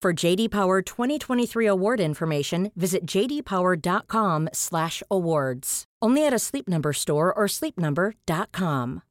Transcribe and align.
For 0.00 0.12
JD 0.12 0.52
Power 0.52 0.80
2023 0.80 1.66
award 1.66 1.98
information, 1.98 2.70
visit 2.76 3.04
jdpower.com/awards. 3.04 5.84
Only 6.00 6.24
at 6.24 6.32
a 6.32 6.38
Sleep 6.38 6.68
Number 6.68 6.92
store 6.92 7.34
or 7.34 7.46
sleepnumber.com. 7.48 9.02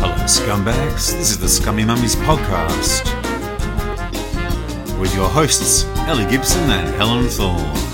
Hello, 0.00 0.14
scumbags. 0.24 1.12
This 1.12 1.32
is 1.32 1.38
the 1.38 1.48
Scummy 1.48 1.84
Mummies 1.84 2.16
podcast 2.16 3.04
with 4.98 5.14
your 5.14 5.28
hosts, 5.28 5.84
Ellie 6.08 6.24
Gibson 6.30 6.70
and 6.70 6.88
Helen 6.94 7.28
Thorne. 7.28 7.87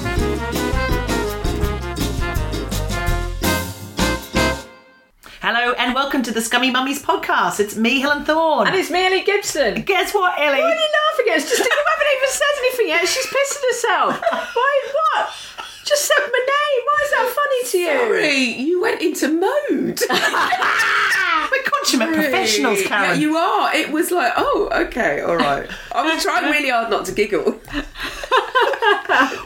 Hello 5.46 5.74
and 5.76 5.94
welcome 5.94 6.22
to 6.22 6.32
the 6.32 6.40
Scummy 6.40 6.70
Mummies 6.70 7.02
podcast. 7.02 7.60
It's 7.60 7.76
me, 7.76 8.00
Helen 8.00 8.24
Thorne. 8.24 8.66
And 8.66 8.74
it's 8.74 8.90
me, 8.90 9.04
Ellie 9.04 9.24
Gibson. 9.24 9.82
Guess 9.82 10.14
what, 10.14 10.40
Ellie? 10.40 10.58
What 10.58 10.72
are 10.72 10.74
you 10.74 10.88
laughing 11.10 11.32
at? 11.32 11.36
It's 11.36 11.50
just 11.50 11.62
you 11.62 11.70
haven't 11.70 12.16
even 12.16 12.28
said 12.30 12.54
anything 12.60 12.88
yet. 12.88 13.06
She's 13.06 13.26
pissing 13.26 13.62
herself. 13.68 14.22
Why? 14.54 14.80
What? 14.94 15.34
Just 15.84 16.04
said 16.06 16.20
my 16.20 16.38
name. 16.38 16.82
Why 16.86 17.00
is 17.04 17.10
that 17.10 17.34
funny 17.36 17.70
to 17.70 17.78
you? 17.78 17.98
Sorry, 17.98 18.38
you 18.62 18.80
went 18.82 19.02
into 19.02 19.28
mode. 19.28 20.00
We're 21.50 21.62
consummate 21.62 22.14
professionals, 22.14 22.80
Yeah, 22.82 22.88
Karen. 22.88 23.20
you 23.20 23.36
are. 23.36 23.74
It 23.74 23.92
was 23.92 24.10
like, 24.10 24.32
oh, 24.36 24.68
okay, 24.86 25.20
all 25.20 25.36
right. 25.36 25.68
I 25.92 26.02
was 26.14 26.22
trying 26.22 26.50
really 26.50 26.70
hard 26.70 26.90
not 26.90 27.04
to 27.06 27.12
giggle. 27.12 27.60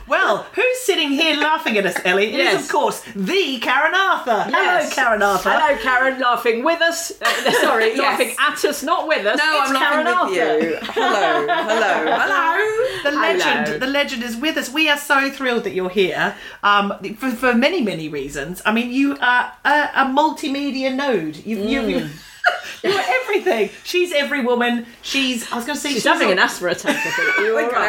Well, 0.06 0.44
who's 0.54 0.78
sitting 0.80 1.10
here 1.10 1.36
laughing 1.36 1.76
at 1.76 1.84
us, 1.84 1.96
Ellie? 2.04 2.28
It 2.28 2.34
is, 2.34 2.38
Yes. 2.38 2.64
of 2.64 2.70
course, 2.70 3.02
the 3.14 3.58
Karen 3.60 3.94
Arthur. 3.94 4.46
Yes. 4.50 4.94
Hello, 4.94 5.04
Karen 5.04 5.22
Arthur. 5.22 5.50
Hello, 5.50 5.78
Karen, 5.82 6.18
laughing 6.18 6.64
with 6.64 6.80
us. 6.80 7.12
Uh, 7.22 7.52
sorry, 7.60 7.88
Yes. 7.88 7.98
laughing 7.98 8.34
at 8.40 8.64
us, 8.64 8.82
not 8.82 9.06
with 9.06 9.26
us. 9.26 9.36
No, 9.36 9.60
it's 9.62 9.70
I'm 9.70 9.76
Karen 9.76 10.06
laughing 10.06 10.40
Arthur. 10.40 10.56
with 10.58 10.62
you. 10.64 10.78
Hello, 10.92 11.46
hello, 11.46 12.16
hello. 12.16 13.02
The 13.04 13.10
legend, 13.20 13.66
Hello. 13.66 13.78
the 13.78 13.86
legend 13.86 14.22
is 14.22 14.36
with 14.36 14.56
us. 14.56 14.70
We 14.70 14.88
are 14.88 14.96
so 14.98 15.30
thrilled 15.30 15.64
that 15.64 15.74
you're 15.74 15.90
here. 15.90 16.27
Um, 16.62 16.92
for, 17.16 17.30
for 17.30 17.54
many, 17.54 17.80
many 17.82 18.08
reasons. 18.08 18.62
I 18.66 18.72
mean, 18.72 18.90
you 18.92 19.16
are 19.20 19.52
a, 19.64 19.90
a 19.94 20.04
multimedia 20.06 20.94
node. 20.94 21.36
You, 21.44 21.56
Mm. 21.58 21.68
you, 21.70 22.08
you're 22.82 23.00
everything. 23.00 23.70
She's 23.84 24.12
every 24.12 24.44
woman. 24.44 24.86
She's. 25.02 25.50
I 25.52 25.56
was 25.56 25.64
going 25.64 25.76
to 25.76 25.80
say 25.80 25.92
She's 25.92 26.04
having 26.04 26.28
a- 26.28 26.32
an 26.32 26.38
asthma 26.38 26.68
attack. 26.68 26.96
I 26.96 27.10
think. 27.10 27.28
I 27.38 27.42
You're 27.42 27.60
think 27.60 27.72
all 27.74 27.82
I 27.82 27.88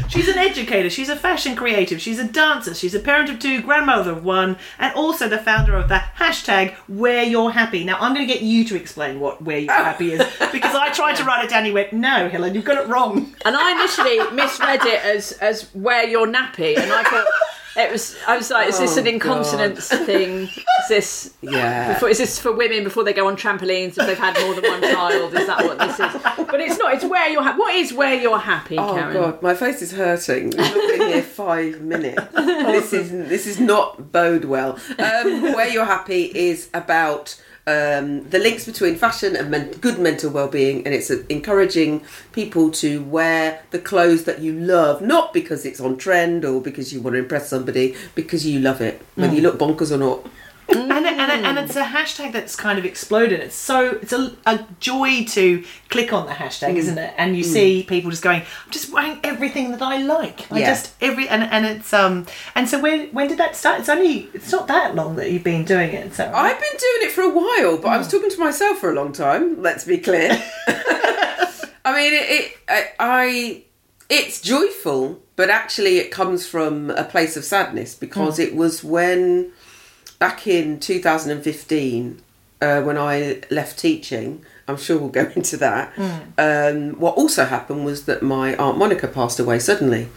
am. 0.00 0.08
She's 0.08 0.28
an 0.28 0.38
educator, 0.38 0.90
she's 0.90 1.08
a 1.08 1.14
fashion 1.16 1.54
creative, 1.54 2.00
she's 2.00 2.18
a 2.18 2.24
dancer, 2.26 2.74
she's 2.74 2.94
a 2.96 3.00
parent 3.00 3.30
of 3.30 3.38
two, 3.38 3.62
grandmother 3.62 4.10
of 4.10 4.24
one, 4.24 4.56
and 4.78 4.92
also 4.94 5.28
the 5.28 5.38
founder 5.38 5.74
of 5.76 5.88
the 5.88 6.02
hashtag 6.18 6.74
Wear 6.88 7.22
Your 7.22 7.52
Happy. 7.52 7.84
Now, 7.84 7.96
I'm 8.00 8.12
going 8.12 8.26
to 8.26 8.32
get 8.32 8.42
you 8.42 8.64
to 8.64 8.76
explain 8.76 9.20
what 9.20 9.40
Wear 9.42 9.58
Your 9.58 9.72
Happy 9.72 10.12
is 10.12 10.18
because 10.52 10.74
I 10.74 10.90
tried 10.90 11.14
to 11.16 11.24
write 11.24 11.44
it 11.44 11.50
down. 11.50 11.58
And 11.60 11.68
you 11.68 11.74
went, 11.74 11.92
no, 11.92 12.28
Helen, 12.28 12.54
you've 12.54 12.64
got 12.64 12.82
it 12.82 12.88
wrong. 12.88 13.34
And 13.44 13.56
I 13.56 13.72
initially 13.72 14.18
misread 14.34 14.84
it 14.84 15.04
as 15.04 15.32
as 15.32 15.72
wear 15.74 16.06
your 16.08 16.26
nappy, 16.26 16.76
and 16.76 16.90
I 16.92 17.02
thought 17.04 17.26
it 17.76 17.90
was. 17.92 18.16
I 18.26 18.36
was 18.36 18.50
like, 18.50 18.68
is 18.68 18.78
this 18.78 18.96
Oh, 18.96 19.00
an 19.00 19.06
incontinence 19.06 19.88
thing? 19.88 20.42
Is 20.48 20.88
this? 20.88 21.34
Yeah. 21.40 21.94
Before, 21.94 22.08
is 22.08 22.18
this 22.18 22.38
for 22.38 22.52
women 22.52 22.84
before 22.84 23.04
they 23.04 23.12
go 23.12 23.26
on 23.28 23.36
trampolines 23.36 23.90
if 23.98 24.06
they've 24.06 24.18
had 24.18 24.38
more 24.42 24.54
than 24.54 24.64
one 24.70 24.80
child? 24.82 25.34
Is 25.34 25.46
that 25.46 25.64
what 25.64 25.78
this 25.78 25.98
is? 26.00 26.46
But 26.50 26.60
it's 26.60 26.78
not. 26.78 26.94
It's 26.94 27.04
Wear 27.04 27.28
Your 27.28 27.42
Happy. 27.42 27.58
What 27.58 27.74
is 27.74 27.92
Wear 27.92 28.14
Your 28.14 28.38
Happy, 28.38 28.76
Oh 28.78 28.94
Karen? 28.94 29.12
god, 29.14 29.42
my 29.42 29.54
face 29.54 29.82
is 29.82 29.92
hurting. 29.92 30.50
We've 30.50 30.56
not 30.58 30.74
been 30.74 31.08
here 31.08 31.22
five 31.22 31.80
minutes. 31.80 32.20
This 32.70 32.92
is 32.92 33.10
this 33.10 33.46
is 33.46 33.60
not 33.60 34.12
bode 34.12 34.44
well. 34.44 34.78
Um, 34.98 35.42
Wear 35.54 35.68
Your 35.68 35.84
Happy 35.84 36.24
is 36.24 36.68
about 36.74 37.40
um, 37.66 38.28
the 38.30 38.38
links 38.38 38.64
between 38.64 38.96
fashion 38.96 39.36
and 39.36 39.50
men- 39.50 39.72
good 39.80 39.98
mental 39.98 40.30
well-being, 40.30 40.84
and 40.86 40.94
it's 40.94 41.10
uh, 41.10 41.22
encouraging 41.28 42.02
people 42.32 42.70
to 42.72 43.02
wear 43.04 43.62
the 43.70 43.78
clothes 43.78 44.24
that 44.24 44.40
you 44.40 44.52
love, 44.52 45.02
not 45.02 45.32
because 45.32 45.64
it's 45.64 45.80
on 45.80 45.96
trend 45.96 46.44
or 46.44 46.60
because 46.60 46.92
you 46.92 47.00
want 47.00 47.14
to 47.14 47.18
impress 47.18 47.48
somebody, 47.48 47.94
because 48.14 48.46
you 48.46 48.60
love 48.60 48.80
it, 48.80 49.00
whether 49.14 49.34
you 49.34 49.42
look 49.42 49.58
bonkers 49.58 49.92
or 49.92 49.98
not. 49.98 50.26
And, 50.72 51.06
it, 51.06 51.18
and, 51.18 51.32
it, 51.32 51.44
and 51.44 51.58
it's 51.58 51.74
mm. 51.74 51.82
a 51.82 51.84
hashtag 51.84 52.32
that's 52.32 52.54
kind 52.54 52.78
of 52.78 52.84
exploded. 52.84 53.40
It's 53.40 53.54
so 53.54 53.98
it's 54.02 54.12
a, 54.12 54.36
a 54.46 54.64
joy 54.78 55.24
to 55.24 55.64
click 55.88 56.12
on 56.12 56.26
the 56.26 56.32
hashtag, 56.32 56.76
isn't 56.76 56.96
mm. 56.96 57.08
it? 57.08 57.14
And 57.16 57.36
you 57.36 57.44
mm. 57.44 57.48
see 57.48 57.82
people 57.82 58.10
just 58.10 58.22
going, 58.22 58.42
I'm 58.42 58.70
just 58.70 58.92
wearing 58.92 59.18
everything 59.24 59.72
that 59.72 59.82
I 59.82 59.98
like. 59.98 60.50
I 60.52 60.60
Yeah. 60.60 60.70
just 60.70 60.94
every 61.00 61.28
and, 61.28 61.42
and 61.42 61.66
it's 61.66 61.92
um 61.92 62.26
and 62.54 62.68
so 62.68 62.80
when 62.80 63.08
when 63.08 63.28
did 63.28 63.38
that 63.38 63.56
start? 63.56 63.80
It's 63.80 63.88
only 63.88 64.28
it's 64.32 64.52
not 64.52 64.68
that 64.68 64.94
long 64.94 65.16
that 65.16 65.30
you've 65.30 65.44
been 65.44 65.64
doing 65.64 65.92
it. 65.92 66.14
So 66.14 66.30
I've 66.32 66.58
been 66.58 66.78
doing 66.78 67.08
it 67.08 67.12
for 67.12 67.22
a 67.22 67.30
while, 67.30 67.76
but 67.78 67.88
I 67.88 67.98
was 67.98 68.08
talking 68.08 68.30
to 68.30 68.38
myself 68.38 68.78
for 68.78 68.90
a 68.90 68.94
long 68.94 69.12
time. 69.12 69.60
Let's 69.60 69.84
be 69.84 69.98
clear. 69.98 70.30
I 71.84 71.94
mean, 71.96 72.12
it, 72.12 72.30
it 72.30 72.56
I, 72.68 72.88
I, 72.98 73.62
it's 74.08 74.40
joyful, 74.40 75.20
but 75.36 75.50
actually, 75.50 75.98
it 75.98 76.10
comes 76.10 76.46
from 76.46 76.90
a 76.90 77.04
place 77.04 77.36
of 77.36 77.44
sadness 77.44 77.94
because 77.94 78.38
it 78.38 78.54
was 78.54 78.84
when 78.84 79.52
back 80.20 80.46
in 80.46 80.78
2015 80.78 82.22
uh, 82.60 82.82
when 82.82 82.96
I 82.96 83.40
left 83.50 83.80
teaching. 83.80 84.44
I'm 84.68 84.76
sure 84.76 84.98
we'll 84.98 85.08
go 85.08 85.32
into 85.34 85.56
that. 85.56 85.92
Um, 86.38 86.92
what 87.00 87.16
also 87.16 87.44
happened 87.46 87.84
was 87.84 88.04
that 88.04 88.22
my 88.22 88.54
aunt 88.54 88.78
Monica 88.78 89.08
passed 89.08 89.40
away 89.40 89.58
suddenly, 89.58 90.08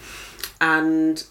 and 0.61 1.23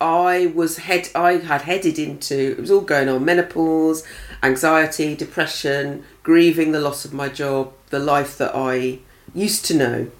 I 0.00 0.46
was 0.54 0.78
head 0.78 1.10
I 1.14 1.34
had 1.34 1.62
headed 1.62 1.98
into 1.98 2.52
it 2.52 2.58
was 2.58 2.70
all 2.70 2.80
going 2.80 3.08
on 3.08 3.24
menopause, 3.24 4.04
anxiety, 4.42 5.14
depression, 5.14 6.04
grieving 6.22 6.72
the 6.72 6.80
loss 6.80 7.04
of 7.04 7.12
my 7.12 7.28
job, 7.28 7.72
the 7.90 7.98
life 7.98 8.38
that 8.38 8.52
I 8.54 9.00
used 9.34 9.64
to 9.66 9.76
know. 9.76 10.10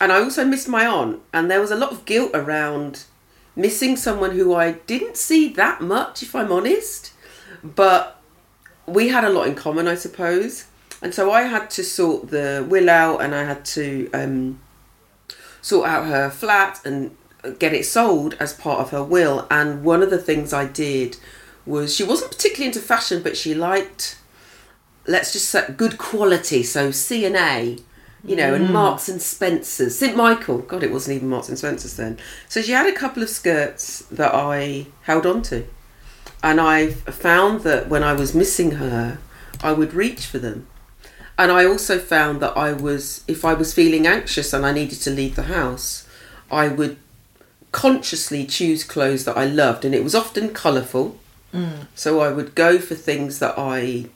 And 0.00 0.10
I 0.10 0.22
also 0.22 0.46
missed 0.46 0.68
my 0.68 0.86
aunt 0.86 1.20
and 1.34 1.50
there 1.50 1.60
was 1.60 1.70
a 1.70 1.76
lot 1.76 1.92
of 1.92 2.06
guilt 2.06 2.30
around 2.32 3.04
missing 3.54 3.96
someone 3.96 4.30
who 4.30 4.54
I 4.54 4.72
didn't 4.72 5.18
see 5.18 5.52
that 5.52 5.82
much 5.82 6.22
if 6.22 6.34
I'm 6.34 6.50
honest, 6.50 7.09
but 7.62 8.20
we 8.86 9.08
had 9.08 9.24
a 9.24 9.30
lot 9.30 9.46
in 9.46 9.54
common 9.54 9.86
I 9.86 9.94
suppose. 9.94 10.66
And 11.02 11.14
so 11.14 11.30
I 11.32 11.42
had 11.42 11.70
to 11.70 11.82
sort 11.82 12.30
the 12.30 12.66
will 12.68 12.90
out 12.90 13.22
and 13.22 13.34
I 13.34 13.44
had 13.44 13.64
to 13.66 14.10
um 14.12 14.60
sort 15.62 15.88
out 15.88 16.06
her 16.06 16.30
flat 16.30 16.80
and 16.84 17.16
get 17.58 17.72
it 17.72 17.86
sold 17.86 18.36
as 18.38 18.52
part 18.52 18.80
of 18.80 18.90
her 18.90 19.02
will. 19.02 19.46
And 19.50 19.84
one 19.84 20.02
of 20.02 20.10
the 20.10 20.18
things 20.18 20.52
I 20.52 20.66
did 20.66 21.16
was 21.66 21.94
she 21.94 22.04
wasn't 22.04 22.32
particularly 22.32 22.66
into 22.66 22.80
fashion, 22.80 23.22
but 23.22 23.36
she 23.36 23.54
liked, 23.54 24.18
let's 25.06 25.32
just 25.32 25.48
say, 25.48 25.72
good 25.76 25.98
quality. 25.98 26.62
So 26.62 26.90
C 26.90 27.24
and 27.24 27.36
A, 27.36 27.78
you 28.24 28.36
know, 28.36 28.54
and 28.54 28.72
Marks 28.72 29.08
and 29.08 29.20
Spencers, 29.20 29.98
St 29.98 30.16
Michael. 30.16 30.58
God, 30.58 30.82
it 30.82 30.92
wasn't 30.92 31.16
even 31.16 31.28
Marks 31.28 31.48
and 31.48 31.58
Spencers 31.58 31.96
then. 31.96 32.18
So 32.48 32.60
she 32.60 32.72
had 32.72 32.86
a 32.86 32.96
couple 32.96 33.22
of 33.22 33.30
skirts 33.30 34.00
that 34.10 34.34
I 34.34 34.86
held 35.02 35.26
on 35.26 35.42
to. 35.42 35.66
And 36.42 36.60
I 36.60 36.90
found 36.90 37.60
that 37.62 37.88
when 37.88 38.02
I 38.02 38.12
was 38.14 38.34
missing 38.34 38.72
her, 38.72 39.18
I 39.62 39.72
would 39.72 39.92
reach 39.92 40.24
for 40.26 40.38
them. 40.38 40.66
And 41.38 41.50
I 41.50 41.64
also 41.64 41.98
found 41.98 42.40
that 42.40 42.56
I 42.56 42.72
was, 42.72 43.24
if 43.28 43.44
I 43.44 43.54
was 43.54 43.74
feeling 43.74 44.06
anxious 44.06 44.52
and 44.52 44.64
I 44.64 44.72
needed 44.72 45.00
to 45.02 45.10
leave 45.10 45.36
the 45.36 45.44
house, 45.44 46.06
I 46.50 46.68
would 46.68 46.98
consciously 47.72 48.46
choose 48.46 48.84
clothes 48.84 49.24
that 49.24 49.36
I 49.36 49.44
loved. 49.44 49.84
And 49.84 49.94
it 49.94 50.04
was 50.04 50.14
often 50.14 50.52
colourful. 50.52 51.18
So 51.94 52.20
I 52.20 52.30
would 52.30 52.54
go 52.54 52.78
for 52.78 52.94
things 52.94 53.38
that 53.38 53.54
I 53.58 54.06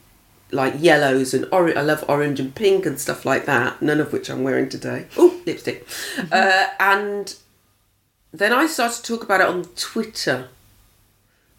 like 0.51 0.75
yellows 0.79 1.35
and 1.35 1.47
orange. 1.51 1.77
I 1.77 1.83
love 1.83 2.05
orange 2.09 2.39
and 2.41 2.55
pink 2.55 2.87
and 2.87 3.01
stuff 3.01 3.25
like 3.25 3.45
that. 3.47 3.83
None 3.83 4.01
of 4.01 4.13
which 4.13 4.31
I'm 4.31 4.45
wearing 4.45 4.69
today. 4.69 5.07
Oh, 5.17 5.41
lipstick. 5.47 5.87
Uh, 6.31 6.67
and 6.79 7.35
then 8.33 8.53
I 8.53 8.67
started 8.67 8.97
to 8.97 9.03
talk 9.03 9.25
about 9.25 9.41
it 9.41 9.49
on 9.49 9.65
Twitter. 9.77 10.49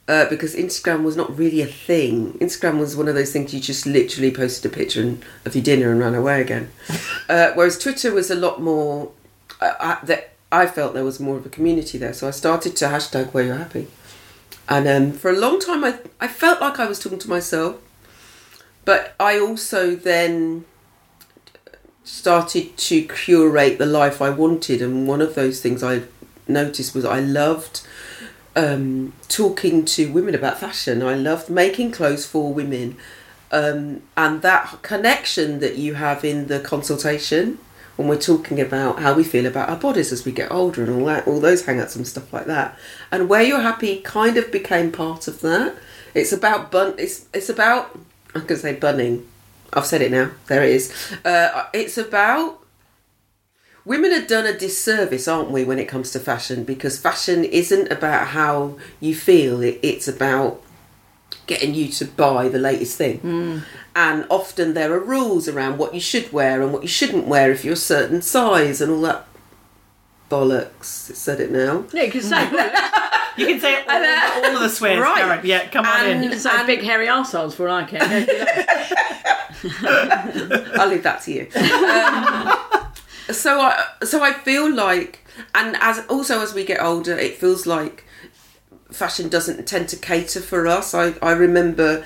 Uh, 0.07 0.29
because 0.29 0.55
Instagram 0.55 1.03
was 1.03 1.17
not 1.17 1.35
really 1.35 1.61
a 1.61 1.65
thing. 1.65 2.33
Instagram 2.33 2.79
was 2.79 2.95
one 2.95 3.07
of 3.07 3.15
those 3.15 3.33
things 3.33 3.51
you 3.55 3.59
just 3.59 3.87
literally 3.87 4.29
posted 4.31 4.71
a 4.71 4.75
picture 4.75 5.01
and, 5.01 5.25
of 5.45 5.55
your 5.55 5.63
dinner 5.63 5.91
and 5.91 5.99
ran 5.99 6.13
away 6.13 6.41
again. 6.41 6.69
uh, 7.29 7.51
whereas 7.55 7.79
Twitter 7.79 8.13
was 8.13 8.29
a 8.29 8.35
lot 8.35 8.61
more. 8.61 9.11
Uh, 9.59 9.73
I, 9.79 10.05
that 10.05 10.35
I 10.51 10.67
felt 10.67 10.93
there 10.93 11.03
was 11.03 11.19
more 11.19 11.37
of 11.37 11.45
a 11.45 11.49
community 11.49 11.97
there, 11.97 12.13
so 12.13 12.27
I 12.27 12.31
started 12.31 12.75
to 12.77 12.85
hashtag 12.85 13.33
Wear 13.33 13.45
Your 13.45 13.57
Happy. 13.57 13.87
And 14.69 14.87
um, 14.87 15.11
for 15.11 15.31
a 15.31 15.37
long 15.37 15.59
time, 15.59 15.83
I 15.83 15.97
I 16.19 16.27
felt 16.27 16.61
like 16.61 16.79
I 16.79 16.85
was 16.85 16.99
talking 16.99 17.19
to 17.19 17.29
myself, 17.29 17.77
but 18.83 19.15
I 19.19 19.39
also 19.39 19.95
then 19.95 20.65
started 22.03 22.77
to 22.77 23.01
curate 23.07 23.79
the 23.79 23.87
life 23.87 24.21
I 24.21 24.29
wanted, 24.29 24.81
and 24.83 25.07
one 25.07 25.21
of 25.21 25.33
those 25.33 25.61
things 25.61 25.81
I 25.81 26.03
noticed 26.47 26.93
was 26.93 27.05
I 27.05 27.19
loved 27.19 27.81
um, 28.55 29.13
talking 29.27 29.85
to 29.85 30.11
women 30.11 30.35
about 30.35 30.59
fashion. 30.59 31.01
I 31.03 31.15
loved 31.15 31.49
making 31.49 31.91
clothes 31.91 32.25
for 32.25 32.53
women, 32.53 32.97
um, 33.51 34.01
and 34.15 34.41
that 34.41 34.81
connection 34.81 35.59
that 35.59 35.77
you 35.77 35.95
have 35.95 36.23
in 36.25 36.47
the 36.47 36.59
consultation 36.59 37.59
when 37.95 38.07
we're 38.07 38.17
talking 38.17 38.59
about 38.59 38.99
how 38.99 39.13
we 39.13 39.23
feel 39.23 39.45
about 39.45 39.69
our 39.69 39.77
bodies 39.77 40.11
as 40.11 40.25
we 40.25 40.31
get 40.31 40.51
older 40.51 40.83
and 40.83 40.93
all 40.93 41.05
that, 41.05 41.27
all 41.27 41.39
those 41.39 41.63
hangouts 41.63 41.95
and 41.95 42.05
stuff 42.07 42.33
like 42.33 42.45
that. 42.45 42.77
And 43.11 43.29
Wear 43.29 43.41
Your 43.41 43.61
Happy 43.61 44.01
kind 44.01 44.35
of 44.37 44.51
became 44.51 44.91
part 44.91 45.27
of 45.27 45.41
that. 45.41 45.75
It's 46.13 46.31
about 46.31 46.71
bun. 46.71 46.95
It's 46.97 47.25
it's 47.33 47.49
about 47.49 47.97
I'm 48.33 48.45
gonna 48.45 48.59
say 48.59 48.75
bunning. 48.75 49.27
I've 49.73 49.85
said 49.85 50.01
it 50.01 50.11
now. 50.11 50.31
There 50.47 50.63
it 50.63 50.71
is. 50.71 51.11
Uh, 51.25 51.67
it's 51.73 51.97
about 51.97 52.64
women 53.85 54.11
are 54.11 54.25
done 54.25 54.45
a 54.45 54.57
disservice, 54.57 55.27
aren't 55.27 55.51
we, 55.51 55.63
when 55.63 55.79
it 55.79 55.85
comes 55.85 56.11
to 56.11 56.19
fashion? 56.19 56.63
Because 56.63 56.97
fashion 56.99 57.43
isn't 57.43 57.91
about 57.91 58.27
how 58.29 58.77
you 58.99 59.15
feel. 59.15 59.61
It's 59.61 60.07
about 60.07 60.61
getting 61.47 61.73
you 61.75 61.87
to 61.89 62.05
buy 62.05 62.49
the 62.49 62.57
latest 62.59 62.97
thing. 62.97 63.63
And 63.95 64.25
often 64.29 64.73
there 64.73 64.91
are 64.93 64.99
rules 64.99 65.47
around 65.47 65.77
what 65.77 65.93
you 65.93 65.99
should 65.99 66.31
wear 66.33 66.61
and 66.61 66.73
what 66.73 66.81
you 66.81 66.87
shouldn't 66.87 67.27
wear 67.27 67.51
if 67.51 67.63
you're 67.63 67.73
a 67.73 67.77
certain 67.77 68.21
size 68.21 68.81
and 68.81 68.91
all 68.91 69.01
that 69.01 69.25
bollocks. 70.29 71.09
It 71.09 71.15
said 71.15 71.39
it 71.39 71.51
now. 71.51 71.85
Yeah, 71.93 72.03
you 72.03 72.11
can 72.11 72.21
say 72.21 72.29
that. 72.49 73.01
You 73.37 73.47
can 73.47 73.59
say 73.59 73.83
all, 73.83 74.45
all 74.45 74.55
of 74.55 74.61
the 74.61 74.69
swears, 74.69 75.01
Right. 75.01 75.17
Karen. 75.17 75.41
Yeah, 75.45 75.67
come 75.67 75.85
on 75.85 76.05
And- 76.05 76.23
You 76.23 76.29
can 76.29 76.39
say 76.39 76.65
big 76.65 76.81
hairy 76.81 77.07
arseholes 77.07 77.53
for 77.53 77.67
all 77.67 77.75
I 77.79 77.83
care. 77.83 77.99
Go 78.09 78.25
do 78.25 78.37
that. 80.47 80.71
I'll 80.79 80.87
leave 80.87 81.03
that 81.03 81.21
to 81.23 81.31
you. 81.33 81.47
Um, 81.55 82.84
so 83.31 83.59
I 83.59 83.85
so 84.03 84.23
I 84.23 84.33
feel 84.33 84.73
like, 84.73 85.25
and 85.53 85.75
as 85.79 86.05
also 86.07 86.41
as 86.41 86.53
we 86.53 86.65
get 86.65 86.81
older, 86.81 87.17
it 87.17 87.37
feels 87.37 87.65
like 87.65 88.05
fashion 88.91 89.29
doesn't 89.29 89.67
tend 89.67 89.89
to 89.89 89.97
cater 89.97 90.41
for 90.41 90.67
us. 90.67 90.93
I 90.93 91.13
I 91.21 91.31
remember. 91.31 92.05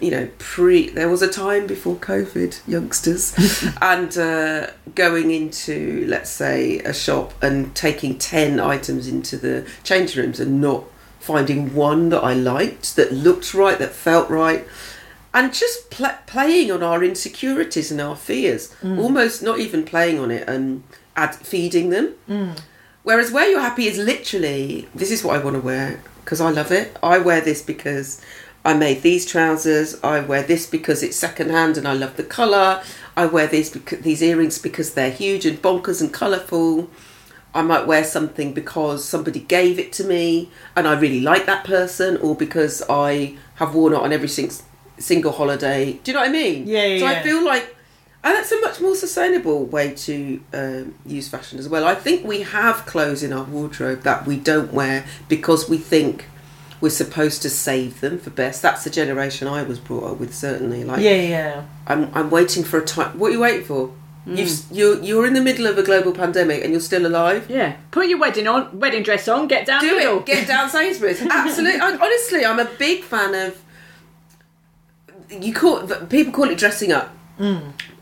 You 0.00 0.10
know, 0.12 0.28
pre 0.38 0.88
there 0.88 1.08
was 1.08 1.22
a 1.22 1.30
time 1.30 1.66
before 1.66 1.96
COVID, 1.96 2.66
youngsters, 2.68 3.34
and 3.82 4.16
uh, 4.16 4.68
going 4.94 5.32
into 5.32 6.06
let's 6.06 6.30
say 6.30 6.78
a 6.78 6.94
shop 6.94 7.34
and 7.42 7.74
taking 7.74 8.16
ten 8.16 8.60
items 8.60 9.06
into 9.08 9.36
the 9.36 9.68
change 9.82 10.16
rooms 10.16 10.38
and 10.38 10.60
not 10.60 10.84
finding 11.22 11.72
one 11.74 12.08
that 12.08 12.22
I 12.22 12.34
liked, 12.34 12.96
that 12.96 13.12
looked 13.12 13.54
right, 13.54 13.78
that 13.78 13.92
felt 13.92 14.28
right, 14.28 14.66
and 15.34 15.52
just 15.52 15.90
pl- 15.90 16.18
playing 16.26 16.70
on 16.70 16.82
our 16.82 17.02
insecurities 17.02 17.90
and 17.90 18.00
our 18.00 18.16
fears, 18.16 18.74
mm. 18.82 18.98
almost 18.98 19.42
not 19.42 19.58
even 19.58 19.84
playing 19.84 20.18
on 20.18 20.30
it 20.30 20.48
and 20.48 20.82
add- 21.16 21.34
feeding 21.34 21.90
them. 21.90 22.14
Mm. 22.28 22.58
Whereas 23.02 23.32
Wear 23.32 23.48
Your 23.50 23.60
Happy 23.60 23.86
is 23.86 23.98
literally 23.98 24.88
this 24.94 25.10
is 25.10 25.24
what 25.24 25.36
I 25.36 25.42
want 25.42 25.56
to 25.56 25.60
wear 25.62 26.00
because 26.24 26.40
I 26.40 26.50
love 26.50 26.70
it. 26.70 26.96
I 27.02 27.18
wear 27.18 27.40
this 27.40 27.62
because 27.62 28.20
I 28.64 28.74
made 28.74 29.02
these 29.02 29.26
trousers. 29.26 29.98
I 30.04 30.20
wear 30.20 30.42
this 30.44 30.66
because 30.66 31.02
it's 31.02 31.16
secondhand 31.16 31.76
and 31.76 31.88
I 31.88 31.94
love 31.94 32.16
the 32.16 32.22
color. 32.22 32.82
I 33.16 33.26
wear 33.26 33.46
these 33.48 33.70
because 33.70 34.00
these 34.00 34.22
earrings 34.22 34.58
because 34.58 34.94
they're 34.94 35.10
huge 35.10 35.44
and 35.46 35.60
bonkers 35.60 36.00
and 36.00 36.12
colorful. 36.12 36.88
I 37.54 37.62
might 37.62 37.86
wear 37.86 38.04
something 38.04 38.54
because 38.54 39.04
somebody 39.04 39.40
gave 39.40 39.78
it 39.78 39.92
to 39.94 40.04
me 40.04 40.50
and 40.76 40.86
I 40.88 40.98
really 40.98 41.20
like 41.20 41.44
that 41.46 41.64
person, 41.64 42.16
or 42.18 42.34
because 42.34 42.82
I 42.88 43.36
have 43.56 43.74
worn 43.74 43.92
it 43.92 43.98
on 43.98 44.12
every 44.12 44.28
sing- 44.28 44.52
single 44.98 45.32
holiday. 45.32 45.94
Do 45.94 46.10
you 46.10 46.14
know 46.14 46.20
what 46.20 46.28
I 46.30 46.32
mean? 46.32 46.66
Yeah, 46.66 46.84
yeah, 46.86 46.98
So 47.00 47.06
I 47.06 47.22
feel 47.22 47.44
like, 47.44 47.76
and 48.24 48.36
that's 48.36 48.52
a 48.52 48.60
much 48.60 48.80
more 48.80 48.94
sustainable 48.94 49.64
way 49.66 49.94
to 49.94 50.42
um, 50.52 50.94
use 51.04 51.28
fashion 51.28 51.58
as 51.58 51.68
well. 51.68 51.84
I 51.84 51.94
think 51.94 52.24
we 52.24 52.42
have 52.42 52.86
clothes 52.86 53.22
in 53.22 53.32
our 53.32 53.44
wardrobe 53.44 54.02
that 54.02 54.26
we 54.26 54.36
don't 54.36 54.72
wear 54.72 55.04
because 55.28 55.68
we 55.68 55.78
think 55.78 56.26
we're 56.80 56.90
supposed 56.90 57.42
to 57.42 57.50
save 57.50 58.00
them 58.00 58.18
for 58.18 58.30
best. 58.30 58.60
That's 58.62 58.84
the 58.84 58.90
generation 58.90 59.46
I 59.48 59.62
was 59.62 59.78
brought 59.78 60.04
up 60.04 60.18
with, 60.20 60.34
certainly. 60.34 60.84
Like, 60.84 61.00
Yeah, 61.00 61.14
yeah. 61.14 61.66
I'm, 61.86 62.10
I'm 62.14 62.28
waiting 62.30 62.64
for 62.64 62.78
a 62.78 62.84
time. 62.84 63.18
What 63.18 63.28
are 63.28 63.32
you 63.32 63.40
waiting 63.40 63.64
for? 63.64 63.92
Hmm. 64.24 64.36
You've, 64.36 64.64
you're, 64.70 65.02
you're 65.02 65.26
in 65.26 65.34
the 65.34 65.40
middle 65.40 65.66
of 65.66 65.78
a 65.78 65.82
global 65.82 66.12
pandemic 66.12 66.62
and 66.62 66.72
you're 66.72 66.80
still 66.80 67.06
alive. 67.06 67.48
Yeah, 67.48 67.76
put 67.90 68.06
your 68.08 68.18
wedding 68.18 68.46
on, 68.46 68.78
wedding 68.78 69.02
dress 69.02 69.26
on, 69.26 69.48
get 69.48 69.66
down 69.66 69.80
Do 69.80 69.96
it. 69.98 70.26
Get 70.26 70.46
down 70.46 70.70
Sainsbury's. 70.70 71.22
Absolutely. 71.22 71.80
I, 71.80 71.96
honestly, 71.96 72.44
I'm 72.44 72.60
a 72.60 72.64
big 72.64 73.02
fan 73.02 73.34
of. 73.34 73.60
You 75.40 75.52
call 75.54 75.86
people 76.08 76.32
call 76.32 76.48
it 76.50 76.58
dressing 76.58 76.92
up. 76.92 77.10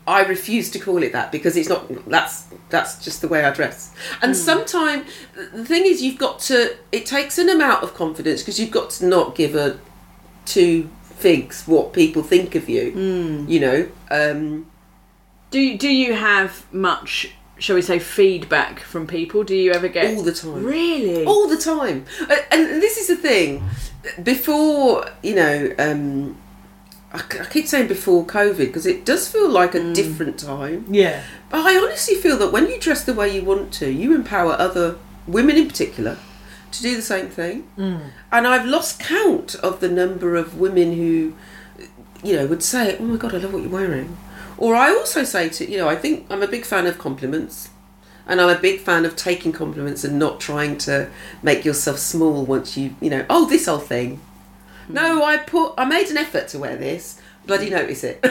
I 0.07 0.23
refuse 0.23 0.69
to 0.71 0.79
call 0.79 1.01
it 1.03 1.13
that 1.13 1.31
because 1.31 1.55
it's 1.55 1.69
not. 1.69 1.87
That's 2.09 2.47
that's 2.69 3.03
just 3.03 3.21
the 3.21 3.27
way 3.27 3.43
I 3.43 3.51
dress. 3.51 3.93
And 4.21 4.35
sometimes 4.35 5.05
the 5.53 5.65
thing 5.65 5.85
is, 5.85 6.01
you've 6.01 6.17
got 6.19 6.39
to. 6.49 6.75
It 6.91 7.05
takes 7.05 7.37
an 7.37 7.49
amount 7.49 7.83
of 7.83 7.93
confidence 7.93 8.41
because 8.41 8.59
you've 8.59 8.71
got 8.71 8.89
to 8.91 9.05
not 9.05 9.35
give 9.35 9.55
a 9.55 9.79
two 10.45 10.89
figs 11.03 11.67
what 11.67 11.93
people 11.93 12.23
think 12.23 12.55
of 12.55 12.67
you. 12.69 13.45
You 13.47 13.59
know. 13.59 13.89
Um, 14.09 14.65
Do 15.51 15.59
you, 15.59 15.77
do 15.77 15.89
you 15.89 16.13
have 16.13 16.65
much, 16.73 17.33
shall 17.59 17.75
we 17.75 17.81
say, 17.81 17.99
feedback 17.99 18.79
from 18.79 19.05
people? 19.05 19.43
Do 19.43 19.55
you 19.55 19.71
ever 19.73 19.87
get 19.89 20.15
all 20.15 20.23
the 20.23 20.33
time. 20.33 20.63
Really? 20.63 21.25
all 21.25 21.47
the 21.47 21.57
time 21.57 22.05
Uh, 22.21 22.35
and 22.51 22.81
this 22.81 22.97
is 22.97 23.07
the 23.07 23.15
thing 23.17 23.63
before 24.23 25.05
you 25.21 25.35
know 25.35 25.73
um 25.77 26.35
I 27.13 27.21
keep 27.49 27.67
saying 27.67 27.87
before 27.87 28.25
COVID 28.25 28.57
because 28.57 28.85
it 28.85 29.05
does 29.05 29.27
feel 29.27 29.49
like 29.49 29.75
a 29.75 29.79
mm. 29.79 29.93
different 29.93 30.39
time. 30.39 30.85
Yeah. 30.89 31.23
But 31.49 31.65
I 31.65 31.77
honestly 31.77 32.15
feel 32.15 32.37
that 32.37 32.53
when 32.53 32.67
you 32.67 32.79
dress 32.79 33.03
the 33.03 33.13
way 33.13 33.35
you 33.35 33.43
want 33.43 33.73
to, 33.73 33.91
you 33.91 34.15
empower 34.15 34.53
other 34.53 34.97
women 35.27 35.57
in 35.57 35.67
particular 35.67 36.17
to 36.71 36.81
do 36.81 36.95
the 36.95 37.01
same 37.01 37.27
thing. 37.27 37.67
Mm. 37.77 38.11
And 38.31 38.47
I've 38.47 38.65
lost 38.65 38.99
count 38.99 39.55
of 39.55 39.81
the 39.81 39.89
number 39.89 40.35
of 40.35 40.57
women 40.57 40.93
who, 40.93 41.33
you 42.23 42.35
know, 42.35 42.47
would 42.47 42.63
say, 42.63 42.95
"Oh 42.97 43.03
my 43.03 43.17
god, 43.17 43.35
I 43.35 43.39
love 43.39 43.53
what 43.53 43.63
you're 43.63 43.71
wearing," 43.71 44.17
or 44.57 44.75
I 44.75 44.91
also 44.91 45.25
say 45.25 45.49
to 45.49 45.69
you 45.69 45.77
know, 45.77 45.89
I 45.89 45.95
think 45.95 46.25
I'm 46.29 46.41
a 46.41 46.47
big 46.47 46.65
fan 46.65 46.87
of 46.87 46.97
compliments. 46.97 47.69
And 48.27 48.39
I'm 48.39 48.55
a 48.55 48.59
big 48.59 48.79
fan 48.79 49.03
of 49.03 49.15
taking 49.15 49.51
compliments 49.51 50.03
and 50.03 50.17
not 50.17 50.39
trying 50.39 50.77
to 50.79 51.09
make 51.41 51.65
yourself 51.65 51.97
small 51.97 52.45
once 52.45 52.77
you, 52.77 52.95
you 53.01 53.09
know, 53.09 53.25
oh, 53.29 53.49
this 53.49 53.67
old 53.67 53.87
thing. 53.87 54.21
No, 54.89 55.23
I 55.23 55.37
put, 55.37 55.73
I 55.77 55.85
made 55.85 56.07
an 56.09 56.17
effort 56.17 56.47
to 56.49 56.59
wear 56.59 56.75
this. 56.75 57.19
Bloody 57.45 57.69
notice 57.69 58.03
it. 58.03 58.21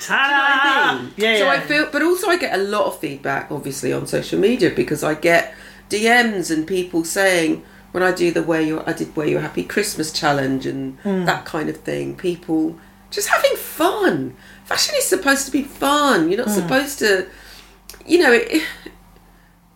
Ta-da! 0.00 1.06
Yeah, 1.16 1.38
so 1.38 1.44
yeah. 1.44 1.50
I 1.50 1.60
feel, 1.60 1.88
but 1.92 2.02
also 2.02 2.28
I 2.28 2.36
get 2.38 2.58
a 2.58 2.62
lot 2.62 2.86
of 2.86 2.98
feedback, 2.98 3.50
obviously, 3.50 3.92
on 3.92 4.06
social 4.06 4.38
media 4.40 4.70
because 4.70 5.04
I 5.04 5.14
get 5.14 5.54
DMs 5.90 6.50
and 6.50 6.66
people 6.66 7.04
saying 7.04 7.62
when 7.92 8.02
I 8.02 8.12
do 8.12 8.30
the 8.30 8.42
where 8.42 8.60
you 8.60 8.82
I 8.86 8.92
did 8.92 9.14
Wear 9.16 9.26
Your 9.26 9.40
Happy 9.40 9.64
Christmas 9.64 10.12
challenge 10.12 10.64
and 10.66 10.98
Hmm. 11.00 11.24
that 11.26 11.44
kind 11.44 11.68
of 11.68 11.76
thing. 11.78 12.16
People 12.16 12.78
just 13.10 13.28
having 13.28 13.56
fun. 13.56 14.36
Fashion 14.64 14.94
is 14.96 15.06
supposed 15.06 15.44
to 15.46 15.52
be 15.52 15.62
fun. 15.64 16.28
You're 16.30 16.38
not 16.38 16.48
Hmm. 16.48 16.60
supposed 16.60 16.98
to, 17.00 17.26
you 18.06 18.18
know. 18.20 18.32
It, 18.32 18.62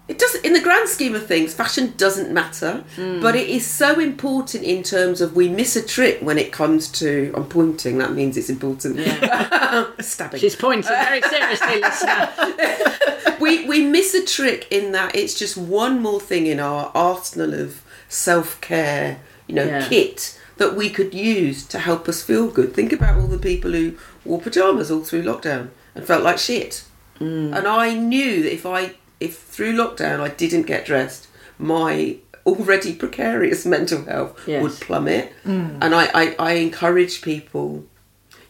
it 0.07 0.19
doesn't 0.19 0.45
in 0.45 0.53
the 0.53 0.61
grand 0.61 0.87
scheme 0.89 1.15
of 1.15 1.27
things 1.27 1.55
fashion 1.55 1.95
doesn't 1.97 2.31
matter 2.31 2.85
but 3.23 3.35
it 3.35 3.49
is 3.49 3.67
so 3.67 3.99
important 3.99 4.63
in 4.63 4.83
terms 4.83 5.21
of 5.23 5.35
we 5.35 5.49
miss 5.49 5.77
a 5.77 5.83
trick 5.83 6.19
when 6.21 6.37
it 6.39 6.53
comes 6.53 6.89
to 6.91 7.33
i'm 7.35 7.47
pointing 7.47 7.97
that 7.99 8.13
means 8.13 8.37
it's 8.37 8.51
important 8.51 8.97
stabbing 10.01 10.41
She's 10.41 10.57
pointing 10.57 10.85
very 10.91 11.23
seriously, 11.23 11.81
listener. 11.81 13.37
we 13.41 13.67
we 13.67 13.85
miss 13.85 14.13
a 14.15 14.25
trick 14.25 14.67
in 14.71 14.93
that 14.93 15.15
it's 15.17 15.39
just 15.39 15.57
one 15.57 16.03
more 16.03 16.21
thing 16.21 16.47
in 16.47 16.61
our 16.61 16.91
arsenal 16.95 17.55
of 17.55 17.83
self-care 18.09 19.21
you 19.47 19.55
know 19.55 19.65
Yeah. 19.65 19.89
kit 19.89 20.39
that 20.57 20.77
we 20.77 20.89
could 20.91 21.13
use 21.15 21.65
to 21.67 21.79
help 21.79 22.09
us 22.09 22.23
feel 22.23 22.49
good 22.49 22.75
think 22.75 22.93
about 22.93 23.19
all 23.19 23.27
the 23.27 23.39
people 23.39 23.73
who 23.73 23.95
wore 24.25 24.41
pajamas 24.41 24.91
all 24.91 25.03
through 25.03 25.23
lockdown 25.23 25.69
and 25.95 26.05
felt 26.05 26.23
like 26.23 26.39
shit 26.39 26.85
Mm. 27.21 27.57
and 27.57 27.69
i 27.69 27.95
knew 27.95 28.43
that 28.43 28.53
if 28.53 28.67
i 28.67 28.95
if 29.25 29.38
through 29.38 29.73
lockdown 29.75 30.21
i 30.21 30.28
didn't 30.28 30.66
get 30.66 30.85
dressed 30.85 31.28
my 31.59 32.16
already 32.47 32.93
precarious 32.95 33.64
mental 33.76 34.04
health 34.04 34.33
Yes. 34.47 34.62
would 34.62 34.73
plummet 34.87 35.33
and 35.45 35.95
I, 35.95 36.04
I 36.23 36.25
i 36.38 36.52
encourage 36.69 37.23
people 37.23 37.85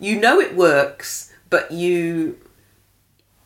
you 0.00 0.18
know 0.20 0.40
it 0.40 0.54
works, 0.56 1.32
but 1.50 1.70
you. 1.70 2.36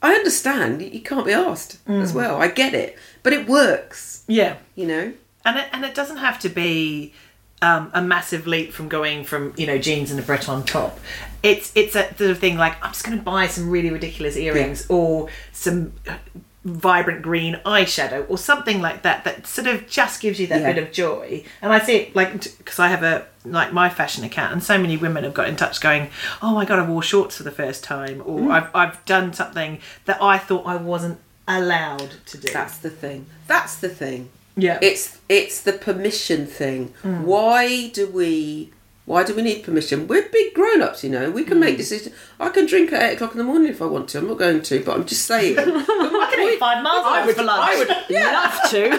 I 0.01 0.13
understand 0.15 0.81
you 0.81 1.03
can't 1.03 1.27
be 1.27 1.33
asked 1.33 1.85
Mm. 1.87 2.03
as 2.03 2.13
well. 2.15 2.41
I 2.41 2.49
get 2.49 2.73
it, 2.75 2.97
but 3.23 3.33
it 3.33 3.47
works. 3.47 4.25
Yeah. 4.27 4.57
You 4.75 4.87
know. 4.87 5.13
And 5.45 5.59
it, 5.59 5.67
and 5.73 5.85
it 5.85 5.95
doesn't 5.95 6.17
have 6.17 6.39
to 6.41 6.49
be 6.49 7.13
um, 7.61 7.91
a 7.93 8.01
massive 8.01 8.47
leap 8.47 8.73
from 8.73 8.89
going 8.89 9.25
from 9.25 9.53
you 9.57 9.67
know 9.67 9.79
jeans 9.79 10.11
and 10.11 10.19
a 10.19 10.23
Breton 10.23 10.63
top. 10.65 10.99
It's 11.43 11.71
it's 11.75 11.95
a 11.95 12.05
sort 12.17 12.31
of 12.31 12.39
thing 12.39 12.57
like 12.57 12.75
I'm 12.83 12.93
just 12.93 13.05
going 13.05 13.19
to 13.19 13.23
buy 13.23 13.47
some 13.47 13.69
really 13.71 13.91
ridiculous 13.91 14.37
earrings 14.37 14.87
or 14.89 15.29
some 15.53 15.93
vibrant 16.69 17.23
green 17.23 17.61
eyeshadow 17.67 18.25
or 18.29 18.39
something 18.39 18.81
like 18.81 19.03
that 19.03 19.25
that 19.25 19.47
sort 19.47 19.67
of 19.67 19.89
just 19.89 20.21
gives 20.21 20.39
you 20.41 20.47
that 20.49 20.61
Yeah. 20.61 20.73
bit 20.73 20.83
of 20.83 20.93
joy. 20.93 21.43
And 21.63 21.73
I 21.73 21.79
see 21.81 21.97
it 21.97 22.17
like 22.17 22.33
because 22.59 22.79
I 22.79 22.89
have 22.89 23.03
a 23.03 23.27
like 23.45 23.73
my 23.73 23.89
fashion 23.89 24.25
account 24.25 24.53
and 24.53 24.63
so 24.63 24.77
many 24.79 24.97
women 24.97 25.25
have 25.25 25.35
got 25.35 25.49
in 25.49 25.57
touch 25.57 25.81
going, 25.81 26.11
"Oh 26.43 26.55
my 26.55 26.65
god, 26.65 26.79
I 26.79 26.83
wore 26.87 27.03
shorts 27.03 27.37
for 27.39 27.43
the 27.45 27.51
first 27.51 27.83
time," 27.85 28.23
or 28.25 28.41
Mm. 28.41 28.51
"I've 28.53 28.69
I've 28.75 29.05
done 29.07 29.33
something 29.33 29.81
that 30.05 30.23
I 30.23 30.39
thought 30.39 30.67
I 30.67 30.77
wasn't 30.77 31.19
allowed 31.47 32.13
to 32.27 32.39
do." 32.39 32.53
That's 32.53 32.77
the 32.79 32.91
thing. 32.91 33.27
That's 33.47 33.77
the 33.77 33.89
thing. 33.89 34.29
yeah. 34.57 34.79
It's 34.83 35.19
it's 35.29 35.61
the 35.61 35.73
permission 35.73 36.47
thing. 36.47 36.93
Mm. 37.05 37.23
Why 37.23 37.89
do 37.89 38.07
we 38.09 38.71
why 39.09 39.25
do 39.25 39.35
we 39.35 39.41
need 39.41 39.63
permission? 39.63 40.07
We're 40.07 40.29
big 40.29 40.53
grown 40.53 40.83
ups, 40.83 41.03
you 41.03 41.09
know. 41.09 41.31
We 41.31 41.43
can 41.43 41.59
make 41.59 41.77
hmm. 41.77 41.79
decisions. 41.79 42.15
I 42.39 42.51
can 42.51 42.67
drink 42.67 42.93
at 42.93 43.03
eight 43.03 43.15
o'clock 43.15 43.33
in 43.33 43.39
the 43.39 43.45
morning 43.45 43.71
if 43.71 43.81
I 43.81 43.87
want 43.87 44.11
to. 44.11 44.19
I'm 44.19 44.29
not 44.29 44.37
going 44.37 44.61
to, 44.61 44.85
but 44.85 44.95
I'm 44.95 45.07
just 45.07 45.25
saying. 45.25 45.59
I 45.59 46.31
can 46.35 46.53
eat 46.53 46.59
five 46.59 46.83
miles 46.83 47.07
I 47.07 47.25
would, 47.25 47.35
for 47.35 47.43
lunch. 47.43 47.71
I 47.73 47.79
would 47.79 47.89
love 47.89 48.71
to, 48.71 48.91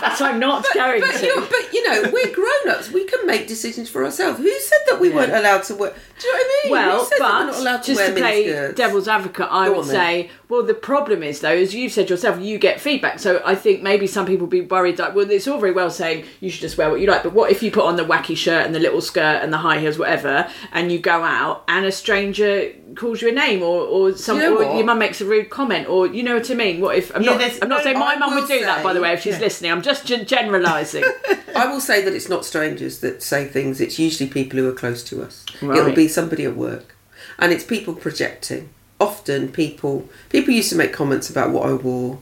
but 0.00 0.22
I'm 0.22 0.38
not 0.38 0.64
going 0.72 1.00
but, 1.00 1.10
to. 1.16 1.46
but 1.50 1.74
you 1.74 1.88
know, 1.88 2.10
we're 2.12 2.32
grown 2.32 2.76
ups. 2.76 2.92
We 2.92 3.06
can 3.06 3.26
make 3.26 3.48
decisions 3.48 3.90
for 3.90 4.04
ourselves. 4.04 4.38
Who 4.38 4.60
said 4.60 4.78
that 4.86 5.00
we 5.00 5.10
weren't 5.10 5.32
allowed 5.32 5.64
to 5.64 5.74
wear? 5.74 5.94
Do 6.18 6.26
you 6.26 6.32
know 6.32 6.38
what 6.38 6.46
I 6.46 6.62
mean? 6.62 6.72
Well, 6.72 6.98
Who 7.00 7.08
said 7.08 7.18
that 7.18 7.32
we're 7.32 7.46
not 7.46 7.52
but 7.52 7.60
allowed 7.60 7.82
to 7.82 7.94
just 7.94 8.06
to 8.06 8.12
play 8.12 8.44
miniskirts? 8.44 8.76
devil's 8.76 9.08
advocate, 9.08 9.48
I 9.50 9.66
Go 9.66 9.78
would 9.78 9.86
say, 9.86 10.30
well, 10.48 10.62
the 10.62 10.74
problem 10.74 11.22
is 11.22 11.40
though, 11.40 11.50
as 11.56 11.74
you've 11.74 11.92
said 11.92 12.08
yourself, 12.08 12.40
you 12.40 12.58
get 12.58 12.80
feedback. 12.80 13.18
So 13.18 13.42
I 13.44 13.54
think 13.54 13.82
maybe 13.82 14.06
some 14.06 14.24
people 14.24 14.46
be 14.46 14.62
worried 14.62 14.96
that 14.96 15.14
well, 15.14 15.30
it's 15.30 15.46
all 15.46 15.58
very 15.58 15.72
well 15.72 15.90
saying 15.90 16.24
you 16.40 16.50
should 16.50 16.62
just 16.62 16.78
wear 16.78 16.90
what 16.90 17.00
you 17.00 17.06
like, 17.06 17.22
but 17.22 17.32
what 17.34 17.50
if 17.50 17.62
you 17.62 17.70
put 17.70 17.84
on 17.84 17.96
the 17.96 18.04
wacky 18.04 18.36
shirt 18.36 18.64
and 18.64 18.74
the 18.74 18.78
little 18.80 19.00
skirt 19.00 19.42
and 19.42 19.52
the 19.52 19.58
high 19.58 19.78
heels, 19.78 19.98
whatever, 19.98 20.48
and 20.72 20.90
you 20.90 20.98
go 20.98 21.22
out 21.22 21.64
and 21.68 21.84
a 21.84 21.92
stranger 21.92 22.72
calls 22.94 23.20
you 23.20 23.28
a 23.28 23.32
name 23.32 23.62
or 23.62 23.82
or 23.82 24.16
some 24.16 24.38
You 24.38 24.42
know 24.44 24.58
or 24.58 24.76
your 24.76 24.84
mum 24.84 24.98
makes 24.98 25.20
a 25.20 25.26
rude 25.26 25.50
comment 25.50 25.88
or 25.88 26.06
you 26.06 26.22
know 26.22 26.34
what 26.34 26.50
I 26.50 26.54
mean? 26.54 26.80
What 26.80 26.96
if 26.96 27.14
I'm 27.14 27.22
Yeah, 27.22 27.36
not? 27.36 27.62
I'm 27.62 27.68
not 27.68 27.82
saying 27.82 27.98
my 27.98 28.16
mum 28.16 28.34
would 28.34 28.42
will 28.42 28.48
do 28.48 28.60
that 28.60 28.82
by 28.82 28.92
the 28.92 29.00
way 29.00 29.12
if 29.12 29.22
she's 29.22 29.38
listening. 29.38 29.70
I'm 29.70 29.82
just 29.82 30.06
gen- 30.06 30.26
generalising. 30.26 31.04
I 31.54 31.66
will 31.66 31.80
say 31.80 32.02
that 32.02 32.14
it's 32.14 32.28
not 32.28 32.44
strangers 32.44 33.00
that 33.00 33.22
say 33.22 33.44
things. 33.46 33.80
It's 33.80 33.98
usually 33.98 34.30
people 34.30 34.58
who 34.58 34.68
are 34.68 34.74
close 34.74 35.02
to 35.04 35.22
us. 35.22 35.44
It'll 35.60 35.92
be 35.92 36.08
somebody 36.08 36.44
at 36.44 36.56
work, 36.56 36.96
and 37.38 37.52
it's 37.52 37.64
people 37.64 37.94
projecting. 37.94 38.70
Often, 39.00 39.52
people 39.52 40.08
people 40.28 40.52
used 40.52 40.70
to 40.70 40.76
make 40.76 40.92
comments 40.92 41.30
about 41.30 41.50
what 41.50 41.68
I 41.68 41.72
wore. 41.74 42.18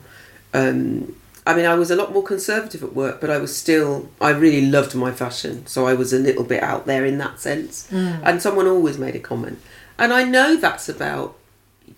Um, 0.53 1.15
I 1.45 1.55
mean, 1.55 1.65
I 1.65 1.75
was 1.75 1.89
a 1.89 1.95
lot 1.95 2.11
more 2.11 2.23
conservative 2.23 2.83
at 2.83 2.93
work, 2.93 3.21
but 3.21 3.29
I 3.29 3.37
was 3.37 3.55
still. 3.55 4.09
I 4.21 4.29
really 4.31 4.65
loved 4.69 4.93
my 4.95 5.11
fashion, 5.11 5.65
so 5.65 5.87
I 5.87 5.93
was 5.93 6.13
a 6.13 6.19
little 6.19 6.43
bit 6.43 6.61
out 6.61 6.85
there 6.85 7.05
in 7.05 7.17
that 7.19 7.39
sense. 7.39 7.87
And 7.91 8.41
someone 8.41 8.67
always 8.67 8.97
made 8.97 9.15
a 9.15 9.19
comment, 9.19 9.59
and 9.97 10.13
I 10.13 10.23
know 10.23 10.55
that's 10.57 10.89
about 10.89 11.35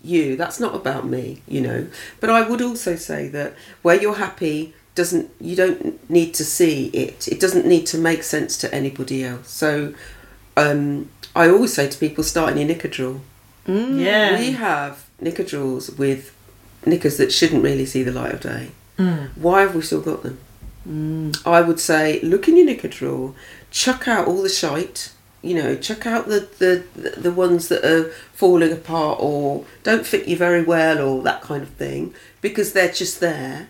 you. 0.02 0.36
That's 0.36 0.60
not 0.60 0.74
about 0.74 1.06
me, 1.06 1.42
you 1.48 1.60
know. 1.60 1.88
But 2.20 2.30
I 2.30 2.48
would 2.48 2.62
also 2.62 2.96
say 2.96 3.28
that 3.28 3.54
Wear 3.82 4.00
Your 4.00 4.16
Happy 4.16 4.72
doesn't 4.94 5.30
you 5.40 5.56
don't 5.56 6.10
need 6.10 6.34
to 6.34 6.44
see 6.44 6.86
it. 6.88 7.28
It 7.28 7.40
doesn't 7.40 7.66
need 7.66 7.86
to 7.88 7.98
make 7.98 8.22
sense 8.22 8.56
to 8.58 8.74
anybody 8.74 9.24
else. 9.24 9.50
So 9.50 9.94
um, 10.56 11.10
I 11.34 11.48
always 11.48 11.72
say 11.72 11.88
to 11.88 11.98
people, 11.98 12.24
start 12.24 12.52
in 12.52 12.58
your 12.58 12.68
knicker 12.68 12.88
Mm, 13.70 13.86
drawer. 13.88 13.98
yeah. 14.00 14.38
We 14.38 14.52
have 14.52 15.04
knicker 15.20 15.44
drawers 15.44 15.90
with 15.92 16.34
knickers 16.86 17.16
that 17.18 17.32
shouldn't 17.32 17.62
really 17.62 17.86
see 17.86 18.02
the 18.02 18.12
light 18.12 18.32
of 18.34 18.40
day. 18.40 18.70
Mm. 18.98 19.30
Why 19.36 19.62
have 19.62 19.74
we 19.74 19.82
still 19.82 20.00
got 20.00 20.22
them? 20.22 20.38
Mm. 20.88 21.46
I 21.46 21.60
would 21.60 21.78
say, 21.80 22.20
look 22.22 22.48
in 22.48 22.56
your 22.56 22.66
knicker 22.66 22.88
drawer, 22.88 23.34
chuck 23.70 24.08
out 24.08 24.26
all 24.26 24.42
the 24.42 24.48
shite. 24.48 25.12
You 25.42 25.54
know, 25.54 25.74
chuck 25.76 26.04
out 26.06 26.26
the, 26.28 26.48
the 26.58 26.84
the 27.18 27.32
ones 27.32 27.68
that 27.68 27.82
are 27.82 28.10
falling 28.34 28.72
apart 28.72 29.18
or 29.20 29.64
don't 29.82 30.06
fit 30.06 30.28
you 30.28 30.36
very 30.36 30.62
well 30.62 30.98
or 30.98 31.22
that 31.22 31.40
kind 31.40 31.62
of 31.62 31.70
thing 31.70 32.12
because 32.42 32.74
they're 32.74 32.92
just 32.92 33.20
there. 33.20 33.68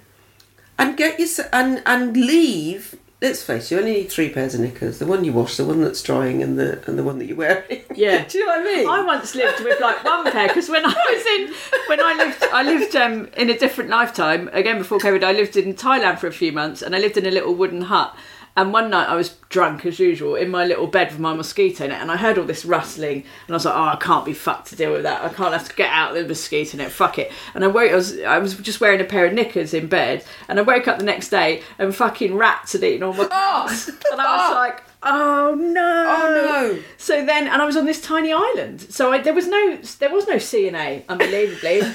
And 0.76 0.96
get 0.96 1.20
your 1.20 1.28
and 1.52 1.80
and 1.86 2.16
leave. 2.16 2.96
Let's 3.22 3.42
face 3.42 3.70
it, 3.70 3.74
you 3.74 3.80
only 3.80 3.92
need 3.92 4.10
three 4.10 4.30
pairs 4.30 4.54
of 4.54 4.60
knickers: 4.62 4.98
the 4.98 5.06
one 5.06 5.24
you 5.24 5.32
wash, 5.32 5.58
the 5.58 5.64
one 5.66 5.82
that's 5.82 6.02
drying, 6.02 6.42
and 6.42 6.58
the 6.58 6.82
and 6.86 6.98
the 6.98 7.04
one 7.04 7.18
that 7.18 7.26
you're 7.26 7.36
wearing. 7.36 7.82
Yeah. 7.94 8.24
Do 8.24 8.38
you 8.38 8.46
know 8.46 8.52
what 8.52 8.60
I 8.60 8.64
mean? 8.76 8.88
I 8.88 9.04
once 9.04 9.34
lived 9.34 9.62
with 9.62 9.78
like 9.80 10.02
one 10.04 10.30
pair 10.32 10.48
because 10.48 10.70
when 10.70 10.86
I 10.86 10.88
was 10.88 11.26
in 11.26 11.54
when 11.88 12.00
I 12.00 12.14
lived 12.14 12.44
I 12.44 12.62
lived 12.62 12.96
um, 12.96 13.28
in 13.36 13.50
a 13.50 13.58
different 13.58 13.90
lifetime 13.90 14.48
again 14.52 14.78
before 14.78 14.98
COVID 14.98 15.22
I 15.22 15.32
lived 15.32 15.56
in 15.56 15.74
Thailand 15.74 16.18
for 16.18 16.28
a 16.28 16.32
few 16.32 16.50
months 16.50 16.80
and 16.80 16.96
I 16.96 16.98
lived 16.98 17.18
in 17.18 17.26
a 17.26 17.30
little 17.30 17.54
wooden 17.54 17.82
hut 17.82 18.16
and 18.56 18.72
one 18.72 18.90
night 18.90 19.08
I 19.08 19.14
was 19.14 19.36
drunk 19.48 19.86
as 19.86 19.98
usual 19.98 20.34
in 20.34 20.50
my 20.50 20.64
little 20.64 20.86
bed 20.86 21.10
with 21.10 21.20
my 21.20 21.32
mosquito 21.34 21.86
net 21.86 22.00
and 22.00 22.10
I 22.10 22.16
heard 22.16 22.38
all 22.38 22.44
this 22.44 22.64
rustling 22.64 23.18
and 23.46 23.50
I 23.50 23.52
was 23.52 23.64
like 23.64 23.74
oh 23.74 23.84
I 23.84 23.96
can't 23.96 24.24
be 24.24 24.34
fucked 24.34 24.68
to 24.68 24.76
deal 24.76 24.92
with 24.92 25.02
that. 25.04 25.24
I 25.24 25.28
can't 25.28 25.52
have 25.52 25.68
to 25.68 25.74
get 25.74 25.90
out 25.90 26.16
of 26.16 26.22
the 26.22 26.28
mosquito 26.28 26.76
net. 26.78 26.90
Fuck 26.90 27.18
it. 27.18 27.32
And 27.54 27.64
I 27.64 27.68
woke 27.68 27.90
I 27.90 27.94
was 27.94 28.20
I 28.20 28.38
was 28.38 28.54
just 28.54 28.80
wearing 28.80 29.00
a 29.00 29.04
pair 29.04 29.26
of 29.26 29.32
knickers 29.32 29.74
in 29.74 29.86
bed 29.86 30.24
and 30.48 30.58
I 30.58 30.62
woke 30.62 30.88
up 30.88 30.98
the 30.98 31.04
next 31.04 31.28
day 31.28 31.62
and 31.78 31.94
fucking 31.94 32.34
rats 32.34 32.72
had 32.72 32.84
eaten 32.84 33.02
all 33.02 33.12
my 33.12 33.26
pants 33.26 33.88
oh, 33.90 33.94
and 34.12 34.20
I 34.20 34.48
was 34.48 34.54
like 34.54 34.89
oh 35.02 35.54
no 35.58 36.06
Oh, 36.08 36.72
no. 36.74 36.82
so 36.98 37.24
then, 37.24 37.48
and 37.48 37.62
I 37.62 37.64
was 37.64 37.76
on 37.76 37.86
this 37.86 38.00
tiny 38.00 38.32
island, 38.32 38.80
so 38.90 39.12
I, 39.12 39.18
there 39.18 39.32
was 39.34 39.46
no, 39.48 39.78
there 39.98 40.12
was 40.12 40.26
no 40.28 40.38
C 40.38 40.66
and 40.68 40.76
A, 40.76 41.04
unbelievably. 41.08 41.82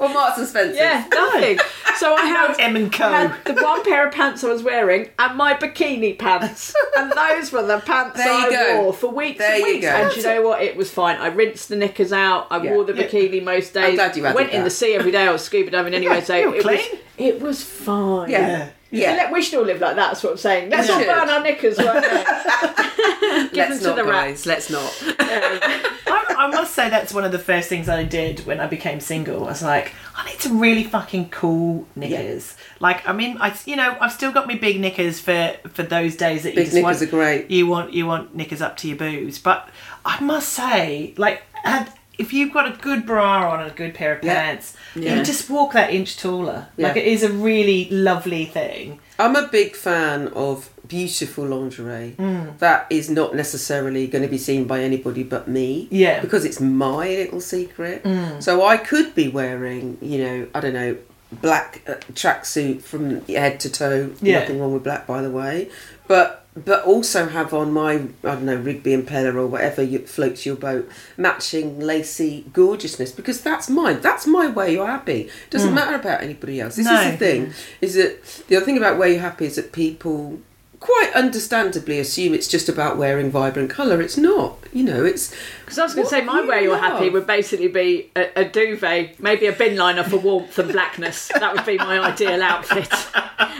Or 0.00 0.08
Marks 0.08 0.38
and 0.38 0.48
Spencer. 0.48 0.76
yeah, 0.76 1.06
nothing. 1.12 1.58
So 1.98 2.14
I 2.14 2.22
had, 2.24 2.58
M 2.58 2.74
and 2.74 2.90
Co. 2.90 3.04
I 3.04 3.26
had 3.26 3.44
the 3.44 3.52
one 3.62 3.84
pair 3.84 4.06
of 4.08 4.14
pants 4.14 4.42
I 4.42 4.48
was 4.48 4.62
wearing 4.62 5.10
and 5.18 5.36
my 5.36 5.52
bikini 5.52 6.18
pants, 6.18 6.74
and 6.96 7.12
those 7.12 7.52
were 7.52 7.62
the 7.64 7.80
pants 7.80 8.16
There 8.16 8.32
you 8.32 8.46
I 8.46 8.50
go. 8.76 8.82
wore 8.84 8.92
for 8.94 9.08
weeks 9.10 9.40
There 9.40 9.52
and 9.56 9.60
you 9.60 9.66
weeks. 9.74 9.84
go. 9.84 9.90
And 9.92 10.16
you 10.16 10.22
know 10.22 10.40
what? 10.40 10.62
It 10.62 10.74
was 10.74 10.90
fine. 10.90 11.16
I 11.18 11.26
rinsed 11.26 11.68
the 11.68 11.76
knickers 11.76 12.14
out. 12.14 12.46
I 12.50 12.62
Yeah. 12.62 12.72
wore 12.72 12.84
the 12.84 12.94
bikini 12.94 13.44
most 13.44 13.74
days. 13.74 13.96
glad 13.96 14.16
you 14.16 14.24
I 14.24 14.28
added 14.30 14.36
went 14.36 14.50
in 14.52 14.60
that. 14.60 14.64
the 14.64 14.70
sea 14.70 14.94
every 14.94 15.12
day. 15.12 15.28
I 15.28 15.32
was 15.32 15.42
scuba 15.42 15.70
diving 15.70 15.92
anyway, 15.92 16.22
so 16.22 16.34
you're 16.38 16.54
it 16.54 16.64
was, 16.64 16.64
clean. 16.64 17.00
it 17.18 17.40
was 17.42 17.62
fine. 17.62 18.30
Yeah. 18.30 18.70
Yeah. 18.90 19.12
Let- 19.12 19.32
We 19.32 19.42
should 19.42 19.58
all 19.58 19.64
live 19.64 19.80
like 19.80 19.96
that. 19.96 20.08
That's 20.10 20.22
what 20.22 20.32
I'm 20.32 20.36
saying. 20.38 20.70
Let's 20.70 20.90
all 20.90 20.98
burn 21.04 21.28
our 21.28 21.42
knickers 21.42 21.78
right 21.78 21.86
now. 22.02 23.48
Give 23.48 23.52
Let's 23.54 23.80
them 23.80 23.80
to 23.80 23.86
not, 23.88 23.96
the 23.96 24.02
guys. 24.10 24.46
Let's 24.46 24.70
not. 24.70 25.04
Um, 25.30 25.60
I, 26.08 26.34
I 26.38 26.46
must 26.48 26.74
say 26.74 26.90
that's 26.90 27.14
one 27.14 27.22
of 27.24 27.30
the 27.30 27.38
first 27.38 27.68
things 27.68 27.88
I 27.88 28.02
did 28.02 28.40
when 28.46 28.58
I 28.58 28.66
became 28.66 28.98
single. 28.98 29.44
I 29.44 29.48
was 29.50 29.62
like, 29.62 29.92
I 30.16 30.28
need 30.28 30.40
some 30.40 30.58
really 30.58 30.82
fucking 30.82 31.28
cool 31.30 31.86
knickers. 31.94 32.56
Like, 32.80 33.08
I 33.08 33.12
mean, 33.12 33.36
I 33.40 33.56
you 33.64 33.76
know 33.76 33.96
I've 34.00 34.10
still 34.12 34.32
got 34.32 34.48
my 34.48 34.56
big 34.56 34.80
knickers 34.80 35.20
for 35.20 35.54
for 35.68 35.84
those 35.84 36.16
days 36.16 36.42
that 36.42 36.50
you 36.50 36.56
Big 36.56 36.64
just 36.64 36.74
knickers 36.74 36.98
want, 36.98 37.02
are 37.02 37.06
great. 37.06 37.48
You 37.50 37.68
want 37.68 37.92
you 37.92 38.06
want 38.06 38.34
knickers 38.34 38.60
up 38.60 38.76
to 38.78 38.88
your 38.88 38.96
boobs, 38.96 39.38
but 39.38 39.68
I 40.04 40.20
must 40.20 40.48
say, 40.48 41.14
like, 41.16 41.42
and 41.62 41.86
if 42.20 42.32
you've 42.32 42.52
got 42.52 42.66
a 42.72 42.76
good 42.76 43.06
bra 43.06 43.50
on 43.50 43.60
and 43.60 43.70
a 43.70 43.74
good 43.74 43.94
pair 43.94 44.14
of 44.14 44.22
pants, 44.22 44.76
Yeah. 44.94 45.16
you 45.16 45.24
just 45.24 45.48
walk 45.50 45.72
that 45.72 45.92
inch 45.92 46.16
taller. 46.18 46.66
Like, 46.76 46.96
it 46.96 47.06
is 47.06 47.22
a 47.22 47.32
really 47.32 47.88
lovely 47.90 48.44
thing. 48.44 49.00
I'm 49.18 49.36
a 49.36 49.46
big 49.48 49.74
fan 49.76 50.28
of 50.28 50.70
beautiful 50.86 51.44
lingerie 51.46 52.14
that 52.58 52.86
is 52.90 53.08
not 53.10 53.34
necessarily 53.34 54.06
going 54.06 54.22
to 54.22 54.28
be 54.28 54.38
seen 54.38 54.64
by 54.66 54.80
anybody 54.82 55.22
but 55.22 55.46
me. 55.48 55.88
Yeah. 55.90 56.20
Because 56.20 56.44
it's 56.44 56.60
my 56.60 57.06
little 57.08 57.40
secret. 57.40 58.04
So 58.40 58.64
I 58.64 58.76
could 58.76 59.14
be 59.14 59.28
wearing, 59.28 59.98
you 60.00 60.18
know, 60.24 60.46
I 60.54 60.60
don't 60.60 60.74
know, 60.74 60.96
black 61.32 61.82
uh, 61.86 61.94
tracksuit 62.12 62.82
from 62.82 63.24
head 63.26 63.60
to 63.60 63.70
toe. 63.70 64.10
Yeah. 64.20 64.40
Nothing 64.40 64.60
wrong 64.60 64.72
with 64.74 64.82
black, 64.84 65.06
by 65.06 65.22
the 65.22 65.30
way. 65.30 65.70
But 66.08 66.39
but 66.56 66.84
also 66.84 67.26
have 67.26 67.54
on 67.54 67.72
my 67.72 67.92
I 67.94 68.08
don't 68.22 68.44
know 68.44 68.56
Rigby 68.56 68.96
& 68.96 69.02
Peller 69.02 69.34
or 69.34 69.46
whatever 69.46 69.82
you, 69.82 70.00
floats 70.00 70.44
your 70.44 70.56
boat, 70.56 70.88
matching 71.16 71.78
lacy 71.78 72.46
gorgeousness 72.52 73.12
because 73.12 73.40
that's 73.40 73.70
mine. 73.70 74.00
That's 74.00 74.26
my 74.26 74.48
way 74.48 74.72
you're 74.72 74.86
happy. 74.86 75.30
Doesn't 75.50 75.68
hmm. 75.70 75.74
matter 75.76 75.94
about 75.94 76.22
anybody 76.22 76.60
else. 76.60 76.76
This 76.76 76.86
No. 76.86 77.00
is 77.00 77.12
the 77.12 77.16
thing. 77.16 77.52
Is 77.80 77.94
that 77.94 78.44
the 78.48 78.56
other 78.56 78.64
thing 78.64 78.76
about 78.76 78.98
Wear 78.98 79.10
Your 79.10 79.20
Happy 79.20 79.46
is 79.46 79.56
that 79.56 79.72
people 79.72 80.40
quite 80.80 81.12
understandably 81.14 81.98
assume 81.98 82.32
it's 82.34 82.48
just 82.48 82.68
about 82.68 82.96
wearing 82.96 83.30
vibrant 83.30 83.70
colour. 83.70 84.00
It's 84.00 84.16
not. 84.16 84.56
You 84.72 84.84
know, 84.84 85.04
it's 85.04 85.34
Because 85.64 85.78
I 85.78 85.82
was 85.84 85.94
going 85.94 86.06
to 86.06 86.10
say, 86.10 86.22
my 86.22 86.40
you 86.40 86.48
way 86.48 86.62
you're 86.62 86.72
love. 86.72 86.80
happy 86.92 87.10
would 87.10 87.26
basically 87.26 87.68
be 87.68 88.10
a, 88.16 88.40
a 88.40 88.44
duvet, 88.44 89.20
maybe 89.20 89.46
a 89.46 89.52
bin 89.52 89.76
liner 89.76 90.04
for 90.04 90.16
warmth 90.16 90.58
and 90.58 90.72
blackness. 90.72 91.28
That 91.28 91.54
would 91.54 91.66
be 91.66 91.76
my 91.76 91.98
ideal 92.00 92.42
outfit. 92.42 92.88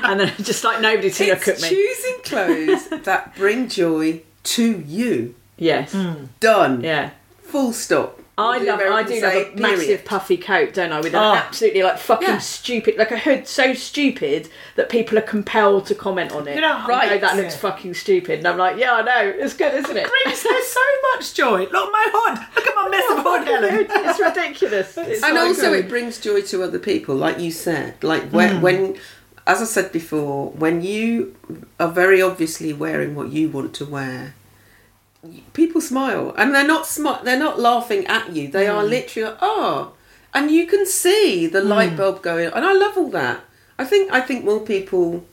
And 0.02 0.20
then 0.20 0.32
just 0.38 0.64
like 0.64 0.80
nobody 0.80 1.10
to 1.10 1.26
look 1.26 1.48
at 1.48 1.60
me. 1.60 1.68
choosing 1.68 2.16
clothes 2.24 2.88
that 3.04 3.34
bring 3.36 3.68
joy 3.68 4.22
to 4.44 4.80
you. 4.80 5.34
Yes. 5.58 5.92
Mm. 5.94 6.28
Done. 6.40 6.80
Yeah. 6.82 7.10
Full 7.42 7.72
stop. 7.72 8.19
I 8.40 8.59
The 8.59 8.64
love. 8.66 8.80
I 8.80 9.02
do 9.02 9.20
love 9.20 9.32
say, 9.32 9.52
a 9.52 9.56
massive 9.61 10.04
puffy 10.04 10.37
coat, 10.37 10.75
don't 10.75 10.92
I? 10.92 11.00
With 11.00 11.14
Oh. 11.14 11.35
absolutely 11.35 11.82
like 11.82 11.99
fucking 11.99 12.28
Yeah. 12.28 12.38
stupid, 12.38 12.97
like 12.97 13.11
a 13.11 13.18
hood 13.18 13.47
so 13.47 13.75
stupid 13.75 14.49
that 14.76 14.88
people 14.88 15.18
are 15.18 15.23
compelled 15.23 15.87
to 15.87 15.94
comment 15.94 16.32
on 16.32 16.49
it. 16.49 16.54
You 16.54 16.61
know, 16.62 16.73
I 16.73 16.80
know 16.82 16.88
right, 16.88 17.20
that 17.20 17.37
looks 17.37 17.54
yeah. 17.54 17.61
fucking 17.61 17.94
stupid, 17.94 18.38
and 18.38 18.49
I'm 18.49 18.56
like, 18.59 18.76
yeah, 18.78 18.92
I 18.94 19.02
know, 19.02 19.32
it's 19.38 19.54
good, 19.54 19.75
isn't 19.75 19.97
it? 19.97 20.09
brings 20.25 20.42
her 20.42 20.62
so 20.62 20.80
much 21.14 21.35
joy. 21.35 21.61
Look 21.70 21.75
at 21.75 21.92
my 21.92 22.06
hood. 22.12 22.38
Look 22.56 22.66
at 22.66 22.75
my 22.75 22.88
massive 22.94 23.25
hood, 23.25 23.47
Helen. 23.47 23.87
it's 24.06 24.18
ridiculous. 24.20 24.97
It's 25.11 25.23
and 25.23 25.35
so 25.37 25.47
also 25.47 25.70
good. 25.70 25.85
it 25.85 25.88
brings 25.88 26.18
joy 26.18 26.40
to 26.42 26.62
other 26.62 26.78
people 26.78 27.14
like 27.16 27.38
you 27.38 27.50
said 27.50 28.02
like 28.02 28.25
when, 28.30 28.56
hmm. 28.56 28.61
when 28.62 28.97
as 29.47 29.61
i 29.61 29.64
said 29.64 29.90
before 29.92 30.50
when 30.50 30.82
you 30.82 31.35
are 31.78 31.88
very 31.88 32.20
obviously 32.23 32.73
wearing 32.73 33.14
what 33.14 33.30
you 33.30 33.49
want 33.49 33.75
to 33.75 33.85
wear 33.85 34.35
people 35.52 35.80
smile 35.80 36.34
and 36.38 36.54
they're 36.54 36.66
not 36.66 36.84
smi- 36.84 37.22
they're 37.24 37.38
not 37.38 37.58
laughing 37.58 38.06
at 38.06 38.34
you 38.34 38.48
they 38.48 38.66
are 38.66 38.82
mm. 38.82 38.88
literally 38.88 39.36
oh 39.40 39.92
and 40.32 40.50
you 40.50 40.66
can 40.66 40.86
see 40.86 41.46
the 41.46 41.60
mm. 41.60 41.68
light 41.68 41.96
bulb 41.96 42.22
going 42.22 42.50
and 42.52 42.64
i 42.64 42.72
love 42.72 42.96
all 42.96 43.10
that 43.10 43.40
i 43.78 43.84
think 43.84 44.10
i 44.12 44.20
think 44.20 44.44
more 44.44 44.60
people 44.60 45.24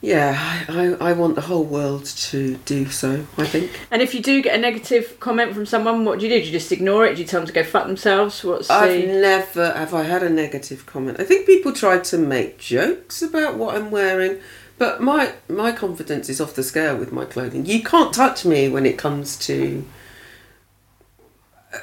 yeah 0.00 0.64
I, 0.68 0.96
I, 0.98 1.10
I 1.10 1.12
want 1.12 1.36
the 1.36 1.42
whole 1.42 1.64
world 1.64 2.04
to 2.04 2.56
do 2.64 2.86
so 2.86 3.26
i 3.36 3.46
think 3.46 3.70
And 3.92 4.02
if 4.02 4.14
you 4.14 4.22
do 4.22 4.42
get 4.42 4.58
a 4.58 4.60
negative 4.60 5.20
comment 5.20 5.52
from 5.52 5.66
someone, 5.66 6.04
what 6.04 6.18
do 6.18 6.26
you 6.26 6.32
do? 6.32 6.40
Do 6.40 6.46
you 6.46 6.52
just 6.52 6.72
ignore 6.72 7.04
it? 7.06 7.16
Do 7.16 7.22
you 7.22 7.26
tell 7.26 7.40
them 7.40 7.48
to 7.48 7.52
go 7.52 7.64
fuck 7.64 7.86
themselves? 7.86 8.42
What's 8.44 8.70
I've 8.70 9.06
never 9.06 9.72
have 9.72 9.92
I 9.92 10.04
had 10.04 10.22
a 10.22 10.30
negative 10.30 10.86
comment. 10.86 11.18
I 11.20 11.24
think 11.24 11.44
people 11.44 11.72
try 11.72 11.98
to 11.98 12.18
make 12.18 12.58
jokes 12.58 13.20
about 13.20 13.56
what 13.56 13.74
I'm 13.74 13.90
wearing, 13.90 14.40
but 14.80 15.00
my 15.00 15.32
my 15.48 15.70
confidence 15.70 16.28
is 16.28 16.40
off 16.40 16.54
the 16.54 16.64
scale 16.64 16.96
with 16.96 17.12
my 17.12 17.24
clothing. 17.24 17.66
You 17.66 17.84
can't 17.84 18.12
touch 18.12 18.44
me 18.44 18.68
when 18.68 18.84
it 18.86 18.98
comes 18.98 19.36
to 19.46 19.84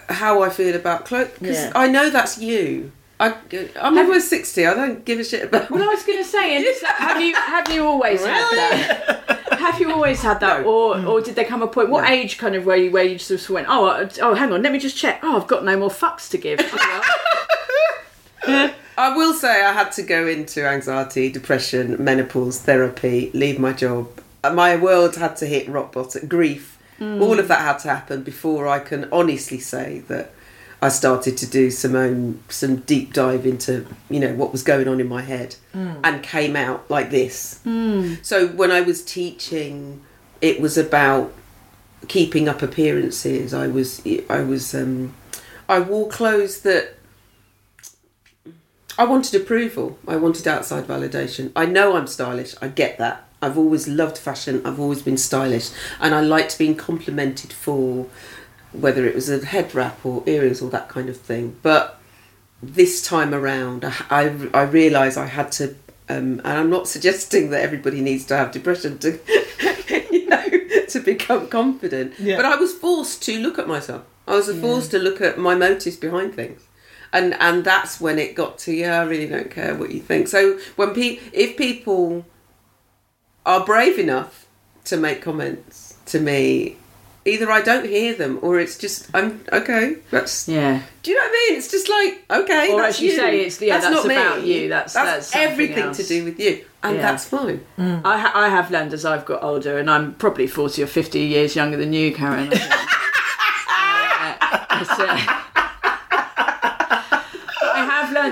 how 0.10 0.42
I 0.42 0.50
feel 0.50 0.76
about 0.76 1.06
clothes 1.06 1.32
because 1.40 1.58
Yeah. 1.58 1.72
I 1.76 1.88
know 1.88 2.10
that's 2.10 2.38
you. 2.40 2.92
I 3.20 3.36
I'm 3.80 3.98
almost 3.98 4.28
sixty. 4.30 4.66
I 4.66 4.74
don't 4.74 5.06
give 5.06 5.20
a 5.20 5.24
shit 5.24 5.44
about. 5.46 5.70
Well, 5.72 5.84
I 5.84 5.88
was 5.88 6.04
going 6.04 6.20
to 6.20 6.26
say, 6.26 6.58
and 6.58 6.66
have 6.98 7.22
you 7.22 7.34
have 7.36 7.72
you 7.72 7.86
always 7.86 8.24
had 8.26 8.50
that? 8.62 9.24
Have 9.60 9.80
you 9.80 9.92
always 9.92 10.22
had 10.22 10.40
that, 10.42 10.62
No. 10.64 10.68
or 10.68 11.06
or 11.06 11.22
did 11.22 11.36
there 11.36 11.46
come 11.46 11.62
a 11.64 11.68
point? 11.68 11.90
What 11.90 12.04
No. 12.04 12.10
age 12.10 12.38
kind 12.38 12.56
of 12.56 12.66
where 12.66 12.78
you 12.78 12.92
where 12.92 13.04
you 13.04 13.18
just 13.18 13.50
went, 13.50 13.68
oh 13.70 13.86
uh, 13.88 14.10
oh, 14.22 14.34
hang 14.36 14.52
on, 14.52 14.62
let 14.62 14.72
me 14.72 14.80
just 14.80 14.98
check. 14.98 15.20
Oh, 15.24 15.38
I've 15.40 15.48
got 15.48 15.64
no 15.64 15.78
more 15.78 15.90
fucks 15.90 16.30
to 16.32 16.38
give. 16.38 16.60
I 18.98 19.16
will 19.16 19.34
say 19.34 19.64
I 19.64 19.74
had 19.74 19.92
to 19.94 20.02
go 20.04 20.26
into 20.28 20.68
anxiety, 20.68 21.32
depression, 21.32 22.04
menopause, 22.04 22.60
therapy, 22.60 23.30
leave 23.34 23.60
my 23.60 23.74
job. 23.74 24.10
Uh, 24.44 24.54
My 24.54 24.76
world 24.76 25.16
had 25.18 25.36
to 25.38 25.46
hit 25.46 25.70
rock 25.70 25.94
bottom, 25.94 26.28
grief. 26.28 26.74
All 27.00 27.38
of 27.40 27.48
that 27.50 27.60
had 27.60 27.78
to 27.80 27.90
happen 27.90 28.24
before 28.24 28.68
I 28.68 28.80
can 28.80 29.08
honestly 29.12 29.60
say 29.60 30.00
that 30.08 30.32
I 30.82 30.90
started 30.90 31.38
to 31.38 31.46
do 31.46 31.70
some 31.70 31.96
own 31.96 32.42
some 32.50 32.78
deep 32.78 33.14
dive 33.14 33.46
into 33.46 33.86
you 34.10 34.20
know 34.20 34.34
what 34.34 34.52
was 34.52 34.64
going 34.64 34.88
on 34.88 35.00
in 35.00 35.08
my 35.08 35.22
head 35.22 35.58
and 36.04 36.24
came 36.24 36.56
out 36.56 36.90
like 36.90 37.12
this. 37.12 37.60
So 38.24 38.48
when 38.48 38.72
I 38.72 38.82
was 38.82 39.04
teaching, 39.06 40.02
it 40.42 40.60
was 40.60 40.76
about 40.76 41.34
keeping 42.08 42.50
up 42.50 42.64
appearances. 42.64 43.54
I 43.54 43.68
was 43.68 44.02
I 44.28 44.42
was 44.42 44.74
um, 44.74 45.14
I 45.70 45.80
wore 45.80 46.10
clothes 46.10 46.62
that 46.62 46.97
I 48.98 49.06
wanted 49.06 49.40
approval. 49.40 50.00
I 50.08 50.16
wanted 50.16 50.48
outside 50.48 50.86
validation. 50.86 51.52
I 51.56 51.66
know 51.66 51.96
I'm 51.96 52.08
stylish. 52.08 52.56
I 52.62 52.68
get 52.68 52.98
that. 52.98 53.26
I've 53.42 53.58
always 53.58 53.88
loved 53.88 54.18
fashion. 54.18 54.66
I've 54.66 54.80
always 54.80 55.04
been 55.04 55.18
stylish, 55.18 55.70
and 56.00 56.16
I 56.16 56.22
liked 56.22 56.58
being 56.58 56.76
complimented 56.76 57.54
for 57.54 58.08
whether 58.72 59.06
it 59.06 59.14
was 59.14 59.30
a 59.30 59.46
head 59.46 59.76
wrap 59.76 60.04
or 60.04 60.24
earrings 60.26 60.62
or 60.62 60.70
that 60.72 60.90
kind 60.90 61.10
of 61.10 61.18
thing. 61.18 61.56
But 61.62 62.00
this 62.64 63.04
time 63.04 63.36
around, 63.36 63.86
I 63.86 63.94
I, 64.10 64.50
I 64.54 64.62
realised 64.64 65.20
I 65.20 65.28
had 65.28 65.52
to, 65.54 65.76
um, 66.10 66.42
and 66.44 66.48
I'm 66.48 66.70
not 66.72 66.88
suggesting 66.96 67.52
that 67.52 67.62
everybody 67.62 68.02
needs 68.02 68.26
to 68.26 68.38
have 68.38 68.52
depression 68.52 68.98
to, 69.00 69.20
you 70.12 70.28
know, 70.28 70.44
to 70.90 71.00
become 71.00 71.48
confident. 71.48 72.14
Yeah. 72.18 72.38
But 72.38 72.46
I 72.46 72.56
was 72.56 72.74
forced 72.74 73.22
to 73.24 73.38
look 73.40 73.60
at 73.60 73.68
myself. 73.68 74.04
I 74.28 74.36
was 74.36 74.52
forced 74.60 74.92
to 74.92 75.00
look 75.00 75.22
at 75.22 75.38
my 75.38 75.56
motives 75.56 75.96
behind 75.96 76.34
things 76.36 76.67
and 77.18 77.34
and 77.40 77.64
that's 77.64 78.00
when 78.02 78.18
it 78.20 78.36
got 78.36 78.58
to 78.60 78.72
yeah 78.74 79.00
i 79.02 79.04
really 79.04 79.28
don't 79.28 79.52
care 79.52 79.74
what 79.76 79.90
you 79.92 80.00
think 80.00 80.28
so 80.28 80.60
when 80.76 80.94
pe- 80.94 81.20
if 81.34 81.58
people 81.58 82.26
are 83.46 83.64
brave 83.66 83.98
enough 84.00 84.46
to 84.84 84.98
make 84.98 85.22
comments 85.22 85.98
to 86.06 86.20
me 86.20 86.76
either 87.26 87.52
i 87.52 87.62
don't 87.62 87.86
hear 87.88 88.14
them 88.16 88.40
or 88.42 88.60
it's 88.60 88.78
just 88.78 89.10
i'm 89.14 89.42
okay 89.52 89.98
that's 90.12 90.48
yeah. 90.48 90.82
do 91.04 91.12
you 91.12 91.18
know 91.18 91.24
what 91.24 91.30
i 91.30 91.34
mean 91.50 91.58
it's 91.58 91.72
just 91.72 91.90
like 91.90 92.12
okay 92.40 92.72
Or 92.74 92.82
that's 92.82 92.98
as 92.98 93.02
you 93.02 93.12
say, 93.12 93.36
it's- 93.40 93.62
yeah, 93.62 93.78
that's 93.80 93.94
not 93.94 94.06
me. 94.08 94.16
about 94.16 94.44
you, 94.44 94.70
that's- 94.70 94.94
that's 94.94 95.28
something 95.28 95.50
everything 95.52 95.84
else. 95.84 95.98
to 95.98 96.04
do 96.04 96.24
with 96.24 96.40
you 96.40 96.64
and 96.84 96.96
Yeah. 96.96 97.02
that's 97.02 97.26
fine 97.26 97.60
I, 97.78 98.18
ha- 98.24 98.32
I 98.34 98.48
have 98.50 98.72
learned 98.72 98.94
as 98.94 99.04
I've 99.04 99.26
got 99.26 99.44
older, 99.44 99.78
and 99.78 99.90
I'm 99.90 100.14
probably 100.16 100.48
40 100.48 100.84
or 100.84 100.88
50 100.88 101.20
years 101.20 101.56
younger 101.56 101.76
than 101.76 101.92
you, 101.92 102.14
Karen. 102.14 102.50
Uh, 102.54 102.56
uh, 104.40 104.66
I 104.70 105.47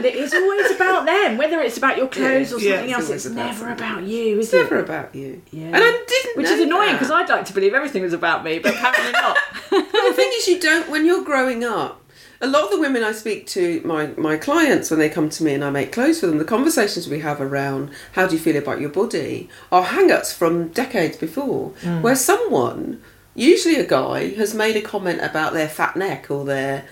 have 0.05 0.15
learned 0.15 0.15
it 0.15 0.23
is 0.23 0.33
always 0.33 0.71
about 0.71 1.05
them, 1.05 1.37
whether 1.37 1.59
it's 1.61 1.77
about 1.77 1.97
your 1.97 2.07
clothes 2.07 2.53
or 2.53 2.59
Yeah, 2.59 2.77
something 2.77 2.89
it's 2.89 2.99
else. 2.99 3.09
It's 3.09 3.25
about 3.25 3.35
never 3.45 3.57
something. 3.59 3.73
about 3.73 4.03
you, 4.03 4.39
is 4.39 4.45
it's 4.45 4.53
it? 4.53 4.57
never 4.63 4.79
about 4.79 5.15
you 5.15 5.41
Yeah. 5.51 5.65
and 5.65 5.75
i 5.77 6.03
didn't 6.07 6.37
Which 6.37 6.45
know 6.47 6.53
is 6.53 6.61
annoying 6.61 6.93
because 6.93 7.11
I'd 7.11 7.29
like 7.29 7.45
to 7.45 7.53
believe 7.53 7.73
everything 7.73 8.03
was 8.03 8.13
about 8.13 8.43
me, 8.43 8.59
but 8.59 8.73
apparently 8.73 9.11
not. 9.11 9.37
the 9.69 10.13
thing 10.15 10.31
is, 10.37 10.47
you 10.47 10.59
don't 10.59 10.89
when 10.89 11.05
you're 11.05 11.23
growing 11.23 11.63
up. 11.63 12.01
A 12.41 12.47
lot 12.47 12.65
of 12.65 12.71
the 12.71 12.79
women 12.79 13.01
I 13.01 13.13
speak 13.13 13.47
to, 13.47 13.81
my 13.85 14.07
my 14.17 14.35
clients, 14.37 14.91
when 14.91 14.99
they 14.99 15.09
come 15.09 15.29
to 15.29 15.43
me 15.43 15.53
and 15.53 15.63
I 15.63 15.69
make 15.69 15.91
clothes 15.93 16.19
for 16.19 16.27
them, 16.27 16.37
the 16.37 16.43
conversations 16.45 17.07
we 17.07 17.19
have 17.19 17.39
around 17.39 17.91
how 18.11 18.27
do 18.27 18.33
you 18.35 18.39
feel 18.41 18.57
about 18.57 18.81
your 18.81 18.89
body 18.89 19.49
are 19.71 19.83
hang-ups 19.83 20.33
from 20.33 20.67
decades 20.67 21.15
before, 21.17 21.71
mm. 21.81 22.01
where 22.01 22.15
someone, 22.15 23.01
usually 23.35 23.75
a 23.77 23.85
guy, 23.85 24.33
has 24.35 24.53
made 24.53 24.75
a 24.75 24.81
comment 24.81 25.21
about 25.21 25.53
their 25.53 25.69
fat 25.69 25.95
neck 25.95 26.29
or 26.29 26.43
their, 26.43 26.83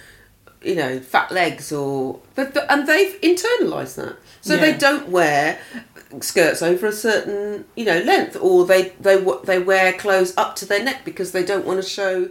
you 0.63 0.76
know, 0.76 0.99
fat 0.99 1.32
legs 1.32 1.71
or, 1.71 2.19
but, 2.36 2.54
but 2.54 2.69
and 2.69 2.88
they've 2.88 3.19
internalized 3.21 3.95
that, 3.95 4.17
so 4.41 4.58
they 4.58 4.76
don't 4.76 5.10
wear 5.10 5.60
skirts 6.19 6.62
over 6.62 6.86
a 6.86 6.91
certain 6.91 7.65
you 7.76 7.84
know 7.84 7.99
length 8.02 8.38
or 8.39 8.65
they 8.65 8.89
they 8.99 9.23
they 9.45 9.58
wear 9.58 9.93
clothes 9.93 10.32
up 10.38 10.56
to 10.56 10.65
their 10.65 10.84
neck 10.84 11.04
because 11.04 11.32
they 11.32 11.43
don't 11.43 11.65
want 11.65 11.82
to 11.82 11.89
show 11.89 12.30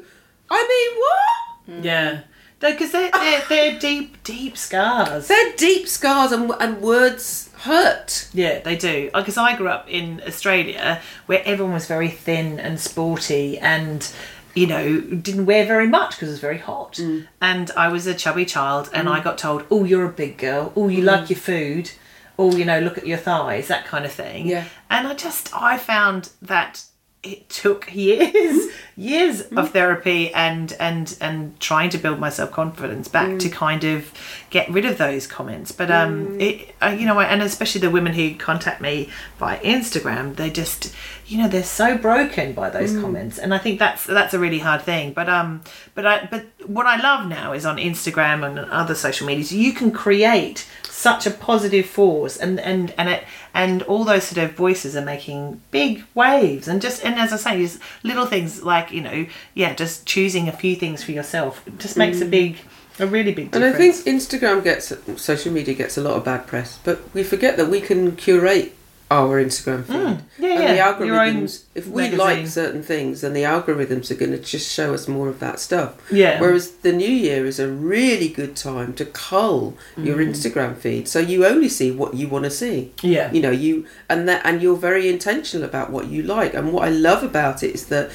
i 0.51 0.69
mean 0.69 1.01
what 1.01 1.81
mm. 1.81 1.85
Yeah. 1.85 2.21
Because 2.61 2.93
they're, 2.93 3.11
they're, 3.11 3.43
they're 3.49 3.79
deep, 3.81 4.23
deep 4.23 4.57
scars. 4.57 5.27
they're 5.27 5.53
deep 5.57 5.89
scars 5.89 6.31
and, 6.31 6.53
and 6.61 6.81
words 6.81 7.51
hurt 7.59 8.29
Yeah, 8.33 8.61
they 8.61 8.77
do. 8.77 9.11
Because 9.13 9.37
I 9.37 9.57
grew 9.57 9.67
up 9.67 9.91
in 9.91 10.23
Australia 10.25 11.01
where 11.27 11.43
everyone 11.45 11.75
was 11.75 11.89
very 11.89 12.09
thin 12.09 12.61
and 12.61 12.79
sporty 12.79 13.59
and, 13.59 14.09
you 14.55 14.67
know, 14.67 15.01
didn't 15.01 15.47
wear 15.47 15.65
very 15.67 15.87
much 15.89 16.11
because 16.13 16.29
it 16.29 16.33
was 16.33 16.41
very 16.41 16.59
hot. 16.59 16.95
Mm. 16.95 17.27
And 17.41 17.71
I 17.77 17.89
was 17.89 18.07
a 18.07 18.15
chubby 18.15 18.45
child 18.45 18.91
and 18.93 19.09
I 19.09 19.21
got 19.21 19.39
told, 19.39 19.65
oh, 19.71 19.85
you're 19.85 20.05
a 20.05 20.13
big 20.13 20.37
girl. 20.39 20.73
Oh, 20.77 20.89
you 20.89 21.03
Mm. 21.03 21.07
like 21.07 21.31
your 21.31 21.39
food. 21.39 21.91
Oh, 22.39 22.55
you 22.57 22.65
know, 22.65 22.81
look 22.81 22.97
at 22.99 23.07
your 23.07 23.19
thighs, 23.19 23.69
that 23.69 23.85
kind 23.85 24.05
of 24.05 24.13
thing. 24.13 24.47
Yeah. 24.47 24.65
And 24.91 25.07
I 25.07 25.15
just, 25.15 25.55
I 25.55 25.77
found 25.79 26.31
that 26.41 26.85
it 27.23 27.49
took 27.49 27.95
years, 27.95 28.69
years 28.97 29.43
of 29.43 29.71
therapy 29.71 30.35
and 30.35 30.73
and 30.81 31.17
and 31.21 31.59
trying 31.61 31.89
to 31.91 31.99
build 31.99 32.19
my 32.19 32.29
self 32.29 32.51
confidence 32.51 33.07
back 33.07 33.39
to 33.39 33.49
kind 33.49 33.85
of 33.85 34.13
get 34.51 34.69
rid 34.69 34.85
of 34.85 34.99
those 34.99 35.27
comments. 35.29 35.71
But 35.71 35.91
um, 35.91 36.41
it 36.41 36.75
uh, 36.83 36.97
you 36.99 37.07
know, 37.07 37.21
and 37.21 37.41
especially 37.43 37.81
the 37.81 37.91
women 37.91 38.13
who 38.13 38.35
contact 38.35 38.81
me 38.81 39.09
by 39.39 39.59
Instagram, 39.59 40.35
they 40.35 40.51
just 40.51 40.93
you 41.27 41.39
know 41.39 41.49
they're 41.49 41.63
so 41.63 41.97
broken 41.97 42.55
by 42.55 42.71
those 42.71 42.97
comments, 42.97 43.39
and 43.39 43.55
I 43.55 43.59
think 43.59 43.79
that's 43.79 44.05
that's 44.05 44.35
a 44.35 44.39
really 44.39 44.59
hard 44.59 44.83
thing. 44.83 45.13
But 45.13 45.29
um, 45.29 45.63
but 45.95 46.05
I 46.05 46.27
but 46.27 46.47
what 46.67 46.87
I 46.87 47.01
love 47.01 47.29
now 47.29 47.53
is 47.53 47.65
on 47.65 47.77
Instagram 47.77 48.45
and 48.45 48.59
other 48.59 48.97
social 48.97 49.29
medias, 49.29 49.53
you 49.53 49.73
can 49.73 49.93
create 49.93 50.67
such 51.03 51.27
a 51.27 51.33
positive 51.33 51.85
force 51.85 52.37
and 52.37 52.61
and 52.61 52.95
and 52.97 53.09
it 53.09 53.25
and 53.53 53.83
all 53.83 54.05
those 54.05 54.23
sort 54.23 54.39
of 54.39 54.55
voices 54.55 54.95
are 54.95 55.05
making 55.05 55.61
big 55.73 56.05
waves 56.15 56.69
and 56.69 56.81
just 56.81 57.05
and 57.05 57.17
as 57.19 57.33
i 57.33 57.37
say 57.37 57.57
these 57.59 57.81
little 58.05 58.25
things 58.25 58.63
like 58.63 58.93
you 58.93 59.01
know 59.01 59.27
yeah 59.55 59.75
just 59.75 60.07
choosing 60.07 60.47
a 60.47 60.53
few 60.53 60.77
things 60.77 61.03
for 61.03 61.11
yourself 61.11 61.65
just 61.79 61.97
makes 61.97 62.21
a 62.21 62.25
mm. 62.25 62.31
big 62.31 62.57
a 63.01 63.07
really 63.07 63.35
big 63.35 63.53
and 63.53 63.65
i 63.65 63.73
think 63.73 63.97
instagram 64.17 64.63
gets 64.63 64.93
social 65.21 65.53
media 65.53 65.75
gets 65.75 65.99
a 65.99 66.01
lot 66.01 66.15
of 66.15 66.25
bad 66.25 66.47
press 66.47 66.79
but 66.85 67.03
we 67.13 67.25
forget 67.25 67.57
that 67.57 67.69
we 67.69 67.81
can 67.81 68.15
curate 68.15 68.73
our 69.19 69.35
instagram 69.47 69.83
feed 69.85 69.97
Mm. 69.97 70.21
Yeah, 70.39 70.49
and 70.55 70.63
yeah. 70.63 70.73
the 70.75 70.81
algorithms 71.05 71.53
if 71.81 71.87
we 71.87 72.03
magazine. 72.03 72.19
like 72.27 72.47
certain 72.63 72.83
things 72.93 73.15
then 73.23 73.33
the 73.41 73.47
algorithms 73.57 74.11
are 74.11 74.21
going 74.23 74.33
to 74.39 74.43
just 74.55 74.67
show 74.79 74.89
us 74.99 75.05
more 75.17 75.29
of 75.29 75.39
that 75.45 75.57
stuff 75.67 75.91
Yeah. 76.23 76.41
whereas 76.43 76.65
the 76.87 76.93
new 77.05 77.15
year 77.27 77.41
is 77.53 77.59
a 77.61 77.69
really 77.95 78.29
good 78.41 78.55
time 78.57 78.91
to 79.01 79.05
cull 79.05 79.61
your 80.09 80.17
Mm. 80.19 80.31
instagram 80.33 80.73
feed 80.85 81.05
so 81.15 81.19
you 81.33 81.39
only 81.53 81.69
see 81.79 81.91
what 82.01 82.11
you 82.21 82.27
want 82.35 82.45
to 82.51 82.55
see 82.63 82.79
yeah 83.15 83.27
you 83.35 83.41
know 83.45 83.55
you 83.67 83.75
and 84.09 84.21
that 84.29 84.41
and 84.47 84.55
you're 84.63 84.83
very 84.91 85.05
intentional 85.17 85.65
about 85.73 85.89
what 85.95 86.05
you 86.15 86.21
like 86.37 86.53
and 86.55 86.73
what 86.73 86.83
i 86.89 86.91
love 87.09 87.23
about 87.33 87.63
it 87.67 87.73
is 87.79 87.85
that 87.95 88.07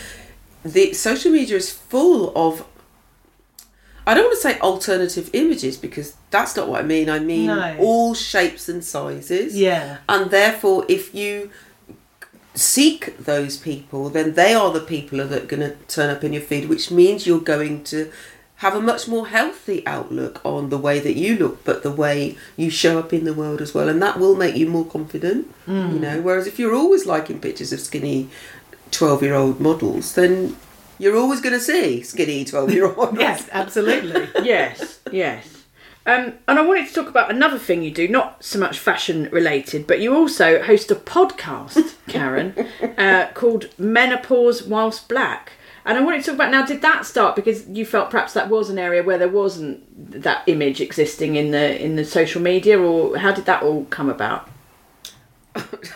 the 0.66 0.86
social 0.94 1.32
media 1.32 1.56
is 1.64 1.70
full 1.72 2.22
of 2.46 2.66
I 4.08 4.14
don't 4.14 4.24
want 4.24 4.38
to 4.38 4.42
say 4.42 4.60
alternative 4.60 5.30
images 5.34 5.76
because 5.76 6.16
that's 6.32 6.56
not 6.56 6.70
what 6.70 6.80
I 6.80 6.84
mean. 6.84 7.10
I 7.10 7.20
mean 7.20 7.48
No. 7.48 7.76
all 7.78 8.14
shapes 8.14 8.70
and 8.70 8.84
sizes. 8.84 9.56
Yeah. 9.56 9.98
And 10.08 10.32
therefore, 10.32 10.86
if 10.88 11.14
you 11.14 11.52
seek 12.56 13.18
those 13.18 13.58
people, 13.58 14.10
then 14.10 14.34
they 14.34 14.54
are 14.54 14.72
the 14.72 14.80
people 14.80 15.18
that 15.20 15.44
are 15.44 15.46
going 15.46 15.60
to 15.60 15.76
turn 15.90 16.10
up 16.10 16.24
in 16.24 16.32
your 16.32 16.42
feed, 16.42 16.70
which 16.70 16.90
means 16.90 17.28
you're 17.28 17.40
going 17.40 17.84
to 17.84 18.10
have 18.58 18.76
a 18.76 18.80
much 18.80 19.10
more 19.10 19.28
healthy 19.28 19.86
outlook 19.86 20.40
on 20.44 20.70
the 20.70 20.78
way 20.78 21.00
that 21.00 21.16
you 21.16 21.36
look, 21.36 21.64
but 21.66 21.84
the 21.84 21.92
way 21.92 22.36
you 22.56 22.70
show 22.70 22.98
up 22.98 23.12
in 23.12 23.26
the 23.26 23.34
world 23.34 23.62
as 23.62 23.74
well. 23.74 23.90
And 23.90 24.02
that 24.02 24.20
will 24.20 24.36
make 24.36 24.56
you 24.56 24.68
more 24.68 24.86
confident, 24.86 25.54
you 25.68 25.74
mm. 25.74 26.00
know. 26.00 26.22
Whereas 26.22 26.48
if 26.48 26.58
you're 26.58 26.74
always 26.74 27.06
liking 27.06 27.40
pictures 27.40 27.74
of 27.74 27.82
skinny 27.82 28.30
12 28.92 29.22
year 29.22 29.36
old 29.36 29.60
models, 29.60 30.16
then 30.16 30.56
you're 31.00 31.18
always 31.18 31.42
going 31.42 31.54
to 31.54 31.60
see 31.60 32.02
skinny 32.02 32.46
12 32.46 32.72
year 32.74 32.86
old 32.86 32.98
models. 32.98 33.20
Yes, 33.20 33.50
absolutely. 33.52 34.28
yes, 34.44 35.00
yes. 35.12 35.54
Um, 36.06 36.36
and 36.48 36.58
I 36.58 36.62
wanted 36.62 36.88
to 36.88 36.94
talk 36.94 37.10
about 37.10 37.30
another 37.30 37.60
thing 37.60 37.84
you 37.84 37.92
do, 37.92 38.08
not 38.08 38.42
so 38.42 38.58
much 38.60 38.80
fashion 38.80 39.28
related, 39.30 39.86
but 39.88 40.00
you 40.00 40.16
also 40.16 40.62
host 40.64 40.90
a 40.90 40.96
podcast, 40.96 41.96
Karen, 42.08 42.54
uh, 42.98 43.28
called 43.34 43.68
Menopause 43.78 44.64
Whilst 44.64 45.10
Black. 45.10 45.52
And 45.86 45.98
I 45.98 46.02
wanted 46.02 46.20
to 46.22 46.26
talk 46.28 46.36
about 46.36 46.52
now. 46.52 46.66
Did 46.66 46.82
that 46.82 47.06
start 47.06 47.36
because 47.36 47.68
you 47.68 47.86
felt 47.86 48.10
perhaps 48.10 48.34
that 48.34 48.50
was 48.50 48.70
an 48.70 48.78
area 48.78 49.04
where 49.04 49.18
there 49.18 49.30
wasn't 49.30 49.82
that 50.22 50.44
image 50.48 50.82
existing 50.82 51.36
in 51.36 51.52
the 51.52 51.82
in 51.82 51.96
the 51.96 52.04
social 52.04 52.42
media, 52.42 52.78
or 52.78 53.18
how 53.18 53.32
did 53.34 53.46
that 53.46 53.64
all 53.64 53.86
come 53.86 54.10
about? 54.10 54.50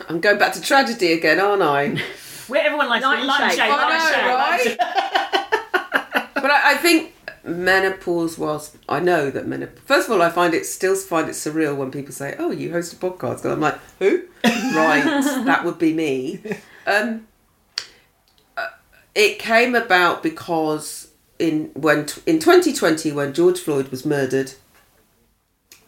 I'm 0.09 0.21
going 0.21 0.37
back 0.39 0.53
to 0.53 0.61
tragedy 0.61 1.11
again, 1.11 1.39
aren't 1.41 1.61
I? 1.61 2.01
Where 2.47 2.63
everyone 2.63 2.89
likes 2.89 3.03
Light 3.03 3.21
to 3.21 3.25
lunch 3.25 3.41
and 3.41 3.51
shade. 3.51 3.59
shade, 3.59 3.71
I 3.71 3.89
lunch 3.89 4.03
know, 4.03 4.65
shade, 4.65 4.77
right? 4.79 6.31
but 6.35 6.51
I, 6.51 6.71
I 6.71 6.77
think 6.77 7.13
menopause 7.43 8.37
was. 8.37 8.75
I 8.87 8.99
know 8.99 9.29
that 9.29 9.47
menopause. 9.47 9.79
First 9.85 10.09
of 10.09 10.15
all, 10.15 10.21
I 10.21 10.29
find 10.29 10.53
it 10.53 10.65
still 10.65 10.95
find 10.95 11.27
it 11.27 11.33
surreal 11.33 11.75
when 11.75 11.91
people 11.91 12.13
say, 12.13 12.35
"Oh, 12.37 12.51
you 12.51 12.71
host 12.71 12.93
a 12.93 12.95
podcast," 12.95 13.43
and 13.43 13.53
I'm 13.53 13.59
like, 13.61 13.79
"Who?" 13.99 14.23
right, 14.43 15.03
that 15.45 15.63
would 15.63 15.77
be 15.77 15.93
me. 15.93 16.41
Um, 16.87 17.27
uh, 18.57 18.67
it 19.15 19.39
came 19.39 19.75
about 19.75 20.23
because 20.23 21.09
in 21.39 21.71
when 21.73 22.07
in 22.25 22.39
2020 22.39 23.11
when 23.11 23.33
George 23.33 23.59
Floyd 23.59 23.89
was 23.89 24.05
murdered, 24.05 24.53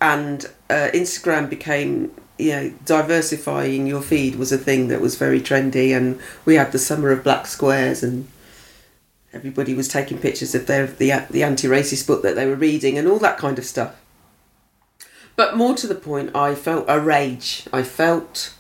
and 0.02 0.46
uh, 0.70 0.89
Instagram 0.94 1.50
became 1.50 2.12
you 2.38 2.52
know 2.52 2.74
diversifying 2.86 3.88
your 3.88 4.02
feed 4.02 4.36
was 4.36 4.52
a 4.52 4.58
thing 4.58 4.88
that 4.88 5.02
was 5.02 5.15
very 5.15 5.41
trendy, 5.41 5.96
and 5.96 6.19
we 6.46 6.56
had 6.56 6.72
the 6.72 6.80
summer 6.80 7.12
of 7.12 7.24
black 7.24 7.48
squares 7.48 8.04
and 8.04 8.28
everybody 9.34 9.74
was 9.74 9.88
taking 9.88 10.17
pictures 10.17 10.54
of 10.56 10.67
their 10.67 10.88
the 10.88 11.12
the 11.30 11.43
anti-racist 11.43 12.06
book 12.08 12.22
that 12.22 12.36
they 12.36 12.46
were 12.46 12.56
reading 12.56 12.98
and 12.98 13.08
all 13.08 13.19
that 13.19 13.38
kind 13.38 13.58
of 13.58 13.65
stuff. 13.65 13.96
But 15.36 15.58
more 15.58 15.74
to 15.76 15.88
the 15.88 15.96
point, 15.96 16.36
I 16.36 16.54
felt 16.54 16.86
a 16.88 17.00
rage. 17.00 17.67
I 17.74 17.82
felt 17.82 18.54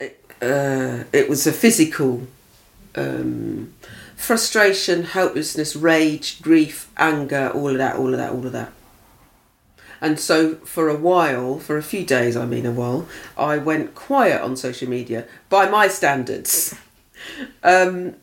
uh, 0.00 1.04
it 1.12 1.28
was 1.28 1.46
a 1.46 1.52
physical 1.52 2.28
um, 2.94 3.74
frustration, 4.14 5.04
helplessness, 5.04 5.74
rage, 5.74 6.40
grief, 6.40 6.88
anger, 6.96 7.50
all 7.52 7.70
of 7.70 7.78
that, 7.78 7.96
all 7.96 8.12
of 8.12 8.18
that, 8.18 8.30
all 8.30 8.46
of 8.46 8.52
that. 8.52 8.72
And 10.04 10.20
so, 10.20 10.56
for 10.56 10.90
a 10.90 10.96
while, 10.98 11.58
for 11.58 11.78
a 11.78 11.82
few 11.82 12.04
days, 12.04 12.36
I 12.36 12.44
mean 12.44 12.66
a 12.66 12.70
while, 12.70 13.08
I 13.38 13.56
went 13.56 13.94
quiet 13.94 14.42
on 14.42 14.54
social 14.54 14.86
media 14.86 15.26
by 15.48 15.66
my 15.68 15.88
standards. 15.88 16.74
Um, 17.62 18.16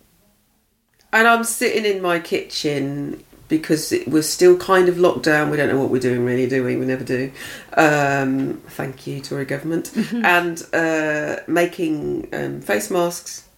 and 1.12 1.28
I'm 1.28 1.44
sitting 1.44 1.86
in 1.86 2.04
my 2.04 2.20
kitchen 2.20 3.24
because 3.48 3.92
it 3.92 4.08
was 4.08 4.30
still 4.30 4.58
kind 4.58 4.88
of 4.90 5.00
locked 5.00 5.24
down. 5.24 5.50
We 5.50 5.58
don't 5.58 5.70
know 5.70 5.80
what 5.80 5.90
we're 5.90 6.00
doing, 6.00 6.24
really, 6.24 6.48
do 6.48 6.64
we? 6.64 6.76
We 6.76 6.86
never 6.86 7.04
do. 7.04 7.32
Um, 7.74 8.62
thank 8.68 9.08
you, 9.08 9.20
Tory 9.20 9.46
government. 9.46 9.92
and 10.14 10.62
uh, 10.72 11.38
making 11.48 12.30
um, 12.32 12.62
face 12.62 12.92
masks 12.92 13.50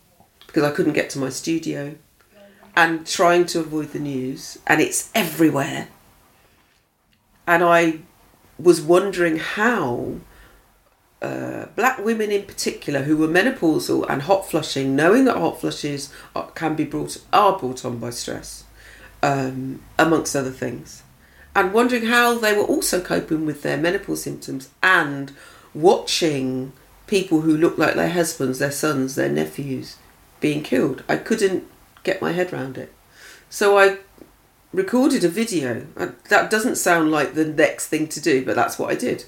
because 0.47 0.63
I 0.63 0.71
couldn't 0.71 0.93
get 0.93 1.09
to 1.09 1.19
my 1.19 1.29
studio 1.29 1.95
and 2.77 3.05
trying 3.05 3.45
to 3.47 3.59
avoid 3.59 3.91
the 3.91 3.99
news. 3.99 4.57
And 4.65 4.79
it's 4.79 5.11
everywhere. 5.13 5.89
And 7.45 7.63
I 7.63 7.99
was 8.63 8.81
wondering 8.81 9.37
how 9.37 10.15
uh, 11.21 11.67
black 11.75 12.03
women 12.03 12.31
in 12.31 12.43
particular 12.43 13.03
who 13.03 13.15
were 13.15 13.27
menopausal 13.27 14.05
and 14.09 14.23
hot 14.23 14.49
flushing, 14.49 14.95
knowing 14.95 15.25
that 15.25 15.37
hot 15.37 15.59
flushes 15.59 16.11
are, 16.35 16.49
can 16.51 16.75
be 16.75 16.83
brought 16.83 17.17
are 17.31 17.57
brought 17.57 17.85
on 17.85 17.97
by 17.97 18.09
stress, 18.09 18.65
um, 19.21 19.81
amongst 19.97 20.35
other 20.35 20.51
things, 20.51 21.03
and 21.55 21.73
wondering 21.73 22.07
how 22.07 22.37
they 22.37 22.53
were 22.53 22.63
also 22.63 23.01
coping 23.01 23.45
with 23.45 23.61
their 23.61 23.77
menopause 23.77 24.23
symptoms 24.23 24.69
and 24.81 25.31
watching 25.73 26.73
people 27.07 27.41
who 27.41 27.55
look 27.55 27.77
like 27.77 27.95
their 27.95 28.09
husbands, 28.09 28.59
their 28.59 28.71
sons, 28.71 29.15
their 29.15 29.29
nephews 29.29 29.97
being 30.39 30.61
killed. 30.63 31.03
I 31.07 31.17
couldn't 31.17 31.63
get 32.03 32.21
my 32.21 32.31
head 32.31 32.51
around 32.51 32.77
it, 32.77 32.93
so 33.49 33.77
I 33.77 33.97
recorded 34.73 35.23
a 35.23 35.29
video. 35.29 35.85
That 36.29 36.49
doesn't 36.49 36.75
sound 36.75 37.11
like 37.11 37.35
the 37.35 37.45
next 37.45 37.87
thing 37.87 38.07
to 38.07 38.19
do, 38.19 38.43
but 38.43 38.55
that's 38.55 38.79
what 38.79 38.89
I 38.91 38.95
did, 38.95 39.25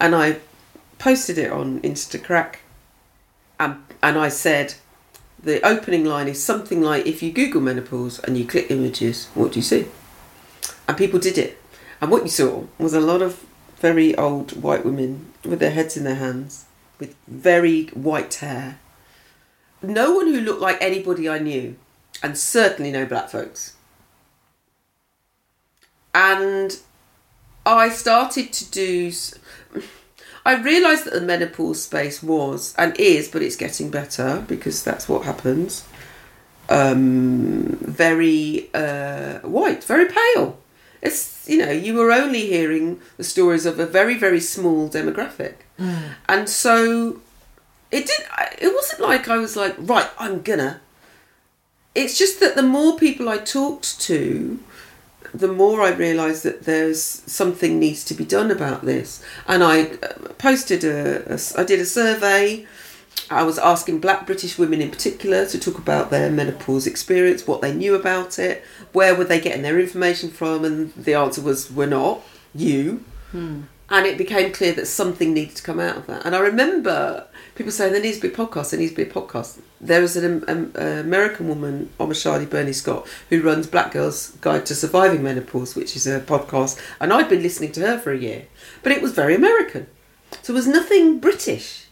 and 0.00 0.14
I 0.14 0.38
posted 0.98 1.36
it 1.38 1.50
on 1.50 1.80
Instacrack, 1.80 2.56
and 3.58 3.82
and 4.02 4.16
I 4.16 4.28
said, 4.28 4.74
the 5.42 5.64
opening 5.66 6.04
line 6.04 6.28
is 6.28 6.42
something 6.42 6.80
like, 6.82 7.06
if 7.06 7.22
you 7.22 7.32
Google 7.32 7.60
menopause 7.60 8.18
and 8.20 8.36
you 8.36 8.44
click 8.44 8.70
images, 8.70 9.28
what 9.34 9.52
do 9.52 9.58
you 9.58 9.62
see? 9.62 9.86
And 10.88 10.96
people 10.96 11.18
did 11.18 11.38
it, 11.38 11.60
and 12.00 12.10
what 12.10 12.22
you 12.22 12.28
saw 12.28 12.64
was 12.78 12.94
a 12.94 13.00
lot 13.00 13.22
of 13.22 13.44
very 13.76 14.16
old 14.16 14.60
white 14.60 14.84
women 14.84 15.32
with 15.44 15.60
their 15.60 15.70
heads 15.70 15.96
in 15.96 16.04
their 16.04 16.16
hands, 16.16 16.64
with 16.98 17.14
very 17.28 17.86
white 17.88 18.34
hair. 18.34 18.78
No 19.80 20.12
one 20.14 20.26
who 20.26 20.40
looked 20.40 20.60
like 20.60 20.78
anybody 20.80 21.28
I 21.28 21.38
knew, 21.38 21.76
and 22.20 22.36
certainly 22.36 22.90
no 22.90 23.06
black 23.06 23.28
folks. 23.28 23.74
And 26.18 26.76
I 27.64 27.90
started 27.90 28.52
to 28.54 28.70
do. 28.70 29.12
I 30.44 30.54
realised 30.56 31.04
that 31.04 31.14
the 31.14 31.20
menopause 31.20 31.82
space 31.82 32.22
was 32.22 32.74
and 32.76 32.98
is, 32.98 33.28
but 33.28 33.40
it's 33.42 33.54
getting 33.54 33.88
better 33.90 34.44
because 34.48 34.82
that's 34.82 35.08
what 35.08 35.24
happens. 35.24 35.86
Um, 36.68 37.78
very 37.82 38.68
uh, 38.74 39.38
white, 39.40 39.84
very 39.84 40.06
pale. 40.06 40.58
It's 41.00 41.48
you 41.48 41.58
know 41.58 41.70
you 41.70 41.94
were 41.94 42.10
only 42.10 42.46
hearing 42.46 43.00
the 43.16 43.24
stories 43.24 43.64
of 43.64 43.78
a 43.78 43.86
very 43.86 44.16
very 44.18 44.40
small 44.40 44.88
demographic, 44.88 45.54
and 46.28 46.48
so 46.48 47.20
it 47.92 48.06
did. 48.06 48.26
It 48.60 48.74
wasn't 48.74 49.02
like 49.02 49.28
I 49.28 49.38
was 49.38 49.54
like 49.54 49.76
right, 49.78 50.10
I'm 50.18 50.42
gonna. 50.42 50.80
It's 51.94 52.18
just 52.18 52.40
that 52.40 52.56
the 52.56 52.62
more 52.64 52.98
people 52.98 53.28
I 53.28 53.38
talked 53.38 54.00
to, 54.02 54.58
the 55.34 55.48
more 55.48 55.82
I 55.82 55.90
realised 55.90 56.42
that 56.44 56.64
there's 56.64 57.02
something 57.02 57.78
needs 57.78 58.04
to 58.06 58.14
be 58.14 58.24
done 58.24 58.50
about 58.50 58.84
this. 58.84 59.22
And 59.46 59.62
I 59.62 59.82
uh, 59.82 60.32
posted 60.38 60.84
a, 60.84 61.34
a 61.34 61.38
I 61.56 61.64
did 61.64 61.80
a 61.80 61.84
survey. 61.84 62.66
I 63.30 63.42
was 63.42 63.58
asking 63.58 64.00
black 64.00 64.26
British 64.26 64.58
women 64.58 64.80
in 64.80 64.90
particular 64.90 65.44
to 65.46 65.58
talk 65.58 65.76
about 65.78 66.10
their 66.10 66.30
menopause 66.30 66.86
experience, 66.86 67.46
what 67.46 67.60
they 67.60 67.74
knew 67.74 67.94
about 67.94 68.38
it, 68.38 68.64
where 68.92 69.14
were 69.14 69.24
they 69.24 69.40
getting 69.40 69.62
their 69.62 69.78
information 69.78 70.30
from, 70.30 70.64
and 70.64 70.94
the 70.94 71.14
answer 71.14 71.42
was 71.42 71.70
we're 71.70 71.86
not, 71.86 72.22
you. 72.54 73.04
And 73.90 74.06
it 74.06 74.18
became 74.18 74.52
clear 74.52 74.72
that 74.74 74.86
something 74.86 75.34
needed 75.34 75.56
to 75.56 75.62
come 75.62 75.80
out 75.80 75.96
of 75.96 76.06
that. 76.06 76.24
And 76.24 76.34
I 76.36 76.40
remember 76.40 77.26
people 77.58 77.72
saying 77.72 77.92
there 77.92 78.00
needs 78.00 78.18
to 78.20 78.28
be 78.28 78.32
a 78.32 78.36
podcast, 78.36 78.70
there 78.70 78.78
needs 78.78 78.92
to 78.92 78.96
be 78.96 79.02
a 79.02 79.12
podcast. 79.12 79.60
There 79.80 80.00
was 80.00 80.16
an 80.16 80.44
um, 80.46 80.72
uh, 80.78 80.80
American 80.80 81.48
woman, 81.48 81.90
Omisade 81.98 82.48
Burney-Scott, 82.48 83.08
who 83.30 83.42
runs 83.42 83.66
Black 83.66 83.90
Girls 83.92 84.30
Guide 84.40 84.64
to 84.66 84.76
Surviving 84.76 85.24
Menopause, 85.24 85.74
which 85.74 85.96
is 85.96 86.06
a 86.06 86.20
podcast, 86.20 86.80
and 87.00 87.12
I'd 87.12 87.28
been 87.28 87.42
listening 87.42 87.72
to 87.72 87.80
her 87.80 87.98
for 87.98 88.12
a 88.12 88.16
year. 88.18 88.46
But 88.84 88.92
it 88.92 89.02
was 89.02 89.12
very 89.12 89.34
American. 89.34 89.88
So 90.42 90.52
there 90.52 90.60
was 90.60 90.68
nothing 90.68 91.18
British. 91.18 91.86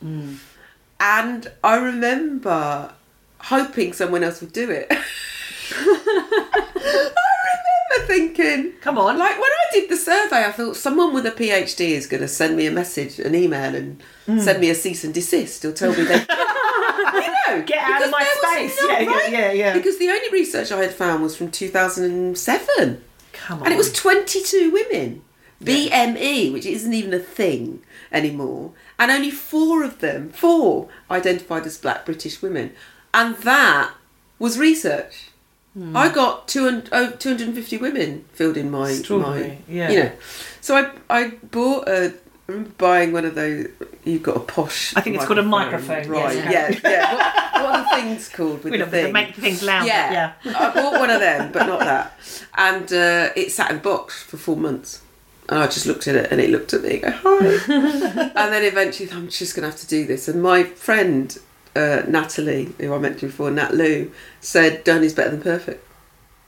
And 1.01 1.51
I 1.65 1.77
remember 1.77 2.93
hoping 3.41 3.93
someone 3.93 4.23
else 4.23 4.41
would 4.41 4.53
do 4.53 4.71
it. 4.71 4.91
Thinking, 8.07 8.73
Come 8.81 8.99
on. 8.99 9.19
Like 9.19 9.35
when 9.35 9.51
I 9.51 9.73
did 9.73 9.91
the 9.91 9.97
survey, 9.97 10.45
I 10.45 10.53
thought 10.53 10.77
someone 10.77 11.13
with 11.13 11.27
a 11.27 11.33
PhD 11.33 11.91
is 11.91 12.07
going 12.07 12.23
to 12.23 12.29
send 12.29 12.57
me 12.57 12.67
a 12.67 12.71
message, 12.71 13.19
an 13.19 13.35
email, 13.35 13.75
and 13.75 14.03
mm. 14.27 14.41
send 14.41 14.61
me 14.61 14.71
a 14.71 14.75
cease 14.75 15.05
and 15.05 15.13
desist 15.13 15.65
or 15.65 15.73
tell 15.73 15.91
me 15.91 16.05
they. 16.05 16.15
you 16.99 17.35
know, 17.49 17.63
Get 17.67 17.79
out 17.79 18.05
of 18.05 18.11
my 18.11 18.25
space. 18.25 18.79
Yeah, 18.87 19.01
yeah, 19.01 19.11
right? 19.11 19.33
yeah, 19.33 19.53
yeah. 19.53 19.75
Because 19.75 19.99
the 19.99 20.09
only 20.09 20.31
research 20.31 20.73
I 20.73 20.79
had 20.79 20.93
found 20.93 21.23
was 21.23 21.37
from 21.37 21.51
2007. 21.51 23.05
Come 23.33 23.59
on. 23.59 23.65
And 23.65 23.75
it 23.75 23.77
was 23.77 23.93
22 23.93 24.71
women. 24.71 25.23
BME, 25.63 26.53
which 26.53 26.67
isn't 26.67 26.93
even 26.93 27.15
a 27.15 27.19
thing 27.19 27.83
anymore. 28.13 28.73
And 28.99 29.11
only 29.11 29.31
four 29.31 29.83
of 29.83 30.01
them, 30.01 30.31
four, 30.31 30.89
identified 31.11 31.67
as 31.67 31.79
black 31.79 32.05
British 32.05 32.43
women. 32.43 32.73
And 33.15 33.37
that 33.37 33.93
was 34.39 34.59
research. 34.59 35.31
I 35.95 36.09
got 36.09 36.49
200, 36.49 36.89
oh, 36.93 37.11
250 37.11 37.77
women 37.77 38.25
filled 38.33 38.57
in 38.57 38.71
my 38.71 38.99
my 39.11 39.59
yeah. 39.69 39.91
you 39.91 39.99
know. 40.05 40.13
So 40.63 40.75
I 40.75 40.91
I 41.11 41.31
bought 41.51 41.87
a 41.89 42.15
I 42.49 42.53
remember 42.53 42.71
buying 42.79 43.13
one 43.13 43.25
of 43.25 43.35
those. 43.35 43.67
You've 44.05 44.23
got 44.23 44.37
a 44.37 44.41
posh. 44.41 44.97
I 44.97 45.01
think 45.01 45.17
it's 45.17 45.25
called 45.25 45.41
a 45.41 45.43
microphone, 45.43 46.09
right? 46.09 46.37
yes. 46.37 46.81
Yeah, 46.83 46.91
yeah. 46.91 47.15
What, 47.15 47.65
what 47.65 47.75
are 47.75 47.83
the 47.83 48.03
things 48.03 48.29
called 48.29 48.63
with 48.63 48.73
We 48.73 48.79
the 48.79 48.87
thing? 48.87 49.13
make 49.13 49.35
things 49.35 49.65
louder. 49.65 49.89
Yeah. 49.89 50.35
Yeah. 50.45 50.53
I 50.57 50.73
bought 50.73 51.01
one 51.01 51.11
of 51.11 51.19
them, 51.19 51.51
but 51.51 51.67
not 51.67 51.81
that. 51.81 52.13
And 52.55 52.85
uh, 52.93 53.33
it 53.35 53.51
sat 53.51 53.71
in 53.71 53.79
the 53.79 53.83
box 53.83 54.23
for 54.23 54.37
four 54.37 54.57
months. 54.57 55.03
And 55.49 55.59
I 55.59 55.67
just 55.67 55.87
looked 55.87 56.07
at 56.07 56.15
it 56.15 56.31
and 56.31 56.41
it 56.41 56.51
looked 56.51 56.73
at 56.73 56.83
me 56.83 57.01
and 57.01 57.03
go, 57.03 57.11
hi. 57.11 57.47
and 58.37 58.53
then 58.53 58.65
eventually 58.65 59.11
I'm 59.11 59.29
just 59.29 59.55
going 59.57 59.63
to 59.63 59.71
have 59.71 59.81
to 59.81 59.87
do 59.87 60.07
this. 60.07 60.29
And 60.29 60.41
my 60.43 60.65
friend, 60.65 61.37
uh, 61.77 62.03
Natalie, 62.09 62.73
who 62.81 62.93
I 62.95 62.99
mentioned 62.99 63.31
before, 63.33 63.51
Nat 63.51 63.75
Lou, 63.75 64.11
said, 64.41 64.83
done 64.85 65.03
is 65.05 65.15
better 65.15 65.31
than 65.31 65.43
perfect. 65.43 65.85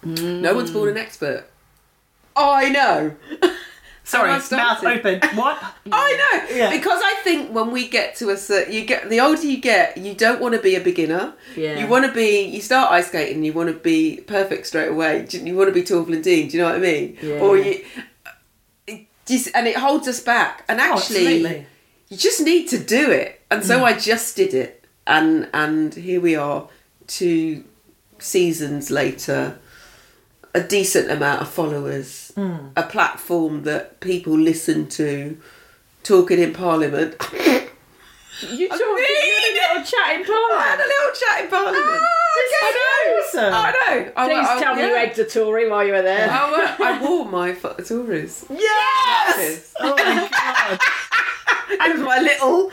No 0.02 0.54
one's 0.54 0.70
born 0.70 0.88
an 0.88 0.96
expert. 0.96 1.44
I 2.36 2.68
know. 2.70 3.14
Sorry, 4.04 4.30
mouth 4.30 4.84
open. 4.84 5.20
What? 5.36 5.62
I 5.92 6.46
know 6.48 6.56
Yeah. 6.56 6.70
because 6.70 7.00
I 7.04 7.20
think 7.24 7.52
when 7.52 7.70
we 7.72 7.88
get 7.88 8.16
to 8.16 8.30
a 8.30 8.38
certain, 8.38 8.72
you 8.72 8.86
get 8.86 9.10
the 9.10 9.20
older 9.20 9.42
you 9.46 9.58
get, 9.60 9.98
you 9.98 10.14
don't 10.14 10.40
want 10.40 10.54
to 10.54 10.60
be 10.62 10.76
a 10.76 10.80
beginner. 10.80 11.34
Yeah. 11.54 11.78
You 11.78 11.86
want 11.88 12.06
to 12.06 12.12
be. 12.12 12.42
You 12.46 12.62
start 12.62 12.90
ice 12.90 13.08
skating, 13.08 13.44
you 13.44 13.52
want 13.52 13.68
to 13.68 13.74
be 13.74 14.22
perfect 14.26 14.66
straight 14.66 14.88
away. 14.88 15.26
You 15.30 15.54
want 15.56 15.68
to 15.68 15.74
be 15.74 15.82
Torvill 15.82 16.14
and 16.14 16.24
Dean. 16.24 16.48
Do 16.48 16.56
you 16.56 16.62
know 16.62 16.70
what 16.70 16.76
I 16.76 16.80
mean? 16.80 17.18
Yeah. 17.20 17.40
Or 17.40 17.58
you. 17.58 17.84
just- 19.26 19.50
and 19.54 19.66
it 19.66 19.76
holds 19.76 20.08
us 20.08 20.20
back. 20.20 20.64
And 20.68 20.80
Oh, 20.80 20.94
actually, 20.94 21.26
absolutely. 21.44 21.66
you 22.08 22.16
just 22.16 22.40
need 22.40 22.68
to 22.68 22.78
do 22.78 23.10
it. 23.10 23.40
And 23.50 23.62
Mm. 23.62 23.66
so 23.66 23.84
I 23.84 23.92
just 23.92 24.36
did 24.36 24.54
it, 24.54 24.77
and 25.08 25.48
and 25.52 25.94
here 25.94 26.20
we 26.20 26.36
are, 26.36 26.68
two 27.06 27.64
seasons 28.18 28.90
later. 28.90 29.58
A 30.54 30.60
decent 30.62 31.10
amount 31.10 31.42
of 31.42 31.48
followers, 31.48 32.32
Mm. 32.36 32.70
a 32.76 32.82
platform 32.84 33.64
that 33.64 34.00
people 34.00 34.32
listen 34.36 34.88
to, 34.88 35.36
talking 36.02 36.38
in 36.40 36.52
Parliament. 36.54 37.14
You 37.20 38.68
talked 38.68 38.80
you 38.80 38.96
had 38.96 39.50
a 39.50 39.74
little 39.74 39.84
chat 39.84 40.16
in 40.16 40.24
I 40.26 40.64
had 40.70 40.80
a 40.80 40.88
little 40.94 41.14
chat 41.20 41.44
in 41.44 41.50
Parliament. 41.50 42.02
I 42.54 42.72
know. 42.74 43.50
I 43.50 43.70
know. 43.72 44.12
I, 44.16 44.26
Please 44.26 44.46
I, 44.48 44.60
tell 44.60 44.74
me 44.74 44.82
you 44.82 44.88
yeah. 44.88 45.00
egged 45.02 45.18
a 45.18 45.24
Tory 45.24 45.68
while 45.68 45.84
you 45.84 45.92
were 45.92 46.02
there. 46.02 46.28
I, 46.30 46.50
wa- 46.78 46.86
I 46.86 47.00
wore 47.02 47.24
my 47.26 47.52
Tories. 47.52 48.44
Yes! 48.50 49.72
Oh 49.80 49.94
my 49.96 50.28
god. 50.30 50.78
It 51.70 51.92
was 51.96 52.00
my 52.00 52.18
little, 52.18 52.70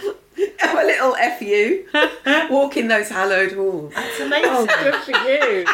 my 0.74 0.84
little 0.84 1.16
fu, 1.38 2.54
walking 2.54 2.88
those 2.88 3.10
hallowed 3.10 3.52
halls. 3.52 3.92
It's 3.96 4.20
amazing. 4.22 4.50
Oh, 4.52 4.66
good 4.66 4.96
for 4.96 5.12
you. 5.12 5.66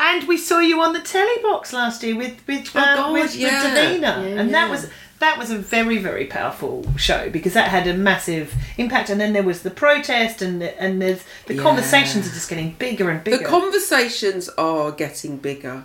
and 0.00 0.28
we 0.28 0.36
saw 0.36 0.60
you 0.60 0.80
on 0.80 0.92
the 0.92 1.00
telly 1.00 1.42
box 1.42 1.72
last 1.72 2.02
year 2.04 2.14
with 2.16 2.40
with, 2.46 2.70
Oh, 2.76 2.78
uh, 2.80 2.94
God, 2.96 3.12
with, 3.12 3.34
yeah. 3.34 3.64
with 3.64 3.74
Davina, 3.76 4.02
Yeah, 4.02 4.40
and 4.40 4.54
that 4.54 4.70
was 4.70 4.88
that 5.24 5.38
was 5.38 5.50
a 5.50 5.58
very 5.58 5.98
very 6.08 6.26
powerful 6.38 6.74
show 7.08 7.22
because 7.36 7.54
that 7.58 7.68
had 7.76 7.86
a 7.86 7.94
massive 8.10 8.46
impact. 8.78 9.06
And 9.10 9.18
then 9.20 9.32
there 9.32 9.42
was 9.52 9.60
the 9.62 9.70
protest, 9.84 10.36
and 10.42 10.54
the, 10.62 10.68
and 10.84 10.92
there's 11.02 11.22
the 11.46 11.54
Yeah. 11.54 11.62
conversations 11.68 12.22
are 12.28 12.34
just 12.40 12.48
getting 12.52 12.70
bigger 12.86 13.06
and 13.10 13.22
bigger. 13.24 13.38
The 13.38 13.44
conversations 13.58 14.48
are 14.58 14.90
getting 15.04 15.34
bigger. 15.50 15.76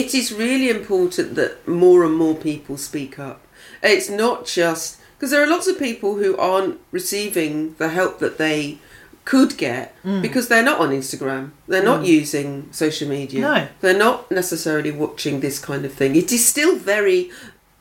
It 0.00 0.14
is 0.20 0.26
really 0.32 0.68
important 0.78 1.34
that 1.40 1.52
more 1.68 2.00
and 2.04 2.14
more 2.14 2.34
people 2.50 2.76
speak 2.90 3.18
up. 3.18 3.38
It's 3.82 4.08
not 4.24 4.46
just 4.46 4.96
because 5.14 5.30
there 5.32 5.42
are 5.42 5.46
lots 5.56 5.66
of 5.68 5.78
people 5.78 6.10
who 6.16 6.36
aren't 6.36 6.78
receiving 6.90 7.74
the 7.78 7.88
help 7.98 8.18
that 8.24 8.36
they 8.38 8.78
could 9.24 9.56
get 9.56 9.86
Mm. 10.04 10.22
because 10.22 10.46
they're 10.48 10.62
not 10.70 10.78
on 10.84 10.90
Instagram. 10.90 11.50
They're 11.66 11.82
not 11.92 12.06
using 12.06 12.68
social 12.70 13.08
media. 13.08 13.40
No. 13.40 13.56
They're 13.80 13.98
not 14.08 14.30
necessarily 14.30 14.92
watching 15.04 15.40
this 15.40 15.58
kind 15.58 15.84
of 15.84 15.92
thing. 15.92 16.14
It 16.14 16.30
is 16.32 16.42
still 16.54 16.76
very 16.76 17.20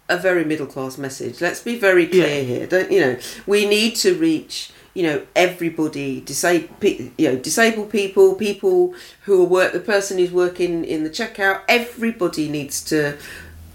a 0.08 0.18
very 0.18 0.46
middle 0.46 0.68
class 0.68 0.98
message. 0.98 1.42
Let's 1.42 1.62
be 1.62 1.78
very 1.78 2.08
clear 2.08 2.28
Yeah. 2.28 2.42
here. 2.42 2.68
Don't 2.68 2.92
you 2.92 3.00
know? 3.02 3.18
We 3.46 3.66
need 3.66 3.96
to 3.98 4.14
reach 4.16 4.72
you 4.96 5.04
know 5.04 5.22
everybody 5.36 6.22
disabled 6.22 6.70
you 7.18 7.30
know 7.30 7.36
disabled 7.36 7.90
people 7.90 8.34
people 8.34 8.94
who 9.24 9.44
are 9.44 9.46
work 9.46 9.74
the 9.74 9.80
person 9.80 10.18
who's 10.18 10.32
working 10.32 10.86
in 10.86 11.04
the 11.04 11.10
checkout 11.10 11.62
everybody 11.68 12.48
needs 12.48 12.82
to 12.82 13.18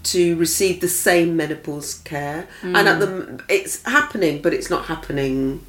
to 0.03 0.35
receive 0.37 0.81
the 0.81 0.87
same 0.87 1.37
menopause 1.37 1.99
care 1.99 2.47
and 2.63 2.75
at 2.75 2.99
mm. 2.99 3.37
the 3.37 3.43
it's 3.47 3.83
happening 3.83 4.41
but 4.41 4.51
it's 4.51 4.69
not 4.69 4.85
happening 4.85 5.63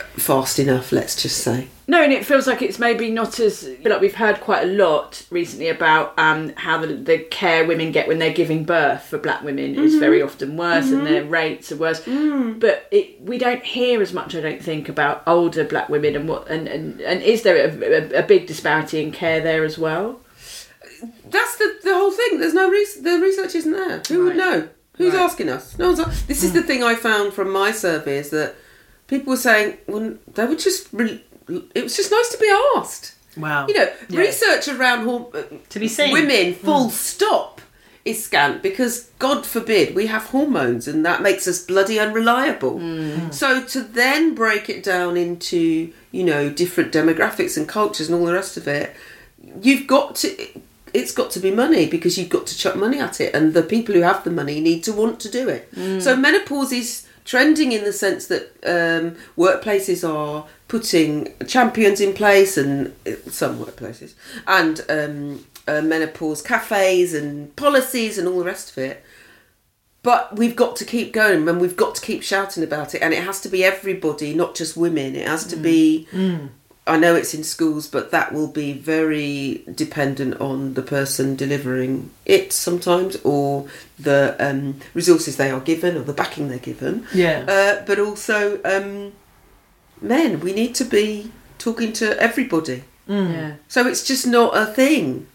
fast 0.00 0.58
enough 0.58 0.92
let's 0.92 1.20
just 1.20 1.38
say. 1.38 1.68
No, 1.88 2.02
and 2.02 2.12
it 2.12 2.24
feels 2.24 2.46
like 2.46 2.62
it's 2.62 2.78
maybe 2.78 3.10
not 3.10 3.38
as 3.40 3.68
like 3.84 4.00
we've 4.00 4.14
heard 4.14 4.40
quite 4.40 4.62
a 4.62 4.72
lot 4.72 5.26
recently 5.30 5.68
about 5.68 6.14
um, 6.18 6.52
how 6.56 6.78
the, 6.78 6.86
the 6.94 7.18
care 7.18 7.66
women 7.66 7.92
get 7.92 8.08
when 8.08 8.18
they're 8.18 8.32
giving 8.32 8.64
birth 8.64 9.02
for 9.02 9.18
black 9.18 9.42
women 9.42 9.74
is 9.74 9.90
mm-hmm. 9.90 10.00
very 10.00 10.22
often 10.22 10.56
worse 10.56 10.90
and 10.90 11.06
their 11.06 11.22
mm-hmm. 11.22 11.32
rates 11.32 11.72
are 11.72 11.76
worse. 11.76 12.00
Mm. 12.04 12.60
But 12.60 12.86
it, 12.92 13.20
we 13.20 13.36
don't 13.36 13.64
hear 13.64 14.00
as 14.00 14.12
much, 14.12 14.34
I 14.34 14.40
don't 14.40 14.62
think, 14.62 14.88
about 14.88 15.22
older 15.26 15.64
black 15.64 15.88
women 15.88 16.14
and 16.14 16.28
what 16.28 16.48
and, 16.48 16.68
and, 16.68 17.00
and 17.00 17.20
is 17.20 17.42
there 17.42 17.56
a, 17.56 18.16
a, 18.16 18.20
a 18.20 18.22
big 18.22 18.46
disparity 18.46 19.02
in 19.02 19.12
care 19.12 19.40
there 19.40 19.64
as 19.64 19.76
well? 19.76 20.20
that's 21.28 21.56
the, 21.56 21.78
the 21.82 21.94
whole 21.94 22.12
thing. 22.12 22.38
There's 22.38 22.54
no 22.54 22.70
re- 22.70 22.86
the 23.00 23.18
research 23.20 23.54
isn't 23.54 23.72
there. 23.72 24.02
Who 24.08 24.24
would 24.24 24.36
know? 24.36 24.68
Who's 24.96 25.14
Right. 25.14 25.22
asking 25.22 25.48
us? 25.48 25.78
No 25.78 25.92
one's 25.92 26.26
this 26.26 26.44
is 26.44 26.52
the 26.52 26.60
hmm. 26.60 26.66
thing 26.66 26.82
i 26.82 26.94
found 26.94 27.32
from 27.32 27.50
my 27.50 27.72
survey 27.72 28.18
is 28.18 28.30
that 28.30 28.54
people 29.12 29.32
were 29.32 29.36
saying 29.36 29.76
well 29.86 30.14
they 30.34 30.46
were 30.46 30.56
just 30.56 30.88
re- 30.92 31.22
it 31.74 31.82
was 31.82 31.94
just 31.94 32.10
nice 32.10 32.30
to 32.30 32.38
be 32.38 32.50
asked 32.76 33.14
wow. 33.36 33.66
you 33.68 33.74
know 33.74 33.88
Yeah. 34.08 34.20
research 34.20 34.68
around 34.68 35.04
hor- 35.04 35.30
uh, 35.34 35.42
To 35.68 35.78
be 35.78 35.88
seen. 35.88 36.12
women 36.12 36.54
hmm. 36.54 36.64
full 36.64 36.90
stop 36.90 37.60
is 38.06 38.24
scant 38.24 38.62
because 38.62 39.10
god 39.18 39.44
forbid 39.44 39.94
we 39.94 40.06
have 40.06 40.24
hormones 40.36 40.88
and 40.88 41.04
that 41.04 41.20
makes 41.20 41.46
us 41.46 41.60
bloody 41.62 42.00
unreliable 42.00 42.78
hmm. 42.78 43.30
so 43.30 43.62
to 43.74 43.82
then 43.82 44.34
break 44.34 44.70
it 44.70 44.82
down 44.82 45.18
into 45.18 45.92
you 46.10 46.24
know 46.24 46.48
different 46.48 46.90
demographics 46.90 47.56
and 47.58 47.68
cultures 47.68 48.08
and 48.08 48.18
all 48.18 48.26
the 48.26 48.32
rest 48.32 48.56
of 48.56 48.66
it 48.66 48.96
you've 49.60 49.86
got 49.86 50.14
to 50.16 50.28
it's 50.94 51.12
got 51.12 51.30
to 51.30 51.40
be 51.40 51.50
money 51.50 51.86
because 51.86 52.16
you've 52.18 52.28
got 52.36 52.46
to 52.46 52.56
chuck 52.56 52.76
money 52.76 52.98
at 52.98 53.20
it 53.20 53.34
and 53.34 53.52
the 53.52 53.62
people 53.62 53.94
who 53.94 54.00
have 54.00 54.24
the 54.24 54.30
money 54.30 54.58
need 54.60 54.82
to 54.82 54.92
want 54.92 55.20
to 55.20 55.28
do 55.30 55.48
it 55.50 55.68
hmm. 55.74 56.00
so 56.00 56.16
menopause 56.16 56.72
is 56.72 57.06
trending 57.24 57.72
in 57.72 57.84
the 57.84 57.92
sense 57.92 58.26
that 58.26 58.52
um, 58.64 59.16
workplaces 59.36 60.08
are 60.08 60.46
putting 60.68 61.32
champions 61.46 62.00
in 62.00 62.14
place 62.14 62.56
and 62.56 62.94
uh, 63.06 63.12
some 63.28 63.58
workplaces 63.58 64.14
and 64.46 64.80
um, 64.88 65.44
uh, 65.68 65.82
menopause 65.82 66.42
cafes 66.42 67.14
and 67.14 67.54
policies 67.56 68.18
and 68.18 68.26
all 68.26 68.38
the 68.38 68.44
rest 68.44 68.70
of 68.70 68.78
it. 68.78 69.04
But 70.02 70.36
we've 70.36 70.56
got 70.56 70.74
to 70.76 70.84
keep 70.84 71.12
going 71.12 71.48
and 71.48 71.60
we've 71.60 71.76
got 71.76 71.94
to 71.94 72.00
keep 72.00 72.24
shouting 72.24 72.64
about 72.64 72.94
it 72.94 73.02
and 73.02 73.14
it 73.14 73.22
has 73.22 73.40
to 73.42 73.48
be 73.48 73.62
everybody 73.62 74.34
not 74.34 74.56
just 74.56 74.76
women. 74.76 75.14
It 75.14 75.28
has 75.28 75.46
to 75.46 75.56
be 75.56 76.08
i 76.86 76.98
know 76.98 77.14
it's 77.14 77.32
in 77.34 77.44
schools 77.44 77.86
but 77.86 78.10
that 78.10 78.32
will 78.32 78.48
be 78.48 78.72
very 78.72 79.62
dependent 79.74 80.40
on 80.40 80.74
the 80.74 80.82
person 80.82 81.36
delivering 81.36 82.10
it 82.26 82.52
sometimes 82.52 83.16
or 83.24 83.66
the 83.98 84.34
um, 84.40 84.80
resources 84.94 85.36
they 85.36 85.50
are 85.50 85.60
given 85.60 85.96
or 85.96 86.02
the 86.02 86.12
backing 86.12 86.48
they're 86.48 86.58
given. 86.58 87.06
Yeah. 87.14 87.44
uh, 87.48 87.84
but 87.86 87.98
also 87.98 88.60
um, 88.64 89.12
men 90.00 90.40
we 90.40 90.52
need 90.52 90.74
to 90.76 90.84
be 90.84 91.30
talking 91.58 91.92
to 91.94 92.20
everybody. 92.20 92.82
Yeah. 93.06 93.54
so 93.68 93.86
it's 93.86 94.04
just 94.06 94.26
not 94.26 94.56
a 94.56 94.66
thing. 94.66 95.26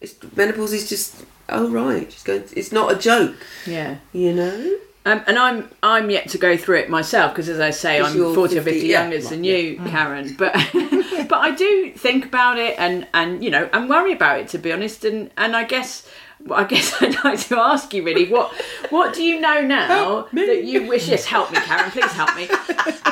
It's, 0.00 0.14
menopause 0.36 0.72
is 0.74 0.88
just 0.88 1.24
oh 1.48 1.70
right 1.70 2.12
she's 2.12 2.22
going 2.22 2.44
it's 2.54 2.72
not 2.72 2.92
a 2.92 2.96
joke. 2.96 3.36
Yeah. 3.66 3.96
you 4.12 4.34
know 4.34 4.76
Um, 5.08 5.24
and 5.26 5.38
I'm 5.38 5.70
I'm 5.82 6.10
yet 6.10 6.28
to 6.30 6.38
go 6.38 6.58
through 6.58 6.80
it 6.80 6.90
myself 6.90 7.32
because, 7.32 7.48
as 7.48 7.60
I 7.60 7.70
say, 7.70 7.98
I'm 7.98 8.14
you're 8.14 8.34
40 8.34 8.58
or 8.58 8.62
50, 8.62 8.72
50 8.72 8.86
yeah, 8.86 9.00
younger 9.00 9.16
right, 9.16 9.30
than 9.30 9.42
yeah. 9.44 9.56
you, 9.56 9.76
Karen. 9.86 10.34
But 10.38 10.52
but 11.28 11.38
I 11.38 11.54
do 11.56 11.92
think 11.92 12.26
about 12.26 12.58
it 12.58 12.78
and 12.78 13.06
and 13.14 13.42
you 13.42 13.50
know 13.50 13.70
and 13.72 13.88
worry 13.88 14.12
about 14.12 14.38
it 14.38 14.48
to 14.48 14.58
be 14.58 14.70
honest. 14.70 15.06
And 15.06 15.30
and 15.38 15.56
I 15.56 15.64
guess 15.64 16.06
I 16.52 16.64
guess 16.64 16.94
I'd 17.02 17.24
like 17.24 17.40
to 17.48 17.58
ask 17.58 17.94
you 17.94 18.04
really 18.04 18.28
what 18.28 18.52
what 18.90 19.14
do 19.14 19.22
you 19.22 19.40
know 19.40 19.62
now 19.62 20.28
that 20.30 20.64
you 20.64 20.86
wish? 20.86 21.08
Yes, 21.08 21.24
help 21.24 21.50
me, 21.52 21.58
Karen. 21.60 21.90
Please 21.90 22.12
help 22.12 22.36
me. 22.36 22.46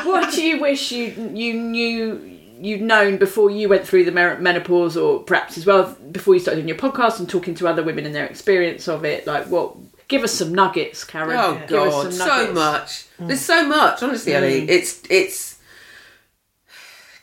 What 0.05 0.35
do 0.35 0.43
you 0.43 0.61
wish 0.61 0.93
you 0.93 1.31
you 1.33 1.55
knew? 1.55 2.33
You'd 2.59 2.81
known 2.81 3.19
before 3.19 3.51
you 3.51 3.69
went 3.69 3.87
through 3.87 4.05
the 4.05 4.13
menopause, 4.13 4.97
or 4.97 5.21
perhaps 5.21 5.59
as 5.59 5.67
well 5.67 5.95
before 6.11 6.33
you 6.33 6.41
started 6.41 6.61
doing 6.61 6.69
your 6.69 6.79
podcast 6.79 7.19
and 7.19 7.29
talking 7.29 7.55
to 7.57 7.69
other 7.69 7.83
women 7.83 8.07
and 8.07 8.15
their 8.15 8.25
experience 8.25 8.89
of 8.89 9.05
it. 9.05 9.27
Like, 9.27 9.47
what? 9.49 9.77
Give 10.09 10.23
us 10.23 10.35
some 10.35 10.55
nuggets, 10.55 11.03
Karen. 11.05 11.37
oh 11.37 11.61
god 11.67 12.13
so 12.13 12.53
much 12.53 13.07
there's 13.19 13.41
so 13.41 13.67
much 13.67 14.03
honestly 14.03 14.35
ellie 14.35 14.63
mm. 14.63 14.69
it's 14.69 15.03
it's 15.09 15.59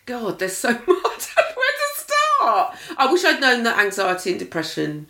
god 0.06 0.40
there's 0.40 0.58
so 0.58 0.70
much 0.88 0.88
where 0.88 1.06
to 1.16 1.88
start 1.96 2.76
i 2.98 3.12
wish 3.12 3.24
i'd 3.24 3.40
known 3.40 3.64
that 3.64 3.80
anxiety 3.80 4.32
and 4.32 4.40
depression 4.40 5.08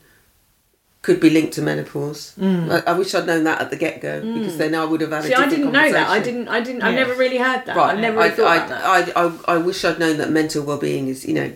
could 1.02 1.20
be 1.20 1.30
linked 1.30 1.54
to 1.54 1.62
menopause 1.62 2.34
mm. 2.38 2.70
I, 2.70 2.92
I 2.92 2.98
wish 2.98 3.16
i'd 3.16 3.26
known 3.26 3.44
that 3.46 3.62
at 3.62 3.70
the 3.70 3.76
get-go 3.76 4.22
mm. 4.22 4.40
because 4.40 4.58
then 4.58 4.76
i 4.76 4.84
would 4.84 5.02
have 5.02 5.12
had 5.12 5.24
See, 5.24 5.34
a 5.34 5.38
I 5.38 5.50
didn't 5.50 5.72
know 5.72 5.92
that. 5.92 6.10
I 6.10 6.20
didn't. 6.20 6.48
I 6.48 6.60
didn't. 6.62 6.84
I 6.84 6.94
never 6.94 7.14
really 7.16 7.38
heard 7.38 7.66
that. 7.66 7.76
Right. 7.76 7.98
I 7.98 8.00
never 8.00 8.20
I, 8.20 8.26
really 8.26 8.36
thought 8.36 8.48
I, 8.48 8.56
about 8.66 8.70
that. 8.70 9.18
I, 9.18 9.54
I, 9.54 9.56
I 9.56 9.58
wish 9.58 9.84
I'd 9.84 10.00
known 10.00 10.18
that 10.18 10.32
mental 10.32 10.64
well-being 10.64 11.08
is, 11.08 11.26
you 11.26 11.34
know, 11.34 11.54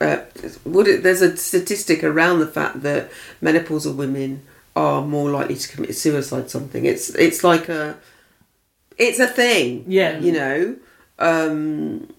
uh, 0.00 0.18
would 0.64 0.88
it, 0.88 1.02
there's 1.02 1.22
a 1.22 1.36
statistic 1.36 2.02
around 2.02 2.40
the 2.40 2.46
fact 2.46 2.82
that 2.82 3.10
menopausal 3.42 3.94
women 3.94 4.42
are 4.74 5.02
more 5.02 5.30
likely 5.30 5.56
to 5.56 5.68
commit 5.68 5.94
suicide. 5.96 6.50
Something. 6.50 6.84
It's 6.84 7.10
it's 7.10 7.44
like 7.44 7.68
a 7.68 7.98
it's 8.96 9.18
a 9.18 9.26
thing. 9.26 9.84
Yeah. 9.86 10.18
You 10.18 10.32
know. 10.32 10.76
Um, 11.18 12.12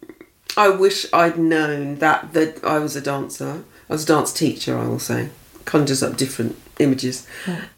I 0.55 0.69
wish 0.69 1.11
I'd 1.11 1.37
known 1.37 1.95
that 1.95 2.33
that 2.33 2.63
I 2.63 2.79
was 2.79 2.95
a 2.95 3.01
dancer. 3.01 3.63
I 3.89 3.93
was 3.93 4.03
a 4.03 4.07
dance 4.07 4.31
teacher. 4.31 4.77
I 4.77 4.87
will 4.87 4.99
say 4.99 5.29
conjures 5.65 6.03
up 6.03 6.17
different 6.17 6.57
images, 6.83 7.27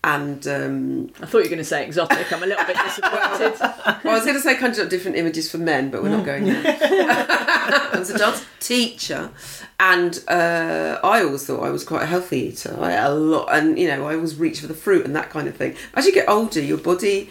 and 0.04 0.46
um, 0.48 1.12
I 1.22 1.26
thought 1.26 1.40
you 1.40 1.44
were 1.46 1.50
going 1.50 1.58
to 1.60 1.64
say 1.64 1.86
exotic. 1.86 2.32
I'm 2.34 2.44
a 2.44 2.46
little 2.46 2.66
bit 2.66 2.76
disappointed. 2.76 3.60
well, 3.60 4.14
I 4.14 4.14
was 4.16 4.24
going 4.24 4.36
to 4.36 4.42
say 4.42 4.56
conjure 4.56 4.84
up 4.84 4.90
different 4.90 5.18
images 5.18 5.50
for 5.50 5.58
men, 5.58 5.92
but 5.92 6.04
we're 6.04 6.10
not 6.10 6.26
going 6.26 6.46
there. 6.46 6.64
I 6.66 7.98
was 7.98 8.10
a 8.10 8.18
dance 8.18 8.46
teacher, 8.60 9.30
and 9.80 10.24
uh, 10.28 11.00
I 11.04 11.24
always 11.24 11.46
thought 11.46 11.64
I 11.64 11.70
was 11.70 11.84
quite 11.84 12.04
a 12.04 12.08
healthy 12.08 12.40
eater. 12.40 12.76
I 12.80 12.94
ate 12.94 13.06
a 13.06 13.14
lot, 13.14 13.48
and 13.52 13.80
you 13.80 13.88
know, 13.88 14.08
I 14.08 14.16
always 14.16 14.36
reach 14.36 14.60
for 14.60 14.68
the 14.68 14.74
fruit 14.74 15.06
and 15.06 15.16
that 15.16 15.30
kind 15.30 15.48
of 15.48 15.56
thing. 15.56 15.76
As 15.94 16.06
you 16.06 16.14
get 16.14 16.28
older, 16.28 16.62
your 16.62 16.78
body, 16.78 17.30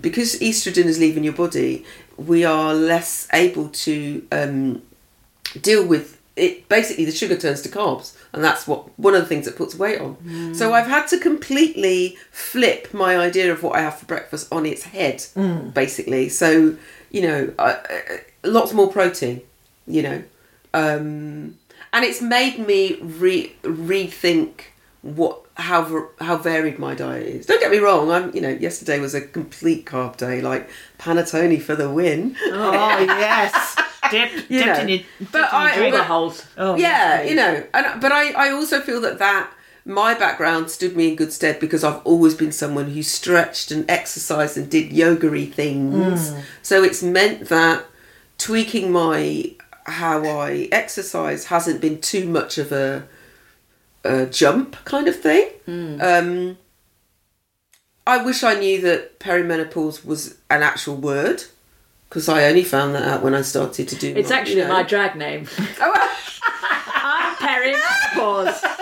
because 0.00 0.38
estrogen 0.40 0.84
is 0.84 0.98
leaving 0.98 1.24
your 1.24 1.32
body, 1.32 1.84
we 2.16 2.44
are 2.44 2.74
less 2.74 3.28
able 3.32 3.68
to 3.68 4.26
um, 4.32 4.82
deal 5.60 5.86
with 5.86 6.20
it. 6.36 6.68
Basically, 6.68 7.04
the 7.04 7.12
sugar 7.12 7.36
turns 7.36 7.62
to 7.62 7.68
carbs, 7.68 8.16
and 8.32 8.42
that's 8.42 8.66
what 8.66 8.96
one 8.98 9.14
of 9.14 9.20
the 9.20 9.26
things 9.26 9.44
that 9.46 9.56
puts 9.56 9.74
weight 9.74 10.00
on. 10.00 10.54
So 10.54 10.72
I've 10.72 10.86
had 10.86 11.06
to 11.08 11.18
completely 11.18 12.16
flip 12.30 12.92
my 12.94 13.16
idea 13.16 13.52
of 13.52 13.62
what 13.62 13.76
I 13.76 13.80
have 13.82 13.98
for 13.98 14.06
breakfast 14.06 14.48
on 14.52 14.64
its 14.66 14.84
head, 14.84 15.24
basically. 15.74 16.28
So 16.28 16.76
you 17.10 17.22
know, 17.22 17.52
uh, 17.58 17.76
lots 18.44 18.72
more 18.72 18.90
protein. 18.90 19.42
You 19.86 20.02
know, 20.02 20.22
um, 20.74 21.58
and 21.92 22.04
it's 22.04 22.22
made 22.22 22.58
me 22.58 22.98
re- 23.02 23.54
rethink 23.62 24.52
what 25.02 25.40
how 25.54 26.08
how 26.20 26.36
varied 26.36 26.78
my 26.78 26.94
diet 26.94 27.26
is. 27.26 27.46
Don't 27.46 27.60
get 27.60 27.70
me 27.70 27.78
wrong. 27.78 28.10
I'm 28.10 28.34
you 28.34 28.40
know 28.40 28.48
yesterday 28.48 28.98
was 29.00 29.14
a 29.14 29.20
complete 29.20 29.84
carb 29.84 30.16
day, 30.16 30.40
like 30.40 30.70
panettone 31.02 31.60
for 31.60 31.74
the 31.74 31.90
win. 31.90 32.36
Oh 32.46 32.98
yes, 32.98 33.76
dipped, 34.10 34.50
You 34.50 34.58
dipped 34.64 34.66
know, 34.66 34.80
in 34.82 34.88
your, 34.88 34.98
dipped 34.98 35.32
but 35.32 35.38
in 35.38 35.42
your 35.42 35.60
I- 35.60 35.76
drink. 35.76 35.96
Holes. 35.96 36.46
Oh, 36.56 36.76
yeah, 36.76 37.20
yes, 37.22 37.30
you 37.30 37.36
know, 37.36 37.64
and 37.74 38.00
but 38.00 38.12
I 38.12 38.32
I 38.32 38.50
also 38.50 38.80
feel 38.80 39.00
that 39.02 39.18
that 39.18 39.50
my 39.84 40.14
background 40.14 40.70
stood 40.70 40.96
me 40.96 41.08
in 41.08 41.16
good 41.16 41.32
stead 41.32 41.58
because 41.58 41.82
I've 41.82 42.00
always 42.04 42.34
been 42.36 42.52
someone 42.52 42.90
who 42.90 43.02
stretched 43.02 43.72
and 43.72 43.84
exercised 43.90 44.56
and 44.56 44.70
did 44.70 44.92
yoga-y 44.92 45.46
things. 45.46 46.32
So 46.62 46.84
it's 46.84 47.02
meant 47.02 47.48
that 47.48 47.84
tweaking 48.38 48.92
my 48.92 49.52
how 49.86 50.24
I 50.24 50.68
exercise 50.70 51.46
hasn't 51.46 51.80
been 51.80 52.00
too 52.00 52.28
much 52.28 52.58
of 52.58 52.70
a 52.70 53.08
a 54.04 54.26
jump 54.26 54.76
kind 54.84 55.08
of 55.08 55.16
thing. 55.20 55.48
Um, 56.00 56.58
I 58.12 58.22
wish 58.22 58.42
I 58.42 58.52
knew 58.52 58.78
that 58.82 59.18
perimenopause 59.20 60.04
was 60.04 60.36
an 60.50 60.62
actual 60.62 60.96
word 60.96 61.44
because 62.10 62.28
I 62.28 62.44
only 62.44 62.62
found 62.62 62.94
that 62.94 63.04
out 63.04 63.22
when 63.22 63.34
I 63.34 63.40
started 63.40 63.88
to 63.88 63.96
do. 63.96 64.14
It's 64.14 64.28
my, 64.28 64.36
actually 64.36 64.56
you 64.56 64.64
know- 64.64 64.68
my 64.74 64.82
drag 64.82 65.16
name. 65.16 65.48
Oh, 65.80 66.16
I'm 66.94 67.36
Perry 67.36 67.74
Pause. 68.12 68.64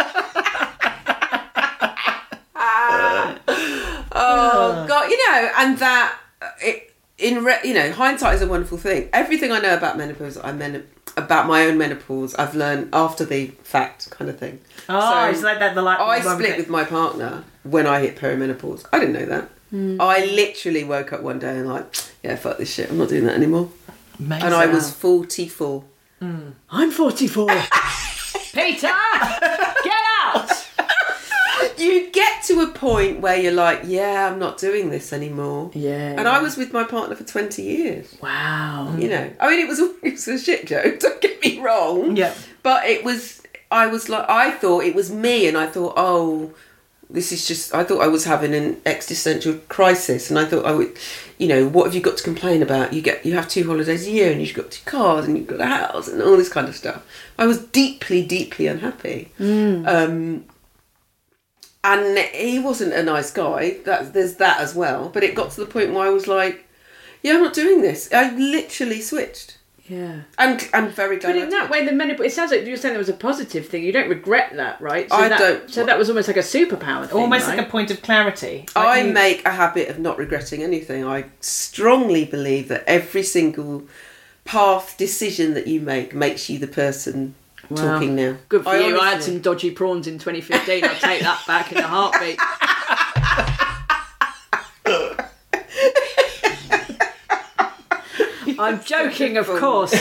Oh 4.13 4.85
God, 4.89 5.09
you 5.09 5.29
know, 5.29 5.51
and 5.59 5.79
that 5.79 6.19
it, 6.61 6.93
in 7.17 7.45
re, 7.45 7.55
you 7.63 7.73
know 7.73 7.93
hindsight 7.93 8.35
is 8.35 8.43
a 8.43 8.49
wonderful 8.49 8.77
thing. 8.77 9.09
Everything 9.13 9.53
I 9.53 9.61
know 9.61 9.75
about 9.77 9.97
menopause, 9.97 10.37
I 10.37 10.51
men 10.53 10.87
about 11.17 11.47
my 11.47 11.67
own 11.67 11.79
menopause, 11.79 12.35
I've 12.35 12.57
learned 12.57 12.91
after 12.93 13.25
the 13.25 13.47
fact, 13.63 14.11
kind 14.11 14.29
of 14.29 14.39
thing. 14.39 14.61
Oh, 14.89 15.31
it's 15.31 15.43
like 15.43 15.61
that. 15.61 15.77
The 15.77 15.83
light. 15.83 16.01
I 16.01 16.21
split 16.21 16.51
thing. 16.51 16.59
with 16.59 16.69
my 16.69 16.85
partner 16.85 17.45
when 17.63 17.87
I 17.87 18.01
hit 18.01 18.17
perimenopause. 18.17 18.87
I 18.93 18.99
didn't 18.99 19.15
know 19.15 19.27
that. 19.27 19.49
Hmm. 19.71 20.01
I 20.01 20.25
literally 20.25 20.85
woke 20.85 21.13
up 21.13 21.23
one 21.23 21.39
day 21.39 21.59
and 21.59 21.69
like, 21.69 21.95
yeah, 22.23 22.37
fuck 22.37 22.59
this 22.59 22.73
shit. 22.73 22.91
I'm 22.91 22.99
not 22.99 23.09
doing 23.09 23.25
that 23.25 23.35
anymore. 23.35 23.71
Amazing. 24.19 24.47
And 24.47 24.55
I 24.55 24.67
was 24.67 24.93
44. 24.93 25.85
Hmm. 26.19 26.51
I'm 26.71 26.91
44. 26.91 27.47
Peter, 28.53 28.89
get 29.85 30.03
out. 30.23 30.67
You 31.79 32.11
get 32.11 32.43
to 32.45 32.61
a 32.61 32.67
point 32.69 33.21
where 33.21 33.37
you're 33.37 33.53
like, 33.53 33.83
yeah, 33.85 34.29
I'm 34.31 34.39
not 34.39 34.59
doing 34.59 34.91
this 34.91 35.13
anymore. 35.13 35.71
Yeah. 35.73 36.15
And 36.19 36.29
I 36.29 36.43
was 36.43 36.57
with 36.57 36.73
my 36.73 36.85
partner 36.85 37.15
for 37.15 37.25
20 37.25 37.63
years. 37.63 38.17
Wow. 38.21 38.95
You 38.99 39.09
know, 39.09 39.31
I 39.41 39.51
mean, 39.51 39.61
it 39.61 39.69
was 39.69 39.79
it 40.03 40.13
was 40.13 40.29
a 40.29 40.39
shit 40.39 40.67
joke. 40.67 40.99
Don't 40.99 41.21
get 41.21 41.41
me 41.43 41.61
wrong. 41.61 42.17
Yeah. 42.17 42.35
But 42.63 42.87
it 42.87 43.05
was. 43.05 43.43
I 43.71 43.87
was 43.87 44.09
like, 44.09 44.29
I 44.29 44.51
thought 44.51 44.83
it 44.83 44.97
was 44.97 45.13
me, 45.13 45.47
and 45.47 45.57
I 45.57 45.69
thought, 45.69 45.95
oh, 45.97 46.53
this 47.13 47.33
is 47.33 47.47
just. 47.47 47.75
I 47.75 47.85
thought 47.85 48.03
I 48.03 48.09
was 48.09 48.25
having 48.25 48.55
an 48.55 48.81
existential 48.87 49.55
crisis, 49.69 50.31
and 50.31 50.39
I 50.39 50.45
thought 50.45 50.65
I 50.65 50.73
would, 50.73 50.97
you 51.39 51.49
know, 51.49 51.69
what 51.69 51.85
have 51.85 51.95
you 51.95 52.01
got 52.01 52.17
to 52.19 52.23
complain 52.23 52.63
about? 52.63 52.93
You 52.93 53.03
get, 53.03 53.25
you 53.27 53.35
have 53.35 53.49
two 53.49 53.67
holidays 53.67 54.07
a 54.07 54.11
year, 54.11 54.33
and 54.33 54.41
you've 54.41 54.55
got 54.55 54.71
two 54.71 54.85
cars, 54.85 55.27
and 55.27 55.37
you've 55.37 55.47
got 55.47 55.61
a 55.61 55.67
house, 55.67 56.09
and 56.09 56.23
all 56.23 56.37
this 56.37 56.49
kind 56.49 56.69
of 56.69 56.77
stuff. 56.77 57.05
I 57.39 57.47
was 57.47 57.65
deeply, 57.67 58.25
deeply 58.25 58.67
unhappy. 58.67 59.33
Um, 59.87 60.45
and 61.83 62.19
he 62.19 62.59
wasn't 62.59 62.93
a 62.93 63.03
nice 63.03 63.31
guy. 63.31 63.79
That 63.85 64.13
there's 64.13 64.37
that 64.37 64.61
as 64.61 64.75
well. 64.75 65.09
But 65.09 65.23
it 65.23 65.35
got 65.35 65.51
to 65.53 65.61
the 65.61 65.67
point 65.67 65.93
where 65.93 66.07
I 66.07 66.11
was 66.11 66.29
like, 66.29 66.67
yeah, 67.23 67.35
I'm 67.35 67.43
not 67.43 67.55
doing 67.55 67.81
this. 67.83 68.13
I 68.13 68.35
literally 68.37 69.01
switched. 69.01 69.59
Yeah. 69.91 70.21
And 70.39 70.69
I'm 70.73 70.89
very 70.89 71.19
glad. 71.19 71.33
But 71.33 71.43
in 71.43 71.49
that 71.51 71.69
way, 71.69 71.85
the 71.85 71.91
menopause, 71.93 72.27
it 72.27 72.33
sounds 72.33 72.53
like 72.53 72.65
you're 72.65 72.77
saying 72.77 72.93
there 72.95 72.99
was 73.01 73.09
a 73.09 73.13
positive 73.13 73.67
thing. 73.67 73.83
You 73.83 73.91
don't 73.91 74.09
regret 74.09 74.55
that, 74.55 74.81
right? 74.81 75.09
So 75.11 75.17
I 75.17 75.29
that, 75.29 75.39
don't- 75.41 75.69
So 75.71 75.85
that 75.85 75.99
was 75.99 76.09
almost 76.09 76.29
like 76.29 76.37
a 76.37 76.41
superpower 76.41 77.07
thing. 77.09 77.19
almost 77.19 77.49
right? 77.49 77.59
like 77.59 77.67
a 77.67 77.71
point 77.71 77.91
of 77.91 78.01
clarity. 78.01 78.67
I 78.77 78.85
Like 78.85 79.07
you- 79.07 79.13
make 79.13 79.45
a 79.47 79.51
habit 79.51 79.89
of 79.89 79.99
not 79.99 80.17
regretting 80.17 80.63
anything. 80.63 81.05
I 81.05 81.25
strongly 81.41 82.25
believe 82.25 82.69
that 82.69 82.85
every 82.87 83.25
single 83.25 83.83
path 84.45 84.95
decision 84.97 85.55
that 85.55 85.67
you 85.67 85.81
make 85.81 86.15
makes 86.15 86.49
you 86.49 86.59
the 86.61 86.69
person 86.69 87.35
Wow. 87.69 87.77
talking 87.95 88.17
now. 88.17 88.37
Good 88.49 88.65
for 88.65 88.71
I 88.71 88.79
you. 88.81 88.99
I 89.01 89.11
had 89.11 89.23
some 89.23 89.41
dodgy 89.41 89.71
prawns 89.71 90.07
in 90.09 90.19
2015. 90.19 90.85
I'll 90.85 90.95
take 90.97 91.21
that 91.23 91.45
back 91.47 91.71
in 91.73 91.79
a 91.79 91.83
heartbeat. 91.87 92.39
I'm 98.61 98.83
joking, 98.85 99.37
of 99.37 99.47
course. 99.47 99.93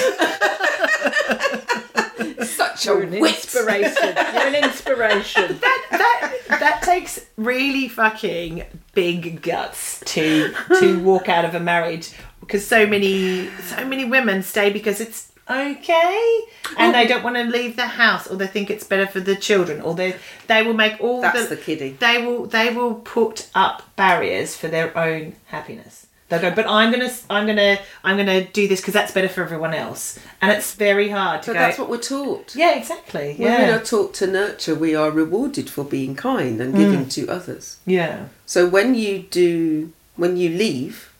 such 2.49 2.85
a 2.85 2.89
You're 2.89 3.03
an 3.03 3.11
wit. 3.11 3.35
inspiration. 3.35 4.15
You're 4.33 4.47
an 4.47 4.55
inspiration. 4.63 5.57
that 5.61 5.87
that 5.91 6.33
that 6.59 6.81
takes 6.81 7.25
really 7.37 7.87
fucking 7.87 8.63
big 8.93 9.41
guts 9.41 10.01
to 10.07 10.53
to 10.79 10.99
walk 10.99 11.29
out 11.29 11.45
of 11.45 11.55
a 11.55 11.59
marriage 11.59 12.11
because 12.41 12.65
so 12.65 12.85
many 12.85 13.49
so 13.67 13.85
many 13.85 14.05
women 14.05 14.43
stay 14.43 14.69
because 14.71 14.99
it's 14.99 15.31
okay 15.49 16.41
and 16.77 16.93
they 16.93 17.07
don't 17.07 17.23
want 17.23 17.35
to 17.35 17.43
leave 17.43 17.75
the 17.75 17.87
house 17.87 18.27
or 18.27 18.35
they 18.35 18.45
think 18.45 18.69
it's 18.69 18.83
better 18.83 19.07
for 19.07 19.19
the 19.19 19.35
children 19.35 19.81
or 19.81 19.95
they 19.95 20.15
they 20.47 20.61
will 20.61 20.75
make 20.75 20.99
all 21.01 21.21
That's 21.21 21.47
the, 21.49 21.55
the 21.55 21.61
kiddie. 21.61 21.91
they 21.93 22.23
will 22.23 22.45
they 22.45 22.73
will 22.73 22.95
put 22.95 23.49
up 23.55 23.81
barriers 23.95 24.55
for 24.55 24.67
their 24.67 24.95
own 24.97 25.35
happiness 25.45 26.05
they'll 26.29 26.39
go 26.41 26.51
but 26.51 26.65
i'm 26.67 26.91
gonna 26.91 27.11
i'm 27.29 27.45
gonna 27.45 27.77
i'm 28.03 28.15
gonna 28.17 28.45
do 28.45 28.67
this 28.67 28.79
because 28.79 28.93
that's 28.93 29.11
better 29.11 29.27
for 29.27 29.43
everyone 29.43 29.73
else 29.73 30.17
and 30.41 30.51
it's 30.51 30.73
very 30.75 31.09
hard 31.09 31.41
to 31.43 31.47
But 31.49 31.53
go 31.53 31.59
that's 31.59 31.77
what 31.79 31.89
we're 31.89 31.97
taught. 31.97 32.55
yeah 32.55 32.75
exactly 32.75 33.35
yeah 33.37 33.75
are 33.75 33.83
taught 33.83 34.13
to 34.15 34.27
nurture. 34.27 34.75
We 34.75 34.95
are 34.95 35.11
rewarded 35.11 35.69
for 35.69 35.83
being 35.83 36.15
kind 36.15 36.61
and 36.61 36.73
giving 36.75 37.05
mm. 37.05 37.11
to 37.13 37.27
others. 37.29 37.77
yeah 37.85 38.27
So 38.45 38.67
when 38.67 38.95
you 38.95 39.23
do, 39.29 39.91
when 40.15 40.37
you 40.37 40.49
leave, 40.49 41.11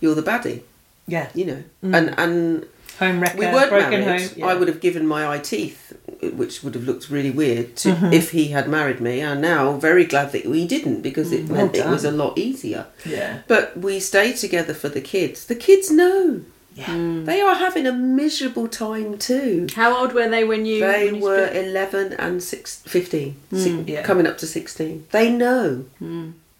you're 0.00 0.14
the 0.14 0.22
baddie. 0.22 0.62
yeah 1.06 1.28
You 1.34 1.44
know, 1.44 1.62
mm. 1.84 1.96
and 1.96 2.14
and 2.18 2.66
home 2.98 3.20
wrecker 3.20 3.38
we 3.38 3.46
weren't 3.46 3.70
broken 3.70 4.00
married. 4.00 4.20
home 4.22 4.30
yeah. 4.38 4.46
I 4.46 4.54
would 4.54 4.68
have 4.68 4.80
given 4.80 5.06
my 5.06 5.26
eye 5.32 5.38
teeth, 5.38 5.92
which 6.34 6.62
would 6.62 6.74
have 6.74 6.84
looked 6.84 7.10
really 7.10 7.30
weird 7.30 7.76
to, 7.76 7.88
Mm-hmm. 7.92 8.12
if 8.12 8.30
he 8.30 8.48
had 8.48 8.68
married 8.68 9.00
me. 9.00 9.20
And 9.20 9.40
now, 9.40 9.72
very 9.72 10.04
glad 10.04 10.32
that 10.32 10.46
we 10.46 10.66
didn't 10.66 11.02
because 11.02 11.32
it 11.32 11.44
Mm, 11.46 11.48
well 11.48 11.56
meant 11.66 11.76
it 11.76 11.86
was 11.86 12.04
a 12.04 12.10
lot 12.10 12.38
easier. 12.38 12.86
yeah 13.04 13.40
But 13.48 13.76
we 13.76 14.00
stayed 14.00 14.36
together 14.36 14.74
for 14.74 14.88
the 14.88 15.00
kids. 15.00 15.46
The 15.46 15.54
kids 15.56 15.90
know. 15.90 16.42
yeah 16.74 17.20
They 17.24 17.40
are 17.40 17.54
having 17.56 17.86
a 17.86 17.92
miserable 17.92 18.68
time 18.68 19.18
too. 19.18 19.66
How 19.74 19.96
old 19.98 20.12
were 20.14 20.28
they 20.28 20.44
when 20.44 20.64
you? 20.66 20.80
They 20.80 21.06
when 21.06 21.16
you 21.16 21.22
were 21.22 21.46
split? 21.48 21.66
11 21.66 22.12
and 22.14 22.42
six, 22.42 22.76
15, 22.86 23.36
six- 23.52 23.88
yeah. 23.88 24.02
coming 24.02 24.26
up 24.26 24.38
to 24.38 24.46
16. 24.46 25.06
They 25.10 25.30
know. 25.30 25.84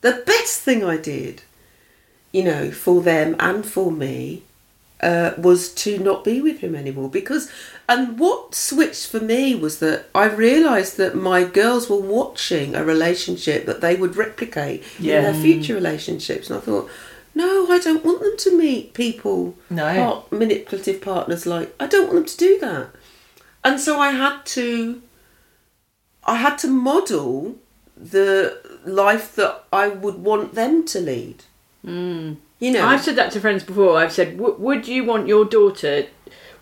The 0.02 0.22
best 0.26 0.60
thing 0.62 0.84
I 0.84 0.96
did, 0.96 1.42
you 2.32 2.42
know, 2.42 2.70
for 2.72 3.00
them 3.02 3.36
and 3.38 3.64
for 3.64 3.90
me, 3.92 4.42
uh, 5.02 5.32
was 5.36 5.72
to 5.74 5.98
not 5.98 6.22
be 6.24 6.40
with 6.40 6.60
him 6.60 6.74
anymore. 6.74 7.08
Because, 7.10 7.50
and 7.88 8.18
what 8.18 8.54
switched 8.54 9.08
for 9.08 9.20
me 9.20 9.54
was 9.54 9.78
that 9.80 10.06
I 10.14 10.26
realised 10.26 10.96
that 10.98 11.14
my 11.16 11.44
girls 11.44 11.90
were 11.90 12.00
watching 12.00 12.74
a 12.74 12.84
relationship 12.84 13.66
that 13.66 13.80
they 13.80 13.96
would 13.96 14.14
replicate 14.16 14.82
Yeah. 14.98 15.18
in 15.18 15.22
their 15.24 15.34
future 15.42 15.74
relationships. 15.74 16.48
And 16.50 16.58
I 16.58 16.62
thought, 16.62 16.88
no, 17.34 17.66
I 17.70 17.78
don't 17.78 18.04
want 18.04 18.20
them 18.20 18.36
to 18.38 18.58
meet 18.58 18.94
people, 18.94 19.56
No. 19.70 19.84
part- 19.94 20.32
manipulative 20.32 21.00
partners 21.00 21.46
like, 21.46 21.74
I 21.80 21.86
don't 21.86 22.06
want 22.12 22.16
them 22.16 22.24
to 22.26 22.36
do 22.36 22.58
that. 22.60 22.88
and 23.64 23.78
so 23.80 23.98
I 24.00 24.10
had 24.10 24.44
to 24.56 25.00
I 26.24 26.36
had 26.36 26.56
to 26.58 26.68
model 26.68 27.56
the 27.96 28.58
life 28.84 29.34
that 29.36 29.64
I 29.72 29.88
would 29.88 30.16
want 30.28 30.54
them 30.54 30.84
to 30.86 31.00
lead. 31.00 31.38
Mm. 31.84 32.36
You 32.62 32.70
know, 32.70 32.86
I've 32.86 33.02
said 33.02 33.16
that 33.16 33.32
to 33.32 33.40
friends 33.40 33.64
before. 33.64 33.98
I've 33.98 34.12
said, 34.12 34.38
w- 34.38 34.54
would 34.56 34.86
you 34.86 35.02
want 35.02 35.26
your 35.26 35.44
daughter, 35.44 36.06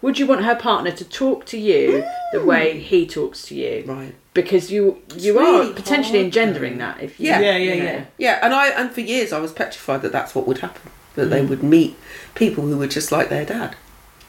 would 0.01 0.19
you 0.19 0.27
want 0.27 0.45
her 0.45 0.57
partner 0.57 0.91
to 0.93 1.05
talk 1.05 1.45
to 1.47 1.59
you 1.59 2.03
the 2.33 2.39
mm. 2.39 2.47
way 2.47 2.81
he 2.81 3.07
talks 3.07 3.43
to 3.49 3.55
you? 3.55 3.85
Right. 3.87 4.15
Because 4.33 4.73
you 4.73 5.03
you 5.15 5.39
really 5.39 5.73
are 5.73 5.75
potentially 5.75 6.21
hard, 6.21 6.35
engendering 6.35 6.79
that 6.79 7.03
if 7.03 7.21
you 7.21 7.27
Yeah. 7.27 7.41
Yeah, 7.41 7.57
yeah, 7.59 7.75
you 7.75 7.83
know. 7.83 7.85
yeah. 7.85 8.05
Yeah, 8.17 8.39
and 8.43 8.55
I 8.55 8.69
and 8.69 8.91
for 8.91 9.03
years 9.03 9.31
I 9.31 9.41
was 9.41 9.53
petrified 9.53 10.01
that 10.01 10.11
that's 10.11 10.35
what 10.35 10.47
would 10.47 10.59
happen. 10.59 10.91
That 11.17 11.27
they 11.27 11.45
would 11.45 11.63
meet 11.63 11.99
people 12.35 12.65
who 12.65 12.79
were 12.79 12.87
just 12.87 13.13
like 13.13 13.29
their 13.29 13.45
dad. 13.45 13.77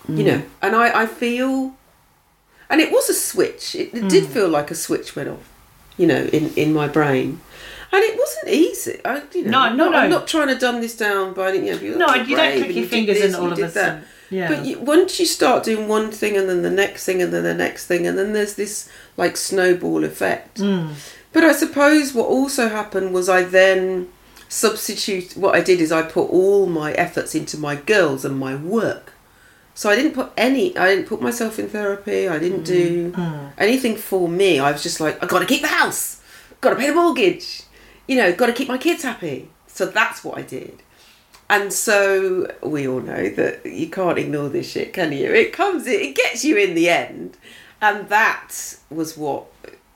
You 0.10 0.16
mm. 0.16 0.26
know, 0.26 0.44
and 0.62 0.76
I 0.76 1.04
I 1.04 1.06
feel, 1.06 1.76
and 2.70 2.82
it 2.82 2.92
was 2.92 3.08
a 3.08 3.14
switch. 3.14 3.76
It, 3.76 3.94
it 3.94 4.10
did 4.10 4.26
mm. 4.26 4.34
feel 4.34 4.50
like 4.50 4.72
a 4.72 4.76
switch 4.76 5.16
went 5.16 5.30
off. 5.30 5.48
You 5.96 6.08
know, 6.08 6.24
in 6.34 6.54
in 6.56 6.74
my 6.74 6.90
brain. 6.90 7.40
And 7.94 8.02
it 8.04 8.18
wasn't 8.18 8.48
easy. 8.50 9.02
I, 9.04 9.22
you 9.34 9.44
know, 9.46 9.52
No, 9.52 9.60
I'm 9.60 9.78
no, 9.78 9.90
not, 9.90 10.04
I'm 10.04 10.10
not 10.10 10.28
trying 10.28 10.48
to 10.48 10.56
dumb 10.58 10.80
this 10.80 10.96
down 10.96 11.34
by 11.34 11.50
any. 11.50 11.68
You 11.68 11.74
know, 11.76 11.82
you're 11.82 11.98
No, 11.98 12.14
you 12.16 12.36
don't 12.38 12.58
click 12.58 12.76
your 12.76 12.86
fingers 12.88 13.22
and 13.22 13.36
all 13.36 13.52
of 13.52 13.60
a 13.60 13.70
sudden- 13.70 14.04
yeah. 14.30 14.48
But 14.48 14.66
you, 14.66 14.80
once 14.80 15.20
you 15.20 15.26
start 15.26 15.66
doing 15.66 15.90
one 15.90 16.10
thing 16.10 16.38
and 16.38 16.48
then 16.48 16.62
the 16.62 16.70
next 16.70 17.06
thing 17.06 17.22
and 17.22 17.34
then 17.34 17.44
the 17.44 17.54
next 17.54 17.88
thing 17.88 18.08
and 18.08 18.18
then 18.18 18.32
there's 18.32 18.54
this 18.54 18.88
like 19.18 19.36
snowball 19.36 20.06
effect. 20.06 20.60
Hmm. 20.60 20.94
But 21.34 21.44
I 21.44 21.52
suppose 21.52 22.14
what 22.14 22.28
also 22.28 22.70
happened 22.70 23.14
was 23.14 23.28
I 23.28 23.44
then 23.44 24.08
substitute. 24.48 25.36
What 25.36 25.56
I 25.56 25.62
did 25.62 25.82
is 25.82 25.92
I 25.92 26.04
put 26.04 26.30
all 26.30 26.66
my 26.66 26.94
efforts 26.94 27.36
into 27.36 27.58
my 27.58 27.76
girls 27.76 28.24
and 28.24 28.38
my 28.38 28.56
work. 28.56 29.14
So 29.74 29.90
I 29.90 29.96
didn't 29.96 30.14
put 30.14 30.32
any. 30.38 30.78
I 30.78 30.88
didn't 30.96 31.08
put 31.08 31.22
myself 31.22 31.58
in 31.60 31.68
therapy. 31.70 32.28
I 32.28 32.40
didn't 32.40 32.64
do 32.64 33.14
anything 33.58 33.96
for 33.98 34.28
me. 34.30 34.60
I 34.60 34.72
was 34.72 34.84
just 34.84 35.00
like, 35.00 35.22
I 35.24 35.28
got 35.28 35.40
to 35.40 35.46
keep 35.46 35.62
the 35.62 35.68
house. 35.70 36.22
Got 36.62 36.72
to 36.72 36.76
pay 36.76 36.88
the 36.90 36.96
mortgage. 36.96 37.64
You 38.12 38.18
know, 38.18 38.34
got 38.34 38.48
to 38.48 38.54
keep 38.54 38.68
my 38.68 38.78
kids 38.78 39.04
happy. 39.04 39.48
So 39.68 39.86
that's 39.86 40.22
what 40.22 40.38
I 40.38 40.42
did. 40.42 40.84
And 41.50 41.72
so 41.72 42.54
we 42.62 42.86
all 42.86 43.00
know 43.00 43.30
that 43.30 43.66
you 43.66 43.88
can't 43.88 44.20
ignore 44.20 44.50
this 44.50 44.70
shit, 44.70 44.92
can 44.92 45.14
you? 45.14 45.34
It 45.34 45.54
comes, 45.54 45.88
it 45.88 46.14
gets 46.14 46.44
you 46.44 46.58
in 46.58 46.76
the 46.76 46.90
end, 46.90 47.38
and 47.82 48.10
that 48.10 48.78
was 48.90 49.18
what. 49.18 49.46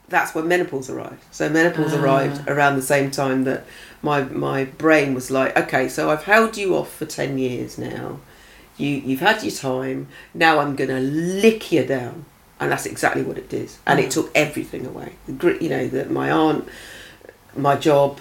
That's 0.07 0.33
when 0.33 0.47
menopause 0.47 0.89
arrived. 0.89 1.25
So 1.31 1.49
menopause 1.49 1.93
ah. 1.93 2.01
arrived 2.01 2.47
around 2.47 2.77
the 2.77 2.81
same 2.93 3.11
time 3.11 3.43
that 3.45 3.65
my 4.01 4.23
my 4.23 4.63
brain 4.63 5.13
was 5.13 5.29
like, 5.29 5.57
okay, 5.57 5.89
so 5.89 6.09
I've 6.09 6.23
held 6.23 6.55
you 6.55 6.75
off 6.77 6.93
for 6.93 7.05
ten 7.05 7.37
years 7.37 7.77
now. 7.77 8.19
You 8.77 8.89
you've 8.89 9.19
had 9.19 9.43
your 9.43 9.51
time. 9.51 10.07
Now 10.33 10.59
I'm 10.59 10.77
gonna 10.77 11.01
lick 11.01 11.69
you 11.71 11.85
down, 11.85 12.25
and 12.61 12.71
that's 12.71 12.85
exactly 12.85 13.23
what 13.23 13.37
it 13.37 13.49
did. 13.49 13.71
And 13.85 13.99
it 13.99 14.07
ah. 14.07 14.11
took 14.11 14.31
everything 14.35 14.85
away. 14.85 15.15
The 15.25 15.33
grit, 15.33 15.61
you 15.61 15.69
know, 15.69 15.87
that 15.89 16.11
my 16.11 16.29
aunt, 16.31 16.65
my 17.55 17.75
job, 17.75 18.19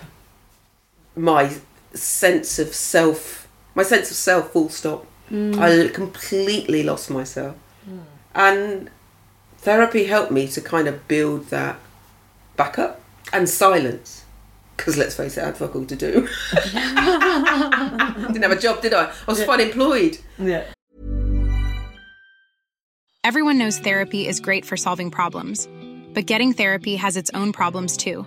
my 1.16 1.52
sense 1.94 2.58
of 2.58 2.74
self, 2.74 3.48
my 3.74 3.82
sense 3.82 4.10
of 4.10 4.16
self, 4.16 4.52
full 4.52 4.68
stop. 4.68 5.06
Mm. 5.30 5.58
I 5.58 5.88
completely 5.88 6.82
lost 6.82 7.10
myself. 7.10 7.56
Hmm. 7.84 7.98
And 8.34 8.90
therapy 9.58 10.04
helped 10.04 10.30
me 10.30 10.46
to 10.48 10.60
kind 10.60 10.86
of 10.86 11.08
build 11.08 11.46
that 11.46 11.78
back 12.56 12.78
up 12.78 13.00
and 13.32 13.48
silence. 13.48 14.24
Because 14.76 14.96
let's 14.96 15.16
face 15.16 15.36
it, 15.36 15.42
I 15.42 15.46
had 15.46 15.56
fuck 15.56 15.74
all 15.76 15.86
to 15.86 15.96
do. 15.96 16.28
I 16.52 18.14
didn't 18.26 18.42
have 18.42 18.50
a 18.50 18.58
job, 18.58 18.82
did 18.82 18.92
I? 18.92 19.04
I 19.04 19.12
was 19.26 19.42
fun 19.44 19.60
employed. 19.60 20.18
Yeah. 20.38 20.64
Everyone 23.22 23.56
knows 23.56 23.78
therapy 23.78 24.26
is 24.28 24.40
great 24.40 24.66
for 24.66 24.76
solving 24.76 25.10
problems, 25.10 25.66
but 26.12 26.26
getting 26.26 26.52
therapy 26.52 26.96
has 26.96 27.16
its 27.16 27.30
own 27.32 27.52
problems 27.52 27.96
too, 27.96 28.26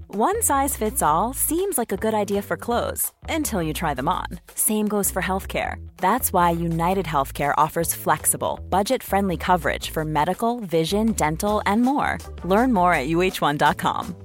One 0.13 0.41
size 0.41 0.75
fits 0.75 1.01
all 1.01 1.33
seems 1.33 1.77
like 1.77 1.93
a 1.93 1.97
good 1.97 2.13
idea 2.13 2.41
for 2.41 2.57
clothes 2.57 3.13
until 3.29 3.63
you 3.63 3.71
try 3.71 3.93
them 3.93 4.09
on. 4.09 4.27
Same 4.55 4.87
goes 4.89 5.09
for 5.09 5.21
healthcare. 5.21 5.75
That's 5.97 6.33
why 6.33 6.49
United 6.51 7.05
Healthcare 7.05 7.53
offers 7.57 7.93
flexible, 7.93 8.59
budget 8.69 9.03
friendly 9.03 9.37
coverage 9.37 9.89
for 9.89 10.03
medical, 10.03 10.59
vision, 10.59 11.13
dental, 11.13 11.61
and 11.65 11.81
more. 11.81 12.17
Learn 12.43 12.73
more 12.73 12.93
at 12.93 13.07
uh1.com. 13.07 14.15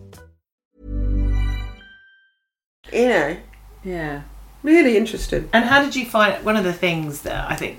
You 2.93 3.09
know, 3.09 3.37
Yeah. 3.85 4.23
really 4.65 4.97
interesting. 4.97 5.49
And 5.53 5.67
how 5.67 5.85
did 5.85 5.95
you 5.95 6.05
find 6.05 6.45
one 6.45 6.57
of 6.57 6.65
the 6.65 6.73
things 6.73 7.21
that 7.23 7.49
I 7.49 7.55
think 7.55 7.79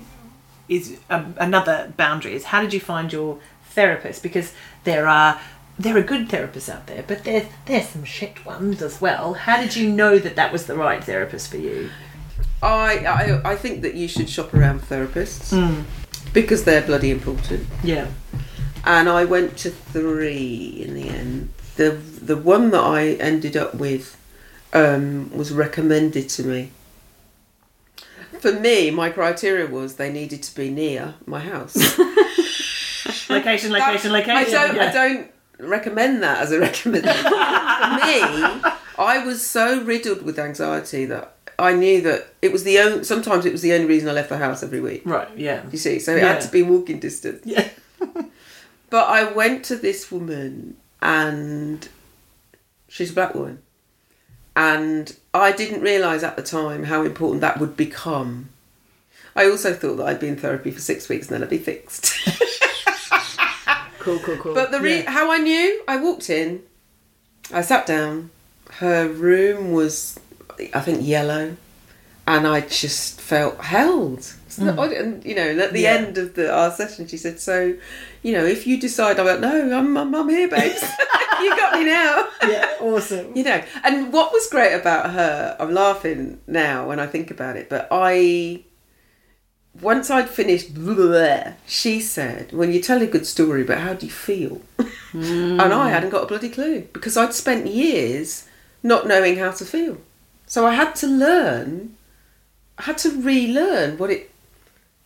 is 0.66 0.98
a, 1.10 1.26
another 1.36 1.92
boundary 1.98 2.34
is 2.34 2.44
how 2.44 2.62
did 2.62 2.72
you 2.72 2.80
find 2.80 3.12
your 3.12 3.38
therapist? 3.68 4.22
Because 4.22 4.54
there 4.84 5.06
are 5.08 5.38
there 5.78 5.96
are 5.96 6.02
good 6.02 6.28
therapists 6.28 6.68
out 6.68 6.86
there, 6.86 7.04
but 7.06 7.24
there's 7.24 7.46
there's 7.66 7.88
some 7.88 8.04
shit 8.04 8.44
ones 8.44 8.82
as 8.82 9.00
well. 9.00 9.34
How 9.34 9.60
did 9.60 9.76
you 9.76 9.88
know 9.88 10.18
that 10.18 10.36
that 10.36 10.52
was 10.52 10.66
the 10.66 10.74
right 10.76 11.02
therapist 11.02 11.50
for 11.50 11.58
you? 11.58 11.90
I, 12.62 12.98
I 13.06 13.52
I 13.52 13.56
think 13.56 13.82
that 13.82 13.94
you 13.94 14.08
should 14.08 14.28
shop 14.28 14.52
around 14.54 14.80
therapists 14.82 15.84
because 16.32 16.64
they're 16.64 16.82
bloody 16.82 17.10
important. 17.10 17.66
Yeah. 17.84 18.08
and 18.84 19.08
I 19.08 19.24
went 19.24 19.56
to 19.58 19.70
three 19.70 20.82
in 20.84 20.94
the 20.94 21.08
end. 21.08 21.50
The 21.76 21.90
the 21.90 22.36
one 22.36 22.70
that 22.70 22.82
I 22.82 23.10
ended 23.20 23.56
up 23.56 23.74
with 23.74 24.16
um, 24.72 25.30
was 25.32 25.52
recommended 25.52 26.28
to 26.30 26.42
me. 26.44 26.70
For 28.40 28.52
me, 28.52 28.90
my 28.90 29.10
criteria 29.10 29.66
was 29.66 29.94
they 29.96 30.12
needed 30.12 30.42
to 30.44 30.54
be 30.54 30.70
near 30.70 31.14
my 31.26 31.40
house. 31.40 31.76
Location, 33.30 33.72
location, 33.72 34.12
location. 34.12 34.36
I 34.36 34.44
don't 34.44 34.76
yeah. 34.76 34.88
I 34.88 34.92
don't 34.92 35.30
recommend 35.58 36.22
that 36.22 36.38
as 36.42 36.52
a 36.52 36.58
recommendation. 36.68 37.22
For 37.22 37.30
me, 37.30 38.62
I 38.98 39.22
was 39.24 39.44
so 39.46 39.82
riddled 39.82 40.22
with 40.22 40.38
anxiety 40.38 41.04
that 41.06 41.34
I 41.58 41.72
knew 41.74 42.00
that 42.02 42.28
it 42.42 42.52
was 42.52 42.64
the 42.64 42.78
only. 42.78 43.04
Sometimes 43.04 43.44
it 43.46 43.52
was 43.52 43.62
the 43.62 43.72
only 43.72 43.86
reason 43.86 44.08
I 44.08 44.12
left 44.12 44.28
the 44.28 44.38
house 44.38 44.62
every 44.62 44.80
week. 44.80 45.02
Right, 45.04 45.28
yeah. 45.36 45.64
You 45.72 45.78
see, 45.78 45.98
so 45.98 46.14
it 46.16 46.22
Yeah. 46.22 46.34
had 46.34 46.40
to 46.42 46.48
be 46.50 46.62
walking 46.62 46.98
distance. 47.00 47.42
Yeah. 47.44 47.68
But 48.90 49.06
I 49.08 49.30
went 49.30 49.66
to 49.66 49.76
this 49.76 50.10
woman 50.10 50.78
and 51.02 51.86
she's 52.88 53.10
a 53.10 53.14
black 53.14 53.34
woman. 53.34 53.58
And 54.56 55.14
I 55.34 55.52
didn't 55.52 55.82
realise 55.82 56.22
at 56.22 56.36
the 56.36 56.42
time 56.42 56.84
how 56.84 57.02
important 57.02 57.42
that 57.42 57.60
would 57.60 57.76
become. 57.76 58.48
I 59.36 59.44
also 59.44 59.74
thought 59.74 59.96
that 59.96 60.06
I'd 60.06 60.20
be 60.20 60.28
in 60.28 60.36
therapy 60.36 60.70
for 60.70 60.80
six 60.80 61.06
weeks 61.06 61.26
and 61.28 61.34
then 61.34 61.42
I'd 61.42 61.50
be 61.50 61.58
fixed. 61.58 62.14
Cool, 64.08 64.18
cool, 64.20 64.36
cool. 64.36 64.54
but 64.54 64.70
the 64.70 64.80
re- 64.80 65.02
how 65.02 65.30
I 65.30 65.38
knew, 65.38 65.82
I 65.86 65.96
walked 65.98 66.30
in, 66.30 66.62
I 67.52 67.60
sat 67.62 67.86
down, 67.86 68.30
her 68.82 69.08
room 69.08 69.72
was, 69.72 70.18
I 70.72 70.80
think, 70.80 71.06
yellow, 71.06 71.56
and 72.26 72.46
I 72.46 72.60
just 72.62 73.20
felt 73.20 73.56
held. 73.64 74.22
So 74.48 74.64
that- 74.64 74.74
hmm. 74.74 74.92
And 75.00 75.24
you 75.24 75.34
know, 75.34 75.48
at 75.66 75.72
the 75.72 75.80
Yeah. 75.82 75.94
end 75.94 76.18
of 76.18 76.34
the 76.34 76.52
our 76.52 76.70
session, 76.72 77.06
she 77.06 77.16
said, 77.16 77.38
"So, 77.40 77.74
you 78.22 78.32
know, 78.32 78.44
if 78.44 78.66
you 78.66 78.80
decide," 78.80 79.18
I 79.20 79.24
went, 79.24 79.40
"No, 79.40 79.54
I'm, 79.78 79.96
I'm, 79.96 80.14
I'm 80.14 80.28
here, 80.28 80.48
babes. 80.48 80.82
you 81.42 81.50
got 81.56 81.78
me 81.78 81.84
now." 81.84 82.26
yeah, 82.48 82.68
awesome. 82.80 83.26
you 83.36 83.44
know 83.44 83.60
and 83.84 84.12
what 84.12 84.32
was 84.32 84.46
great 84.48 84.72
about 84.72 85.10
her 85.10 85.56
i'm 85.60 85.72
laughing 85.74 86.40
now 86.46 86.86
when 86.88 86.98
i 87.00 87.06
think 87.06 87.30
about 87.32 87.56
it 87.56 87.68
but 87.68 87.88
i 87.90 88.60
once 89.80 90.10
i'd 90.10 90.28
finished 90.28 90.74
bleh, 90.74 91.54
she 91.66 92.00
said 92.00 92.52
when 92.52 92.72
you 92.72 92.80
tell 92.80 93.00
a 93.02 93.06
good 93.06 93.26
story 93.26 93.62
but 93.64 93.78
how 93.78 93.94
do 93.94 94.06
you 94.06 94.12
feel 94.12 94.60
and 95.12 95.60
i 95.72 95.88
hadn't 95.90 96.10
got 96.10 96.24
a 96.24 96.26
bloody 96.26 96.48
clue 96.48 96.80
because 96.92 97.16
i'd 97.16 97.32
spent 97.34 97.66
years 97.66 98.46
not 98.82 99.08
knowing 99.08 99.36
how 99.36 99.50
to 99.50 99.64
feel. 99.64 99.98
So 100.46 100.64
I 100.64 100.72
had 100.74 100.94
to 101.02 101.06
learn, 101.08 101.96
I 102.78 102.84
had 102.84 102.96
to 102.98 103.10
relearn 103.20 103.98
what 103.98 104.08
it, 104.08 104.30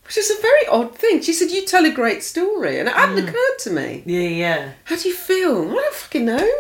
which 0.04 0.18
is 0.18 0.30
a 0.30 0.40
very 0.42 0.66
odd 0.68 0.94
thing. 0.94 1.22
She 1.22 1.32
said, 1.32 1.50
You 1.50 1.64
tell 1.64 1.86
a 1.86 1.90
great 1.90 2.22
story. 2.22 2.78
And 2.78 2.86
it 2.86 2.94
hadn't 2.94 3.16
Mm. 3.24 3.28
occurred 3.28 3.58
to 3.60 3.70
me. 3.70 4.02
Yeah, 4.04 4.28
yeah. 4.28 4.72
How 4.84 4.96
do 4.96 5.08
you 5.08 5.14
feel? 5.14 5.70
I 5.70 5.74
don't 5.74 5.94
fucking 5.94 6.26
know. 6.26 6.50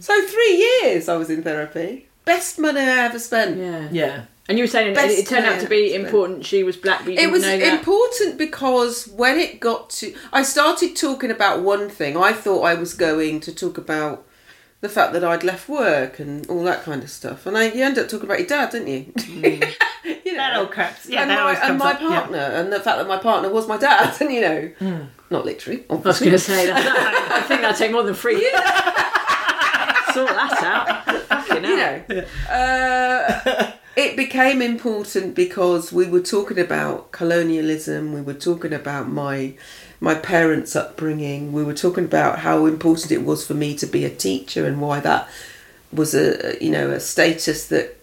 So 0.00 0.26
three 0.26 0.56
years 0.82 1.06
I 1.08 1.16
was 1.16 1.28
in 1.28 1.42
therapy. 1.42 2.06
Best 2.24 2.58
money 2.58 2.80
I 2.80 3.04
ever 3.04 3.18
spent. 3.18 3.58
Yeah. 3.58 3.88
Yeah. 3.92 4.22
And 4.48 4.58
you 4.58 4.64
were 4.64 4.68
saying 4.68 4.92
it, 4.92 4.94
Best 4.94 5.18
it 5.18 5.26
turned 5.26 5.44
out 5.46 5.60
to 5.60 5.68
be 5.68 5.94
important. 5.94 6.44
She 6.46 6.62
was 6.62 6.76
black, 6.76 7.00
but 7.00 7.08
you 7.08 7.12
It 7.14 7.16
didn't 7.16 7.32
was 7.32 7.42
know 7.42 7.58
that. 7.58 7.78
important 7.78 8.38
because 8.38 9.08
when 9.08 9.38
it 9.38 9.58
got 9.60 9.90
to, 9.90 10.14
I 10.32 10.42
started 10.44 10.94
talking 10.96 11.30
about 11.32 11.62
one 11.62 11.88
thing. 11.88 12.16
I 12.16 12.32
thought 12.32 12.62
I 12.62 12.74
was 12.74 12.94
going 12.94 13.40
to 13.40 13.52
talk 13.54 13.76
about 13.76 14.24
the 14.82 14.88
fact 14.88 15.12
that 15.14 15.24
I'd 15.24 15.42
left 15.42 15.68
work 15.68 16.20
and 16.20 16.46
all 16.48 16.62
that 16.64 16.84
kind 16.84 17.02
of 17.02 17.10
stuff. 17.10 17.44
And 17.46 17.58
I, 17.58 17.72
you 17.72 17.82
end 17.82 17.98
up 17.98 18.08
talking 18.08 18.26
about 18.26 18.38
your 18.38 18.46
dad, 18.48 18.70
didn't 18.70 18.88
you? 18.88 19.12
you 20.24 20.32
know, 20.32 20.36
That 20.36 20.56
all 20.56 20.66
craps. 20.66 21.08
Yeah, 21.08 21.22
and 21.22 21.30
that 21.30 21.36
my, 21.36 21.42
always 21.42 21.58
and 21.62 21.78
my 21.78 21.90
up, 21.92 22.00
yeah. 22.00 22.08
partner, 22.08 22.38
and 22.38 22.72
the 22.72 22.78
fact 22.80 22.98
that 22.98 23.08
my 23.08 23.16
partner 23.16 23.48
was 23.48 23.66
my 23.66 23.78
dad, 23.78 24.14
and 24.20 24.30
you 24.32 24.40
know, 24.42 25.06
not 25.30 25.44
literally. 25.44 25.84
I 25.90 25.94
was 25.94 26.20
going 26.20 26.30
to 26.30 26.38
say 26.38 26.66
that. 26.66 27.32
I 27.32 27.40
think 27.48 27.62
that'd 27.62 27.76
take 27.76 27.90
more 27.90 28.04
than 28.04 28.14
three 28.14 28.38
years. 28.40 28.52
Sort 30.14 30.28
that 30.28 30.62
out. 30.62 31.22
Fucking 31.46 31.64
you 31.64 31.76
hell. 31.76 32.02
know, 32.08 32.24
uh, 32.48 33.72
it 33.96 34.14
became 34.14 34.60
important 34.60 35.34
because 35.34 35.90
we 35.90 36.06
were 36.06 36.20
talking 36.20 36.58
about 36.58 37.10
colonialism. 37.12 38.12
We 38.12 38.20
were 38.20 38.34
talking 38.34 38.74
about 38.74 39.08
my 39.08 39.54
my 40.00 40.14
parents' 40.14 40.76
upbringing. 40.76 41.52
We 41.52 41.64
were 41.64 41.74
talking 41.74 42.04
about 42.04 42.40
how 42.40 42.66
important 42.66 43.10
it 43.10 43.24
was 43.24 43.46
for 43.46 43.54
me 43.54 43.74
to 43.78 43.86
be 43.86 44.04
a 44.04 44.10
teacher 44.10 44.66
and 44.66 44.80
why 44.82 45.00
that 45.00 45.28
was 45.90 46.14
a 46.14 46.62
you 46.62 46.70
know 46.70 46.90
a 46.90 47.00
status 47.00 47.66
that 47.68 47.96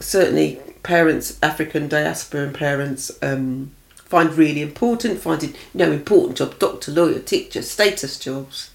certainly 0.00 0.58
parents, 0.82 1.38
African 1.42 1.88
diaspora 1.88 2.42
and 2.42 2.54
parents. 2.54 3.10
Um, 3.22 3.72
Find 4.06 4.32
really 4.34 4.62
important, 4.62 5.18
finding 5.18 5.50
you 5.50 5.56
know 5.74 5.90
important 5.90 6.38
job, 6.38 6.60
doctor, 6.60 6.92
lawyer, 6.92 7.18
teacher, 7.18 7.60
status 7.60 8.20
jobs 8.20 8.70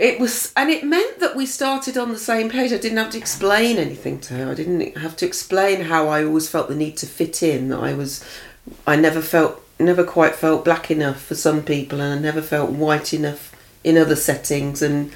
it 0.00 0.18
was 0.18 0.52
and 0.56 0.70
it 0.70 0.82
meant 0.84 1.20
that 1.20 1.36
we 1.36 1.46
started 1.46 1.96
on 1.96 2.08
the 2.10 2.18
same 2.18 2.48
page. 2.50 2.72
I 2.72 2.78
didn't 2.78 2.98
have 2.98 3.10
to 3.10 3.18
explain 3.18 3.76
anything 3.76 4.18
to 4.20 4.34
her. 4.34 4.50
I 4.50 4.54
didn't 4.54 4.96
have 4.96 5.16
to 5.16 5.26
explain 5.26 5.82
how 5.82 6.08
i 6.08 6.24
always 6.24 6.48
felt 6.48 6.68
the 6.68 6.74
need 6.74 6.96
to 6.98 7.06
fit 7.06 7.42
in 7.42 7.68
that 7.68 7.80
i 7.80 7.92
was 7.92 8.24
i 8.86 8.96
never 8.96 9.20
felt 9.20 9.62
never 9.78 10.04
quite 10.04 10.34
felt 10.34 10.64
black 10.64 10.90
enough 10.90 11.20
for 11.22 11.34
some 11.34 11.62
people 11.62 12.00
and 12.00 12.18
i 12.18 12.18
never 12.18 12.42
felt 12.42 12.70
white 12.70 13.12
enough 13.14 13.54
in 13.84 13.96
other 13.96 14.16
settings 14.16 14.82
and 14.82 15.12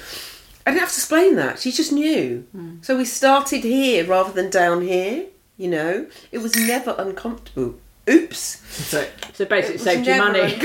i 0.65 0.71
didn't 0.71 0.81
have 0.81 0.89
to 0.89 0.95
explain 0.95 1.35
that. 1.35 1.59
She 1.59 1.71
just 1.71 1.91
knew. 1.91 2.47
Hmm. 2.51 2.77
So 2.81 2.97
we 2.97 3.05
started 3.05 3.63
here 3.63 4.05
rather 4.05 4.31
than 4.31 4.49
down 4.49 4.81
here 4.81 5.25
you 5.57 5.69
know? 5.69 6.07
It 6.31 6.39
was 6.39 6.55
never 6.55 6.95
uncomfortable. 6.97 7.75
Oops. 8.09 8.37
So, 8.37 9.07
So 9.33 9.45
basically, 9.45 9.75
It 9.75 9.81
saved 9.81 10.07
you 10.07 10.17
money. 10.17 10.41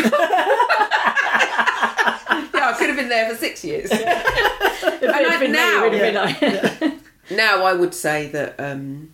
yeah 2.71 2.75
i 2.75 2.79
could 2.79 2.89
have 2.89 2.97
been 2.97 3.09
there 3.09 3.29
for 3.29 3.37
six 3.37 3.65
years 3.65 3.91
If 3.91 5.15
I- 5.15 5.23
had 5.23 5.41
been 5.41 5.53
me, 5.53 5.59
now- 5.59 5.85
it 5.85 5.91
would 5.91 6.01
have 6.01 6.81
been 6.81 6.91
like. 6.91 7.01
now 7.31 7.65
I 7.65 7.73
would 7.73 7.95
say 7.95 8.29
that 8.29 8.59
um, 8.59 9.13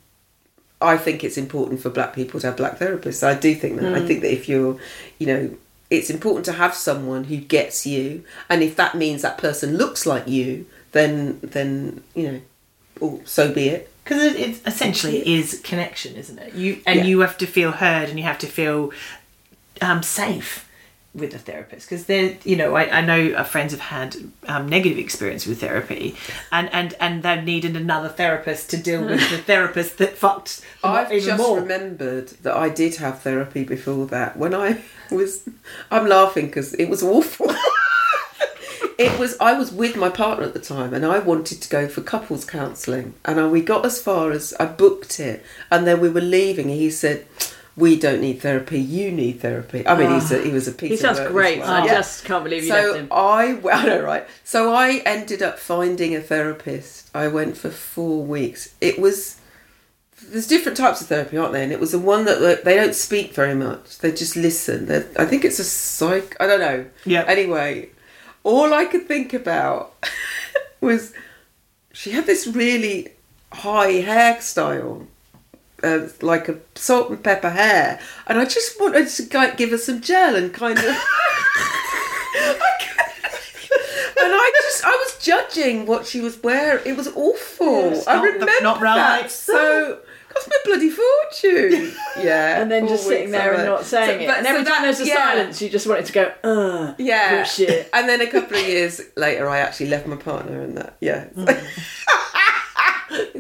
I 0.81 0.97
think 0.97 1.25
it's 1.25 1.37
important 1.37 1.81
for 1.81 1.91
black 1.91 2.15
people 2.15 2.39
to 2.41 2.47
have 2.49 2.57
black 2.57 2.79
therapists. 2.79 3.27
I 3.27 3.35
do 3.35 3.55
think 3.55 3.81
that. 3.81 3.95
I 3.95 4.05
think 4.07 4.21
that 4.23 4.33
if 4.33 4.49
you're, 4.49 4.79
you 5.19 5.27
know, 5.27 5.51
it's 5.91 6.11
important 6.11 6.45
to 6.47 6.53
have 6.53 6.75
someone 6.75 7.25
who 7.25 7.37
gets 7.39 7.87
you, 7.87 8.25
and 8.49 8.63
if 8.63 8.77
that 8.77 8.95
means 8.95 9.23
that 9.23 9.39
person 9.39 9.77
looks 9.77 10.07
like 10.07 10.27
you, 10.29 10.67
then 10.93 11.39
then 11.43 12.03
you 12.15 12.33
know, 12.33 12.41
oh, 13.01 13.21
so 13.25 13.53
be 13.53 13.69
it. 13.69 13.91
because 14.05 14.23
it, 14.23 14.37
it 14.37 14.61
essentially 14.67 15.19
is 15.39 15.61
connection, 15.65 16.15
isn't 16.17 16.39
it? 16.39 16.55
You 16.55 16.81
and 16.87 17.01
Yeah. 17.01 17.05
you 17.07 17.21
have 17.21 17.39
to 17.39 17.47
feel 17.47 17.73
heard, 17.73 18.09
and 18.09 18.19
you 18.19 18.25
have 18.25 18.39
to 18.41 18.47
feel 18.47 18.93
um, 19.81 20.03
safe 20.03 20.66
with 21.17 21.35
a 21.35 21.39
therapist 21.39 21.89
because 21.89 22.07
they're 22.07 22.37
you 22.45 22.57
know 22.57 22.77
I, 22.77 22.99
I 22.99 23.01
know 23.01 23.35
our 23.35 23.45
friends 23.45 23.73
have 23.73 23.81
had 23.81 24.17
um, 24.47 24.69
negative 24.69 24.99
experience 24.99 25.47
with 25.47 25.61
therapy 25.61 26.15
and 26.53 26.73
and 26.73 26.95
and 27.01 27.23
they've 27.23 27.43
needed 27.43 27.75
another 27.75 28.09
therapist 28.09 28.71
to 28.71 28.77
deal 28.77 29.05
with 29.05 29.31
the 29.31 29.39
therapist 29.53 29.99
that 29.99 30.17
fucked 30.17 30.61
I've 30.87 31.11
just 31.11 31.39
more 31.39 31.61
remembered 31.61 32.29
that 32.43 32.57
I 32.57 32.69
did 32.69 32.97
have 32.97 33.23
therapy 33.23 33.65
before 33.65 34.07
that. 34.07 34.37
When 34.37 34.55
I 34.55 34.83
was, 35.11 35.49
I'm 35.91 36.07
laughing 36.07 36.47
because 36.47 36.75
it 36.75 36.89
was 36.89 37.03
awful. 37.03 37.51
it 38.99 39.19
was. 39.19 39.37
I 39.41 39.55
was 39.55 39.73
with 39.73 39.97
my 39.97 40.09
partner 40.09 40.45
at 40.45 40.55
the 40.55 40.61
time, 40.61 40.95
and 40.95 41.05
I 41.05 41.19
wanted 41.19 41.61
to 41.63 41.69
go 41.69 41.89
for 41.89 42.03
couples 42.03 42.45
counselling, 42.45 43.15
and 43.25 43.41
I, 43.41 43.49
we 43.49 43.63
got 43.63 43.85
as 43.85 44.01
far 44.01 44.31
as 44.31 44.55
I 44.61 44.67
booked 44.67 45.19
it, 45.21 45.45
and 45.71 45.87
then 45.87 46.01
we 46.01 46.09
were 46.09 46.21
leaving, 46.21 46.69
he 46.69 46.91
said. 46.91 47.27
We 47.77 47.99
don't 47.99 48.23
need 48.23 48.41
therapy. 48.41 48.81
You 48.81 49.13
need 49.13 49.41
therapy. 49.41 49.87
I 49.87 49.97
mean, 49.99 50.11
he's 50.15 50.33
a, 50.33 50.43
he 50.43 50.51
was 50.51 50.67
a 50.67 50.73
piece. 50.73 50.89
He 50.89 50.95
of 50.95 51.01
sounds 51.01 51.19
work 51.19 51.27
as 51.27 51.33
great. 51.33 51.59
well. 51.61 51.71
I 51.71 51.85
Yeah. 51.85 51.95
just 51.95 52.25
can't 52.25 52.43
believe 52.43 52.63
you 52.65 52.71
So 52.71 52.75
left 52.75 52.97
him. 53.01 53.09
I, 53.11 53.61
I 53.73 53.87
know, 53.87 54.01
right? 54.03 54.27
So 54.45 54.73
I 54.73 55.03
ended 55.05 55.43
up 55.43 55.59
finding 55.59 56.15
a 56.17 56.21
therapist. 56.23 57.11
I 57.15 57.29
went 57.29 57.57
for 57.59 57.69
four 57.71 58.25
weeks. 58.25 58.75
It 58.81 58.99
was 58.99 59.37
there's 60.29 60.47
different 60.47 60.79
types 60.79 61.03
of 61.03 61.07
therapy, 61.09 61.37
aren't 61.37 61.53
there? 61.53 61.63
And 61.63 61.71
it 61.73 61.79
was 61.79 61.93
the 61.93 61.99
one 61.99 62.25
that 62.25 62.41
like, 62.41 62.63
they 62.63 62.75
don't 62.77 62.95
speak 62.95 63.35
very 63.35 63.55
much. 63.55 63.99
They 63.99 64.11
just 64.11 64.35
listen. 64.37 64.87
They're, 64.87 65.07
I 65.19 65.27
think 65.27 65.45
it's 65.45 65.59
a 65.59 65.65
psych. 65.65 66.35
I 66.41 66.47
don't 66.47 66.61
know. 66.61 66.87
Yeah. 67.05 67.25
Anyway, 67.29 67.91
all 68.43 68.73
I 68.73 68.87
could 68.87 69.07
think 69.07 69.35
about 69.35 69.95
was 70.81 71.13
she 71.93 72.13
had 72.13 72.25
this 72.25 72.47
really 72.47 73.13
high 73.53 74.01
hairstyle. 74.03 75.07
Uh, 75.83 76.09
like 76.23 76.49
a 76.49 76.57
salt 76.75 77.11
and 77.11 77.23
pepper 77.23 77.51
hair, 77.51 78.01
and 78.27 78.39
I 78.39 78.47
just 78.47 78.81
wanted 78.81 79.09
to 79.09 79.37
like, 79.39 79.57
give 79.59 79.71
her 79.71 79.79
some 79.79 80.01
gel 80.01 80.35
and 80.35 80.53
kind 80.55 80.79
of. 80.79 80.85
and 80.85 80.95
I 84.19 84.53
just 84.63 84.85
I 84.85 84.91
was 84.91 85.19
judging 85.23 85.87
what 85.87 86.07
she 86.07 86.21
was 86.23 86.43
wearing. 86.43 86.83
It 86.87 86.97
was 86.97 87.09
awful. 87.09 88.03
I 88.09 88.15
not- 88.15 88.25
remember 88.25 88.53
not 88.63 88.81
right. 88.81 88.97
that. 89.23 89.31
So 89.31 89.99
cost 90.31 90.49
me 90.49 90.57
bloody 90.65 90.91
fortune. 90.91 91.93
Yeah, 92.19 92.63
and 92.63 92.71
then 92.71 92.89
just 92.89 93.05
sitting 93.07 93.31
there 93.31 93.53
and 93.53 93.67
not 93.67 93.85
saying 93.85 94.21
So- 94.21 94.25
it. 94.25 94.27
but- 94.27 94.39
And 94.39 94.47
every 94.47 94.65
so 94.65 94.71
time 94.71 94.81
that- 94.83 94.97
there's 94.97 95.01
a 95.01 95.07
yeah. 95.07 95.15
silence, 95.17 95.61
you 95.61 95.69
just 95.69 95.87
wanted 95.87 96.07
to 96.07 96.13
go, 96.15 96.33
ugh. 96.45 96.95
Yeah. 96.99 97.37
Bullshit. 97.37 97.91
And 97.93 98.09
then 98.09 98.23
a 98.23 98.27
couple 98.27 98.57
of 98.57 98.67
years 98.67 99.03
later, 99.17 99.47
I 99.51 99.59
actually 99.59 99.91
left 99.91 100.07
my 100.07 100.17
partner 100.17 100.63
and 100.63 100.79
that. 100.79 100.97
Yeah. 101.03 101.27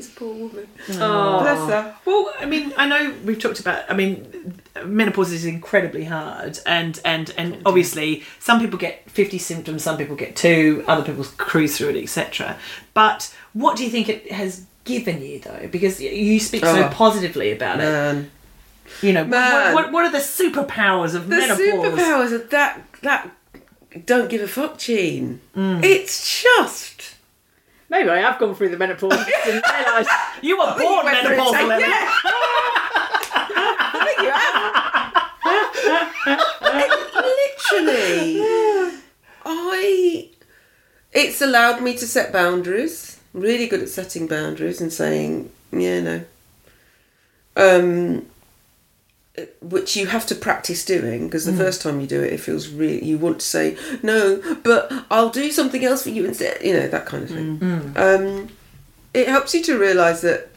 this 0.06 0.14
poor 0.14 0.32
woman. 0.34 0.66
Oh. 0.90 1.40
Bless 1.40 1.68
her. 1.70 1.96
Well, 2.04 2.32
I 2.38 2.46
mean, 2.46 2.72
I 2.76 2.86
know 2.88 3.14
we've 3.24 3.38
talked 3.38 3.60
about. 3.60 3.90
I 3.90 3.94
mean, 3.94 4.60
menopause 4.84 5.32
is 5.32 5.44
incredibly 5.44 6.04
hard, 6.04 6.58
and 6.66 7.00
and 7.04 7.32
and 7.36 7.62
obviously, 7.66 8.22
some 8.38 8.60
people 8.60 8.78
get 8.78 9.08
fifty 9.10 9.38
symptoms, 9.38 9.82
some 9.82 9.96
people 9.96 10.16
get 10.16 10.36
two, 10.36 10.84
other 10.86 11.02
people 11.04 11.24
cruise 11.36 11.76
through 11.76 11.90
it, 11.90 12.02
etc. 12.02 12.56
But 12.94 13.34
what 13.52 13.76
do 13.76 13.84
you 13.84 13.90
think 13.90 14.08
it 14.08 14.30
has 14.32 14.64
given 14.84 15.22
you, 15.22 15.40
though? 15.40 15.68
Because 15.70 16.00
you 16.00 16.38
speak 16.40 16.64
so 16.64 16.84
Oh. 16.86 16.88
positively 16.92 17.52
about 17.52 17.80
it. 17.80 18.30
You 19.02 19.12
know, 19.12 19.22
what, 19.22 19.30
Man. 19.30 19.74
what, 19.74 19.92
what 19.92 20.04
are 20.04 20.12
the 20.12 20.18
superpowers 20.18 21.16
of 21.16 21.28
The 21.28 21.36
menopause? 21.38 21.58
superpowers 21.58 22.32
of 22.32 22.50
that 22.50 22.80
that 23.02 23.30
don't 24.06 24.30
give 24.30 24.42
a 24.42 24.46
fuck, 24.46 24.78
Gene. 24.78 25.40
Mm. 25.56 25.82
It's 25.82 26.42
just 26.42 27.15
Maybe 27.88 28.08
I 28.10 28.18
have 28.20 28.38
gone 28.38 28.54
through 28.54 28.70
the 28.70 28.76
menopause. 28.76 29.12
and 29.12 29.26
didn't. 29.44 29.64
You 30.42 30.58
were 30.58 30.74
born 30.78 31.04
went 31.06 31.26
through 31.26 31.34
it, 31.34 31.38
menopausal. 31.38 31.52
so- 31.52 31.78
yeah. 31.78 32.10
I 33.88 34.04
think 34.04 34.18
you 34.22 34.30
have. 34.32 35.22
Literally, 37.72 39.00
I. 39.44 40.30
It's 41.12 41.40
allowed 41.40 41.82
me 41.82 41.96
to 41.96 42.06
set 42.06 42.32
boundaries. 42.32 43.18
Really 43.32 43.66
good 43.66 43.82
at 43.82 43.88
setting 43.88 44.26
boundaries 44.26 44.80
and 44.80 44.92
saying, 44.92 45.50
yeah, 45.72 46.00
no. 46.00 46.24
Um, 47.56 48.26
which 49.60 49.96
you 49.96 50.06
have 50.06 50.26
to 50.26 50.34
practice 50.34 50.84
doing 50.84 51.26
because 51.26 51.44
the 51.44 51.52
first 51.52 51.82
time 51.82 52.00
you 52.00 52.06
do 52.06 52.22
it, 52.22 52.32
it 52.32 52.40
feels 52.40 52.68
really. 52.68 53.04
You 53.04 53.18
want 53.18 53.40
to 53.40 53.46
say 53.46 53.76
no, 54.02 54.40
but 54.62 54.90
I'll 55.10 55.30
do 55.30 55.50
something 55.50 55.84
else 55.84 56.02
for 56.02 56.10
you 56.10 56.24
instead. 56.24 56.62
You 56.62 56.74
know 56.74 56.88
that 56.88 57.06
kind 57.06 57.22
of 57.24 57.30
thing. 57.30 57.92
Um, 57.96 58.48
it 59.14 59.28
helps 59.28 59.54
you 59.54 59.62
to 59.64 59.78
realise 59.78 60.20
that 60.22 60.48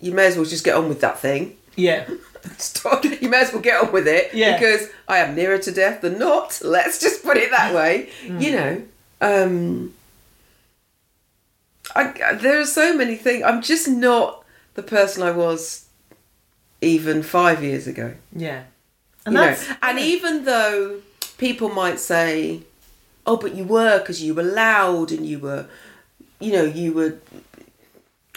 you 0.00 0.12
may 0.12 0.26
as 0.26 0.36
well 0.36 0.44
just 0.44 0.64
get 0.64 0.74
on 0.76 0.88
with 0.88 1.00
that 1.00 1.18
thing. 1.18 1.56
Yeah. 1.76 2.08
Stop. 2.58 3.04
You 3.04 3.28
may 3.28 3.40
as 3.40 3.52
well 3.52 3.62
get 3.62 3.82
on 3.82 3.90
with 3.92 4.06
it 4.06 4.34
Yeah. 4.34 4.58
because 4.58 4.88
I 5.08 5.18
am 5.18 5.34
nearer 5.34 5.58
to 5.58 5.72
death 5.72 6.02
than 6.02 6.18
not. 6.18 6.60
Let's 6.62 6.98
just 7.00 7.22
put 7.24 7.36
it 7.36 7.50
that 7.50 7.74
way. 7.74 8.10
You 8.26 8.52
know, 8.52 8.82
um, 9.20 9.94
I, 11.94 12.34
there 12.34 12.60
are 12.60 12.66
so 12.66 12.96
many 12.96 13.16
things. 13.16 13.44
I'm 13.44 13.62
just 13.62 13.88
not 13.88 14.44
the 14.74 14.82
person 14.82 15.22
I 15.22 15.30
was 15.30 15.83
even 16.84 17.22
five 17.22 17.62
years 17.62 17.86
ago. 17.86 18.14
Yeah. 18.34 18.64
And 19.26 19.34
You 19.34 19.40
know, 19.40 19.56
and 19.82 19.98
even 19.98 20.44
though 20.44 21.00
people 21.38 21.68
might 21.70 21.98
say, 21.98 22.60
"Oh, 23.26 23.36
but 23.36 23.54
you 23.54 23.64
were 23.64 23.98
because 23.98 24.22
you 24.22 24.34
were 24.34 24.42
loud 24.42 25.10
and 25.10 25.24
you 25.26 25.38
were, 25.38 25.66
you 26.40 26.52
know, 26.52 26.64
you 26.64 26.92
were 26.92 27.16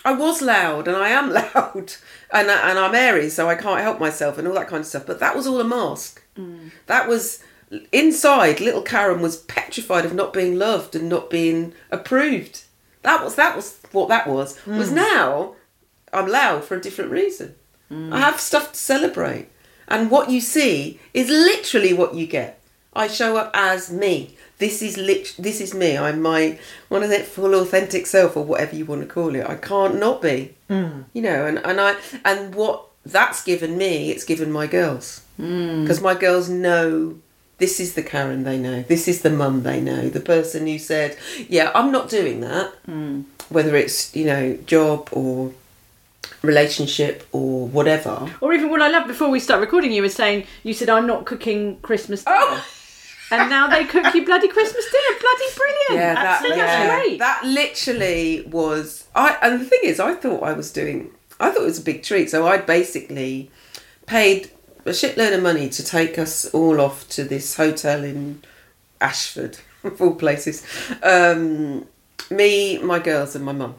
I 0.06 0.14
was 0.14 0.42
loud 0.42 0.88
and 0.88 0.96
I 0.96 1.10
am 1.10 1.30
loud 1.42 1.94
and 2.32 2.50
I- 2.52 2.70
and 2.70 2.80
I'm 2.80 2.96
airy, 2.96 3.30
so 3.30 3.50
I 3.50 3.56
can't 3.56 3.82
help 3.82 4.00
myself 4.00 4.38
and 4.38 4.48
all 4.48 4.54
that 4.56 4.68
kind 4.70 4.82
of 4.82 4.88
stuff. 4.88 5.06
But 5.06 5.20
that 5.20 5.36
was 5.36 5.46
all 5.48 5.60
a 5.60 5.66
mask. 5.66 6.24
Mm. 6.38 6.72
That 6.86 7.08
was 7.10 7.44
inside. 7.92 8.60
Little 8.62 8.82
Karen 8.82 9.22
was 9.22 9.38
petrified 9.38 10.06
of 10.06 10.14
not 10.14 10.32
being 10.34 10.58
loved 10.58 10.96
and 10.96 11.10
not 11.10 11.30
being 11.30 11.74
approved. 11.92 12.64
That 13.02 13.24
was 13.24 13.36
that 13.36 13.56
was 13.58 13.78
what 13.92 14.08
that 14.10 14.28
was. 14.28 14.58
Mm. 14.60 14.78
Was 14.78 14.92
now 14.92 15.56
I'm 16.14 16.28
loud 16.30 16.64
for 16.64 16.76
a 16.78 16.82
different 16.82 17.12
reason. 17.12 17.56
I 17.90 18.20
have 18.20 18.40
stuff 18.40 18.74
to 18.74 18.78
celebrate, 18.78 19.48
and 19.88 20.12
what 20.12 20.30
you 20.30 20.42
see 20.42 21.00
is 21.14 21.30
literally 21.30 21.94
what 21.94 22.16
you 22.16 22.28
get. 22.28 22.60
I 22.94 23.08
show 23.08 23.38
up 23.38 23.52
as 23.54 23.92
me. 23.92 24.36
This 24.58 24.82
is 24.82 24.98
lit. 24.98 25.36
This 25.38 25.62
is 25.62 25.74
me. 25.74 25.98
I'm 25.98 26.22
my 26.22 26.58
one 26.90 27.04
of 27.04 27.10
that 27.10 27.26
full 27.26 27.54
authentic 27.54 28.08
self, 28.08 28.36
or 28.36 28.44
whatever 28.44 28.76
you 28.76 28.86
want 28.86 29.02
to 29.02 29.08
call 29.08 29.36
it. 29.36 29.48
I 29.48 29.56
can't 29.56 30.00
not 30.00 30.22
be. 30.22 30.56
Mm. 30.70 31.06
You 31.14 31.22
know, 31.22 31.46
and 31.46 31.60
and 31.60 31.80
I 31.80 31.96
and 32.26 32.56
what 32.56 32.86
that's 33.06 33.44
given 33.44 33.78
me, 33.78 34.10
it's 34.10 34.24
given 34.24 34.52
my 34.52 34.68
girls 34.68 35.22
mm. 35.40 35.84
because 35.84 36.02
my 36.02 36.16
girls 36.16 36.50
know. 36.50 37.20
This 37.60 37.80
is 37.80 37.96
the 37.96 38.04
Karen 38.04 38.44
they 38.44 38.58
know. 38.60 38.84
This 38.84 39.08
is 39.08 39.24
the 39.24 39.32
mum 39.32 39.64
they 39.64 39.82
know. 39.82 40.10
The 40.10 40.20
person 40.20 40.68
who 40.68 40.78
said, 40.78 41.18
"Yeah, 41.48 41.72
I'm 41.74 41.92
not 41.92 42.10
doing 42.10 42.42
that." 42.42 42.74
Mm. 42.88 43.26
Whether 43.50 43.76
it's 43.76 44.16
you 44.16 44.26
know 44.26 44.58
job 44.66 45.10
or 45.12 45.54
relationship 46.42 47.28
or 47.32 47.68
whatever. 47.68 48.30
Or 48.42 48.54
even 48.54 48.70
what 48.70 48.82
I 48.82 48.90
loved 48.90 49.08
before 49.08 49.30
we 49.30 49.40
start 49.40 49.62
recording, 49.62 49.92
you 49.92 50.02
were 50.02 50.10
saying 50.10 50.46
you 50.64 50.74
said 50.74 50.90
I'm 50.90 51.08
not 51.08 51.26
cooking 51.26 51.78
Christmas 51.82 52.24
dinner, 52.24 52.38
Oh! 52.40 52.66
and 53.32 53.50
now 53.50 53.68
they 53.68 53.84
cook 53.86 54.14
you 54.14 54.26
bloody 54.26 54.48
Christmas 54.48 54.86
dinner. 54.92 55.20
Bloody 55.20 55.46
brilliant! 55.56 55.92
Yeah, 55.92 56.14
that, 56.16 56.26
Absolutely 56.36 56.58
yeah, 56.64 56.96
great. 56.96 57.20
that 57.20 57.42
literally 57.46 58.44
was. 58.48 59.08
I 59.16 59.38
and 59.42 59.62
the 59.62 59.66
thing 59.66 59.80
is, 59.84 60.00
I 60.00 60.14
thought 60.14 60.44
I 60.44 60.54
was 60.54 60.72
doing. 60.72 61.12
I 61.40 61.52
thought 61.52 61.62
it 61.64 61.66
was 61.66 61.80
a 61.80 61.84
big 61.84 62.04
treat, 62.04 62.30
so 62.30 62.48
I 62.48 62.58
basically 62.58 63.52
paid 64.06 64.50
a 64.86 64.92
shitload 64.92 65.36
of 65.36 65.44
money 65.44 65.70
to 65.70 65.84
take 65.86 66.18
us 66.18 66.46
all 66.54 66.80
off 66.82 67.08
to 67.10 67.24
this 67.26 67.58
hotel 67.58 68.04
in 68.04 68.42
Ashford, 69.02 69.58
of 69.84 70.02
all 70.02 70.16
places. 70.16 70.66
Um, 71.04 71.86
me, 72.32 72.78
my 72.80 73.00
girls, 73.00 73.36
and 73.36 73.44
my 73.46 73.52
mum. 73.52 73.76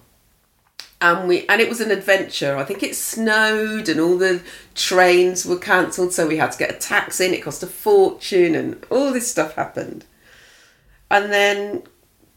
And 1.01 1.29
we 1.29 1.47
and 1.47 1.61
it 1.61 1.69
was 1.69 1.81
an 1.81 1.93
adventure. 1.93 2.57
I 2.57 2.65
think 2.65 2.83
it 2.83 2.97
snowed 2.97 3.89
and 3.89 4.01
all 4.01 4.19
the 4.19 4.43
trains 4.75 5.47
were 5.47 5.59
cancelled, 5.59 6.13
so 6.13 6.27
we 6.27 6.39
had 6.39 6.53
to 6.53 6.59
get 6.59 6.75
a 6.75 6.79
taxi 6.79 7.27
and 7.27 7.35
it 7.35 7.43
cost 7.43 7.63
a 7.63 7.69
fortune 7.69 8.55
and 8.57 8.85
all 8.91 9.13
this 9.13 9.31
stuff 9.31 9.55
happened. 9.55 10.05
And 11.11 11.33
then 11.33 11.85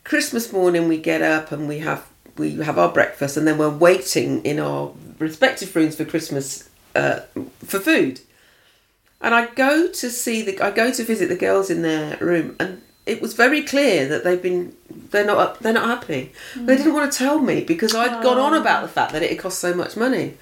Christmas 0.03 0.53
morning 0.53 0.87
we 0.87 0.97
get 0.97 1.21
up 1.21 1.51
and 1.51 1.67
we 1.67 1.79
have 1.79 2.07
we 2.37 2.55
have 2.55 2.77
our 2.77 2.91
breakfast 2.91 3.35
and 3.35 3.47
then 3.47 3.57
we're 3.57 3.69
waiting 3.69 4.43
in 4.43 4.59
our 4.59 4.93
respective 5.19 5.75
rooms 5.75 5.95
for 5.95 6.05
Christmas 6.05 6.69
uh, 6.95 7.21
for 7.65 7.79
food. 7.79 8.21
And 9.21 9.35
I 9.35 9.47
go 9.47 9.87
to 9.87 10.09
see 10.09 10.41
the 10.41 10.59
I 10.61 10.71
go 10.71 10.91
to 10.91 11.03
visit 11.03 11.29
the 11.29 11.35
girls 11.35 11.69
in 11.69 11.81
their 11.81 12.17
room 12.17 12.55
and 12.59 12.81
it 13.05 13.21
was 13.21 13.33
very 13.33 13.63
clear 13.63 14.07
that 14.07 14.23
they've 14.23 14.41
been 14.41 14.75
they're 15.09 15.25
not 15.25 15.59
they're 15.59 15.73
not 15.73 15.87
happy. 15.99 16.31
They 16.55 16.77
didn't 16.77 16.93
want 16.93 17.11
to 17.11 17.17
tell 17.17 17.39
me 17.39 17.63
because 17.63 17.95
I'd 17.95 18.21
gone 18.23 18.37
on 18.37 18.53
about 18.53 18.81
the 18.83 18.87
fact 18.87 19.11
that 19.13 19.23
it 19.23 19.29
had 19.31 19.39
cost 19.39 19.59
so 19.59 19.73
much 19.73 19.95
money. 19.97 20.35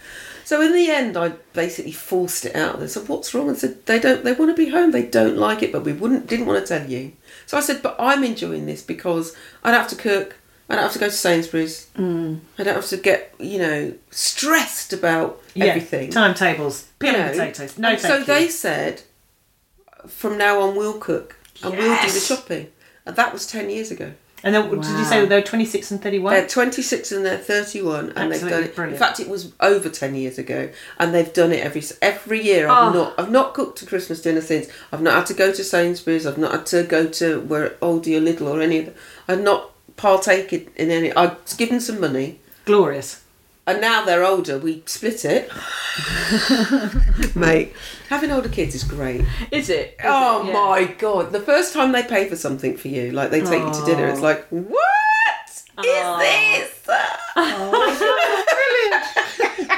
So 0.45 0.61
in 0.61 0.73
the 0.73 0.89
end, 0.89 1.15
I 1.15 1.33
basically 1.53 1.91
forced 1.91 2.43
it 2.43 2.55
out. 2.55 2.79
They 2.79 2.87
said, 2.87 3.07
"What's 3.07 3.33
wrong?" 3.33 3.49
I 3.51 3.53
said, 3.53 3.85
"They 3.85 3.99
don't. 3.99 4.23
They 4.23 4.33
want 4.33 4.49
to 4.55 4.55
be 4.65 4.69
home. 4.71 4.91
They 4.91 5.03
don't 5.05 5.37
like 5.37 5.61
it, 5.61 5.71
but 5.71 5.83
we 5.85 5.93
wouldn't 5.93 6.25
didn't 6.27 6.47
want 6.47 6.65
to 6.65 6.79
tell 6.79 6.89
you." 6.89 7.11
So 7.45 7.55
I 7.57 7.61
said, 7.61 7.81
"But 7.83 7.95
I'm 7.99 8.23
enjoying 8.23 8.65
this 8.65 8.81
because 8.81 9.35
I 9.63 9.69
don't 9.71 9.79
have 9.81 9.89
to 9.91 9.95
cook. 9.95 10.35
I 10.67 10.75
don't 10.75 10.83
have 10.83 10.93
to 10.93 10.99
go 10.99 11.05
to 11.07 11.11
Sainsbury's. 11.11 11.87
Mm. 11.97 12.39
I 12.57 12.63
don't 12.63 12.75
have 12.75 12.87
to 12.87 12.97
get 12.97 13.33
you 13.39 13.59
know 13.59 13.93
stressed 14.09 14.91
about 14.91 15.39
Yeah, 15.53 15.65
everything." 15.65 16.09
Timetables, 16.09 16.85
peeling 16.97 17.15
You 17.21 17.21
know? 17.25 17.29
potatoes. 17.31 17.77
No, 17.77 17.89
And 17.89 18.01
so 18.01 18.17
you. 18.17 18.23
they 18.25 18.47
said, 18.49 19.03
"From 20.07 20.37
now 20.37 20.61
on, 20.61 20.75
we'll 20.75 20.97
cook 20.97 21.35
and 21.63 21.77
we'll 21.77 22.01
do 22.01 22.11
the 22.11 22.19
shopping." 22.19 22.67
And 23.05 23.15
that 23.15 23.33
was 23.33 23.45
ten 23.47 23.69
years 23.69 23.91
ago. 23.91 24.11
And 24.41 24.55
then, 24.55 24.69
did 24.69 24.85
you 24.85 25.03
say 25.03 25.25
they 25.25 25.35
were 25.35 25.41
26 25.41 25.91
and 25.91 26.01
31? 26.01 26.33
They're 26.33 26.47
26 26.47 27.11
and 27.11 27.25
they're 27.25 27.37
31, 27.37 28.13
and 28.15 28.31
they've 28.31 28.39
done 28.39 28.63
it. 28.63 28.73
brilliant. 28.73 28.93
In 28.93 28.97
fact, 28.97 29.19
it 29.19 29.27
was 29.27 29.51
over 29.59 29.89
10 29.89 30.15
years 30.15 30.37
ago, 30.37 30.69
and 30.97 31.13
they've 31.13 31.33
done 31.33 31.51
it 31.51 31.59
every 31.61 31.83
every 32.01 32.41
year. 32.41 32.69
I've 32.69 32.95
Oh. 32.95 32.97
not 32.97 33.13
I've 33.19 33.31
not 33.31 33.53
cooked 33.53 33.81
a 33.81 33.85
Christmas 33.85 34.21
dinner 34.21 34.39
since. 34.39 34.67
I've 34.93 35.01
not 35.01 35.15
had 35.15 35.25
to 35.25 35.33
go 35.33 35.51
to 35.51 35.61
Sainsbury's. 35.61 36.25
I've 36.25 36.37
not 36.37 36.51
had 36.53 36.65
to 36.67 36.83
go 36.83 37.07
to 37.07 37.41
where 37.41 37.71
Aldi 37.81 38.15
or 38.17 38.21
Lidl 38.21 38.47
or 38.49 38.61
any 38.61 38.79
of. 38.79 38.85
The, 38.85 38.93
I've 39.27 39.41
not 39.41 39.71
partaken 39.97 40.69
in 40.77 40.89
any. 40.89 41.11
I've 41.13 41.35
given 41.57 41.81
some 41.81 41.99
money, 41.99 42.39
Glorious. 42.63 43.18
And 43.71 43.81
now 43.81 44.05
they're 44.05 44.23
older. 44.25 44.57
We 44.59 44.83
split 44.85 45.25
it, 45.25 45.49
mate. 47.35 47.73
Having 48.09 48.31
older 48.31 48.49
kids 48.49 48.75
is 48.75 48.83
great. 48.83 49.21
Is 49.51 49.69
it? 49.69 49.95
Is 49.99 50.05
Oh 50.05 50.41
it? 50.43 50.47
Yeah. 50.47 50.53
my 50.53 50.83
god! 50.97 51.31
The 51.31 51.39
first 51.39 51.73
time 51.73 51.91
they 51.91 52.03
pay 52.03 52.27
for 52.29 52.35
something 52.35 52.77
for 52.77 52.87
you, 52.87 53.11
like 53.11 53.31
they 53.31 53.41
take 53.41 53.63
you 53.63 53.73
to 53.73 53.85
dinner, 53.85 54.07
it's 54.07 54.21
like, 54.21 54.45
what 54.49 55.49
is 55.49 55.65
this? 56.19 56.75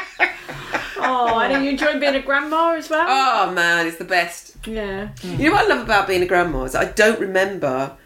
Oh, 1.04 1.40
and 1.40 1.64
you 1.66 1.72
enjoy 1.72 2.00
being 2.00 2.16
a 2.16 2.22
grandma 2.22 2.76
as 2.76 2.90
well? 2.90 3.06
Oh 3.10 3.52
man, 3.52 3.88
it's 3.88 3.98
the 3.98 4.06
best. 4.06 4.56
yeah. 4.68 5.10
You 5.24 5.50
know 5.50 5.56
what 5.56 5.66
I 5.66 5.76
love 5.76 5.84
about 5.84 6.08
being 6.08 6.22
a 6.22 6.28
grandma 6.28 6.64
is 6.64 6.76
I 6.76 6.86
don't 6.86 7.20
remember 7.20 7.98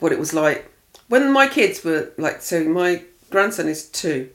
what 0.00 0.10
it 0.12 0.18
was 0.18 0.34
like 0.34 0.70
when 1.08 1.32
my 1.32 1.46
kids 1.46 1.84
were 1.84 2.12
like. 2.18 2.42
So 2.42 2.64
my 2.64 3.02
grandson 3.30 3.68
is 3.68 3.88
two. 3.88 4.28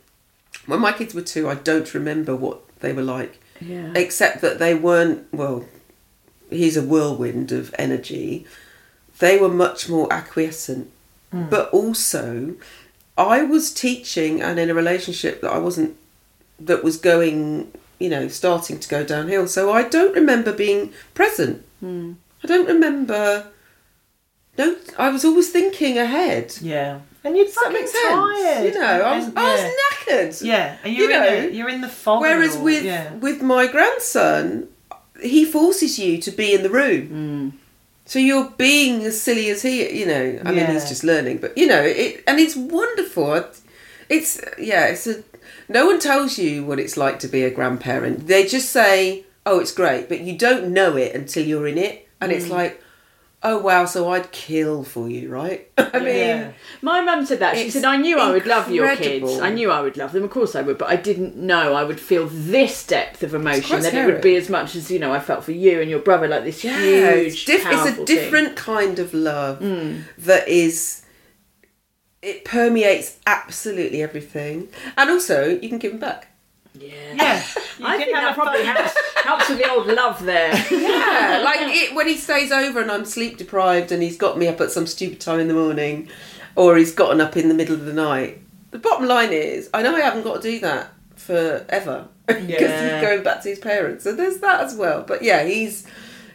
When 0.72 0.80
my 0.80 0.94
kids 0.94 1.14
were 1.14 1.22
two, 1.22 1.50
I 1.50 1.56
don't 1.56 1.94
remember 1.94 2.34
what 2.34 2.62
they 2.80 2.94
were 2.94 3.02
like, 3.02 3.42
Yeah. 3.60 3.92
except 3.94 4.40
that 4.40 4.58
they 4.58 4.74
weren't. 4.74 5.28
Well, 5.34 5.66
he's 6.50 6.78
a 6.78 6.82
whirlwind 6.82 7.52
of 7.52 7.76
energy. 7.78 8.46
They 9.20 9.38
were 9.38 9.50
much 9.50 9.90
more 9.90 10.08
acquiescent, 10.14 10.90
hmm. 11.30 11.50
but 11.50 11.70
also, 11.72 12.56
I 13.18 13.44
was 13.44 13.74
teaching 13.74 14.42
and 14.42 14.58
in 14.58 14.70
a 14.70 14.74
relationship 14.74 15.42
that 15.42 15.52
I 15.52 15.58
wasn't. 15.58 15.98
That 16.58 16.86
was 16.86 16.96
going, 16.96 17.74
you 18.00 18.08
know, 18.08 18.30
starting 18.30 18.80
to 18.80 18.88
go 18.88 19.04
downhill. 19.04 19.48
So 19.48 19.74
I 19.74 19.84
don't 19.84 20.16
remember 20.16 20.54
being 20.54 20.94
present. 21.14 21.66
Hmm. 21.82 22.14
I 22.46 22.48
don't 22.48 22.68
remember. 22.68 23.48
No, 24.58 24.78
I 24.98 25.10
was 25.10 25.26
always 25.26 25.50
thinking 25.50 25.98
ahead. 25.98 26.56
Yeah. 26.62 27.02
And 27.24 27.36
you're 27.38 27.46
Does 27.46 27.56
that 27.56 27.72
make 27.72 27.88
sense? 27.88 27.94
tired. 27.94 28.66
You 28.66 28.80
know, 28.80 28.86
I 29.02 29.18
was, 29.18 29.28
And- 29.28 29.38
I 29.38 29.54
was 29.54 29.62
knackered. 29.62 30.46
Yeah, 30.46 30.78
and 30.84 30.94
You 30.94 31.04
you're, 31.04 31.10
know, 31.12 31.28
in, 31.28 31.46
the, 31.46 31.54
you're 31.54 31.70
in 31.70 31.82
the 31.82 31.88
fog. 31.90 32.22
Whereas 32.22 32.56
all. 32.56 32.64
with 32.64 32.84
yeah. 32.84 33.14
with 33.16 33.42
my 33.42 33.68
grandson, 33.68 34.68
he 35.22 35.46
forces 35.46 36.00
you 36.00 36.18
to 36.20 36.32
be 36.32 36.54
in 36.54 36.64
the 36.64 36.70
room. 36.70 37.54
Mm. 37.54 37.58
So 38.06 38.20
you're 38.20 38.50
being 38.58 39.04
as 39.04 39.22
silly 39.22 39.50
as 39.50 39.62
he, 39.62 40.00
you 40.00 40.06
know. 40.06 40.42
I 40.44 40.52
mean, 40.52 40.66
he's 40.66 40.90
just 40.90 41.04
learning, 41.04 41.38
but 41.38 41.58
you 41.58 41.68
know, 41.68 41.82
it 41.82 42.24
and 42.28 42.40
it's 42.40 42.56
wonderful. 42.56 43.46
It's 44.10 44.42
yeah, 44.58 44.88
it's 44.88 45.08
a. 45.08 45.24
No 45.70 45.86
one 45.86 46.00
tells 46.00 46.38
you 46.38 46.66
what 46.66 46.80
it's 46.80 46.98
like 46.98 47.20
to 47.20 47.28
be 47.28 47.44
a 47.44 47.52
grandparent. 47.52 48.28
They 48.28 48.46
just 48.46 48.70
say, 48.72 49.26
"Oh, 49.46 49.60
it's 49.60 49.72
great," 49.72 50.10
but 50.10 50.22
you 50.22 50.38
don't 50.38 50.74
know 50.74 50.98
it 50.98 51.16
until 51.16 51.46
you're 51.46 51.68
in 51.68 51.78
it, 51.78 52.10
and 52.20 52.32
it's 52.32 52.48
mm. 52.48 52.52
like, 52.52 52.81
"Oh 53.44 53.58
wow!" 53.60 53.86
So 53.86 54.10
I'd 54.12 54.32
kill 54.32 54.84
for 54.84 55.10
you, 55.10 55.30
right? 55.30 55.72
I 55.78 56.00
mean, 56.00 56.08
Yeah. 56.16 56.52
My 56.82 57.02
mum 57.02 57.26
said 57.26 57.40
that. 57.40 57.58
She 57.58 57.70
said, 57.70 57.84
I 57.84 57.98
knew 57.98 58.20
I 58.20 58.32
would 58.32 58.46
love 58.46 58.72
your 58.72 58.96
kids. 58.96 59.40
I 59.40 59.50
knew 59.50 59.72
I 59.72 59.82
would 59.82 59.98
love 59.98 60.12
them. 60.12 60.24
Of 60.24 60.30
course 60.30 60.56
I 60.56 60.62
would. 60.62 60.78
But 60.78 60.90
I 60.90 60.96
didn't 60.96 61.36
know 61.36 61.74
I 61.74 61.84
would 61.84 62.00
feel 62.00 62.28
this 62.28 62.86
depth 62.86 63.24
of 63.24 63.34
emotion. 63.34 63.82
That 63.82 63.94
it 63.94 64.06
would 64.06 64.22
be 64.22 64.36
as 64.36 64.50
much 64.50 64.76
as, 64.76 64.90
you 64.90 65.00
know, 65.00 65.14
I 65.14 65.20
felt 65.20 65.44
for 65.44 65.52
you 65.52 65.82
and 65.82 65.90
your 65.90 66.00
brother, 66.00 66.28
like 66.28 66.44
this 66.44 66.64
Yeah, 66.64 66.80
huge, 66.80 67.34
it's, 67.34 67.46
diff- 67.46 67.66
it's 67.66 67.90
a 67.90 67.92
thing. 67.94 68.06
different 68.06 68.56
kind 68.56 69.00
of 69.00 69.14
love 69.14 69.60
hmm. 69.60 70.02
that 70.20 70.48
is. 70.48 71.04
It 72.22 72.46
permeates 72.46 73.18
absolutely 73.26 74.04
everything, 74.04 74.70
and 74.96 75.10
also 75.10 75.48
you 75.48 75.70
can 75.70 75.80
give 75.80 75.92
them 75.94 76.00
back. 76.00 76.31
Yeah. 76.80 77.44
You 77.82 77.88
I 77.88 77.98
think 77.98 78.12
that 78.12 78.36
probably 78.36 78.64
helps, 78.64 78.94
helps 79.24 79.50
with 79.50 79.58
the 79.58 79.68
old 79.72 79.88
love 79.88 80.24
there. 80.24 80.52
Yeah, 80.72 81.42
like 81.44 81.62
it, 81.62 81.96
when 81.96 82.06
he 82.08 82.16
stays 82.16 82.52
over 82.52 82.80
and 82.80 82.92
I'm 82.92 83.06
sleep 83.06 83.38
deprived 83.40 83.92
and 83.92 84.04
he's 84.04 84.18
got 84.18 84.38
me 84.38 84.48
up 84.48 84.62
at 84.62 84.70
some 84.70 84.86
stupid 84.86 85.20
time 85.20 85.40
in 85.40 85.48
the 85.48 85.56
morning, 85.56 86.08
or 86.56 86.78
he's 86.78 86.92
gotten 86.94 87.20
up 87.20 87.36
in 87.36 87.48
the 87.48 87.56
middle 87.56 87.74
of 87.74 87.86
the 87.86 87.94
night. 87.94 88.40
The 88.70 88.78
bottom 88.78 89.08
line 89.08 89.34
is, 89.34 89.68
I 89.74 89.82
know 89.82 89.96
I 89.96 90.02
haven't 90.02 90.22
got 90.22 90.44
to 90.44 90.52
do 90.52 90.60
that 90.60 90.94
forever 91.16 92.08
because 92.28 92.48
Yeah. 92.48 93.00
he's 93.00 93.08
going 93.08 93.24
back 93.24 93.42
to 93.44 93.50
his 93.50 93.58
parents. 93.58 94.04
So 94.04 94.14
there's 94.14 94.38
that 94.42 94.62
as 94.62 94.76
well. 94.76 95.02
But 95.02 95.24
yeah, 95.24 95.44
he's 95.44 95.88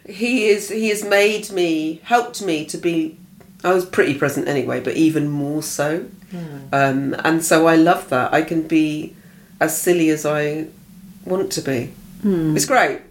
he 0.05 0.47
is 0.49 0.67
he 0.69 0.89
has 0.89 1.01
made 1.05 1.49
me 1.51 2.01
helped 2.03 2.41
me 2.41 2.65
to 2.65 2.77
be. 2.77 3.17
I 3.63 3.73
was 3.73 3.85
pretty 3.85 4.15
present 4.15 4.49
anyway, 4.49 4.81
but 4.81 4.95
even 4.97 5.29
more 5.29 5.63
so. 5.63 6.07
Um, 6.73 7.15
and 7.23 7.41
so 7.43 7.67
I 7.67 7.75
love 7.77 8.09
that. 8.09 8.33
I 8.33 8.41
can 8.41 8.67
be 8.67 9.15
as 9.59 9.79
silly 9.79 10.09
as 10.09 10.25
I 10.25 10.67
want 11.25 11.51
to 11.53 11.61
be. 11.61 11.93
Hmm. 12.21 12.55
It's 12.55 12.65
great. 12.65 13.01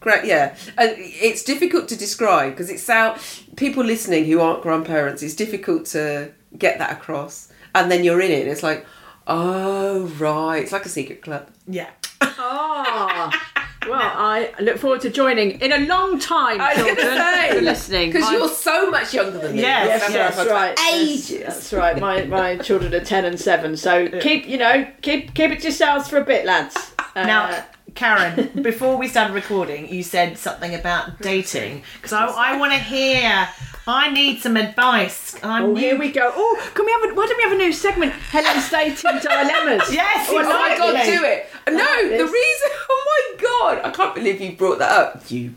Great, 0.00 0.24
yeah. 0.24 0.56
And 0.76 0.94
it's 0.98 1.44
difficult 1.44 1.88
to 1.88 1.96
describe 1.96 2.52
because 2.52 2.70
it's 2.70 2.86
how 2.86 3.16
people 3.56 3.84
listening 3.84 4.24
who 4.24 4.40
aren't 4.40 4.62
grandparents, 4.62 5.22
it's 5.22 5.34
difficult 5.34 5.86
to 5.86 6.32
get 6.58 6.78
that 6.78 6.90
across. 6.92 7.52
And 7.74 7.90
then 7.90 8.04
you're 8.04 8.20
in 8.20 8.30
it, 8.30 8.42
and 8.42 8.50
it's 8.50 8.62
like, 8.62 8.84
Oh 9.26 10.06
right, 10.18 10.62
it's 10.62 10.72
like 10.72 10.84
a 10.84 10.88
secret 10.88 11.22
club. 11.22 11.48
Yeah. 11.66 11.90
Oh. 12.20 13.30
Well, 13.88 14.00
I 14.00 14.52
look 14.60 14.78
forward 14.78 15.00
to 15.02 15.10
joining 15.10 15.60
in 15.60 15.72
a 15.72 15.78
long 15.86 16.18
time, 16.18 16.60
I 16.60 16.74
was 16.74 16.84
children. 16.84 17.06
gonna 17.06 17.32
say 17.36 17.54
for 17.56 17.60
listening. 17.62 18.10
because 18.12 18.28
My- 18.30 18.36
you're 18.36 18.48
so 18.48 18.90
much 18.90 19.12
younger 19.14 19.38
than 19.38 19.56
me. 19.56 19.62
Yes, 19.62 19.86
Yes, 20.02 20.12
yes, 20.14 20.38
I've 20.38 20.48
had 20.48 20.76
for 20.76 20.84
Ages. 20.94 21.30
Ages. 21.32 21.44
That's 21.46 21.72
right. 21.72 21.98
My 22.00 22.24
my 22.24 22.56
children 22.58 22.94
are 22.94 23.00
ten 23.04 23.24
and 23.24 23.38
seven, 23.40 23.76
so 23.76 24.08
keep 24.20 24.46
you 24.48 24.58
know 24.58 24.86
keep 25.02 25.34
keep 25.34 25.50
it 25.50 25.58
to 25.60 25.64
yourselves 25.64 26.08
for 26.08 26.18
a 26.18 26.24
bit, 26.24 26.44
lads. 26.46 26.76
Uh, 27.14 27.24
Now, 27.26 27.64
Karen, 27.94 28.50
before 28.62 28.96
we 28.96 29.06
started 29.08 29.34
recording, 29.34 29.88
you 29.92 30.02
said 30.02 30.38
something 30.38 30.74
about 30.74 31.20
dating 31.20 31.82
because 31.96 32.12
I, 32.12 32.26
I 32.26 32.56
want 32.58 32.72
to 32.72 32.78
hear. 32.78 33.48
I 33.86 34.10
need 34.10 34.40
some 34.40 34.56
advice. 34.56 35.36
I'm 35.42 35.62
Oh, 35.64 35.66
new- 35.72 35.80
here 35.80 35.98
we 35.98 36.12
go. 36.12 36.30
Oh, 36.34 36.70
can 36.74 36.84
we 36.86 36.92
have? 36.92 37.02
A, 37.04 37.14
why 37.14 37.26
don't 37.26 37.36
we 37.36 37.42
have 37.42 37.52
a 37.52 37.56
new 37.56 37.72
segment? 37.72 38.12
Helen's 38.12 38.70
dating 38.70 38.94
dilemmas. 39.20 39.92
Yes, 39.92 40.28
Oh 40.30 40.34
my 40.42 40.76
god, 40.78 40.94
exactly. 40.94 41.16
do 41.16 41.24
it! 41.24 41.46
No, 41.68 42.08
the 42.08 42.24
reason. 42.24 42.68
Oh 42.94 43.34
my 43.38 43.42
god, 43.42 43.84
I 43.84 43.90
can't 43.90 44.14
believe 44.14 44.40
you 44.40 44.52
brought 44.52 44.78
that 44.78 44.90
up. 44.92 45.30
You. 45.30 45.54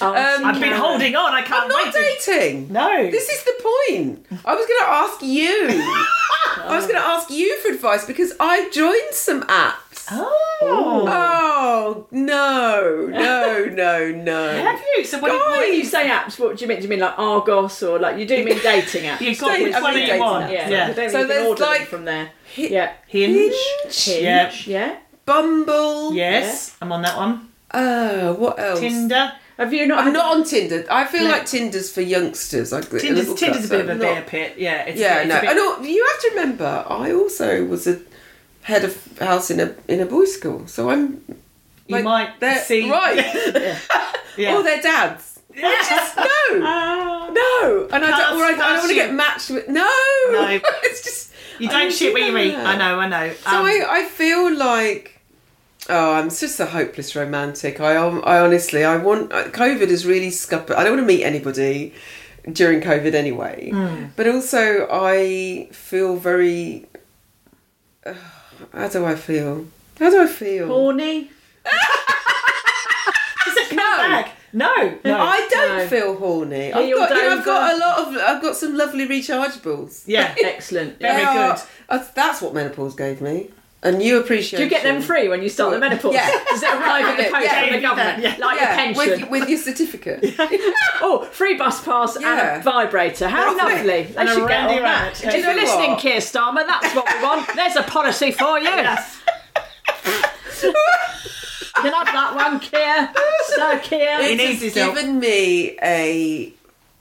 Oh, 0.00 0.08
Um, 0.14 0.44
I've 0.44 0.60
been 0.60 0.72
holding 0.72 1.14
on. 1.16 1.32
I 1.32 1.42
can't 1.42 1.64
I'm 1.64 1.68
not 1.68 1.94
wait. 1.94 2.20
to- 2.20 2.30
dating. 2.38 2.72
No. 2.72 3.10
This 3.10 3.28
is 3.28 3.42
the 3.44 3.54
point. 3.62 4.26
I 4.44 4.54
was 4.54 4.66
going 4.66 4.80
to 4.80 4.88
ask 4.88 5.22
you. 5.22 5.66
I 6.64 6.76
was 6.76 6.84
going 6.86 6.98
to 6.98 7.06
ask 7.06 7.30
you 7.30 7.58
for 7.60 7.72
advice 7.72 8.04
because 8.04 8.32
I 8.38 8.68
joined 8.70 9.12
some 9.12 9.42
apps. 9.44 10.06
Oh. 10.10 10.28
Oh 10.60 11.04
no, 12.10 13.06
no, 13.06 13.64
no, 13.72 14.10
no. 14.12 14.48
Have 14.62 14.80
you? 14.96 15.04
So 15.04 15.18
what, 15.20 15.28
do 15.28 15.34
you- 15.34 15.40
what 15.40 15.58
When 15.58 15.68
you 15.72 15.78
you 15.80 15.84
say 15.84 16.08
apps, 16.08 16.38
what 16.38 16.56
do 16.56 16.62
you 16.64 16.68
mean? 16.68 16.78
Do 16.78 16.84
you 16.84 16.88
mean 16.88 17.00
like 17.00 17.18
Argos 17.18 17.82
or 17.82 17.98
like 17.98 18.18
you 18.18 18.26
do 18.26 18.44
mean 18.44 18.58
dating 18.62 19.04
apps? 19.04 19.20
You've 19.20 19.38
got 19.38 19.48
Dating- 19.50 19.64
which 19.72 19.82
one 19.82 19.96
you 19.96 20.18
want? 20.18 20.44
apps. 20.46 20.52
yeah, 20.52 20.68
yeah. 20.68 20.84
I 20.88 20.92
don't 20.92 21.10
So 21.10 21.12
so 21.12 21.18
you 21.20 21.26
can 21.26 21.28
there's 21.28 21.48
order 21.48 21.64
like- 21.64 21.86
from 21.88 22.04
there. 22.04 22.26
Hi- 22.56 22.62
Yeah, 22.76 22.92
Hinge. 23.06 23.54
Hinge. 23.84 24.22
Yeah. 24.22 24.52
yeah. 24.66 24.96
Bumble. 25.24 26.12
Yes, 26.14 26.76
I'm 26.82 26.90
on 26.92 27.02
that 27.02 27.16
one. 27.16 27.48
Uh, 27.70 28.32
what 28.34 28.58
else? 28.58 28.80
Tinder. 28.80 29.32
Have 29.58 29.72
you 29.72 29.86
not? 29.86 29.98
I'm 30.00 30.04
had- 30.06 30.14
not 30.14 30.36
on 30.36 30.44
Tinder. 30.44 30.84
I 30.90 31.04
feel 31.04 31.24
No. 31.24 31.30
like 31.30 31.46
Tinder's 31.46 31.90
for 31.92 32.00
youngsters. 32.00 32.72
Like 32.72 32.88
Tinder's, 32.90 33.32
Tinder's 33.34 33.66
a 33.66 33.68
bit 33.68 33.80
of 33.82 33.88
a 33.88 33.92
I'm 33.92 33.98
beer 33.98 34.14
not- 34.16 34.26
pit. 34.26 34.54
Yeah. 34.58 34.82
It's 34.84 34.98
Yeah, 35.00 35.20
it's 35.20 35.28
no. 35.28 35.38
A 35.38 35.40
bit, 35.40 35.50
And 35.50 35.58
all, 35.60 35.82
you 35.84 36.04
have 36.10 36.20
to 36.22 36.28
remember, 36.34 36.84
I 36.88 37.12
also 37.12 37.64
was 37.64 37.86
a 37.86 38.00
head 38.62 38.84
of 38.84 39.18
house 39.18 39.50
in 39.50 39.60
a 39.60 39.74
in 39.88 40.00
a 40.00 40.06
boys' 40.06 40.34
school, 40.34 40.66
so 40.66 40.90
I'm. 40.90 41.22
You 41.86 41.96
like, 42.02 42.40
might 42.40 42.58
see. 42.60 42.90
right. 42.90 43.78
Yeah. 44.36 44.56
Or 44.56 44.62
their 44.62 44.80
dads. 44.80 45.40
I 45.54 45.86
just 45.86 46.16
no, 46.16 46.24
Ah. 46.66 47.28
no, 47.30 47.88
and 47.92 48.02
I 48.02 48.10
don't. 48.18 48.38
Or 48.40 48.44
I, 48.44 48.52
I 48.52 48.56
don't 48.56 48.78
want 48.78 48.88
to 48.88 48.94
get 48.94 49.12
matched 49.12 49.50
with. 49.50 49.68
No, 49.68 49.82
No. 50.30 50.48
it's 50.84 51.02
just 51.04 51.32
You 51.58 51.68
don't 51.68 51.92
shit 51.92 52.14
where 52.14 52.26
you 52.26 52.38
eat. 52.38 52.54
I 52.56 52.76
know. 52.76 52.98
I 52.98 53.08
know. 53.08 53.32
So 53.34 53.50
Um, 53.50 53.66
I, 53.66 53.86
I 53.90 54.04
feel 54.06 54.56
like 54.56 55.20
oh 55.90 56.12
I'm 56.14 56.30
just 56.30 56.58
a 56.60 56.64
hopeless 56.66 57.14
romantic. 57.14 57.78
I 57.80 57.92
I 57.96 58.40
honestly 58.40 58.84
I 58.84 58.96
want 58.96 59.30
uh, 59.32 59.44
COVID 59.50 59.90
has 59.90 60.06
really 60.06 60.30
scuppered. 60.30 60.76
I 60.76 60.84
don't 60.84 60.96
want 60.96 61.06
to 61.06 61.14
meet 61.14 61.24
anybody 61.24 61.92
during 62.50 62.80
COVID 62.80 63.12
anyway. 63.12 63.68
Hmm. 63.70 64.06
But 64.16 64.28
also 64.28 64.88
I 64.90 65.68
feel 65.72 66.16
very. 66.16 66.86
Uh, 68.06 68.14
how 68.72 68.88
do 68.88 69.04
I 69.04 69.14
feel? 69.14 69.66
How 69.98 70.08
do 70.08 70.22
I 70.22 70.26
feel? 70.26 70.68
horny. 70.68 71.30
Come 73.68 73.76
back. 73.76 74.32
No. 74.52 74.98
No. 75.04 75.18
I 75.18 75.48
don't 75.50 75.78
No. 75.78 75.86
feel 75.88 76.16
horny. 76.16 76.72
I've 76.72 76.74
got, 76.74 76.86
you 76.86 76.98
know, 76.98 77.36
I've 77.38 77.44
got 77.44 77.74
a 77.74 77.78
lot 77.78 77.98
of. 78.00 78.16
I've 78.16 78.42
got 78.42 78.56
some 78.56 78.76
lovely 78.76 79.08
rechargeables. 79.08 80.02
yeah. 80.06 80.34
Excellent. 80.44 80.98
Very 81.00 81.24
are- 81.24 81.54
good. 81.56 81.62
uh, 81.88 82.04
That's 82.14 82.40
what 82.42 82.54
menopause 82.54 82.94
gave 82.94 83.20
me. 83.20 83.50
A 83.84 83.90
new 83.90 84.20
appreciation. 84.20 84.58
Do 84.58 84.62
you 84.64 84.70
get 84.70 84.84
them 84.84 85.02
free 85.02 85.26
when 85.28 85.42
you 85.42 85.48
start 85.48 85.72
the 85.72 85.78
menopause? 85.80 86.14
Yeah. 86.14 86.30
Does 86.50 86.62
it 86.62 86.68
arrive 86.72 87.18
in 87.18 87.24
the 87.24 87.30
post 87.32 87.44
Yeah, 87.44 87.62
from 87.64 87.72
the 87.74 87.80
government? 87.80 88.22
yeah. 88.22 88.36
Like 88.38 88.60
Yeah, 88.60 88.72
a 88.72 88.76
pension? 88.76 89.20
with, 89.22 89.30
with 89.30 89.48
your 89.48 89.58
certificate. 89.58 90.34
Oh, 91.04 91.24
free 91.32 91.56
bus 91.56 91.82
pass 91.82 92.16
Yeah. 92.20 92.52
and 92.52 92.60
a 92.60 92.62
vibrator. 92.62 93.26
How 93.28 93.46
Right. 93.46 93.56
lovely. 93.56 94.02
They 94.04 94.14
And 94.16 94.28
a 94.28 94.32
should 94.34 94.46
get 94.46 94.60
Randy 94.60 94.76
on 94.76 94.82
that. 94.84 95.24
If 95.24 95.34
you're 95.34 95.52
you 95.52 95.60
listening, 95.60 95.90
what? 95.92 96.00
Keir 96.00 96.18
Starmer, 96.20 96.64
that's 96.64 96.94
what 96.94 97.12
we 97.12 97.22
want. 97.24 97.48
There's 97.56 97.74
a 97.74 97.82
policy 97.82 98.30
for 98.30 98.56
you. 98.60 98.68
You 98.70 98.84
can 101.74 101.92
have 101.92 102.06
that 102.06 102.34
one, 102.34 102.60
Keir. 102.60 103.12
Sir 103.46 103.78
Keir. 103.82 104.22
He 104.22 104.32
It 104.32 104.36
needs 104.36 104.52
has 104.54 104.62
his 104.62 104.74
help. 104.74 104.94
given 104.94 105.18
me 105.20 105.76
a 105.82 106.52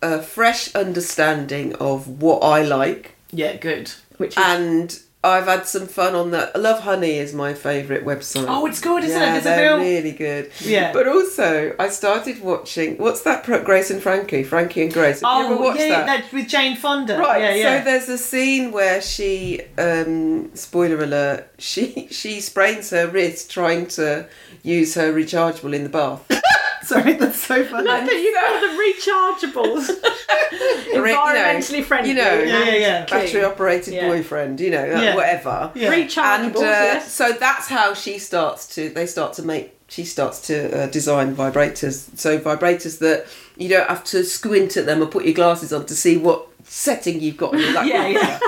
a 0.04 0.22
fresh 0.22 0.74
understanding 0.76 1.76
of 1.76 2.08
what 2.22 2.40
I 2.40 2.64
like, 2.64 3.16
Yeah. 3.32 3.56
Good. 3.58 3.92
Which 4.18 4.32
is 4.38 4.44
and 4.44 5.00
I've 5.24 5.46
had 5.46 5.68
some 5.68 5.86
fun 5.86 6.16
on 6.16 6.32
that. 6.32 6.56
Lovehoney 6.56 7.18
is 7.20 7.32
my 7.32 7.54
favourite 7.54 8.04
website. 8.04 8.46
Oh, 8.48 8.66
it's 8.66 8.82
good, 8.82 9.04
isn't 9.04 9.22
yeah, 9.22 9.36
it? 9.36 9.38
It's 9.38 9.46
a 9.46 9.50
they're 9.50 9.76
real- 9.78 9.86
really 9.86 10.12
good. 10.14 10.50
Yeah. 10.62 10.92
But 10.94 11.08
also, 11.08 11.76
I 11.78 11.90
started 11.90 12.42
watching. 12.42 12.98
What's 12.98 13.22
that? 13.22 13.44
Pro- 13.44 13.64
Grace 13.64 13.92
and 13.92 14.02
Frankie, 14.02 14.42
Frankie 14.44 14.82
and 14.82 14.92
Grace. 14.92 15.22
Have 15.22 15.38
you 15.42 15.46
ever 15.46 15.54
Oh, 15.62 15.62
watched 15.68 15.82
yeah, 15.82 15.90
that? 15.90 16.06
that's 16.22 16.34
with 16.34 16.48
Jane 16.48 16.76
Fonda. 16.76 17.20
Right, 17.20 17.40
Yeah, 17.40 17.54
yeah. 17.56 17.80
so 17.80 17.86
there's 17.86 18.10
a 18.10 18.18
scene 18.18 18.72
where 18.72 19.00
she, 19.00 19.62
um, 19.78 20.56
spoiler 20.56 21.04
alert, 21.04 21.48
she 21.60 22.08
she 22.10 22.42
sprains 22.42 22.90
her 22.90 23.08
wrist 23.08 23.52
trying 23.52 23.86
to 23.98 24.28
use 24.64 24.96
her 24.96 25.12
rechargeable 25.14 25.74
in 25.76 25.84
the 25.84 25.90
bath. 25.90 26.22
Sorry, 26.84 27.14
that's 27.14 27.40
so 27.42 27.64
funny. 27.64 27.88
Look 27.88 28.06
that 28.06 28.14
you 28.16 28.34
got 28.34 28.60
the 28.62 29.48
rechargeables. 29.54 30.04
Environmentally 30.94 31.84
friendly. 31.84 32.10
You 32.10 32.16
know, 32.16 32.40
Yeah, 32.42 32.64
yeah, 32.66 32.76
yeah. 32.76 33.06
battery 33.06 33.44
operated 33.44 33.94
Yeah. 33.94 34.08
boyfriend, 34.10 34.60
you 34.60 34.72
know, 34.72 34.86
Yeah. 34.86 35.16
whatever. 35.16 35.72
Yeah. 35.76 35.92
Rechargeables, 35.92 36.46
And 36.46 36.56
uh, 36.58 36.60
yes. 36.62 37.12
so 37.14 37.32
that's 37.34 37.68
how 37.68 37.94
she 37.94 38.18
starts 38.18 38.68
to, 38.76 38.90
they 38.90 39.06
start 39.06 39.34
to 39.34 39.44
make, 39.44 39.78
she 39.88 40.04
starts 40.06 40.42
to 40.48 40.84
uh, 40.84 40.88
design 40.88 41.36
vibrators. 41.36 42.18
So 42.18 42.40
vibrators 42.40 43.00
that 43.00 43.26
you 43.58 43.70
don't 43.70 43.88
have 43.88 44.04
to 44.06 44.24
squint 44.24 44.76
at 44.78 44.86
them 44.86 45.02
or 45.02 45.06
put 45.06 45.26
your 45.26 45.34
glasses 45.34 45.72
on 45.72 45.86
to 45.86 45.96
see 45.96 46.18
what 46.18 46.48
setting 46.64 47.20
you've 47.22 47.38
got 47.38 47.54
on 47.54 47.60
your. 47.60 47.70
Yeah, 47.86 48.08
yeah. 48.08 48.40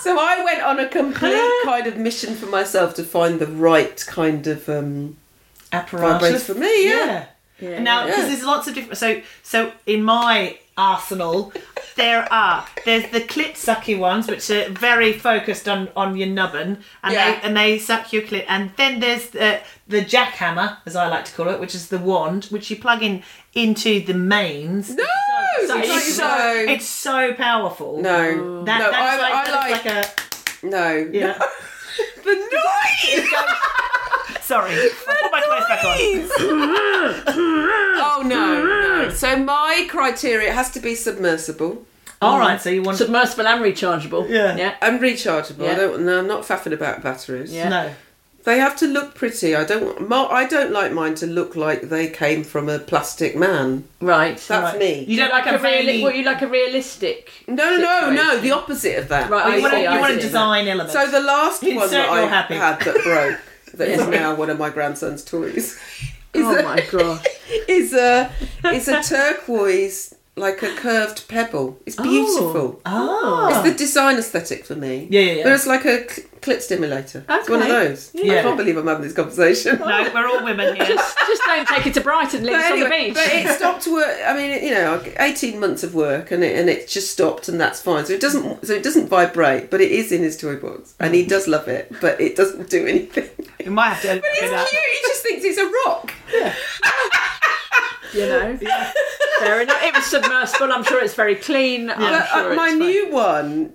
So 0.00 0.18
I 0.18 0.42
went 0.44 0.62
on 0.62 0.78
a 0.80 0.88
complete 0.88 1.50
kind 1.64 1.86
of 1.86 1.96
mission 1.98 2.34
for 2.34 2.46
myself 2.46 2.94
to 2.94 3.04
find 3.04 3.38
the 3.38 3.46
right 3.46 4.02
kind 4.06 4.46
of 4.46 4.66
um, 4.68 5.18
Apparatus 5.72 6.46
for 6.46 6.54
me. 6.54 6.84
Yeah. 6.88 6.94
Yeah. 7.06 7.26
Yeah, 7.62 7.78
now, 7.82 8.06
because 8.06 8.20
yeah. 8.20 8.28
there's 8.28 8.42
lots 8.42 8.68
of 8.68 8.74
different. 8.74 8.96
So, 8.96 9.20
so 9.42 9.70
in 9.84 10.02
my 10.02 10.58
arsenal, 10.78 11.52
there 11.94 12.26
are 12.32 12.66
there's 12.86 13.10
the 13.10 13.20
clit 13.20 13.52
sucky 13.52 13.98
ones, 13.98 14.28
which 14.28 14.48
are 14.50 14.70
very 14.70 15.12
focused 15.12 15.68
on 15.68 15.90
on 15.94 16.16
your 16.16 16.28
nubbin, 16.28 16.78
and 17.02 17.12
Yeah. 17.12 17.32
they 17.32 17.40
and 17.46 17.54
they 17.54 17.78
suck 17.78 18.14
your 18.14 18.22
clit. 18.22 18.46
And 18.48 18.72
then 18.78 19.00
there's 19.00 19.28
the 19.28 19.60
the 19.86 20.00
jackhammer, 20.02 20.78
as 20.86 20.96
I 20.96 21.08
like 21.08 21.26
to 21.26 21.32
call 21.34 21.48
it, 21.50 21.60
which 21.60 21.74
is 21.74 21.88
the 21.88 21.98
wand, 21.98 22.46
which 22.46 22.70
you 22.70 22.76
plug 22.76 23.02
in 23.02 23.22
into 23.52 24.00
the 24.06 24.14
mains. 24.14 24.88
No, 24.96 25.04
So 25.66 25.76
it's 25.80 25.88
it's 25.90 26.14
so, 26.16 26.28
so 26.28 26.54
it's 26.66 26.86
so 26.86 27.34
powerful. 27.34 28.00
no, 28.00 28.64
That, 28.64 28.78
no. 28.78 28.90
that's 28.90 28.96
I, 28.96 29.16
like, 29.18 29.48
I 29.48 29.70
like, 29.72 29.84
like 29.84 30.06
a 30.62 30.66
no. 30.66 31.10
yeah. 31.12 31.36
the 32.24 32.34
noise. 32.34 33.28
Sorry, 34.50 34.74
I'll 35.08 35.22
put 35.22 35.32
my 35.32 35.40
clothes 35.42 35.68
back 35.68 35.84
on. 35.84 35.96
oh 38.02 38.22
no, 38.26 38.64
no. 39.04 39.10
So 39.10 39.36
my 39.36 39.86
criteria 39.88 40.52
has 40.52 40.70
to 40.72 40.80
be 40.80 40.94
submersible 40.94 41.86
All 42.20 42.38
right, 42.38 42.60
so 42.60 42.68
you 42.70 42.82
want 42.82 42.98
Submersible 42.98 43.46
and 43.46 43.62
rechargeable. 43.62 44.28
Yeah. 44.28 44.56
Yeah. 44.56 44.74
and 44.82 45.00
rechargeable. 45.00 45.64
Yeah. 45.64 45.72
I 45.72 45.74
don't. 45.76 46.04
No, 46.04 46.18
I'm 46.18 46.26
not 46.26 46.42
faffing 46.42 46.72
about 46.72 47.02
batteries. 47.02 47.52
Yeah. 47.52 47.68
no. 47.68 47.92
They 48.42 48.58
have 48.58 48.74
to 48.78 48.86
look 48.86 49.14
pretty. 49.14 49.54
I 49.54 49.64
don't. 49.64 50.08
mo- 50.08 50.28
I 50.28 50.46
don't 50.46 50.72
like 50.72 50.92
mine 50.92 51.14
to 51.16 51.26
look 51.26 51.56
like 51.56 51.82
they 51.82 52.08
came 52.08 52.42
from 52.42 52.68
a 52.70 52.78
plastic 52.78 53.36
man. 53.36 53.84
Right. 54.00 54.38
That's 54.38 54.50
Right. 54.72 54.78
me. 54.78 55.04
You 55.04 55.16
don't 55.18 55.30
like, 55.30 55.44
like 55.44 55.54
a 55.54 55.58
a 55.58 55.60
reali- 55.60 55.86
really. 55.86 56.02
what 56.02 56.16
you 56.16 56.24
like 56.24 56.40
a 56.42 56.46
realistic. 56.48 57.30
no, 57.46 57.76
no, 57.76 57.76
no, 57.78 58.10
no. 58.12 58.38
The 58.40 58.50
opposite 58.52 58.98
of 58.98 59.08
that. 59.08 59.28
Right, 59.30 59.44
I 59.46 59.56
you 59.56 59.62
want, 59.62 59.74
see, 59.74 59.84
a, 59.84 59.90
I 59.90 59.94
you 59.94 60.00
want 60.00 60.12
a 60.12 60.16
see. 60.16 60.22
design 60.22 60.68
element. 60.68 60.90
So 60.90 61.06
the 61.10 61.20
last 61.20 61.62
one 61.62 61.72
Insert 61.72 61.90
that 61.90 62.08
I 62.10 62.20
you're 62.20 62.28
happy. 62.30 62.54
had 62.54 62.80
that 62.80 63.02
broke, 63.04 63.38
that 63.74 63.88
is 63.88 64.06
now 64.08 64.34
one 64.34 64.50
of 64.50 64.58
my 64.58 64.70
grandson's 64.70 65.24
toys, 65.24 65.78
oh 66.34 66.38
is 66.38 66.46
Oh 66.46 66.58
a, 66.58 66.62
my 66.62 66.86
god. 66.90 67.26
is 67.68 67.92
a 67.92 68.30
is 68.66 68.88
a 68.88 69.02
turquoise 69.02 70.14
like 70.36 70.62
a 70.62 70.74
curved 70.74 71.28
pebble. 71.28 71.78
It's 71.86 71.96
beautiful. 71.96 72.50
oh. 72.54 72.80
Ah. 72.86 73.18
Ah. 73.22 73.48
It's 73.64 73.70
the 73.70 73.76
design 73.76 74.16
aesthetic 74.16 74.64
for 74.64 74.74
me. 74.74 75.06
Yeah, 75.10 75.20
yeah, 75.20 75.32
yeah. 75.32 75.42
But 75.44 75.52
it's 75.52 75.66
like 75.66 75.84
a 75.84 76.08
cl- 76.08 76.26
clit 76.40 76.62
stimulator. 76.62 77.24
It's 77.28 77.48
one 77.48 77.60
of 77.60 77.68
Okay. 77.68 77.88
those. 77.88 78.10
Yeah. 78.14 78.38
I 78.38 78.42
can't 78.42 78.56
believe 78.56 78.76
I'm 78.78 78.86
having 78.86 79.02
this 79.02 79.12
conversation. 79.12 79.78
No, 79.78 80.10
we're 80.14 80.26
all 80.28 80.42
women 80.42 80.76
here. 80.76 80.86
just, 80.86 81.18
just 81.18 81.42
don't 81.44 81.68
take 81.68 81.86
it 81.86 81.94
to 81.94 82.00
Brighton. 82.00 82.44
Leave 82.44 82.52
But 82.54 82.64
us 82.64 82.72
on 82.72 82.80
the 82.80 82.86
anyway, 82.86 83.04
beach. 83.08 83.14
but 83.14 83.26
it 83.28 83.48
stopped 83.56 83.86
work. 83.88 84.16
I 84.24 84.34
mean, 84.34 84.64
you 84.64 84.70
know, 84.70 85.02
eighteen 85.18 85.60
months 85.60 85.82
of 85.82 85.94
work, 85.94 86.30
and 86.30 86.42
it 86.42 86.58
and 86.58 86.70
it 86.70 86.88
just 86.88 87.10
stopped, 87.10 87.48
and 87.48 87.60
that's 87.60 87.82
fine. 87.82 88.06
So 88.06 88.12
it 88.14 88.20
doesn't, 88.20 88.66
so 88.66 88.72
it 88.72 88.82
doesn't 88.82 89.08
vibrate, 89.08 89.70
but 89.70 89.80
it 89.82 89.90
is 89.90 90.10
in 90.12 90.22
his 90.22 90.36
toy 90.38 90.56
box, 90.56 90.94
and 91.00 91.14
he 91.14 91.26
does 91.26 91.48
love 91.48 91.68
it, 91.68 91.92
but 92.00 92.18
it 92.20 92.34
doesn't 92.36 92.70
do 92.70 92.86
anything. 92.86 93.28
You 93.62 93.72
might 93.72 93.90
have 93.90 94.02
to 94.02 94.08
open 94.12 94.22
It's 94.24 94.42
it 94.42 94.68
cute. 94.70 94.82
He 94.92 95.08
just 95.08 95.22
thinks 95.22 95.44
it's 95.44 95.58
a 95.58 95.66
rock. 95.90 96.14
you 98.14 98.26
know. 98.26 98.56
Fair 99.38 99.62
enough. 99.62 99.82
It 99.82 99.94
was 99.94 100.04
submersible. 100.06 100.72
I'm 100.72 100.84
sure 100.84 101.02
it's 101.02 101.14
very 101.14 101.34
clean. 101.36 101.88
I'm 101.90 101.98
But 101.98 102.26
sure 102.28 102.52
uh, 102.52 102.54
my 102.54 102.68
it's 102.68 102.72
fine. 102.72 102.78
new 102.78 103.10
one 103.10 103.72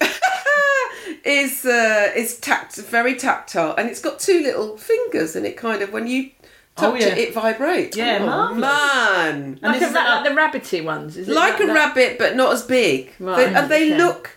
is 1.24 1.64
uh, 1.64 2.12
is 2.16 2.38
tact 2.38 2.76
very 2.76 3.14
tactile, 3.16 3.74
and 3.76 3.88
it's 3.88 4.00
got 4.00 4.18
two 4.18 4.40
little 4.42 4.76
fingers, 4.76 5.36
and 5.36 5.44
it 5.46 5.56
kind 5.56 5.82
of 5.82 5.92
when 5.92 6.06
you 6.06 6.30
touch 6.76 6.92
Oh, 6.92 6.94
yeah. 6.94 7.08
it, 7.08 7.18
it 7.18 7.34
vibrates. 7.34 7.96
Yeah, 7.96 8.18
oh, 8.22 8.26
marvellous. 8.26 8.60
man, 8.60 9.58
Like, 9.62 9.80
this 9.80 9.82
a, 9.82 9.90
is 9.90 9.94
ra- 9.94 10.20
like 10.20 10.24
the 10.24 10.30
rabbity 10.58 10.84
ones, 10.84 11.16
is 11.16 11.28
it? 11.28 11.34
like 11.34 11.60
a 11.60 11.66
that? 11.66 11.74
rabbit, 11.74 12.18
but 12.18 12.36
not 12.36 12.52
as 12.52 12.62
big. 12.62 13.12
Right, 13.18 13.36
They- 13.48 13.54
and 13.54 13.70
they 13.70 13.86
okay. 13.94 13.98
look 13.98 14.36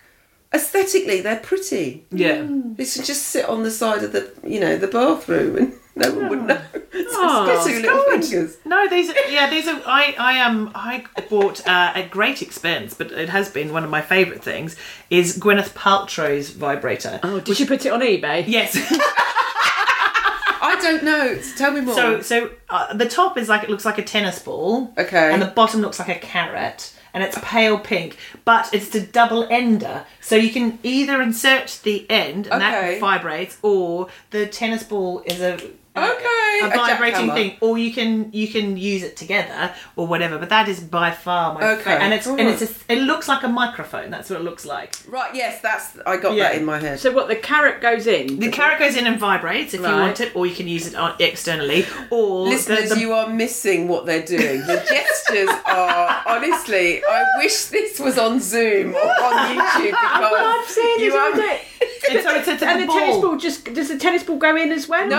aesthetically, 0.52 1.20
they're 1.20 1.38
pretty. 1.40 2.04
Yeah. 2.10 2.44
They 2.48 2.84
should 2.84 3.04
just 3.04 3.22
sit 3.28 3.44
on 3.48 3.62
the 3.62 3.70
side 3.70 4.02
of 4.02 4.12
the, 4.12 4.30
you 4.46 4.60
know, 4.60 4.76
the 4.76 4.88
bathroom, 4.88 5.56
and 5.56 5.72
no 5.96 6.12
one 6.14 6.28
would 6.30 6.42
know. 6.44 6.60
Oh, 7.16 7.46
got 7.46 7.66
two 7.66 7.80
little 7.80 8.02
fingers. 8.04 8.56
No, 8.64 8.88
these 8.88 9.08
are, 9.10 9.14
yeah, 9.28 9.48
these 9.48 9.66
are. 9.68 9.80
I 9.86 10.14
I 10.18 10.40
um 10.40 10.70
I 10.74 11.04
bought 11.28 11.60
uh, 11.66 11.92
at 11.94 12.10
great 12.10 12.42
expense, 12.42 12.94
but 12.94 13.10
it 13.12 13.28
has 13.28 13.48
been 13.48 13.72
one 13.72 13.82
of 13.84 13.90
my 13.90 14.00
favourite 14.00 14.42
things. 14.44 14.76
Is 15.10 15.38
Gwyneth 15.38 15.70
Paltrow's 15.74 16.50
vibrator? 16.50 17.20
Oh, 17.22 17.40
did 17.40 17.58
you 17.60 17.66
put 17.66 17.84
it 17.86 17.92
on 17.92 18.00
eBay? 18.00 18.44
Yes. 18.46 18.76
I 20.66 20.78
don't 20.80 21.04
know. 21.04 21.38
Tell 21.56 21.72
me 21.72 21.80
more. 21.82 21.94
so 21.94 22.20
so 22.22 22.50
uh, 22.68 22.94
the 22.94 23.08
top 23.08 23.36
is 23.38 23.48
like 23.48 23.62
it 23.64 23.70
looks 23.70 23.84
like 23.84 23.98
a 23.98 24.02
tennis 24.04 24.38
ball. 24.40 24.92
Okay. 24.98 25.32
And 25.32 25.40
the 25.42 25.46
bottom 25.46 25.80
looks 25.80 25.98
like 25.98 26.08
a 26.08 26.18
carrot. 26.18 26.92
And 27.12 27.22
it's 27.22 27.38
pale 27.42 27.78
pink, 27.78 28.16
but 28.44 28.74
it's 28.74 28.92
a 28.92 29.00
double 29.00 29.46
ender, 29.48 30.04
so 30.20 30.34
you 30.34 30.50
can 30.50 30.80
either 30.82 31.22
insert 31.22 31.78
the 31.84 32.10
end 32.10 32.48
and 32.48 32.60
Okay. 32.60 32.94
that 32.94 33.00
vibrates, 33.00 33.56
or 33.62 34.08
the 34.30 34.46
tennis 34.48 34.82
ball 34.82 35.22
is 35.24 35.40
a 35.40 35.60
Okay, 35.96 36.58
a 36.62 36.66
a 36.66 36.70
vibrating 36.70 37.28
jackhammer. 37.30 37.34
thing, 37.34 37.56
or 37.60 37.78
you 37.78 37.92
can 37.92 38.32
you 38.32 38.48
can 38.48 38.76
use 38.76 39.02
it 39.04 39.16
together 39.16 39.72
or 39.94 40.06
whatever. 40.08 40.38
But 40.38 40.48
that 40.48 40.68
is 40.68 40.80
by 40.80 41.12
far 41.12 41.54
my 41.54 41.72
Okay, 41.74 41.82
favorite, 41.84 42.02
and 42.02 42.14
it's 42.14 42.26
and 42.26 42.40
it's 42.40 42.62
a, 42.62 42.92
it 42.92 42.98
looks 43.02 43.28
like 43.28 43.44
a 43.44 43.48
microphone. 43.48 44.10
That's 44.10 44.28
what 44.28 44.40
it 44.40 44.42
looks 44.44 44.64
like. 44.66 44.94
right, 45.08 45.32
yes, 45.34 45.60
that's 45.62 45.96
I 46.04 46.16
got 46.16 46.34
Yeah. 46.34 46.48
that 46.50 46.56
in 46.58 46.64
my 46.64 46.80
head. 46.80 46.98
So 46.98 47.12
what? 47.12 47.28
The 47.28 47.36
carrot 47.36 47.80
goes 47.80 48.06
in. 48.08 48.40
The 48.40 48.50
carrot 48.50 48.78
goes 48.80 48.96
in 48.96 49.06
and 49.06 49.18
vibrates 49.20 49.72
if 49.74 49.80
you 49.82 49.86
want 49.86 50.20
it, 50.20 50.34
or 50.34 50.46
you 50.46 50.54
can 50.54 50.66
use 50.66 50.86
it 50.88 50.94
on, 50.96 51.14
externally. 51.20 51.86
Or 52.10 52.48
Listeners, 52.48 52.88
the, 52.88 52.94
the, 52.96 53.00
you 53.00 53.12
are 53.12 53.28
missing 53.28 53.86
what 53.86 54.04
they're 54.04 54.24
doing. 54.26 54.60
The 54.66 54.84
gestures 54.88 55.48
are 55.66 56.22
honestly. 56.26 57.04
I 57.04 57.24
wish 57.38 57.66
this 57.66 58.00
was 58.00 58.18
on 58.18 58.40
Zoom 58.40 58.94
or 58.94 59.00
on 59.00 59.56
YouTube 59.56 59.84
because 59.90 60.32
I've 60.34 60.68
seen 60.68 60.98
you 61.00 61.12
this 61.12 61.14
all 61.14 61.32
are. 61.32 61.36
day. 61.36 61.60
And 62.10 62.22
so 62.22 62.34
it's, 62.36 62.48
it's 62.48 62.62
And 62.62 62.82
the 62.82 62.86
ball. 62.86 62.98
tennis 62.98 63.16
ball 63.18 63.36
just 63.36 63.64
does 63.72 63.88
the 63.88 63.98
tennis 63.98 64.22
ball 64.22 64.36
go 64.36 64.56
in 64.56 64.72
as 64.72 64.88
well? 64.88 65.06
No, 65.06 65.16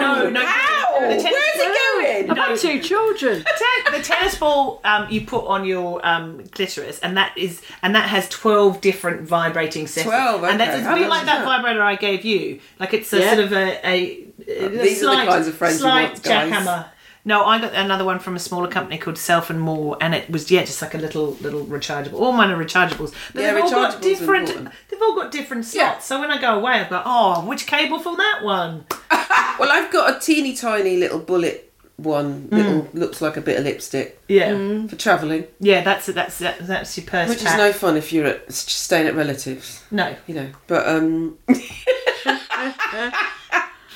No, 0.00 0.30
no, 0.30 0.44
How? 0.44 0.98
Where's 1.00 1.22
it 1.24 1.78
going? 2.22 2.30
I've 2.30 2.36
got 2.36 2.58
two 2.58 2.80
children. 2.80 3.44
Ten- 3.84 3.92
the 3.98 4.02
tennis 4.04 4.36
ball 4.38 4.80
um, 4.84 5.06
you 5.10 5.26
put 5.26 5.46
on 5.46 5.64
your 5.64 6.04
um, 6.06 6.44
clitoris, 6.48 6.98
and 7.00 7.16
that 7.16 7.36
is 7.36 7.62
and 7.82 7.94
that 7.94 8.08
has 8.08 8.28
twelve 8.28 8.80
different 8.80 9.22
vibrating 9.22 9.86
settings. 9.86 10.10
12, 10.12 10.44
and 10.44 10.60
that's 10.60 10.70
okay. 10.70 10.78
it's 10.80 10.88
a 10.88 10.94
bit 10.94 11.08
like 11.08 11.26
that 11.26 11.38
that? 11.40 11.44
vibrator 11.44 11.82
I 11.82 11.96
gave 11.96 12.24
you. 12.24 12.60
Like 12.78 12.94
it's 12.94 13.12
a 13.12 13.18
Yeah. 13.20 13.34
sort 13.34 13.44
of 13.46 13.52
a, 13.52 13.86
a, 13.88 14.26
a 14.48 14.68
These 14.68 15.02
are 15.02 15.16
the 15.24 15.30
kinds 15.30 15.46
of 15.46 15.54
friends 15.54 15.74
you 15.76 15.80
slight 15.80 16.10
want, 16.12 16.22
guys. 16.22 16.52
jackhammer. 16.52 16.86
No, 17.24 17.44
I 17.44 17.60
got 17.60 17.74
another 17.74 18.04
one 18.04 18.18
from 18.18 18.34
a 18.34 18.38
smaller 18.38 18.68
company 18.68 18.96
called 18.98 19.18
Self 19.18 19.50
and 19.50 19.60
More, 19.60 19.96
and 20.00 20.14
it 20.14 20.30
was 20.30 20.50
yeah, 20.50 20.64
just 20.64 20.80
like 20.80 20.94
a 20.94 20.98
little 20.98 21.32
little 21.40 21.64
rechargeable. 21.66 22.14
All 22.14 22.32
mine 22.32 22.50
are 22.50 22.62
rechargeables, 22.62 23.14
but 23.34 23.42
Yeah, 23.42 23.52
they've 23.54 23.64
all 23.64 23.70
got 23.70 23.98
rechargeables 23.98 24.02
different. 24.02 24.48
important. 24.48 24.74
They've 24.88 25.02
all 25.02 25.14
got 25.14 25.30
different 25.30 25.64
slots. 25.66 25.76
Yeah. 25.76 25.98
So 25.98 26.20
when 26.20 26.30
I 26.30 26.40
go 26.40 26.58
away, 26.58 26.72
I've 26.72 26.90
got 26.90 27.02
oh, 27.06 27.44
which 27.46 27.66
cable 27.66 27.98
for 27.98 28.16
that 28.16 28.40
one? 28.42 28.86
Well, 29.58 29.70
I've 29.70 29.92
got 29.92 30.16
a 30.16 30.20
teeny 30.20 30.56
tiny 30.56 30.96
little 30.96 31.18
bullet 31.18 31.70
one. 31.98 32.48
Little 32.50 32.88
looks 32.94 33.20
like 33.20 33.36
a 33.36 33.42
bit 33.42 33.58
of 33.58 33.64
lipstick 33.64 34.18
Yeah, 34.26 34.86
for 34.86 34.96
travelling, 34.96 35.44
yeah, 35.58 35.82
that's 35.82 36.06
that's 36.06 36.38
that's, 36.38 36.66
that's 36.66 36.96
your 36.96 37.06
purse 37.06 37.28
which 37.28 37.44
is 37.44 37.54
no 37.58 37.70
fun 37.70 37.98
if 37.98 38.10
you're 38.10 38.24
at, 38.26 38.50
staying 38.50 39.06
at 39.06 39.14
relatives. 39.14 39.82
no. 39.90 40.16
You 40.26 40.34
know, 40.34 40.48
but 40.66 40.88
um, 40.88 41.36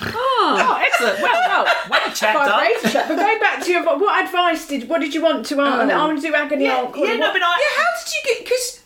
Oh, 0.00 0.80
excellent. 0.84 1.20
Well, 1.20 1.32
well, 1.64 1.74
well 1.90 2.10
checked 2.12 2.36
up. 2.36 3.08
But 3.08 3.16
going 3.16 3.38
back 3.40 3.62
to 3.64 3.70
your, 3.70 3.84
what 3.98 4.24
advice 4.24 4.66
did, 4.66 4.88
what 4.88 5.00
did 5.00 5.14
you 5.14 5.22
want 5.22 5.46
to, 5.46 5.60
uh, 5.60 5.64
I 5.86 5.96
want 6.06 6.20
to 6.20 6.26
do 6.26 6.34
agony 6.34 6.64
Yeah, 6.64 6.78
alcohol. 6.78 7.06
yeah, 7.06 7.16
no, 7.16 7.32
but 7.32 7.42
I. 7.42 7.56
yeah, 7.58 7.82
how 7.82 8.04
did 8.04 8.12
you 8.12 8.34
get? 8.34 8.44
Because 8.44 8.80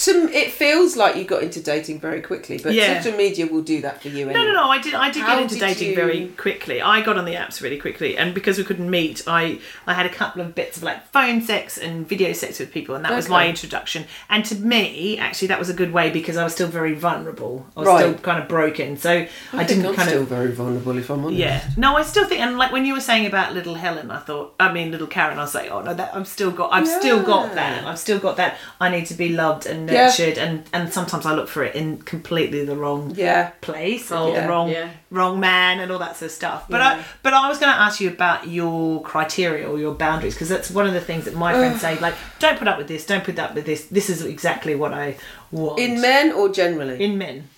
to 0.00 0.30
it 0.32 0.50
feels 0.52 0.96
like 0.96 1.16
you 1.16 1.24
got 1.24 1.42
into 1.42 1.60
dating 1.60 2.00
very 2.00 2.20
quickly, 2.22 2.58
but 2.62 2.72
Yeah. 2.72 3.00
social 3.02 3.16
media 3.18 3.46
will 3.46 3.62
do 3.62 3.80
that 3.82 4.00
for 4.02 4.08
you. 4.08 4.28
Anyway. 4.28 4.32
No, 4.34 4.44
no, 4.44 4.52
no. 4.52 4.70
I 4.70 4.78
did. 4.78 4.94
I 4.94 5.10
did 5.10 5.22
How 5.22 5.34
get 5.34 5.42
into 5.42 5.54
did 5.56 5.60
dating 5.60 5.88
you- 5.90 5.94
very 5.94 6.26
quickly. 6.36 6.80
I 6.80 7.00
got 7.02 7.16
on 7.18 7.24
the 7.24 7.34
apps 7.34 7.60
really 7.60 7.76
quickly, 7.78 8.16
and 8.16 8.32
because 8.34 8.58
we 8.58 8.64
couldn't 8.64 8.88
meet, 8.90 9.22
I 9.26 9.58
I 9.86 9.94
had 9.94 10.06
a 10.06 10.10
couple 10.10 10.42
of 10.42 10.54
bits 10.54 10.76
of 10.78 10.82
like 10.82 11.06
phone 11.12 11.42
sex 11.42 11.76
and 11.78 12.08
video 12.08 12.32
sex 12.32 12.58
with 12.58 12.72
people, 12.72 12.94
and 12.94 13.04
that 13.04 13.12
was 13.12 13.28
my 13.28 13.46
introduction. 13.48 14.04
And 14.28 14.44
to 14.46 14.54
me, 14.54 15.18
actually, 15.18 15.48
that 15.48 15.58
was 15.58 15.68
a 15.70 15.74
good 15.74 15.92
way 15.92 16.10
because 16.10 16.36
I 16.36 16.44
was 16.44 16.52
still 16.54 16.68
very 16.68 16.94
vulnerable. 16.94 17.66
I 17.76 17.80
was 17.80 17.88
Right. 17.88 18.00
still 18.00 18.14
kind 18.14 18.42
of 18.42 18.48
broken, 18.48 18.96
so 18.96 19.10
I, 19.10 19.28
I, 19.52 19.64
didn't 19.64 19.84
I'm 19.86 19.94
kind 19.94 20.08
still 20.08 20.22
of. 20.22 20.28
very 20.28 20.52
vulnerable 20.52 20.96
if 20.96 21.10
I'm 21.10 21.24
honest. 21.24 21.38
Yeah, 21.38 21.60
no, 21.76 21.96
I 21.96 22.02
still 22.02 22.24
think, 22.26 22.40
and 22.40 22.56
like 22.56 22.72
when 22.72 22.84
you 22.86 22.94
were 22.94 23.00
saying 23.00 23.26
about 23.26 23.52
little 23.54 23.74
Helen, 23.74 24.10
I 24.10 24.18
thought, 24.20 24.54
I 24.58 24.72
mean, 24.72 24.90
little 24.90 25.06
Karen, 25.06 25.38
I 25.38 25.42
was 25.42 25.54
like, 25.54 25.70
oh 25.70 25.82
no, 25.82 25.92
that 25.94 26.12
I've 26.14 26.28
still 26.28 26.50
got, 26.50 26.72
I've 26.72 26.88
still 26.88 27.22
got 27.22 27.54
that, 27.54 27.84
I've 27.84 27.98
still 27.98 28.18
got 28.18 28.36
that. 28.38 28.56
I 28.80 28.88
need 28.88 29.06
to 29.06 29.14
be 29.14 29.28
loved 29.30 29.66
and 29.66 29.89
Yeah. 29.92 30.44
and 30.44 30.64
and 30.72 30.92
sometimes 30.92 31.26
I 31.26 31.34
look 31.34 31.48
for 31.48 31.62
it 31.64 31.74
in 31.74 31.98
completely 31.98 32.64
the 32.64 32.76
wrong 32.76 33.12
Yeah. 33.16 33.50
place 33.60 34.10
or 34.12 34.30
Yeah. 34.32 34.42
the 34.42 34.48
wrong 34.48 34.68
Yeah. 34.70 34.88
wrong 35.10 35.40
man 35.40 35.80
and 35.80 35.90
all 35.92 35.98
that 35.98 36.16
sort 36.16 36.30
of 36.30 36.34
stuff. 36.36 36.64
But 36.68 36.80
I 36.80 37.04
but 37.22 37.32
I 37.34 37.48
was 37.48 37.58
going 37.58 37.72
to 37.72 37.78
ask 37.78 38.00
you 38.00 38.08
about 38.10 38.48
your 38.48 39.02
criteria 39.02 39.68
or 39.68 39.78
your 39.78 39.94
boundaries 39.94 40.34
because 40.34 40.48
that's 40.48 40.70
one 40.70 40.86
of 40.86 40.94
the 40.94 41.00
things 41.00 41.24
that 41.26 41.34
my 41.34 41.52
friends 41.54 41.80
say. 41.80 41.98
Like, 41.98 42.14
don't 42.38 42.58
put 42.58 42.68
up 42.68 42.78
with 42.78 42.88
this. 42.88 43.04
Don't 43.06 43.24
put 43.24 43.38
up 43.38 43.54
with 43.54 43.66
this. 43.66 43.84
This 43.86 44.08
is 44.10 44.22
exactly 44.24 44.74
what 44.74 44.92
I 44.92 45.16
want 45.50 45.78
In 45.80 46.00
men 46.00 46.32
or 46.32 46.48
generally? 46.48 47.02
In 47.02 47.18
men. 47.18 47.48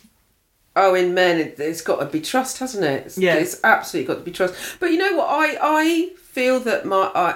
Oh, 0.75 0.95
in 0.95 1.13
men, 1.13 1.39
it, 1.39 1.57
it's 1.61 1.83
got 1.83 2.01
to 2.01 2.07
be 2.07 2.21
trust, 2.23 2.59
hasn't 2.59 2.83
it? 2.85 3.05
It's, 3.07 3.19
Yeah. 3.19 3.35
it's 3.35 3.61
absolutely 3.63 4.07
got 4.15 4.21
to 4.21 4.25
be 4.25 4.31
trust. 4.31 4.55
But 4.81 4.91
you 4.91 4.97
know 4.97 5.17
what? 5.19 5.29
I 5.29 5.59
I 5.61 6.11
feel 6.17 6.61
that 6.61 6.87
my 6.87 7.11
I, 7.15 7.35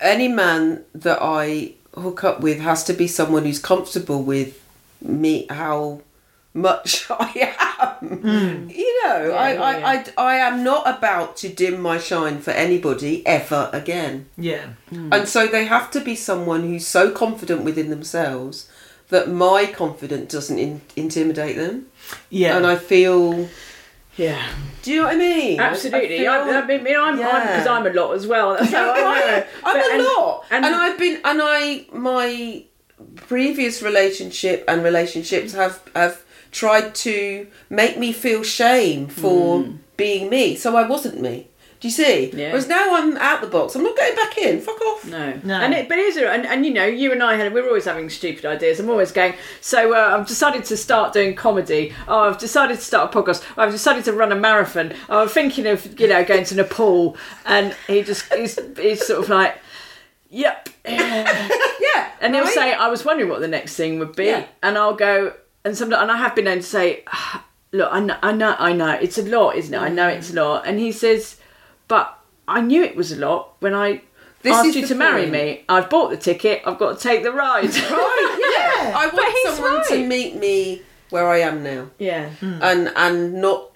any 0.00 0.28
man 0.28 0.84
that 0.94 1.18
I 1.20 1.72
hook 1.94 2.24
up 2.24 2.40
with 2.40 2.60
has 2.60 2.84
to 2.84 2.92
be 2.92 3.06
someone 3.06 3.44
who's 3.44 3.58
comfortable 3.58 4.22
with 4.22 4.62
me 5.00 5.46
how 5.50 6.00
much 6.54 7.06
I 7.10 7.54
am. 8.00 8.08
Hmm. 8.08 8.70
You 8.70 9.04
know, 9.04 9.32
I, 9.32 9.52
yeah, 9.52 9.62
I, 9.62 9.94
I 9.94 10.04
I 10.16 10.36
am 10.36 10.64
not 10.64 10.88
about 10.88 11.36
to 11.38 11.48
dim 11.48 11.80
my 11.80 11.98
shine 11.98 12.40
for 12.40 12.50
anybody 12.50 13.26
ever 13.26 13.70
again. 13.72 14.26
Yeah. 14.36 14.70
Hmm. 14.90 15.12
And 15.12 15.28
so 15.28 15.46
they 15.46 15.64
have 15.66 15.90
to 15.92 16.00
be 16.00 16.14
someone 16.14 16.62
who's 16.62 16.86
so 16.86 17.10
confident 17.10 17.62
within 17.62 17.90
themselves 17.90 18.68
that 19.08 19.30
my 19.30 19.66
confidence 19.66 20.32
doesn't 20.32 20.58
in- 20.58 20.82
intimidate 20.96 21.56
them. 21.56 21.86
Yeah. 22.30 22.56
And 22.56 22.66
I 22.66 22.76
feel. 22.76 23.48
Yeah. 24.18 24.46
Do 24.82 24.92
you 24.92 25.00
know 25.00 25.06
what 25.06 25.14
I 25.14 25.18
mean? 25.18 25.60
Absolutely. 25.60 26.26
I, 26.26 26.36
I, 26.36 26.60
I 26.60 26.66
mean, 26.66 26.96
I'm 26.96 27.16
because 27.16 27.64
Yeah. 27.66 27.72
I'm 27.72 27.86
a 27.86 27.90
lot 27.90 28.12
as 28.14 28.26
well. 28.26 28.56
That's 28.56 28.72
how 28.72 28.92
I 28.96 28.96
know. 28.98 29.44
I'm 29.64 29.76
But- 29.76 29.86
a 29.90 29.94
and- 29.94 30.02
lot, 30.04 30.44
and, 30.50 30.64
and- 30.64 30.74
I've 30.74 30.98
been, 30.98 31.20
and 31.24 31.40
I 31.42 31.86
my 31.92 32.64
previous 33.16 33.80
relationship 33.82 34.64
and 34.68 34.82
relationships 34.82 35.52
have 35.52 35.80
have 35.94 36.24
tried 36.50 36.94
to 36.96 37.46
make 37.70 37.98
me 37.98 38.12
feel 38.12 38.42
shame 38.42 39.06
for 39.06 39.62
hmm. 39.62 39.76
being 39.96 40.28
me, 40.30 40.56
so 40.56 40.76
I 40.76 40.86
wasn't 40.86 41.20
me. 41.20 41.48
Do 41.80 41.86
you 41.86 41.92
see? 41.92 42.30
Yeah. 42.34 42.48
Whereas 42.48 42.66
now 42.66 42.96
I'm 42.96 43.16
out 43.18 43.40
the 43.40 43.46
box. 43.46 43.76
I'm 43.76 43.84
not 43.84 43.96
going 43.96 44.14
back 44.16 44.36
in. 44.36 44.60
Fuck 44.60 44.80
off. 44.80 45.04
No, 45.06 45.40
No. 45.44 45.54
and 45.60 45.72
it, 45.72 45.88
but 45.88 45.96
is 45.98 46.16
there? 46.16 46.28
And, 46.30 46.44
and 46.44 46.66
you 46.66 46.72
know, 46.74 46.84
you 46.84 47.12
and 47.12 47.22
I 47.22 47.36
had 47.36 47.52
we're 47.54 47.68
always 47.68 47.84
having 47.84 48.10
stupid 48.10 48.44
ideas. 48.44 48.80
I'm 48.80 48.90
always 48.90 49.12
going. 49.12 49.34
So 49.60 49.94
uh, 49.94 50.16
I've 50.18 50.26
decided 50.26 50.64
to 50.64 50.76
start 50.76 51.12
doing 51.12 51.36
comedy. 51.36 51.94
Oh, 52.08 52.20
I've 52.28 52.38
decided 52.38 52.78
to 52.78 52.84
start 52.84 53.14
a 53.14 53.22
podcast. 53.22 53.44
I've 53.56 53.70
decided 53.70 54.04
to 54.06 54.12
run 54.12 54.32
a 54.32 54.36
marathon. 54.36 54.92
Oh, 55.08 55.22
I'm 55.22 55.28
thinking 55.28 55.66
of 55.68 56.00
you 56.00 56.08
know 56.08 56.24
going 56.24 56.44
to 56.46 56.54
Nepal. 56.56 57.16
And 57.46 57.76
he 57.86 58.02
just 58.02 58.32
he's, 58.34 58.58
he's 58.76 59.06
sort 59.06 59.22
of 59.22 59.28
like, 59.28 59.56
yep. 60.30 60.68
Yeah. 60.84 62.10
And 62.20 62.34
he'll 62.34 62.44
right? 62.44 62.52
say, 62.54 62.72
I 62.74 62.88
was 62.88 63.04
wondering 63.04 63.30
what 63.30 63.40
the 63.40 63.48
next 63.48 63.76
thing 63.76 63.98
would 64.00 64.16
be. 64.16 64.24
Yeah. 64.26 64.46
And 64.62 64.76
I'll 64.76 64.94
go, 64.96 65.34
and 65.64 65.76
sometimes, 65.76 66.02
and 66.02 66.10
I 66.10 66.16
have 66.16 66.34
been 66.34 66.46
known 66.46 66.56
to 66.58 66.62
say, 66.62 67.04
"Ah, 67.06 67.44
look, 67.72 67.88
I 67.92 68.00
know, 68.00 68.16
I 68.22 68.32
know, 68.32 68.56
I 68.58 68.72
know, 68.72 68.90
it's 68.90 69.18
a 69.18 69.22
lot, 69.22 69.54
isn't 69.56 69.72
it? 69.72 69.78
I 69.78 69.88
know 69.88 70.08
it's 70.08 70.32
a 70.32 70.34
lot. 70.34 70.66
And 70.66 70.78
he 70.80 70.90
says, 70.90 71.36
but 71.88 72.18
I 72.46 72.60
knew 72.60 72.82
it 72.82 72.96
was 72.96 73.12
a 73.12 73.16
lot 73.16 73.54
when 73.60 73.74
I 73.74 74.02
This 74.42 74.54
asked 74.54 74.68
is 74.68 74.76
you 74.76 74.82
the 74.82 74.88
to 74.88 74.94
marry 74.94 75.26
me. 75.26 75.64
I've 75.68 75.90
bought 75.90 76.10
the 76.10 76.16
ticket, 76.16 76.62
I've 76.64 76.78
got 76.78 76.98
to 76.98 77.02
take 77.02 77.22
the 77.22 77.32
ride. 77.32 77.64
Right. 77.74 78.34
Yeah. 78.58 78.92
I 78.96 79.06
want 79.08 79.56
someone 79.56 79.86
to 79.88 80.06
meet 80.06 80.36
me 80.36 80.82
where 81.10 81.28
I 81.28 81.38
am 81.38 81.62
now. 81.62 81.90
yeah. 81.98 82.30
Hmm. 82.30 82.58
and 82.62 82.92
and 82.96 83.34
not 83.40 83.70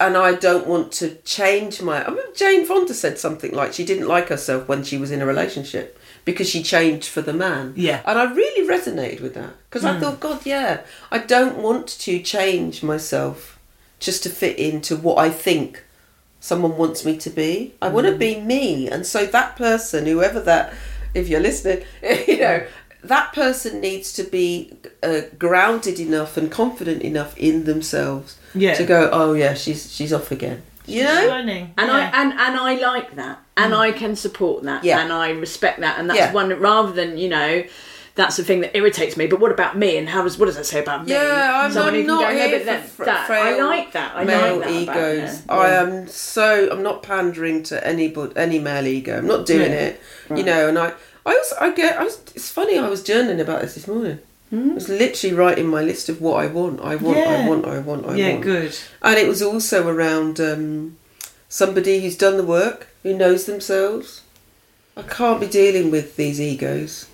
and 0.00 0.16
I 0.16 0.34
don't 0.34 0.66
want 0.66 0.92
to 0.92 1.16
change 1.24 1.80
my 1.80 2.04
I 2.04 2.10
mean, 2.10 2.34
Jane 2.34 2.66
Fonda 2.66 2.94
said 2.94 3.18
something 3.18 3.52
like 3.52 3.72
she 3.72 3.84
didn't 3.84 4.08
like 4.08 4.28
herself 4.28 4.68
when 4.68 4.82
she 4.82 4.98
was 4.98 5.10
in 5.10 5.22
a 5.22 5.26
relationship 5.26 5.98
because 6.24 6.48
she 6.48 6.62
changed 6.62 7.08
for 7.08 7.22
the 7.22 7.32
man. 7.32 7.74
Yeah. 7.76 8.02
And 8.06 8.18
I 8.18 8.32
really 8.32 8.68
resonated 8.68 9.20
with 9.20 9.34
that 9.34 9.54
because 9.68 9.84
I 9.84 9.94
hmm. 9.94 10.00
thought 10.00 10.20
god 10.20 10.46
yeah, 10.46 10.82
I 11.10 11.18
don't 11.18 11.58
want 11.58 11.88
to 11.88 12.20
change 12.20 12.82
myself 12.82 13.58
just 13.98 14.22
to 14.24 14.30
fit 14.30 14.58
into 14.58 14.96
what 14.96 15.18
I 15.18 15.30
think 15.30 15.84
someone 16.44 16.76
wants 16.76 17.06
me 17.06 17.16
to 17.16 17.30
be. 17.30 17.72
I 17.80 17.88
want 17.88 18.06
to 18.06 18.14
be 18.28 18.38
me 18.54 18.88
and 18.92 19.06
so 19.06 19.24
that 19.24 19.56
person 19.56 20.04
whoever 20.04 20.40
that 20.40 20.74
if 21.14 21.28
you're 21.28 21.40
listening, 21.50 21.84
you 22.28 22.38
know 22.38 22.66
that 23.02 23.32
person 23.32 23.80
needs 23.80 24.12
to 24.14 24.22
be 24.24 24.72
uh, 25.02 25.20
grounded 25.38 25.98
enough 26.00 26.36
and 26.36 26.50
confident 26.50 27.02
enough 27.02 27.36
in 27.38 27.64
themselves 27.64 28.36
Yeah. 28.54 28.74
to 28.74 28.84
go, 28.84 29.10
oh 29.12 29.32
yeah, 29.34 29.54
she's 29.54 29.80
she's 29.94 30.12
off 30.12 30.30
again. 30.30 30.62
You 30.86 31.04
know? 31.04 31.26
Learning. 31.28 31.72
And 31.78 31.88
yeah. 31.88 32.10
I 32.12 32.20
and 32.20 32.32
and 32.32 32.54
I 32.68 32.74
like 32.90 33.16
that, 33.16 33.38
and 33.56 33.74
I 33.74 33.92
can 33.92 34.14
support 34.16 34.64
that, 34.64 34.84
Yeah. 34.84 35.00
and 35.02 35.10
I 35.12 35.30
respect 35.30 35.80
that, 35.80 35.98
and 35.98 36.08
that's 36.10 36.18
Yeah. 36.18 36.32
one 36.32 36.48
rather 36.60 36.92
than 36.92 37.16
you 37.16 37.28
know. 37.30 37.64
That's 38.16 38.36
the 38.36 38.44
thing 38.44 38.60
that 38.60 38.76
irritates 38.76 39.16
me. 39.16 39.26
But 39.26 39.40
what 39.40 39.50
about 39.50 39.76
me? 39.76 39.96
And 39.96 40.08
how 40.08 40.22
does 40.22 40.38
what 40.38 40.46
does 40.46 40.54
that 40.56 40.66
say 40.66 40.80
about 40.80 41.04
me? 41.04 41.12
Yeah, 41.12 41.62
I'm, 41.64 41.72
Someone 41.72 41.94
I'm 41.94 42.06
not 42.06 42.30
go, 42.30 42.36
here 42.36 42.64
that- 42.64 42.82
for 42.84 42.88
fr- 42.88 43.04
that- 43.06 43.26
frail 43.26 43.60
I 43.60 43.62
like 43.66 43.92
that. 43.92 44.14
I 44.14 44.24
male 44.24 44.58
like 44.58 44.86
that 44.86 45.16
egos. 45.16 45.42
I 45.48 45.70
am 45.70 46.06
so 46.06 46.68
I'm 46.70 46.82
not 46.84 47.02
pandering 47.02 47.64
to 47.64 47.84
any 47.86 48.06
but 48.08 48.36
any 48.36 48.58
male 48.60 48.86
ego. 48.86 49.18
I'm 49.18 49.26
not 49.26 49.46
doing 49.46 49.72
Yeah. 49.72 49.78
it. 49.78 50.00
You 50.34 50.44
know, 50.44 50.68
and 50.68 50.78
I 50.78 50.92
I 51.26 51.32
also 51.34 51.56
I 51.60 51.72
get 51.72 51.98
I 51.98 52.04
was, 52.04 52.20
it's 52.36 52.50
funny 52.50 52.78
I 52.78 52.88
was 52.88 53.02
journaling 53.02 53.40
about 53.40 53.62
this 53.62 53.74
this 53.74 53.88
morning. 53.88 54.20
Hmm? 54.50 54.70
I 54.70 54.74
was 54.74 54.88
literally 54.88 55.34
writing 55.34 55.66
my 55.66 55.82
list 55.82 56.08
of 56.08 56.20
what 56.20 56.36
I 56.44 56.46
want. 56.46 56.80
I 56.82 56.94
want. 56.94 57.16
I 57.18 57.48
want. 57.48 57.66
I 57.66 57.78
want. 57.80 58.06
I 58.06 58.14
yeah, 58.14 58.34
want. 58.34 58.38
Yeah, 58.38 58.52
good. 58.52 58.78
And 59.02 59.18
it 59.18 59.26
was 59.26 59.42
also 59.42 59.88
around 59.88 60.38
um, 60.38 60.98
somebody 61.48 62.00
who's 62.00 62.16
done 62.16 62.36
the 62.36 62.44
work, 62.44 62.88
who 63.02 63.16
knows 63.16 63.46
themselves. 63.46 64.20
I 64.96 65.02
can't 65.02 65.40
be 65.40 65.46
dealing 65.48 65.90
with 65.90 66.14
these 66.16 66.40
egos. 66.40 67.06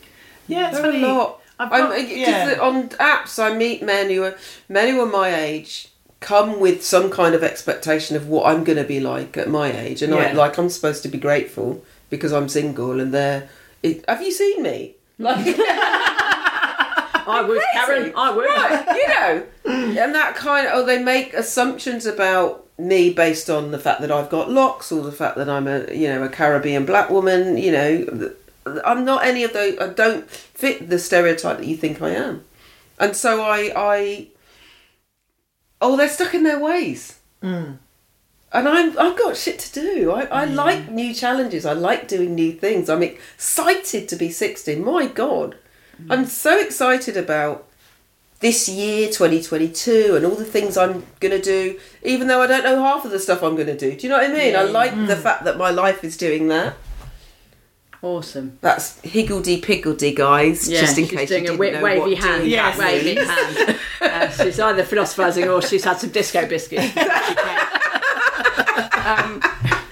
Yeah, 0.51 0.69
it's 0.71 0.79
funny. 0.81 1.03
a 1.03 1.07
lot. 1.07 1.41
I've 1.59 1.73
I'm- 1.73 1.89
got- 1.89 1.99
uh, 1.99 2.03
yeah. 2.03 2.59
on 2.61 2.89
apps, 2.91 3.39
I 3.43 3.55
meet 3.57 3.83
men 3.83 4.09
who 4.11 4.23
are 4.25 4.37
men 4.69 4.89
who 4.95 5.01
are 5.01 5.07
my 5.07 5.35
age, 5.35 5.89
come 6.21 6.59
with 6.61 6.85
some 6.85 7.11
kind 7.11 7.35
of 7.35 7.43
expectation 7.43 8.17
of 8.17 8.29
what 8.29 8.47
I'm 8.47 8.65
going 8.65 8.79
to 8.79 8.85
be 8.85 9.01
like 9.01 9.37
at 9.37 9.49
my 9.49 9.71
age, 9.71 10.03
and 10.03 10.15
I 10.15 10.31
Yeah. 10.31 10.33
like 10.33 10.59
I'm 10.59 10.69
supposed 10.71 11.03
to 11.05 11.09
be 11.09 11.19
grateful 11.19 11.85
because 12.09 12.33
I'm 12.33 12.49
single, 12.49 13.01
and 13.01 13.13
they're. 13.15 13.49
It, 13.83 14.05
have 14.09 14.23
you 14.23 14.33
seen 14.33 14.63
me? 14.63 14.95
Like, 15.21 15.37
I 15.59 17.45
would, 17.47 17.61
Karen. 17.75 18.13
I 18.17 18.31
would. 18.35 18.97
you 18.97 19.09
know, 19.09 20.01
and 20.03 20.15
that 20.15 20.35
kind 20.35 20.67
of 20.67 20.73
oh, 20.75 20.87
they 20.87 21.03
make 21.03 21.35
assumptions 21.35 22.07
about 22.07 22.67
me 22.79 23.13
based 23.13 23.51
on 23.51 23.71
the 23.71 23.79
fact 23.79 24.01
that 24.01 24.11
I've 24.11 24.31
got 24.31 24.51
locks 24.51 24.91
or 24.91 25.03
the 25.03 25.13
fact 25.13 25.37
that 25.37 25.49
I'm 25.49 25.67
a 25.69 25.93
you 25.93 26.09
know 26.09 26.23
a 26.23 26.29
Caribbean 26.29 26.87
black 26.87 27.11
woman. 27.11 27.57
You 27.59 27.73
know, 27.73 28.35
I'm 28.85 29.05
not 29.05 29.25
any 29.25 29.45
of 29.45 29.53
those. 29.53 29.79
I 29.79 29.89
don't 29.89 30.29
fit 30.31 30.89
the 30.89 30.99
stereotype 30.99 31.59
that 31.59 31.67
you 31.67 31.77
think 31.77 32.01
I 32.03 32.11
am, 32.11 32.45
and 32.99 33.17
so 33.17 33.43
I 33.43 33.73
I 33.77 34.29
oh 35.81 35.97
they're 35.97 36.09
stuck 36.09 36.35
in 36.35 36.45
their 36.45 36.59
ways. 36.59 37.19
Mm. 37.43 37.79
And 38.53 38.69
I'm, 38.69 38.99
I've 38.99 39.17
got 39.17 39.37
shit 39.37 39.61
to 39.61 39.73
do. 39.81 40.11
I, 40.11 40.25
I 40.25 40.45
like 40.45 40.91
new 40.91 41.15
challenges. 41.15 41.65
I 41.65 41.73
like 41.73 42.09
doing 42.09 42.35
new 42.35 42.53
things. 42.53 42.91
I'm 42.91 43.03
excited 43.03 44.09
to 44.09 44.17
be 44.17 44.29
60. 44.31 44.75
My 44.77 45.07
God. 45.07 45.57
Mm. 46.03 46.07
I'm 46.11 46.27
so 46.27 46.59
excited 46.59 47.17
about 47.17 47.69
this 48.41 48.69
year, 48.69 49.07
2022, 49.07 50.17
and 50.17 50.27
all 50.27 50.35
the 50.35 50.45
things 50.45 50.77
I'm 50.77 51.07
going 51.21 51.31
to 51.31 51.41
do, 51.41 51.79
even 52.03 52.27
though 52.27 52.43
I 52.43 52.47
don't 52.47 52.65
know 52.65 52.83
half 52.83 53.05
of 53.05 53.11
the 53.11 53.19
stuff 53.19 53.43
I'm 53.43 53.55
going 53.55 53.67
to 53.69 53.77
do. 53.77 53.95
Do 53.95 54.03
you 54.03 54.09
know 54.09 54.19
what 54.19 54.31
I 54.31 54.33
mean? 54.33 54.57
I 54.57 54.63
like 54.63 54.93
the 54.93 55.15
mm. 55.15 55.23
fact 55.23 55.45
that 55.45 55.57
my 55.57 55.71
life 55.71 56.03
is 56.03 56.17
doing 56.17 56.49
that. 56.49 56.75
Awesome. 58.03 58.59
That's 58.63 58.99
higgledy 59.03 59.61
piggledy, 59.61 60.15
guys. 60.15 60.67
Yeah, 60.69 60.81
just 60.81 60.97
in 60.99 61.07
she's 61.07 61.19
case 61.19 61.29
doing 61.29 61.45
you 61.45 61.53
a 61.55 61.57
didn't 61.59 61.81
wi- 61.83 61.95
know 61.97 62.03
wavy 62.03 62.15
what 62.15 62.25
hand. 62.25 62.41
doing 62.41 62.51
Yes. 62.51 62.77
that 62.79 62.87
wavy 62.87 63.15
hand. 63.17 63.77
Uh, 64.03 64.29
she's 64.31 64.59
either 64.59 64.83
philosophising 64.83 65.47
or 65.47 65.61
she's 65.61 65.85
had 65.85 65.99
some 65.99 66.09
disco 66.09 66.47
biscuits. 66.49 66.91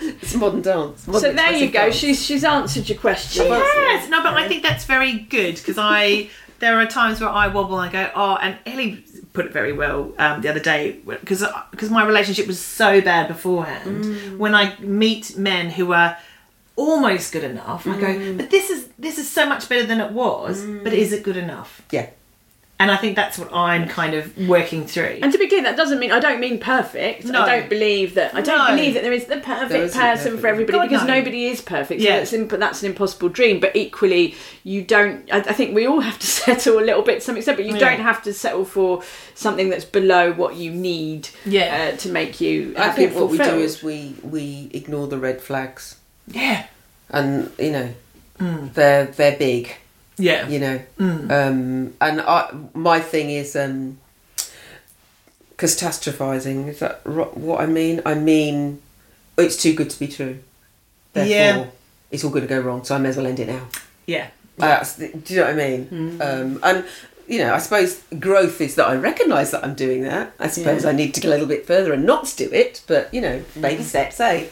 It's 0.01 0.35
modern 0.35 0.63
dance. 0.63 1.05
so 1.05 1.33
there 1.33 1.53
you 1.53 1.67
go. 1.67 1.73
dance. 1.85 1.95
She's 1.95 2.25
she's 2.25 2.45
answered 2.45 2.89
your 2.89 2.99
question. 2.99 3.47
Yes, 3.47 4.09
no, 4.11 4.23
but 4.23 4.35
I 4.35 4.47
think 4.49 4.63
that's 4.63 4.85
very 4.85 5.13
good 5.15 5.57
because 5.57 5.77
I 5.79 6.29
there 6.59 6.79
are 6.79 6.87
times 6.87 7.21
where 7.21 7.31
I 7.31 7.47
wobble 7.49 7.79
and 7.81 7.89
I 7.89 7.93
go, 8.07 8.11
oh, 8.15 8.37
and 8.37 8.59
Ellie 8.67 9.05
put 9.33 9.47
it 9.47 9.53
very 9.53 9.73
well 9.73 10.13
um, 10.19 10.41
the 10.43 10.49
other 10.49 10.61
day 10.61 11.01
because 11.07 11.45
because 11.71 11.91
my 11.91 12.05
relationship 12.05 12.47
was 12.47 12.59
so 12.61 13.01
bad 13.01 13.29
beforehand. 13.29 14.39
When 14.39 14.55
I 14.55 14.79
meet 14.81 15.37
men 15.39 15.71
who 15.71 15.93
are 15.93 16.17
almost 16.79 17.33
good 17.33 17.45
enough, 17.45 17.87
I 17.87 18.01
go, 18.01 18.37
but 18.37 18.51
this 18.51 18.71
is 18.71 18.89
this 18.99 19.19
is 19.19 19.29
so 19.29 19.47
much 19.47 19.69
better 19.69 19.85
than 19.87 20.01
it 20.01 20.13
was, 20.13 20.65
but 20.65 20.93
is 20.93 21.13
it 21.13 21.23
good 21.23 21.37
enough? 21.37 21.83
Yeah. 21.91 22.11
And 22.81 22.93
I 22.93 22.97
think 22.97 23.17
that's 23.17 23.37
what 23.37 23.53
I'm 23.53 23.89
kind 23.89 24.15
of 24.15 24.39
working 24.47 24.87
through. 24.87 25.19
And 25.21 25.33
to 25.33 25.39
be 25.39 25.49
clear, 25.49 25.65
that 25.65 25.77
doesn't 25.77 25.99
mean 25.99 26.13
I 26.13 26.21
don't 26.21 26.39
mean 26.39 26.61
perfect. 26.61 27.25
No. 27.25 27.43
I 27.43 27.59
don't 27.59 27.69
believe 27.69 28.15
that. 28.15 28.33
I 28.37 28.41
don't 28.41 28.57
No. 28.57 28.77
believe 28.77 28.95
that 28.95 29.03
there 29.03 29.13
is 29.13 29.25
the 29.25 29.39
perfect 29.39 29.71
There 29.71 29.83
isn't 29.83 30.01
person 30.01 30.25
perfect. 30.27 30.41
for 30.41 30.47
everybody 30.47 30.79
God, 30.79 30.89
because 30.89 31.05
no. 31.09 31.15
nobody 31.15 31.47
is 31.49 31.61
perfect. 31.61 32.01
Yeah. 32.01 32.13
So 32.13 32.19
that's, 32.19 32.33
imp- 32.35 32.61
that's 32.61 32.83
an 32.85 32.91
impossible 32.91 33.31
dream. 33.31 33.59
But 33.59 33.75
equally, 33.75 34.37
you 34.63 34.83
don't. 34.83 35.29
I, 35.33 35.39
I 35.39 35.53
think 35.55 35.75
we 35.75 35.89
all 35.89 35.99
have 35.99 36.21
to 36.21 36.27
settle 36.45 36.79
a 36.79 36.85
little 36.89 37.03
bit 37.03 37.17
to 37.17 37.21
some 37.23 37.37
extent, 37.37 37.59
but 37.59 37.67
you 37.67 37.73
Yeah. 37.73 37.81
don't 37.81 38.01
have 38.01 38.23
to 38.23 38.33
settle 38.33 38.65
for 38.65 39.03
something 39.35 39.71
that's 39.71 39.85
below 39.85 40.33
what 40.33 40.55
you 40.55 40.71
need. 40.71 41.31
Yeah. 41.45 41.91
Uh, 41.95 41.97
to 41.97 42.09
make 42.11 42.41
you. 42.41 42.75
I 42.79 42.83
happy 42.85 42.97
think 42.99 43.11
and 43.11 43.21
what 43.21 43.31
we 43.33 43.39
do 43.39 43.43
fulfilled. 43.43 43.63
is 43.65 43.83
we, 43.83 44.15
we 44.23 44.71
ignore 44.73 45.09
the 45.09 45.19
red 45.19 45.41
flags. 45.41 45.97
Yeah, 46.31 46.67
and 47.11 47.51
you 47.59 47.71
know 47.73 47.95
they're 48.75 49.07
they're 49.07 49.37
big 49.37 49.75
yeah, 50.19 50.49
you 50.49 50.59
know. 50.59 50.81
Um 51.01 51.95
and 52.01 52.21
I, 52.21 52.51
my 52.75 53.01
thing 53.01 53.31
is 53.31 53.55
um 53.57 53.99
catastrophizing 55.57 56.69
is 56.69 56.79
that 56.81 57.05
what 57.07 57.61
i 57.61 57.67
mean? 57.67 58.01
I 58.07 58.15
mean 58.15 58.81
it's 59.37 59.57
too 59.61 59.73
good 59.75 59.91
to 59.91 59.99
be 59.99 60.09
true. 60.09 60.39
Therefore 61.13 61.31
Yeah. 61.35 61.65
it's 62.11 62.25
all 62.25 62.31
going 62.31 62.43
to 62.43 62.49
go 62.49 62.61
wrong 62.61 62.85
so 62.85 62.95
i 62.95 62.99
may 62.99 63.09
as 63.11 63.17
well 63.17 63.27
end 63.27 63.41
it 63.41 63.49
now. 63.49 63.67
Yeah. 64.07 64.29
That's 64.57 64.95
the- 64.95 65.09
do 65.13 65.35
you 65.35 65.41
know 65.41 65.47
what 65.47 65.55
i 65.61 65.69
mean? 65.69 66.21
Um 66.23 66.61
and 66.63 66.85
you 67.27 67.39
know 67.41 67.53
i 67.55 67.59
suppose 67.59 68.01
growth 68.19 68.61
is 68.61 68.75
that 68.77 68.87
i 68.89 68.95
recognize 68.97 69.51
that 69.51 69.63
i'm 69.65 69.75
doing 69.75 70.03
that. 70.05 70.33
I 70.39 70.49
suppose 70.49 70.85
i 70.85 70.93
need 70.93 71.13
to 71.15 71.21
go 71.21 71.29
a 71.29 71.31
little 71.31 71.47
bit 71.47 71.67
further 71.67 71.93
and 71.93 72.05
not 72.07 72.33
do 72.37 72.49
it 72.53 72.83
but 72.87 73.13
you 73.13 73.21
know 73.21 73.43
baby 73.61 73.83
steps 73.83 74.19
eh 74.21 74.47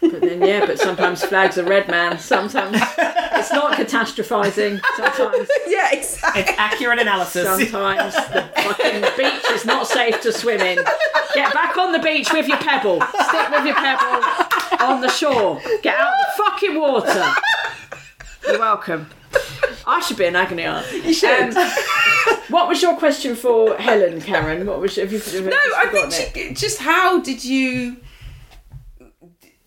But 0.00 0.20
then, 0.20 0.42
yeah, 0.42 0.64
but 0.64 0.78
sometimes 0.78 1.22
flags 1.24 1.58
are 1.58 1.64
red, 1.64 1.88
man. 1.88 2.18
Sometimes 2.18 2.76
it's 2.76 3.52
not 3.52 3.74
catastrophizing. 3.74 4.80
Sometimes, 4.96 5.48
yeah 5.66 5.90
exactly 5.92 6.42
It's 6.42 6.52
accurate 6.58 6.98
analysis. 6.98 7.44
sometimes 7.44 8.14
the 8.14 8.50
fucking 8.62 9.02
beach 9.16 9.44
is 9.50 9.64
not 9.66 9.86
safe 9.86 10.20
to 10.22 10.32
swim 10.32 10.60
in. 10.60 10.78
Get 11.34 11.52
back 11.52 11.76
on 11.76 11.92
the 11.92 11.98
beach 11.98 12.32
with 12.32 12.48
your 12.48 12.56
pebble. 12.58 13.00
Stick 13.00 13.50
with 13.50 13.66
your 13.66 13.74
pebble 13.76 14.24
on 14.84 15.00
the 15.00 15.08
shore. 15.08 15.60
Get 15.82 15.96
out 15.98 16.12
the 16.18 16.42
fucking 16.44 16.80
water. 16.80 17.26
You're 18.46 18.58
welcome. 18.58 19.06
I 19.86 20.00
should 20.00 20.16
be 20.16 20.24
an 20.26 20.36
agony 20.36 20.64
aunt. 20.64 20.90
You 20.92 21.12
should. 21.12 21.56
Um, 21.56 21.70
what 22.48 22.68
was 22.68 22.82
your 22.82 22.96
question 22.96 23.36
for 23.36 23.76
Helen, 23.76 24.20
Karen? 24.20 24.66
What 24.66 24.80
was 24.80 24.96
have 24.96 25.12
you? 25.12 25.18
Have 25.20 25.32
you 25.34 25.50
No, 25.50 25.56
I 25.56 25.86
think 25.90 26.34
she, 26.34 26.54
just 26.54 26.78
how 26.78 27.20
did 27.20 27.44
you? 27.44 27.96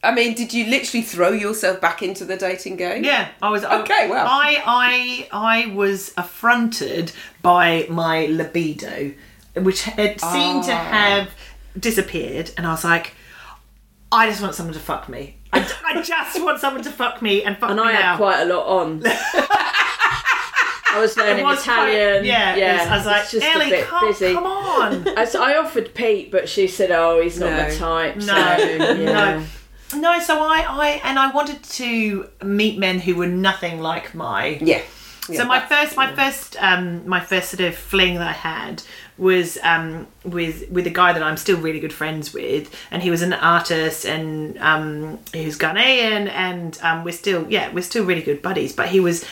I 0.03 0.13
mean, 0.13 0.33
did 0.35 0.53
you 0.53 0.65
literally 0.65 1.01
throw 1.03 1.31
yourself 1.31 1.79
back 1.79 2.03
into 2.03 2.25
the 2.25 2.35
dating 2.35 2.75
game? 2.75 3.03
Yeah, 3.03 3.29
I 3.41 3.49
was 3.49 3.63
Okay, 3.63 4.09
well. 4.09 4.27
I 4.27 4.61
I 4.65 5.27
I 5.31 5.73
was 5.73 6.13
affronted 6.17 7.11
by 7.41 7.87
my 7.89 8.25
libido, 8.25 9.13
which 9.55 9.83
had 9.83 10.19
seemed 10.19 10.65
to 10.65 10.73
Ah. 10.73 10.83
have 10.97 11.29
disappeared, 11.79 12.51
and 12.57 12.67
I 12.67 12.71
was 12.71 12.83
like, 12.83 13.13
I 14.11 14.27
just 14.29 14.41
want 14.41 14.55
someone 14.55 14.73
to 14.73 14.79
fuck 14.79 15.07
me. 15.09 15.37
I, 15.53 15.59
I 15.85 16.01
just 16.01 16.41
want 16.43 16.59
someone 16.59 16.83
to 16.83 16.91
fuck 16.91 17.21
me 17.21 17.43
and 17.43 17.57
fuck 17.57 17.69
and 17.69 17.79
me 17.79 17.85
I 17.85 17.93
now. 17.93 17.99
had 18.01 18.17
quite 18.17 18.41
a 18.41 18.45
lot 18.45 18.65
on. 18.65 19.01
I 20.95 20.99
was 20.99 21.17
learning 21.17 21.39
It 21.39 21.43
was 21.43 21.63
quite- 21.63 21.89
Italian. 21.89 22.25
yeah, 22.25 22.55
yeah. 22.55 22.75
it 22.75 22.79
was- 22.79 22.87
I 22.87 22.97
was 22.97 23.05
like, 23.05 23.29
just 23.29 23.45
Ellie, 23.45 23.65
a 23.67 23.69
bit 23.69 23.87
come, 23.87 24.07
busy. 24.07 24.33
come 24.33 24.45
on. 24.45 25.07
I 25.17 25.55
offered 25.57 25.93
Pete, 25.95 26.29
but 26.31 26.47
she 26.47 26.67
said, 26.67 26.91
"Oh, 26.91 27.19
he's 27.21 27.39
not 27.39 27.49
No. 27.51 27.63
my 27.63 27.69
type." 27.75 28.21
so, 28.21 28.27
No, 28.35 28.57
yeah. 28.57 28.93
no. 29.39 29.43
No, 29.95 30.19
so 30.19 30.39
I, 30.41 30.65
I 30.67 30.87
and 31.03 31.17
I 31.19 31.31
wanted 31.31 31.63
to 31.63 32.29
meet 32.43 32.77
men 32.79 32.99
who 32.99 33.15
were 33.15 33.27
nothing 33.27 33.79
like 33.79 34.13
my 34.15 34.59
Yeah. 34.61 34.81
so 35.37 35.45
my 35.45 35.59
first 35.61 35.95
my 35.95 36.13
first 36.15 36.57
um 36.61 37.07
my 37.07 37.19
first 37.21 37.49
sort 37.49 37.61
of 37.61 37.75
fling 37.75 38.15
that 38.15 38.27
I 38.27 38.33
had 38.33 38.83
was 39.17 39.57
um 39.63 40.07
with 40.23 40.69
with 40.71 40.87
a 40.87 40.89
guy 40.89 41.13
that 41.13 41.21
I'm 41.21 41.37
still 41.37 41.57
really 41.59 41.79
good 41.79 41.93
friends 41.93 42.33
with 42.33 42.73
and 42.91 43.03
he 43.03 43.11
was 43.11 43.21
an 43.21 43.33
artist 43.33 44.05
and 44.05 44.57
um 44.57 45.19
he 45.33 45.45
was 45.45 45.57
Ghanaian 45.57 46.29
and 46.29 46.79
um 46.81 47.03
we're 47.03 47.11
still 47.11 47.45
yeah 47.49 47.71
we're 47.73 47.83
still 47.83 48.05
really 48.05 48.21
good 48.23 48.41
buddies 48.41 48.73
but 48.73 48.87
he 48.89 48.99
was 48.99 49.23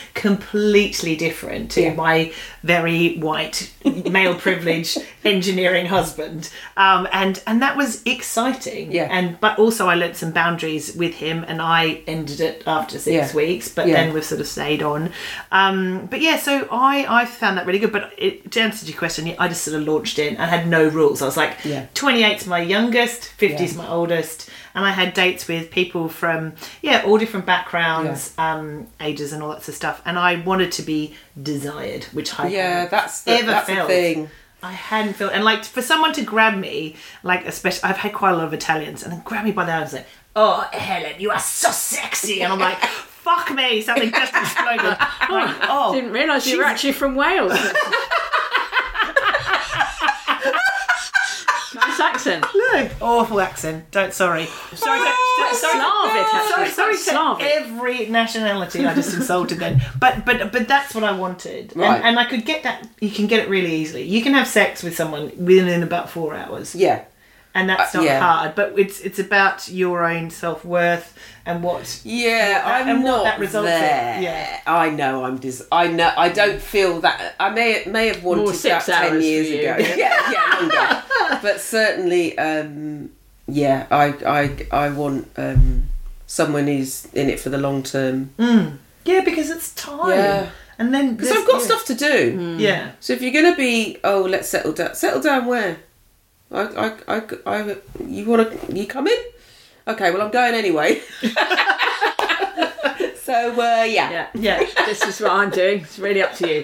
completely 0.42 1.16
different 1.16 1.72
to 1.72 1.94
my 1.96 2.32
very 2.64 3.18
white 3.18 3.72
male 3.86 4.36
privileged 4.36 4.98
engineering 5.24 5.86
husband 5.88 6.50
um 6.78 7.08
and 7.12 7.42
and 7.48 7.62
that 7.62 7.76
was 7.78 8.02
exciting 8.06 8.92
Yeah. 8.92 9.08
and 9.10 9.40
but 9.40 9.58
also 9.60 9.88
I 9.88 9.96
learnt 9.96 10.16
some 10.16 10.32
boundaries 10.32 10.96
with 10.96 11.16
him 11.16 11.44
and 11.48 11.62
I 11.62 12.02
ended 12.08 12.40
it 12.40 12.64
after 12.68 13.00
six 13.00 13.30
Yeah. 13.32 13.36
weeks 13.36 13.68
but 13.70 13.88
Yeah. 13.88 13.96
then 13.96 14.14
we've 14.14 14.26
sort 14.26 14.42
of 14.42 14.48
stayed 14.48 14.82
on 14.84 15.12
um, 15.52 16.08
but 16.08 16.22
yeah, 16.22 16.38
so 16.38 16.68
I 16.72 17.06
I 17.22 17.26
found 17.26 17.58
that 17.58 17.66
really 17.66 17.80
good. 17.80 17.92
But 17.92 18.14
it, 18.18 18.52
to 18.52 18.62
answer 18.62 18.86
your 18.86 18.98
question, 18.98 19.28
yeah, 19.28 19.36
I 19.40 19.48
just 19.48 19.64
sort 19.72 19.82
of 19.82 19.88
launched 19.88 20.20
in 20.20 20.36
and 20.38 20.50
had 20.50 20.68
no 20.68 20.88
rules. 20.88 21.22
I 21.22 21.26
was 21.26 21.38
like, 21.38 21.58
Yeah. 21.66 21.88
28's 21.96 22.46
my 22.48 22.60
youngest, 22.62 23.34
50's 23.40 23.74
Yeah. 23.76 23.82
my 23.84 23.88
oldest, 23.90 24.50
and 24.76 24.86
I 24.86 24.92
had 24.92 25.14
dates 25.14 25.48
with 25.48 25.72
people 25.72 26.08
from 26.08 26.54
yeah 26.82 27.04
all 27.06 27.18
different 27.18 27.46
backgrounds, 27.46 28.34
um, 28.38 28.88
ages, 29.02 29.34
and 29.34 29.42
all 29.44 29.50
that 29.50 29.62
sort 29.64 29.70
of 29.70 29.76
stuff. 29.76 30.02
And 30.06 30.18
I 30.20 30.36
wanted 30.36 30.72
to 30.74 30.82
be 30.84 31.16
desired, 31.42 32.04
which 32.14 32.40
I 32.40 32.48
Yeah, 32.48 32.86
that's 32.88 33.22
the- 33.24 33.32
ever 33.34 33.52
that's 33.52 33.68
the 33.68 33.76
felt. 33.76 33.88
thing. 33.90 34.30
I 34.64 34.74
hadn't 34.74 35.16
felt, 35.16 35.34
and 35.34 35.44
like 35.44 35.64
for 35.66 35.82
someone 35.82 36.14
to 36.14 36.22
grab 36.22 36.56
me, 36.56 36.96
like 37.24 37.46
especially 37.48 37.84
I've 37.90 37.98
had 37.98 38.14
quite 38.14 38.32
a 38.32 38.36
lot 38.38 38.46
of 38.46 38.54
Italians, 38.54 39.02
and 39.04 39.12
then 39.12 39.22
grab 39.26 39.44
me 39.44 39.52
by 39.52 39.66
the 39.66 39.72
arm 39.72 39.82
and 39.82 39.92
say, 39.92 40.06
"Oh, 40.36 40.68
Helen, 40.72 41.16
you 41.18 41.32
are 41.32 41.40
so 41.40 41.72
sexy," 41.72 42.42
and 42.44 42.54
I'm 42.54 42.60
like, 42.60 42.78
"Fuck 43.26 43.50
me!" 43.56 43.82
Something 43.82 44.12
just 44.12 44.34
exploded. 44.36 44.98
Like, 45.32 45.56
oh, 45.64 45.94
Didn't 45.96 46.12
realise 46.12 46.46
you 46.46 46.58
were 46.60 46.64
actually 46.66 46.92
from 46.94 47.16
Wales. 47.16 47.54
accent. 52.02 52.46
No, 52.74 52.90
awful 53.02 53.42
accent. 53.42 53.90
Don't 53.92 54.14
sorry. 54.14 54.46
Sorry, 54.74 55.00
to, 55.00 55.06
oh, 55.08 55.48
Quite 55.50 55.56
sorry, 55.56 55.80
Slavic, 55.80 56.50
sorry, 56.50 56.70
sorry 56.70 56.94
to 56.94 57.00
Slavic. 57.00 57.46
every 57.46 58.06
nationality 58.08 58.86
I 58.86 58.94
just 58.96 59.14
insulted 59.14 59.60
then. 59.60 59.82
But 60.00 60.26
but 60.26 60.52
but 60.54 60.68
that's 60.70 60.96
what 60.96 61.04
I 61.04 61.12
wanted, 61.12 61.74
Right. 61.76 61.96
and, 61.98 62.04
and 62.06 62.20
I 62.20 62.26
could 62.26 62.46
get 62.46 62.64
that. 62.64 62.88
You 63.02 63.10
can 63.12 63.28
get 63.28 63.40
it 63.42 63.50
really 63.50 63.74
easily. 63.76 64.04
You 64.04 64.22
can 64.22 64.34
have 64.34 64.48
sex 64.48 64.84
with 64.84 64.96
someone 64.96 65.32
within 65.38 65.84
about 65.84 66.10
four 66.10 66.34
hours, 66.36 66.76
Yeah. 66.76 67.04
And 67.54 67.70
that's 67.70 67.94
Uh, 67.94 68.00
not 68.00 68.06
yeah. 68.06 68.20
hard. 68.20 68.56
But 68.56 68.74
it's 68.78 69.00
it's 69.02 69.20
about 69.20 69.68
your 69.70 70.06
own 70.06 70.30
self 70.30 70.64
worth 70.66 71.14
and 71.46 71.62
what. 71.64 72.02
Yeah, 72.04 72.62
I'm 72.66 72.88
and 72.90 73.04
what 73.04 73.10
not 73.10 73.24
that 73.26 73.40
results 73.40 73.70
in, 73.70 73.74
there. 73.80 74.22
yeah. 74.22 74.60
I 74.68 74.90
know 74.90 75.24
I'm 75.26 75.38
dis. 75.38 75.66
I 75.72 75.88
know 75.88 76.12
I 76.18 76.30
don't 76.30 76.62
feel 76.62 77.02
that. 77.02 77.36
I 77.40 77.50
may 77.50 77.84
may 77.88 78.08
have 78.08 78.24
wanted 78.24 78.44
More 78.44 78.54
six 78.54 78.86
that 78.86 79.02
ten 79.04 79.14
hours 79.14 79.24
years 79.26 79.48
for 79.48 79.54
you. 79.54 79.70
ago. 79.72 79.96
yeah, 79.98 80.32
yeah, 80.32 80.60
longer. 80.60 81.04
but 81.42 81.60
certainly, 81.60 82.38
um, 82.38 83.10
yeah, 83.48 83.88
I 83.92 84.06
I 84.26 84.86
I 84.86 84.90
want 84.90 85.28
um, 85.38 85.84
someone 86.28 86.68
who's 86.68 87.06
in 87.14 87.30
it 87.30 87.40
for 87.40 87.50
the 87.50 87.58
long 87.58 87.84
term. 87.84 88.32
Yeah, 89.04 89.22
because 89.26 89.50
it's 89.50 89.74
time. 89.74 90.10
Yeah. 90.12 90.50
And 90.78 90.94
then 90.94 91.16
Because 91.16 91.32
I've 91.32 91.46
got 91.46 91.60
yeah. 91.60 91.66
stuff 91.68 91.86
to 91.86 91.96
do. 91.96 92.56
Yeah. 92.58 92.92
So 93.00 93.14
if 93.14 93.22
you're 93.22 93.34
gonna 93.34 93.56
be, 93.56 93.98
oh, 94.04 94.22
let's 94.24 94.48
settle 94.50 94.74
down. 94.74 94.96
Settle 94.96 95.22
down 95.22 95.46
where? 95.46 95.78
I, 96.52 96.62
I, 97.08 97.18
I, 97.18 97.22
I 97.46 97.76
you 98.06 98.26
want 98.26 98.52
to? 98.68 98.76
You 98.76 98.86
come 98.88 99.08
in? 99.08 99.18
Okay. 99.88 100.12
Well, 100.12 100.22
I'm 100.22 100.32
going 100.32 100.54
anyway. 100.54 101.02
so 103.22 103.54
uh, 103.54 103.84
yeah. 103.84 104.12
Yeah, 104.12 104.28
Yeah. 104.34 104.64
this 104.86 105.02
is 105.04 105.20
what 105.22 105.32
I'm 105.32 105.50
doing. 105.50 105.82
It's 105.82 106.00
really 106.00 106.22
up 106.22 106.34
to 106.36 106.48
you. 106.48 106.64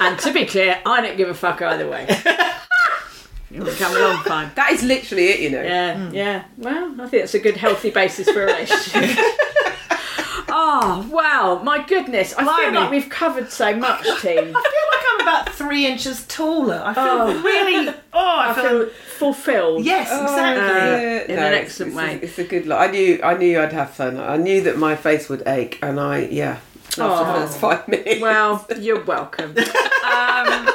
And 0.00 0.18
to 0.20 0.32
be 0.32 0.46
clear, 0.46 0.80
I 0.86 1.00
don't 1.02 1.16
give 1.16 1.28
a 1.28 1.34
fuck 1.34 1.60
either 1.62 1.88
way. 1.88 2.06
You 3.50 3.60
want 3.62 3.72
to 3.76 3.78
come 3.82 3.96
along, 3.96 4.22
fine. 4.22 4.50
That 4.54 4.70
is 4.72 4.82
literally 4.84 5.26
it, 5.30 5.40
you 5.40 5.50
know. 5.50 5.60
Yeah, 5.62 6.10
yeah. 6.12 6.44
Well, 6.56 6.94
I 7.00 7.08
think 7.08 7.22
that's 7.24 7.34
a 7.34 7.40
good, 7.40 7.56
healthy 7.56 7.90
basis 7.90 8.30
for 8.30 8.44
a 8.44 8.46
relationship. 8.46 9.18
oh, 10.52 11.08
wow. 11.10 11.60
My 11.62 11.82
goodness. 11.82 12.34
I 12.36 12.44
feel 12.44 12.80
like 12.80 12.90
we've 12.90 13.08
covered 13.08 13.50
so 13.50 13.74
much, 13.76 14.02
team. 14.20 14.38
I 14.38 14.42
feel 14.42 14.52
like 14.52 15.04
I'm 15.12 15.20
about 15.20 15.48
three 15.50 15.86
inches 15.86 16.26
taller. 16.26 16.82
I 16.84 16.94
feel 16.94 17.04
Oh. 17.04 17.42
really. 17.42 17.94
Oh, 18.12 18.18
I, 18.18 18.50
I 18.50 18.54
feel. 18.54 18.62
feel 18.86 18.88
fulfilled. 19.18 19.84
yes, 19.84 20.08
Oh, 20.10 20.24
exactly. 20.24 21.34
yeah. 21.34 21.38
in 21.38 21.38
an 21.38 21.54
excellent 21.54 21.92
it's, 21.92 21.96
way. 21.96 22.18
It's, 22.22 22.38
a 22.38 22.44
good 22.44 22.66
lot. 22.66 22.80
I 22.88 22.90
knew, 22.90 23.20
I 23.22 23.36
knew 23.36 23.60
I'd 23.60 23.72
have 23.72 23.90
fun. 23.90 24.18
I 24.18 24.36
knew 24.36 24.62
that 24.62 24.76
my 24.78 24.96
face 24.96 25.28
would 25.28 25.46
ache, 25.46 25.78
and 25.82 26.00
I, 26.00 26.22
yeah, 26.24 26.58
after 26.88 27.02
Oh. 27.04 27.18
the 27.18 27.40
first 27.46 27.58
five 27.58 27.86
minutes. 27.88 28.20
Well, 28.20 28.66
you're 28.78 29.04
welcome. 29.04 29.54
Um, 30.10 30.68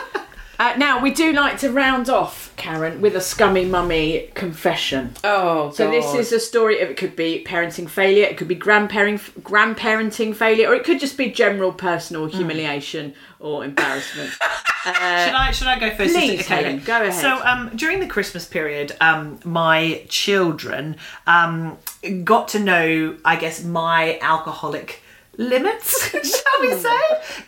uh, 0.59 0.75
now, 0.77 1.01
we 1.01 1.11
do 1.11 1.33
like 1.33 1.57
to 1.59 1.69
round 1.71 2.09
off, 2.09 2.44
Karen, 2.57 3.01
with 3.01 3.15
a 3.15 3.21
scummy 3.21 3.65
mummy 3.65 4.29
confession. 4.33 5.13
oh, 5.23 5.71
So 5.71 5.89
this 5.91 6.13
is 6.13 6.31
a 6.31 6.39
story 6.39 6.81
of 6.81 6.89
it 6.89 6.97
could 6.97 7.15
be 7.15 7.43
parenting 7.45 7.89
failure, 7.89 8.23
it 8.25 8.37
could 8.37 8.47
be 8.47 8.55
grandparenting 8.55 9.19
grandparenting 9.41 10.35
failure, 10.35 10.69
or 10.69 10.75
it 10.75 10.83
could 10.83 10.99
just 10.99 11.17
be 11.17 11.29
general 11.31 11.71
personal 11.71 12.25
humiliation 12.27 13.13
or 13.39 13.63
embarrassment. 13.65 14.31
Should 14.85 14.93
I 14.93 15.49
should 15.51 15.65
I 15.67 15.79
go 15.79 15.89
first? 15.95 16.13
please, 16.13 16.41
Okay. 16.41 16.55
Helen, 16.63 16.79
go 16.85 17.01
ahead. 17.01 17.13
So 17.19 17.43
um, 17.43 17.71
during 17.75 17.99
the 17.99 18.05
Christmas 18.07 18.45
period, 18.45 18.95
um, 19.01 19.39
my 19.43 20.05
children 20.09 20.97
um, 21.25 21.79
got 22.23 22.49
to 22.49 22.59
know, 22.59 23.17
I 23.25 23.35
guess, 23.35 23.63
my 23.63 24.19
alcoholic 24.21 25.01
limits, 25.37 26.09
shall 26.11 26.61
we 26.61 26.73
say? 26.73 26.99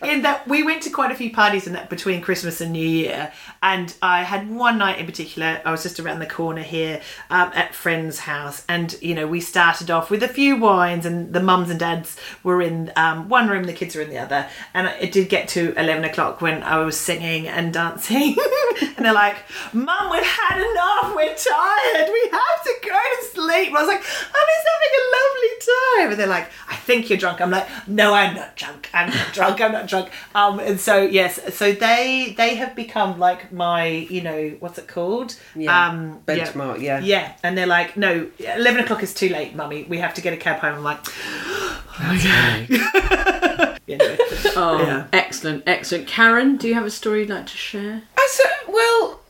In 0.02 0.22
that 0.22 0.46
we 0.46 0.62
went 0.62 0.82
to 0.82 0.90
quite 0.90 1.10
a 1.10 1.14
few 1.14 1.32
parties 1.32 1.66
in 1.66 1.72
that 1.72 1.90
between 1.90 2.20
Christmas 2.20 2.60
and 2.60 2.72
New 2.72 2.86
Year, 2.86 3.32
and 3.62 3.94
I 4.02 4.22
had 4.22 4.50
one 4.50 4.78
night 4.78 4.98
in 4.98 5.06
particular. 5.06 5.60
I 5.64 5.70
was 5.70 5.82
just 5.82 6.00
around 6.00 6.20
the 6.20 6.26
corner 6.26 6.62
here 6.62 7.00
um, 7.30 7.50
at 7.54 7.74
friend's 7.74 8.20
house, 8.20 8.64
and 8.68 8.96
you 9.00 9.14
know 9.14 9.26
we 9.26 9.40
started 9.40 9.90
off 9.90 10.10
with 10.10 10.22
a 10.22 10.28
few 10.28 10.56
wines, 10.56 11.06
and 11.06 11.32
the 11.32 11.40
mums 11.40 11.70
and 11.70 11.78
dads 11.78 12.16
were 12.42 12.62
in 12.62 12.92
um, 12.96 13.28
one 13.28 13.48
room, 13.48 13.64
the 13.64 13.72
kids 13.72 13.94
were 13.94 14.02
in 14.02 14.10
the 14.10 14.18
other, 14.18 14.48
and 14.74 14.88
it 15.00 15.12
did 15.12 15.28
get 15.28 15.48
to 15.48 15.72
eleven 15.78 16.04
o'clock 16.04 16.40
when 16.40 16.62
I 16.62 16.78
was 16.78 16.96
singing 16.98 17.48
and 17.48 17.72
dancing, 17.72 18.36
and 18.96 19.04
they're 19.04 19.12
like, 19.12 19.36
"Mum, 19.72 20.10
we've 20.10 20.22
had 20.22 20.58
enough. 20.58 21.14
We're 21.14 21.34
tired. 21.34 22.08
We 22.12 22.28
have 22.30 22.64
to 22.64 22.74
go 22.82 22.90
to 22.90 23.27
sleep." 23.38 23.68
I 23.74 23.78
was 23.82 23.88
like, 23.88 24.02
"I'm 24.38 24.46
just 24.54 24.66
having 24.74 24.92
a 25.00 25.04
lovely 25.18 25.54
time," 25.72 26.10
and 26.12 26.18
they're 26.20 26.34
like, 26.38 26.48
"I 26.68 26.76
think 26.76 27.08
you're 27.08 27.18
drunk." 27.18 27.40
I'm 27.40 27.50
like, 27.50 27.66
"No, 27.86 28.14
I'm 28.14 28.34
not 28.34 28.56
drunk. 28.56 28.88
I'm 28.92 29.10
not 29.10 29.32
drunk. 29.32 29.60
I'm 29.60 29.72
not 29.72 29.86
drunk." 29.86 30.10
Um, 30.34 30.58
and 30.60 30.78
so 30.80 30.94
yes, 31.02 31.40
so 31.54 31.72
they 31.72 32.34
they 32.36 32.54
have 32.56 32.74
become 32.74 33.18
like 33.18 33.52
my, 33.52 33.86
you 33.86 34.20
know, 34.22 34.56
what's 34.60 34.78
it 34.78 34.88
called? 34.88 35.36
Yeah, 35.54 35.88
Um, 35.88 36.20
benchmark, 36.26 36.80
yeah. 36.80 37.00
yeah. 37.00 37.32
And 37.42 37.56
they're 37.56 37.66
like, 37.78 37.96
"No, 37.96 38.28
eleven 38.38 38.80
o'clock 38.82 39.02
is 39.02 39.14
too 39.14 39.28
late, 39.28 39.54
mummy. 39.54 39.84
We 39.88 39.98
have 39.98 40.14
to 40.14 40.20
get 40.20 40.32
a 40.32 40.36
cab 40.36 40.58
home." 40.60 40.76
I'm 40.76 40.84
like, 40.84 41.00
"Okay." 42.14 42.66
yeah, 43.86 43.96
anyway. 43.96 44.18
oh, 44.56 44.82
yeah. 44.82 45.06
excellent, 45.12 45.64
excellent. 45.66 46.06
Karen, 46.06 46.56
do 46.56 46.68
you 46.68 46.74
have 46.74 46.84
a 46.86 46.90
story 46.90 47.20
you'd 47.20 47.30
like 47.30 47.46
to 47.46 47.56
share? 47.56 48.02
I 48.16 48.28
said, 48.30 48.50
well, 48.68 49.20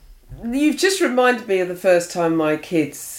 you've 0.45 0.77
just 0.77 1.01
reminded 1.01 1.47
me 1.49 1.61
of 1.61 1.69
the 1.69 1.77
first 1.77 2.11
time 2.13 2.37
my 2.37 2.57
kids 2.57 3.18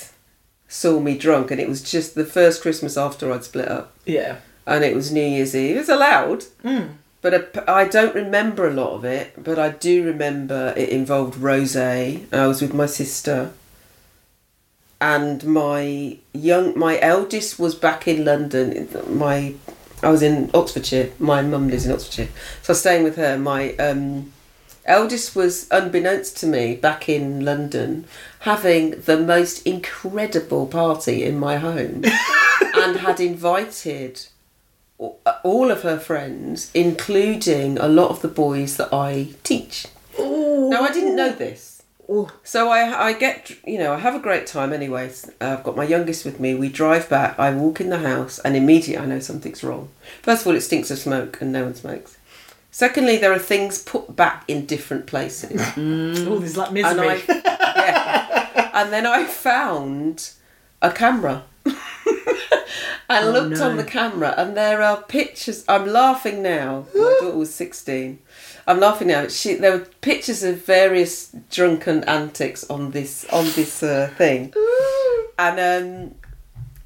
saw 0.69 0.99
me 1.01 1.17
drunk, 1.17 1.51
and 1.51 1.59
it 1.59 1.67
was 1.67 1.81
just 1.81 2.15
the 2.15 2.23
first 2.25 2.61
Christmas 2.61 2.95
after 2.95 3.33
I'd 3.33 3.43
split 3.43 3.67
up, 3.67 3.91
yeah. 4.05 4.37
and 4.65 4.83
it 4.85 4.95
was 4.95 5.11
New 5.11 5.21
Year's 5.25 5.53
Eve. 5.55 5.75
It 5.75 5.79
was 5.79 5.89
allowed, 5.89 6.45
Mm. 6.63 6.89
but 7.21 7.33
a- 7.33 7.69
I 7.69 7.83
don't 7.85 8.15
remember 8.15 8.65
a 8.67 8.73
lot 8.73 8.93
of 8.93 9.03
it. 9.03 9.43
But 9.43 9.57
I 9.59 9.69
do 9.69 10.05
remember 10.05 10.73
it 10.77 10.89
involved 10.89 11.35
rosé. 11.39 12.31
I 12.31 12.47
was 12.47 12.61
with 12.61 12.73
my 12.73 12.85
sister, 12.85 13.51
and 15.01 15.43
my 15.45 16.17
young, 16.33 16.77
my 16.77 16.99
eldest 16.99 17.57
was 17.59 17.73
back 17.75 18.07
in 18.07 18.23
London. 18.25 18.87
My 19.09 19.55
I 20.03 20.09
was 20.11 20.21
in 20.21 20.49
Oxfordshire. 20.53 21.09
My 21.19 21.41
mum 21.41 21.67
lives 21.69 21.85
in 21.85 21.91
Oxfordshire, 21.91 22.29
so 22.61 22.71
I 22.71 22.73
was 22.73 22.79
staying 22.79 23.03
with 23.03 23.15
her. 23.17 23.37
My 23.37 23.73
um, 23.75 24.31
eldest 24.89 25.35
was, 25.35 25.67
unbeknownst 25.71 26.37
to 26.37 26.47
me, 26.47 26.75
back 26.75 27.07
in 27.07 27.45
London, 27.45 28.05
having 28.39 29.01
the 29.01 29.17
most 29.17 29.65
incredible 29.65 30.67
party 30.67 31.23
in 31.23 31.39
my 31.39 31.57
home, 31.57 32.03
and 32.75 32.97
had 32.97 33.19
invited 33.19 34.27
all 34.97 35.71
of 35.71 35.83
her 35.83 35.97
friends, 35.97 36.69
including 36.73 37.77
a 37.77 37.87
lot 37.87 38.09
of 38.09 38.21
the 38.21 38.27
boys 38.27 38.75
that 38.77 38.93
I 38.93 39.29
teach. 39.43 39.87
Now 40.17 40.81
I 40.81 40.91
didn't 40.91 41.15
know 41.15 41.31
this. 41.31 41.83
So 42.43 42.69
I, 42.69 43.09
I 43.09 43.13
get, 43.13 43.51
you 43.67 43.77
know, 43.77 43.93
I 43.93 43.99
have 43.99 44.15
a 44.15 44.19
great 44.19 44.47
time 44.47 44.73
anyways. 44.73 45.29
Uh, 45.39 45.57
I've 45.57 45.63
got 45.63 45.77
my 45.77 45.83
youngest 45.83 46.25
with 46.25 46.39
me. 46.39 46.55
We 46.55 46.67
drive 46.67 47.07
back. 47.07 47.37
I 47.37 47.51
walk 47.51 47.79
in 47.79 47.91
the 47.91 47.99
house 47.99 48.39
and 48.39 48.55
immediately 48.55 48.97
I 48.97 49.05
know 49.05 49.19
something's 49.19 49.63
wrong. 49.63 49.89
First 50.23 50.41
of 50.41 50.47
all, 50.47 50.55
it 50.55 50.61
stinks 50.61 50.89
of 50.89 50.97
smoke 50.97 51.39
and 51.39 51.51
no 51.51 51.65
one 51.65 51.75
smokes. 51.75 52.17
Secondly, 52.71 53.17
there 53.17 53.33
are 53.33 53.39
things 53.39 53.81
put 53.81 54.15
back 54.15 54.43
in 54.47 54.65
different 54.65 55.07
places. 55.07 55.61
Oh, 55.77 56.39
there's 56.39 56.57
like 56.57 56.67
and 56.67 56.75
misery. 56.75 57.09
I, 57.09 57.21
yeah. 57.27 58.69
and 58.73 58.93
then 58.93 59.05
I 59.05 59.25
found 59.25 60.31
a 60.81 60.91
camera. 60.91 61.43
I 63.11 63.23
Oh, 63.23 63.31
looked 63.31 63.59
on 63.59 63.77
the 63.77 63.83
camera 63.83 64.35
and 64.37 64.55
there 64.55 64.81
are 64.83 65.01
pictures. 65.01 65.65
I'm 65.67 65.87
laughing 65.87 66.43
now. 66.43 66.85
My 66.93 67.01
daughter 67.21 67.35
was 67.37 67.53
16. 67.53 68.19
I'm 68.67 68.79
laughing 68.79 69.07
now. 69.07 69.27
She, 69.27 69.55
there 69.55 69.71
were 69.79 69.85
pictures 70.01 70.43
of 70.43 70.63
various 70.63 71.35
drunken 71.49 72.03
antics 72.03 72.63
on 72.69 72.91
this 72.91 73.25
on 73.31 73.45
this 73.55 73.81
uh, 73.81 74.11
thing. 74.15 74.53
And 75.39 75.59
um, 75.59 76.15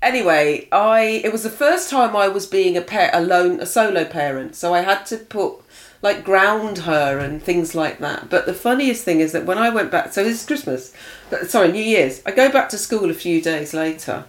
anyway, 0.02 0.70
I 0.72 1.22
it 1.26 1.34
was 1.34 1.44
the 1.44 1.50
first 1.50 1.90
time 1.90 2.16
I 2.16 2.30
was 2.30 2.46
being 2.46 2.78
a 2.78 2.82
pair 2.82 3.10
alone, 3.14 3.60
a 3.60 3.66
solo 3.66 4.06
parent. 4.06 4.56
So 4.56 4.74
I 4.74 4.80
had 4.82 5.06
to 5.08 5.18
put 5.18 5.63
like 6.04 6.24
ground 6.24 6.80
her 6.80 7.18
and 7.18 7.42
things 7.42 7.74
like 7.74 7.98
that. 8.00 8.30
But 8.30 8.46
the 8.46 8.54
funniest 8.54 9.04
thing 9.04 9.20
is 9.22 9.32
that 9.32 9.46
when 9.46 9.58
I 9.58 9.70
went 9.70 9.90
back, 9.90 10.14
so 10.14 10.24
this 10.24 10.42
is 10.42 10.46
Christmas, 10.46 10.94
but 11.32 11.50
sorry, 11.50 11.72
New 11.72 11.82
Year's. 11.82 12.22
I 12.26 12.32
go 12.32 12.52
back 12.52 12.70
to 12.70 12.78
school 12.78 13.10
a 13.10 13.14
few 13.16 13.42
days 13.42 13.74
later, 13.74 14.26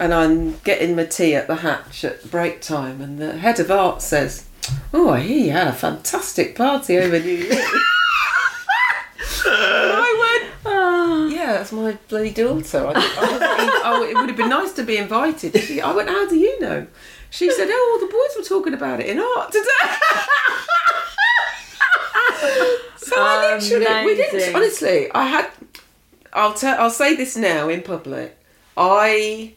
and 0.00 0.14
I'm 0.14 0.58
getting 0.60 0.96
my 0.96 1.04
tea 1.04 1.34
at 1.34 1.48
the 1.48 1.56
hatch 1.56 2.04
at 2.04 2.30
break 2.30 2.62
time, 2.62 3.00
and 3.02 3.18
the 3.18 3.36
head 3.36 3.58
of 3.60 3.70
art 3.70 4.00
says, 4.00 4.46
"Oh, 4.94 5.10
I 5.10 5.20
hear 5.20 5.44
you 5.46 5.50
had 5.52 5.66
a 5.68 5.72
fantastic 5.72 6.54
party 6.56 6.96
over 6.96 7.18
New 7.18 7.32
Year's." 7.34 7.66
I 9.50 10.40
went, 10.40 10.54
ah, 10.66 11.26
yeah, 11.26 11.52
that's 11.54 11.72
my 11.72 11.96
bloody 12.08 12.30
daughter. 12.30 12.86
I, 12.86 12.92
I 12.92 12.94
even- 12.94 13.80
oh, 13.84 14.06
it 14.08 14.14
would 14.14 14.28
have 14.28 14.36
been 14.36 14.50
nice 14.50 14.72
to 14.74 14.82
be 14.84 14.96
invited. 14.98 15.56
I 15.80 15.92
went, 15.94 16.08
how 16.08 16.28
do 16.28 16.36
you 16.36 16.60
know? 16.60 16.86
She 17.30 17.50
said, 17.50 17.68
oh, 17.70 17.98
the 18.00 18.06
boys 18.12 18.36
were 18.50 18.56
talking 18.56 18.74
about 18.74 19.00
it 19.00 19.06
in 19.06 19.18
art 19.18 19.52
today. 19.52 19.64
so 23.08 23.16
I 23.18 23.54
literally, 23.54 24.06
we 24.06 24.14
didn't, 24.16 24.54
honestly, 24.54 25.10
I 25.12 25.24
had, 25.24 25.50
I'll 26.32 26.54
tell, 26.54 26.80
I'll 26.80 26.90
say 26.90 27.16
this 27.16 27.36
now 27.36 27.68
in 27.68 27.82
public. 27.82 28.38
I 28.76 29.54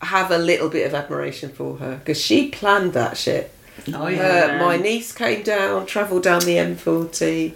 have 0.00 0.30
a 0.30 0.38
little 0.38 0.68
bit 0.68 0.86
of 0.86 0.94
admiration 0.94 1.50
for 1.50 1.76
her 1.78 1.96
because 1.96 2.20
she 2.20 2.50
planned 2.50 2.92
that 2.92 3.16
shit. 3.16 3.52
Oh 3.88 4.06
Uh, 4.06 4.58
my 4.60 4.76
niece 4.76 5.12
came 5.12 5.42
down, 5.42 5.86
travelled 5.86 6.22
down 6.22 6.40
the 6.40 6.56
M40. 6.56 7.54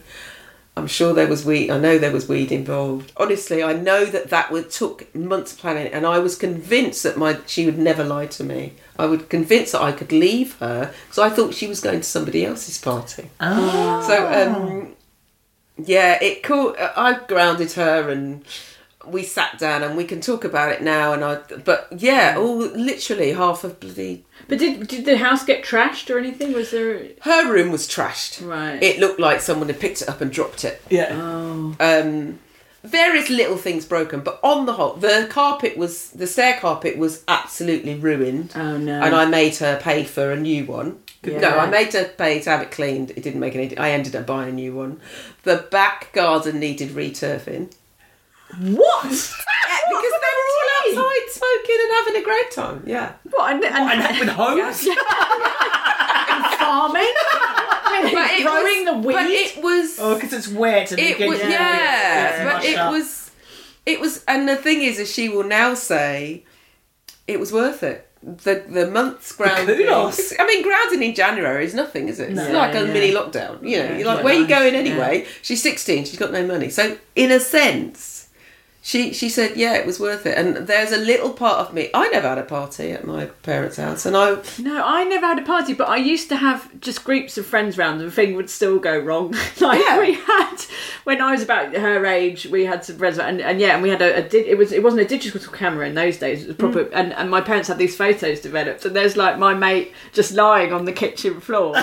I'm 0.75 0.87
sure 0.87 1.13
there 1.13 1.29
was 1.29 1.45
weed. 1.45 1.71
I 1.71 1.79
know 1.79 1.99
there 1.99 2.13
was 2.13 2.29
weed 2.29 2.51
involved. 2.51 3.13
Honestly, 3.19 3.63
I 3.63 3.75
know 3.75 4.07
that 4.07 4.31
that 4.31 4.51
would 4.51 4.71
took 4.71 5.15
months 5.15 5.53
planning, 5.53 5.93
and 5.93 6.07
I 6.07 6.19
was 6.19 6.35
convinced 6.35 7.03
that 7.03 7.19
my 7.19 7.39
she 7.47 7.67
would 7.67 7.79
never 7.79 8.03
lie 8.03 8.27
to 8.27 8.45
me. 8.45 8.75
I 8.99 9.05
would 9.05 9.29
convinced 9.29 9.73
that 9.73 9.83
I 9.83 9.93
could 9.93 10.13
leave 10.13 10.57
her 10.59 10.93
because 11.05 11.19
I 11.19 11.29
thought 11.29 11.55
she 11.55 11.67
was 11.67 11.81
going 11.81 12.01
to 12.01 12.07
somebody 12.07 12.47
else's 12.47 12.79
party. 12.79 13.31
Oh. 13.39 14.03
So, 14.07 14.27
um, 14.33 14.95
yeah, 15.77 16.23
it 16.23 16.43
cool. 16.43 16.75
I 16.79 17.21
grounded 17.27 17.73
her 17.73 18.11
and 18.11 18.45
we 19.07 19.23
sat 19.25 19.59
down 19.59 19.83
and 19.83 19.97
we 19.97 20.05
can 20.05 20.21
talk 20.21 20.45
about 20.45 20.71
it 20.73 20.83
now. 20.83 21.13
And 21.13 21.25
I, 21.25 21.37
but 21.65 21.89
yeah, 21.97 22.37
all 22.39 22.59
literally 22.59 23.33
half 23.33 23.65
of 23.65 23.81
bloody 23.81 24.25
But 24.49 24.59
did 24.59 24.87
did 24.89 25.05
the 25.05 25.19
house 25.19 25.45
get 25.45 25.65
trashed 25.65 26.15
or 26.15 26.19
anything? 26.19 26.53
Was 26.53 26.71
there? 26.71 27.09
her 27.23 27.53
room 27.53 27.71
was 27.71 27.89
trashed. 27.89 28.47
Right. 28.47 28.83
It 28.83 28.99
looked 28.99 29.21
like 29.21 29.41
someone 29.41 29.69
had 29.69 29.81
picked 29.81 30.03
it 30.03 30.09
up 30.09 30.21
and 30.21 30.31
dropped 30.31 30.65
it. 30.65 30.83
Yeah. 30.89 31.11
Oh. 31.13 31.77
Um, 31.81 32.39
various 32.85 33.31
little 33.31 33.57
things 33.57 33.85
broken, 33.85 34.21
but 34.21 34.41
on 34.43 34.67
the 34.67 34.75
whole, 34.75 34.95
the 34.95 35.27
carpet 35.31 35.77
was 35.77 36.11
the 36.11 36.27
stair 36.27 36.59
carpet 36.61 36.97
was 36.97 37.25
absolutely 37.29 37.95
ruined. 37.95 38.53
Oh 38.55 38.77
no! 38.77 39.01
And 39.01 39.15
I 39.15 39.27
made 39.27 39.57
her 39.57 39.79
pay 39.81 40.05
for 40.05 40.31
a 40.33 40.37
new 40.37 40.65
one. 40.65 41.01
No, 41.25 41.51
I 41.59 41.67
made 41.71 41.93
her 41.93 42.05
pay 42.05 42.41
to 42.41 42.51
have 42.51 42.63
it 42.63 42.71
cleaned. 42.73 43.11
It 43.13 43.23
didn't 43.23 43.39
make 43.41 43.55
any. 43.55 43.77
I 43.79 43.91
ended 43.91 44.17
up 44.17 44.27
buying 44.27 44.49
a 44.49 44.53
new 44.53 44.75
one. 44.75 45.01
The 45.45 45.67
back 45.71 46.13
garden 46.13 46.59
needed 46.59 46.91
returfing. 46.91 47.73
what? 48.61 49.35
Yeah, 49.73 49.79
because 49.89 50.13
they 50.13 50.33
were 50.99 50.99
all 50.99 51.05
outside 51.09 51.31
smoking 51.31 51.79
and 51.81 51.93
having 51.93 52.17
a 52.21 52.25
great 52.25 52.51
time. 52.51 52.83
Yeah. 52.87 53.13
What? 53.31 53.53
And, 53.53 53.65
and, 53.65 54.03
And 54.03 54.19
with 54.21 54.29
homes? 54.37 54.87
farming? 56.63 57.13
But 58.13 58.31
it 58.33 58.43
growing 58.43 58.85
was, 58.85 58.87
the 58.87 59.09
weed? 59.09 59.15
But 59.15 59.27
it 59.27 59.63
was. 59.63 59.99
Oh, 60.01 60.15
because 60.15 60.33
it's 60.33 60.49
wet 60.49 60.93
and 60.93 61.01
it 61.01 61.19
was 61.29 61.39
get 61.39 61.51
yeah, 61.51 62.53
but 62.55 62.65
it 62.65 62.77
up. 62.79 62.93
was 62.93 63.31
it 63.87 64.01
was 64.01 64.25
and 64.29 64.49
the 64.49 64.57
thing 64.57 64.83
is 64.83 64.99
as 64.99 65.13
she 65.13 65.29
will 65.29 65.45
now 65.45 65.75
say 65.75 66.45
it 67.27 67.39
was 67.41 67.53
worth 67.53 67.83
it 67.83 68.09
the 68.23 68.63
the 68.69 68.87
months 68.89 69.33
grounding 69.33 69.77
kudos. 69.77 70.33
i 70.39 70.47
mean 70.47 70.63
grounding 70.63 71.03
in 71.03 71.13
january 71.15 71.65
is 71.65 71.75
nothing 71.75 72.09
is 72.09 72.21
it 72.21 72.31
it's 72.31 72.37
No. 72.39 72.53
like 72.53 72.75
a 72.75 72.87
Yeah. 72.87 72.93
mini 72.93 73.11
lockdown 73.13 73.59
you 73.69 73.79
know 73.83 73.97
you're 73.97 74.07
like 74.07 74.19
Yeah. 74.19 74.25
where 74.25 74.35
are 74.37 74.41
you 74.41 74.47
going 74.47 74.75
anyway 74.77 75.27
she's 75.43 75.61
16 75.63 76.05
she's 76.05 76.19
got 76.19 76.31
no 76.33 76.47
money 76.47 76.69
so 76.71 76.97
in 77.17 77.33
a 77.33 77.41
sense 77.41 78.12
she 78.85 79.13
she 79.15 79.29
said 79.29 79.57
yeah 79.57 79.75
it 79.75 79.87
was 79.87 80.01
worth 80.01 80.27
it 80.27 80.37
and 80.37 80.67
there's 80.67 80.91
a 80.91 80.97
little 80.97 81.31
part 81.33 81.61
of 81.61 81.73
me 81.73 81.89
i 81.95 82.09
never 82.09 82.29
had 82.29 82.37
a 82.39 82.43
party 82.43 82.91
at 82.91 83.05
my 83.05 83.27
parents 83.45 83.77
house 83.77 84.05
and 84.05 84.17
i 84.17 84.35
No, 84.59 84.83
I 84.85 85.05
never 85.05 85.27
had 85.27 85.39
a 85.39 85.43
party, 85.43 85.73
but 85.73 85.89
I 85.89 85.97
used 85.97 86.29
to 86.31 86.37
have 86.37 86.69
just 86.81 87.05
groups 87.05 87.39
of 87.39 87.47
friends 87.47 87.79
round, 87.79 88.01
and 88.03 88.13
thing 88.13 88.35
would 88.35 88.51
still 88.51 88.79
go 88.79 88.99
wrong. 88.99 89.33
like 89.61 89.81
Yeah. 89.81 89.99
we 90.01 90.15
had 90.15 90.57
when 91.05 91.21
I 91.21 91.31
was 91.33 91.43
about 91.43 91.75
her 91.75 92.05
age, 92.07 92.47
we 92.47 92.65
had 92.65 92.85
some 92.85 92.97
friends, 92.99 93.19
and, 93.19 93.41
and 93.41 93.61
yeah, 93.61 93.75
and 93.75 93.83
we 93.83 93.89
had 93.89 94.03
a, 94.03 94.17
a 94.19 94.29
di- 94.29 94.49
it 94.53 94.59
was 94.59 94.73
it 94.73 94.83
wasn't 94.83 95.03
a 95.03 95.05
digital 95.05 95.41
camera 95.53 95.87
in 95.87 95.95
those 95.95 96.17
days. 96.19 96.43
It 96.43 96.49
was 96.49 96.57
proper, 96.57 96.85
mm. 96.85 96.91
and, 96.93 97.13
and 97.15 97.31
my 97.31 97.41
parents 97.41 97.69
had 97.69 97.79
these 97.79 97.97
photos 97.97 98.41
developed, 98.41 98.85
and 98.85 98.95
there's 98.97 99.17
like 99.17 99.39
my 99.39 99.55
mate 99.55 99.93
just 100.13 100.33
lying 100.33 100.73
on 100.73 100.85
the 100.85 100.93
kitchen 100.93 101.41
floor. 101.41 101.75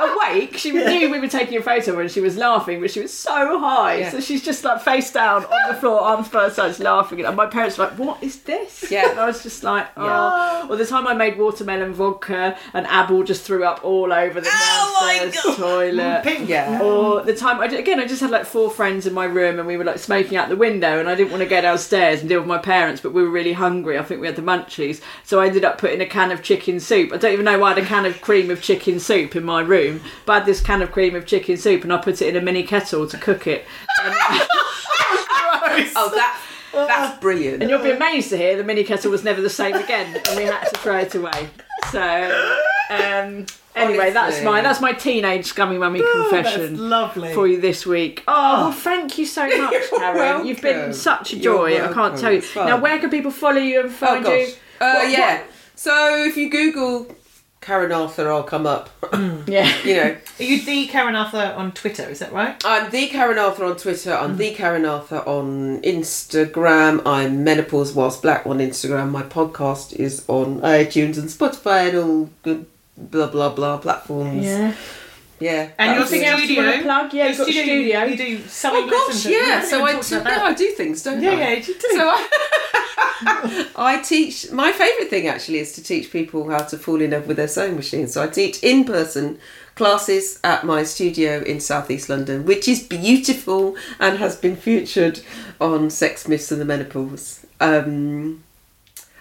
Awake, 0.00 0.56
she 0.56 0.70
knew 0.72 1.10
we 1.10 1.18
were 1.20 1.28
taking 1.28 1.58
a 1.58 1.62
photo 1.62 1.98
and 1.98 2.10
she 2.10 2.20
was 2.20 2.36
laughing, 2.36 2.80
but 2.80 2.90
she 2.90 3.00
was 3.00 3.12
so 3.12 3.58
high, 3.58 3.96
Yeah. 3.98 4.10
so 4.10 4.20
she's 4.20 4.44
just 4.44 4.62
like 4.64 4.82
face 4.82 5.10
down 5.12 5.44
on 5.44 5.68
the 5.68 5.74
floor, 5.74 6.00
arms 6.00 6.28
both 6.28 6.54
sides, 6.54 6.78
laughing. 6.80 7.24
And 7.24 7.36
my 7.36 7.46
parents 7.46 7.78
were 7.78 7.84
like, 7.84 7.98
"What 7.98 8.22
is 8.22 8.40
this?" 8.40 8.90
Yeah. 8.90 9.10
and 9.10 9.18
I 9.20 9.26
was 9.26 9.42
just 9.42 9.62
like, 9.64 9.86
"Oh." 9.96 10.66
Or 10.70 10.76
the 10.76 10.86
time 10.86 11.06
I 11.06 11.14
made 11.14 11.38
watermelon 11.38 11.92
vodka 11.94 12.56
and 12.74 12.86
Abel 12.86 13.22
just 13.22 13.42
threw 13.44 13.64
up 13.64 13.84
all 13.84 14.12
over 14.12 14.40
the 14.40 14.48
oh 14.52 15.18
downstairs 15.22 15.56
toilet. 15.56 16.20
Pink. 16.24 16.48
yeah 16.48 16.80
Or 16.82 17.22
the 17.22 17.34
time 17.34 17.60
I 17.60 17.66
again 17.66 18.00
I 18.00 18.06
just 18.06 18.20
had 18.20 18.30
like 18.30 18.44
four 18.46 18.70
friends 18.70 19.06
in 19.06 19.14
my 19.14 19.24
room 19.24 19.58
and 19.58 19.66
we 19.66 19.76
were 19.76 19.84
like 19.84 19.98
smoking 19.98 20.36
out 20.36 20.48
the 20.48 20.56
window 20.56 20.98
and 21.00 21.08
I 21.08 21.14
didn't 21.14 21.30
want 21.30 21.42
to 21.42 21.48
go 21.48 21.60
downstairs 21.60 22.20
and 22.20 22.28
deal 22.28 22.40
with 22.40 22.48
my 22.48 22.58
parents 22.58 23.00
but 23.00 23.12
we 23.12 23.22
were 23.22 23.30
really 23.30 23.52
hungry 23.54 23.98
I 23.98 24.02
think 24.02 24.20
we 24.20 24.26
had 24.26 24.36
the 24.36 24.42
munchies 24.42 25.00
so 25.24 25.40
I 25.40 25.46
ended 25.46 25.64
up 25.64 25.78
putting 25.78 26.00
a 26.00 26.06
can 26.06 26.30
of 26.32 26.42
chicken 26.42 26.80
soup 26.80 27.12
I 27.12 27.16
don't 27.16 27.32
even 27.32 27.44
know 27.44 27.58
why 27.58 27.68
I 27.72 27.74
had 27.74 27.84
a 27.84 27.86
can 27.86 28.04
of 28.06 28.20
cream 28.20 28.50
of 28.50 28.60
chicken 28.62 29.00
soup 29.00 29.34
in 29.36 29.44
my 29.44 29.60
room 29.60 29.87
but 30.26 30.32
I 30.32 30.34
had 30.38 30.46
this 30.46 30.60
can 30.60 30.82
of 30.82 30.92
cream 30.92 31.14
of 31.14 31.26
chicken 31.26 31.56
soup 31.56 31.82
and 31.84 31.92
I 31.92 31.98
put 31.98 32.20
it 32.22 32.28
in 32.28 32.36
a 32.36 32.40
mini 32.40 32.62
kettle 32.62 33.06
to 33.08 33.16
cook 33.18 33.46
it 33.46 33.64
and, 34.04 34.14
oh 35.96 36.10
that 36.14 36.40
that's 36.72 37.18
brilliant 37.20 37.62
and 37.62 37.70
you'll 37.70 37.82
be 37.82 37.90
amazed 37.90 38.30
to 38.30 38.36
hear 38.36 38.56
the 38.56 38.64
mini 38.64 38.84
kettle 38.84 39.10
was 39.10 39.24
never 39.24 39.40
the 39.40 39.50
same 39.50 39.74
again 39.74 40.20
and 40.28 40.36
we 40.36 40.44
had 40.44 40.64
to 40.64 40.76
throw 40.78 40.98
it 40.98 41.14
away 41.14 41.48
so 41.90 42.54
um 42.90 43.46
anyway 43.74 44.10
that's 44.10 44.42
my 44.42 44.60
that's 44.60 44.80
my 44.80 44.92
teenage 44.92 45.46
scummy 45.46 45.78
mummy 45.78 46.00
confession 46.14 46.72
That's 46.72 46.78
lovely. 46.80 47.34
for 47.34 47.46
you 47.46 47.60
this 47.60 47.86
week. 47.86 48.24
Oh, 48.28 48.64
well, 48.64 48.72
thank 48.72 49.18
you 49.18 49.24
so 49.26 49.46
much, 49.46 49.74
Karen. 49.96 50.46
You've 50.46 50.60
been 50.60 50.92
such 50.92 51.32
a 51.32 51.38
joy. 51.38 51.80
I 51.82 51.92
can't 51.92 52.18
tell 52.18 52.32
you. 52.32 52.42
Now, 52.56 52.80
where 52.80 52.98
can 52.98 53.08
people 53.10 53.30
follow 53.30 53.60
you 53.60 53.80
and 53.80 53.88
Oh 53.88 53.92
find 53.92 54.24
you? 54.26 54.46
gosh. 54.46 54.54
Uh, 54.80 54.92
What- 54.94 55.10
yeah. 55.10 55.42
So 55.76 56.24
if 56.24 56.36
you 56.36 56.50
Google 56.50 57.06
Karen 57.60 57.92
Arthur, 57.92 58.30
I'll 58.30 58.42
come 58.42 58.66
up. 58.66 58.88
Mm. 59.00 59.46
Yeah. 59.48 59.82
you 59.82 59.94
know, 59.96 60.16
Are 60.38 60.42
you 60.42 60.62
the 60.62 60.86
Karen 60.86 61.14
Arthur 61.14 61.54
on 61.56 61.72
Twitter? 61.72 62.08
Is 62.08 62.18
that 62.18 62.32
right? 62.32 62.60
I'm 62.64 62.90
the 62.90 63.08
Karen 63.08 63.38
Arthur 63.38 63.64
on 63.64 63.76
Twitter. 63.76 64.12
I'm 64.12 64.36
the 64.36 64.50
mm. 64.50 64.56
Karen 64.56 64.84
Arthur 64.84 65.18
on 65.26 65.80
Instagram. 65.82 67.02
I'm 67.06 67.44
Menopause 67.44 67.94
Whilst 67.94 68.22
Black 68.22 68.46
on 68.46 68.58
Instagram. 68.58 69.10
My 69.10 69.22
podcast 69.22 69.94
is 69.94 70.24
on 70.28 70.60
iTunes 70.60 71.18
and 71.18 71.28
Spotify 71.28 71.88
and 71.88 71.98
all 71.98 72.30
good 72.42 72.66
blah 72.96 73.28
blah 73.28 73.54
blah 73.54 73.78
platforms. 73.78 74.44
Yeah. 74.44 74.74
Yeah. 75.40 75.70
And 75.78 75.92
your 75.92 76.00
that's 76.00 76.12
Anything 76.12 76.38
you 76.38 76.44
studio? 76.46 76.64
wanna 76.64 76.82
plug? 76.82 77.14
Yeah, 77.14 77.22
Your 77.22 77.28
you've 77.28 77.38
got 77.38 77.48
a 77.48 77.52
studio. 77.52 78.04
You 78.04 78.16
do 78.16 78.38
sewing 78.48 78.84
Oh 78.88 78.90
gosh, 79.08 79.26
yeah. 79.26 79.60
So 79.62 79.84
I, 79.84 79.90
haven't 79.92 79.94
talked 79.94 80.08
t- 80.08 80.14
about 80.16 80.36
yeah. 80.36 80.44
I 80.44 80.54
do 80.54 80.70
things, 80.72 81.02
don't 81.02 81.22
Yeah, 81.22 81.30
I? 81.30 81.34
yeah, 81.34 81.52
you 81.52 81.62
do. 81.64 81.88
So 81.90 82.08
I, 82.10 82.28
I 83.76 84.02
teach. 84.02 84.50
My 84.52 84.72
favourite 84.72 85.10
thing 85.10 85.28
actually 85.28 85.58
is 85.58 85.72
to 85.74 85.82
teach 85.82 86.10
people 86.10 86.50
how 86.50 86.58
to 86.64 86.78
fall 86.78 87.00
in 87.00 87.10
love 87.12 87.26
with 87.26 87.36
their 87.36 87.48
sewing 87.48 87.76
machine. 87.76 88.08
So 88.08 88.22
I 88.22 88.26
teach 88.28 88.62
in 88.62 88.84
person 88.84 89.38
classes 89.74 90.40
at 90.42 90.64
my 90.64 90.82
studio 90.82 91.40
in 91.42 91.60
southeast 91.60 92.08
London, 92.08 92.44
which 92.44 92.66
is 92.66 92.82
beautiful 92.82 93.76
and 94.00 94.18
has 94.18 94.34
been 94.36 94.56
featured 94.56 95.20
on 95.60 95.88
Sex 95.90 96.26
Myths 96.26 96.50
and 96.50 96.60
the 96.60 96.64
Menopause. 96.64 97.46
Um, 97.60 98.42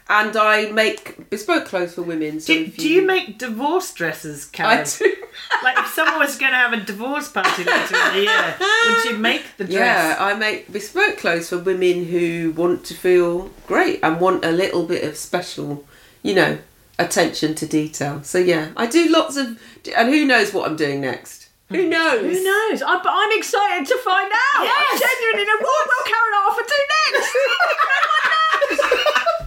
and 0.10 0.36
I 0.38 0.72
make 0.72 1.30
bespoke 1.30 1.66
clothes 1.66 1.96
for 1.96 2.02
women. 2.02 2.40
So 2.40 2.54
do, 2.54 2.66
if 2.66 2.78
do 2.78 2.90
you 2.90 3.06
make 3.06 3.38
divorce 3.38 3.94
dresses, 3.94 4.46
Karen? 4.52 4.80
I 4.80 4.84
do. 4.84 5.16
Like 5.64 5.78
if 5.78 5.88
someone 5.88 6.20
was 6.20 6.38
going 6.38 6.52
to 6.52 6.58
have 6.58 6.74
a 6.74 6.82
divorce 6.82 7.30
party 7.30 7.64
later 7.64 7.96
in 7.96 8.14
the 8.14 8.22
year, 8.22 8.56
would 8.88 9.06
you 9.06 9.18
make 9.18 9.44
the 9.58 9.66
dress? 9.66 9.76
Yeah, 9.76 10.16
I 10.20 10.34
make 10.34 10.72
bespoke 10.72 11.18
clothes 11.18 11.50
for 11.50 11.60
women 11.60 12.06
who 12.06 12.54
want 12.56 12.86
to 12.86 12.94
feel 12.94 13.50
great 13.66 14.00
and 14.04 14.20
want 14.20 14.44
a 14.44 14.52
little 14.52 14.86
bit 14.86 15.04
of 15.04 15.18
special, 15.18 15.86
you 16.24 16.36
know, 16.36 16.58
attention 17.00 17.56
to 17.56 17.66
detail. 17.66 18.24
So 18.24 18.38
yeah, 18.40 18.72
I 18.76 18.88
do 18.88 19.10
lots 19.10 19.38
of, 19.38 19.60
and 19.96 20.10
who 20.10 20.26
knows 20.26 20.54
what 20.54 20.70
I'm 20.70 20.76
doing 20.76 21.02
next? 21.02 21.48
Who 21.70 21.84
hmm. 21.84 21.90
knows? 21.90 22.22
Who 22.22 22.44
knows? 22.44 22.82
I, 22.82 23.00
but 23.04 23.12
I'm 23.12 23.38
excited 23.38 23.88
to 23.88 23.98
find 24.00 24.32
out. 24.32 24.64
I 24.64 24.88
Yes. 24.92 25.00
genuinely 25.00 25.46
know 25.46 25.60
what 25.60 25.88
will 25.88 26.06
Karen 26.08 26.36
Arthur 26.48 26.64
do 26.64 26.80
next. 26.96 27.34
no 27.36 27.44
one 27.52 28.32
knows. 28.32 28.80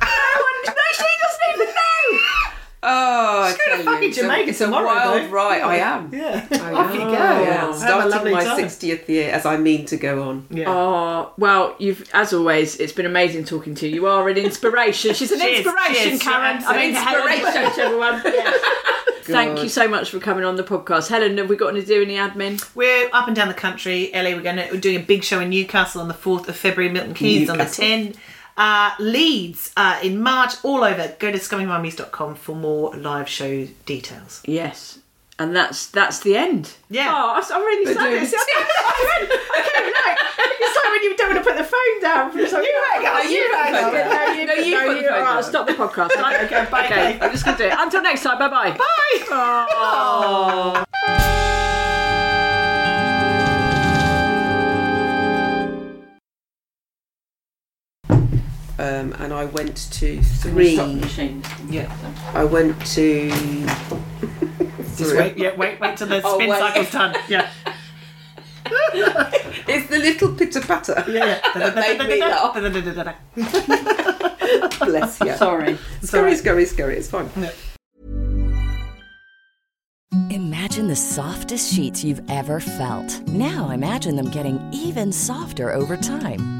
No 0.01 0.21
one. 0.45 0.59
No, 0.69 0.87
she 0.93 1.11
doesn't 1.23 1.47
even 1.55 1.71
know. 1.75 2.05
Oh, 2.83 3.43
I 3.43 3.51
Just 3.51 3.61
go 3.67 3.77
to 3.77 3.83
fucking 3.85 4.03
you, 4.05 4.09
it's 4.09 4.19
a- 4.19 4.23
Jamaica 4.23 4.49
it's 4.51 4.61
a 4.63 4.65
tomorrow, 4.65 4.87
wild 4.87 5.23
though. 5.25 5.29
ride. 5.29 5.61
I 5.61 5.77
am. 5.77 6.11
Yeah. 6.15 6.47
I 6.51 6.73
Off 6.73 6.95
you 6.95 7.01
go. 7.01 7.11
Yeah, 7.13 7.73
starting 7.75 8.33
my 8.33 8.43
time. 8.43 8.57
sixtieth 8.57 9.07
year 9.09 9.31
as 9.33 9.45
I 9.45 9.59
mean 9.59 9.85
to 9.87 9.99
go 9.99 10.23
on. 10.23 10.47
Yeah. 10.49 10.65
Oh 10.67 11.33
well, 11.37 11.77
you've 11.79 12.09
as 12.15 12.33
always. 12.33 12.77
It's 12.77 12.95
been 12.95 13.05
amazing 13.05 13.45
talking 13.45 13.75
to 13.75 13.87
you. 13.89 13.97
You 13.97 14.07
are 14.07 14.27
an 14.31 14.37
inspiration. 14.49 15.13
She's 15.15 15.31
an 15.31 15.41
Cheers, 15.41 15.67
inspiration, 15.67 15.95
cheers, 16.11 16.23
Karen. 16.23 16.63
I 16.65 16.77
mean, 16.87 16.97
absolutely. 16.97 17.37
Helen, 17.37 17.65
Inspiration. 17.67 17.81
everyone. 17.81 18.23
Yeah. 18.35 19.35
Thank 19.37 19.63
you 19.63 19.69
so 19.69 19.87
much 19.87 20.11
for 20.11 20.19
coming 20.19 20.45
on 20.45 20.57
the 20.57 20.65
podcast, 20.65 21.09
Helen. 21.09 21.39
Have 21.39 21.49
we 21.49 21.55
got 21.55 21.71
to 21.73 21.85
do 21.85 22.03
any 22.03 22.17
admin? 22.17 22.69
We're 22.75 23.09
up 23.13 23.29
and 23.29 23.37
down 23.37 23.47
the 23.47 23.55
country. 23.55 24.11
LA, 24.13 24.31
we're 24.31 24.41
going 24.43 24.57
to 24.57 24.69
we're 24.73 24.81
doing 24.81 24.97
a 24.97 25.03
big 25.05 25.23
show 25.23 25.39
in 25.39 25.51
Newcastle 25.51 26.01
on 26.01 26.09
the 26.09 26.15
fourth 26.15 26.49
of 26.49 26.57
February. 26.57 26.91
Milton 26.93 27.15
Keynes 27.15 27.49
on 27.49 27.59
the 27.59 27.65
Newcastle. 27.65 27.85
10th. 28.61 28.93
Uh, 28.99 29.03
Leeds 29.03 29.73
uh, 29.77 29.99
in 30.03 30.21
March. 30.23 30.55
All 30.65 30.85
over. 30.85 31.15
Go 31.19 31.31
to 31.33 31.39
scummymummies.com 31.39 32.35
for 32.37 32.55
more 32.55 32.95
live 32.97 33.29
show 33.29 33.67
details. 33.87 34.43
Yes. 34.45 34.99
And 35.39 35.57
that's 35.57 35.87
that's 35.87 36.21
the 36.21 36.37
end. 36.37 36.75
Yeah. 36.91 37.09
Oh, 37.11 37.33
I'm- 37.35 37.45
I'm 37.51 37.63
really 37.63 37.87
sad. 37.95 38.03
doing- 38.11 38.23
It's- 38.23 38.35
I 38.35 38.45
can't- 38.45 39.31
I 39.33 39.61
can't 39.63 39.87
like. 40.07 40.19
It's 40.63 40.77
like 40.77 40.91
when 40.93 41.03
you 41.03 41.17
don't 41.17 41.31
want 41.35 41.45
to 41.45 41.51
put 41.51 41.57
the 41.59 41.65
phone 41.65 42.01
down. 42.03 42.31
For 42.31 42.47
something. 42.47 42.69
You 42.69 42.83
hang 42.93 43.07
on, 43.07 43.15
No, 43.15 43.31
you 43.31 43.51
hang 43.55 43.75
on. 43.75 43.93
No, 43.95 43.95
you, 44.35 44.47
No, 44.47 44.55
put 44.55 44.97
the 45.03 45.09
phone 45.09 45.25
down. 45.25 45.43
Stop 45.43 45.67
the 45.67 45.73
podcast. 45.73 46.11
I- 46.17 46.45
okay, 46.45 46.67
bye, 46.71 46.85
Okay, 46.85 47.17
bye. 47.19 47.25
I'm 47.27 47.33
just 47.33 47.45
going 47.47 47.57
to 47.57 47.63
do 47.63 47.69
it. 47.71 47.75
Until 47.79 48.03
next 48.03 48.23
time. 48.23 48.39
Bye 48.39 48.49
bye. 48.49 48.77
Bye. 49.31 50.85
Um, 58.81 59.13
and 59.19 59.31
I 59.35 59.45
went 59.45 59.77
to 59.93 60.23
three. 60.23 60.75
Stop 60.75 60.89
the 60.89 60.95
machine. 60.95 61.43
Yeah. 61.69 61.95
I 62.33 62.45
went 62.45 62.81
to. 62.95 63.29
Just 64.97 65.15
wait, 65.15 65.37
yeah, 65.37 65.55
wait, 65.55 65.79
wait 65.79 65.99
till 65.99 66.07
the 66.07 66.23
Oh, 66.25 66.37
spin 66.37 66.49
wait. 66.49 66.59
cycle's 66.59 66.91
done. 66.91 67.15
Yeah. 67.29 67.51
It's 69.69 69.89
the 69.91 69.99
little 69.99 70.35
pitter 70.35 70.61
patter. 70.61 71.05
Yeah, 71.09 71.41
yeah. 71.57 71.71
Made 71.99 72.09
me 72.09 72.21
laugh. 72.21 72.55
Bless 74.79 75.21
you. 75.21 75.37
Sorry. 75.37 75.79
Scurry, 76.03 76.37
scurry, 76.37 76.65
scurry. 76.65 76.97
It's 76.97 77.11
fine. 77.11 77.29
Imagine 80.31 80.89
the 80.89 80.97
softest 80.97 81.75
sheets 81.75 82.03
you've 82.05 82.23
ever 82.31 82.61
felt. 82.61 83.21
Now 83.29 83.71
imagine 83.71 84.17
them 84.17 84.31
getting 84.31 84.61
even 84.73 85.13
softer 85.13 85.73
over 85.73 85.97
time. 85.97 86.60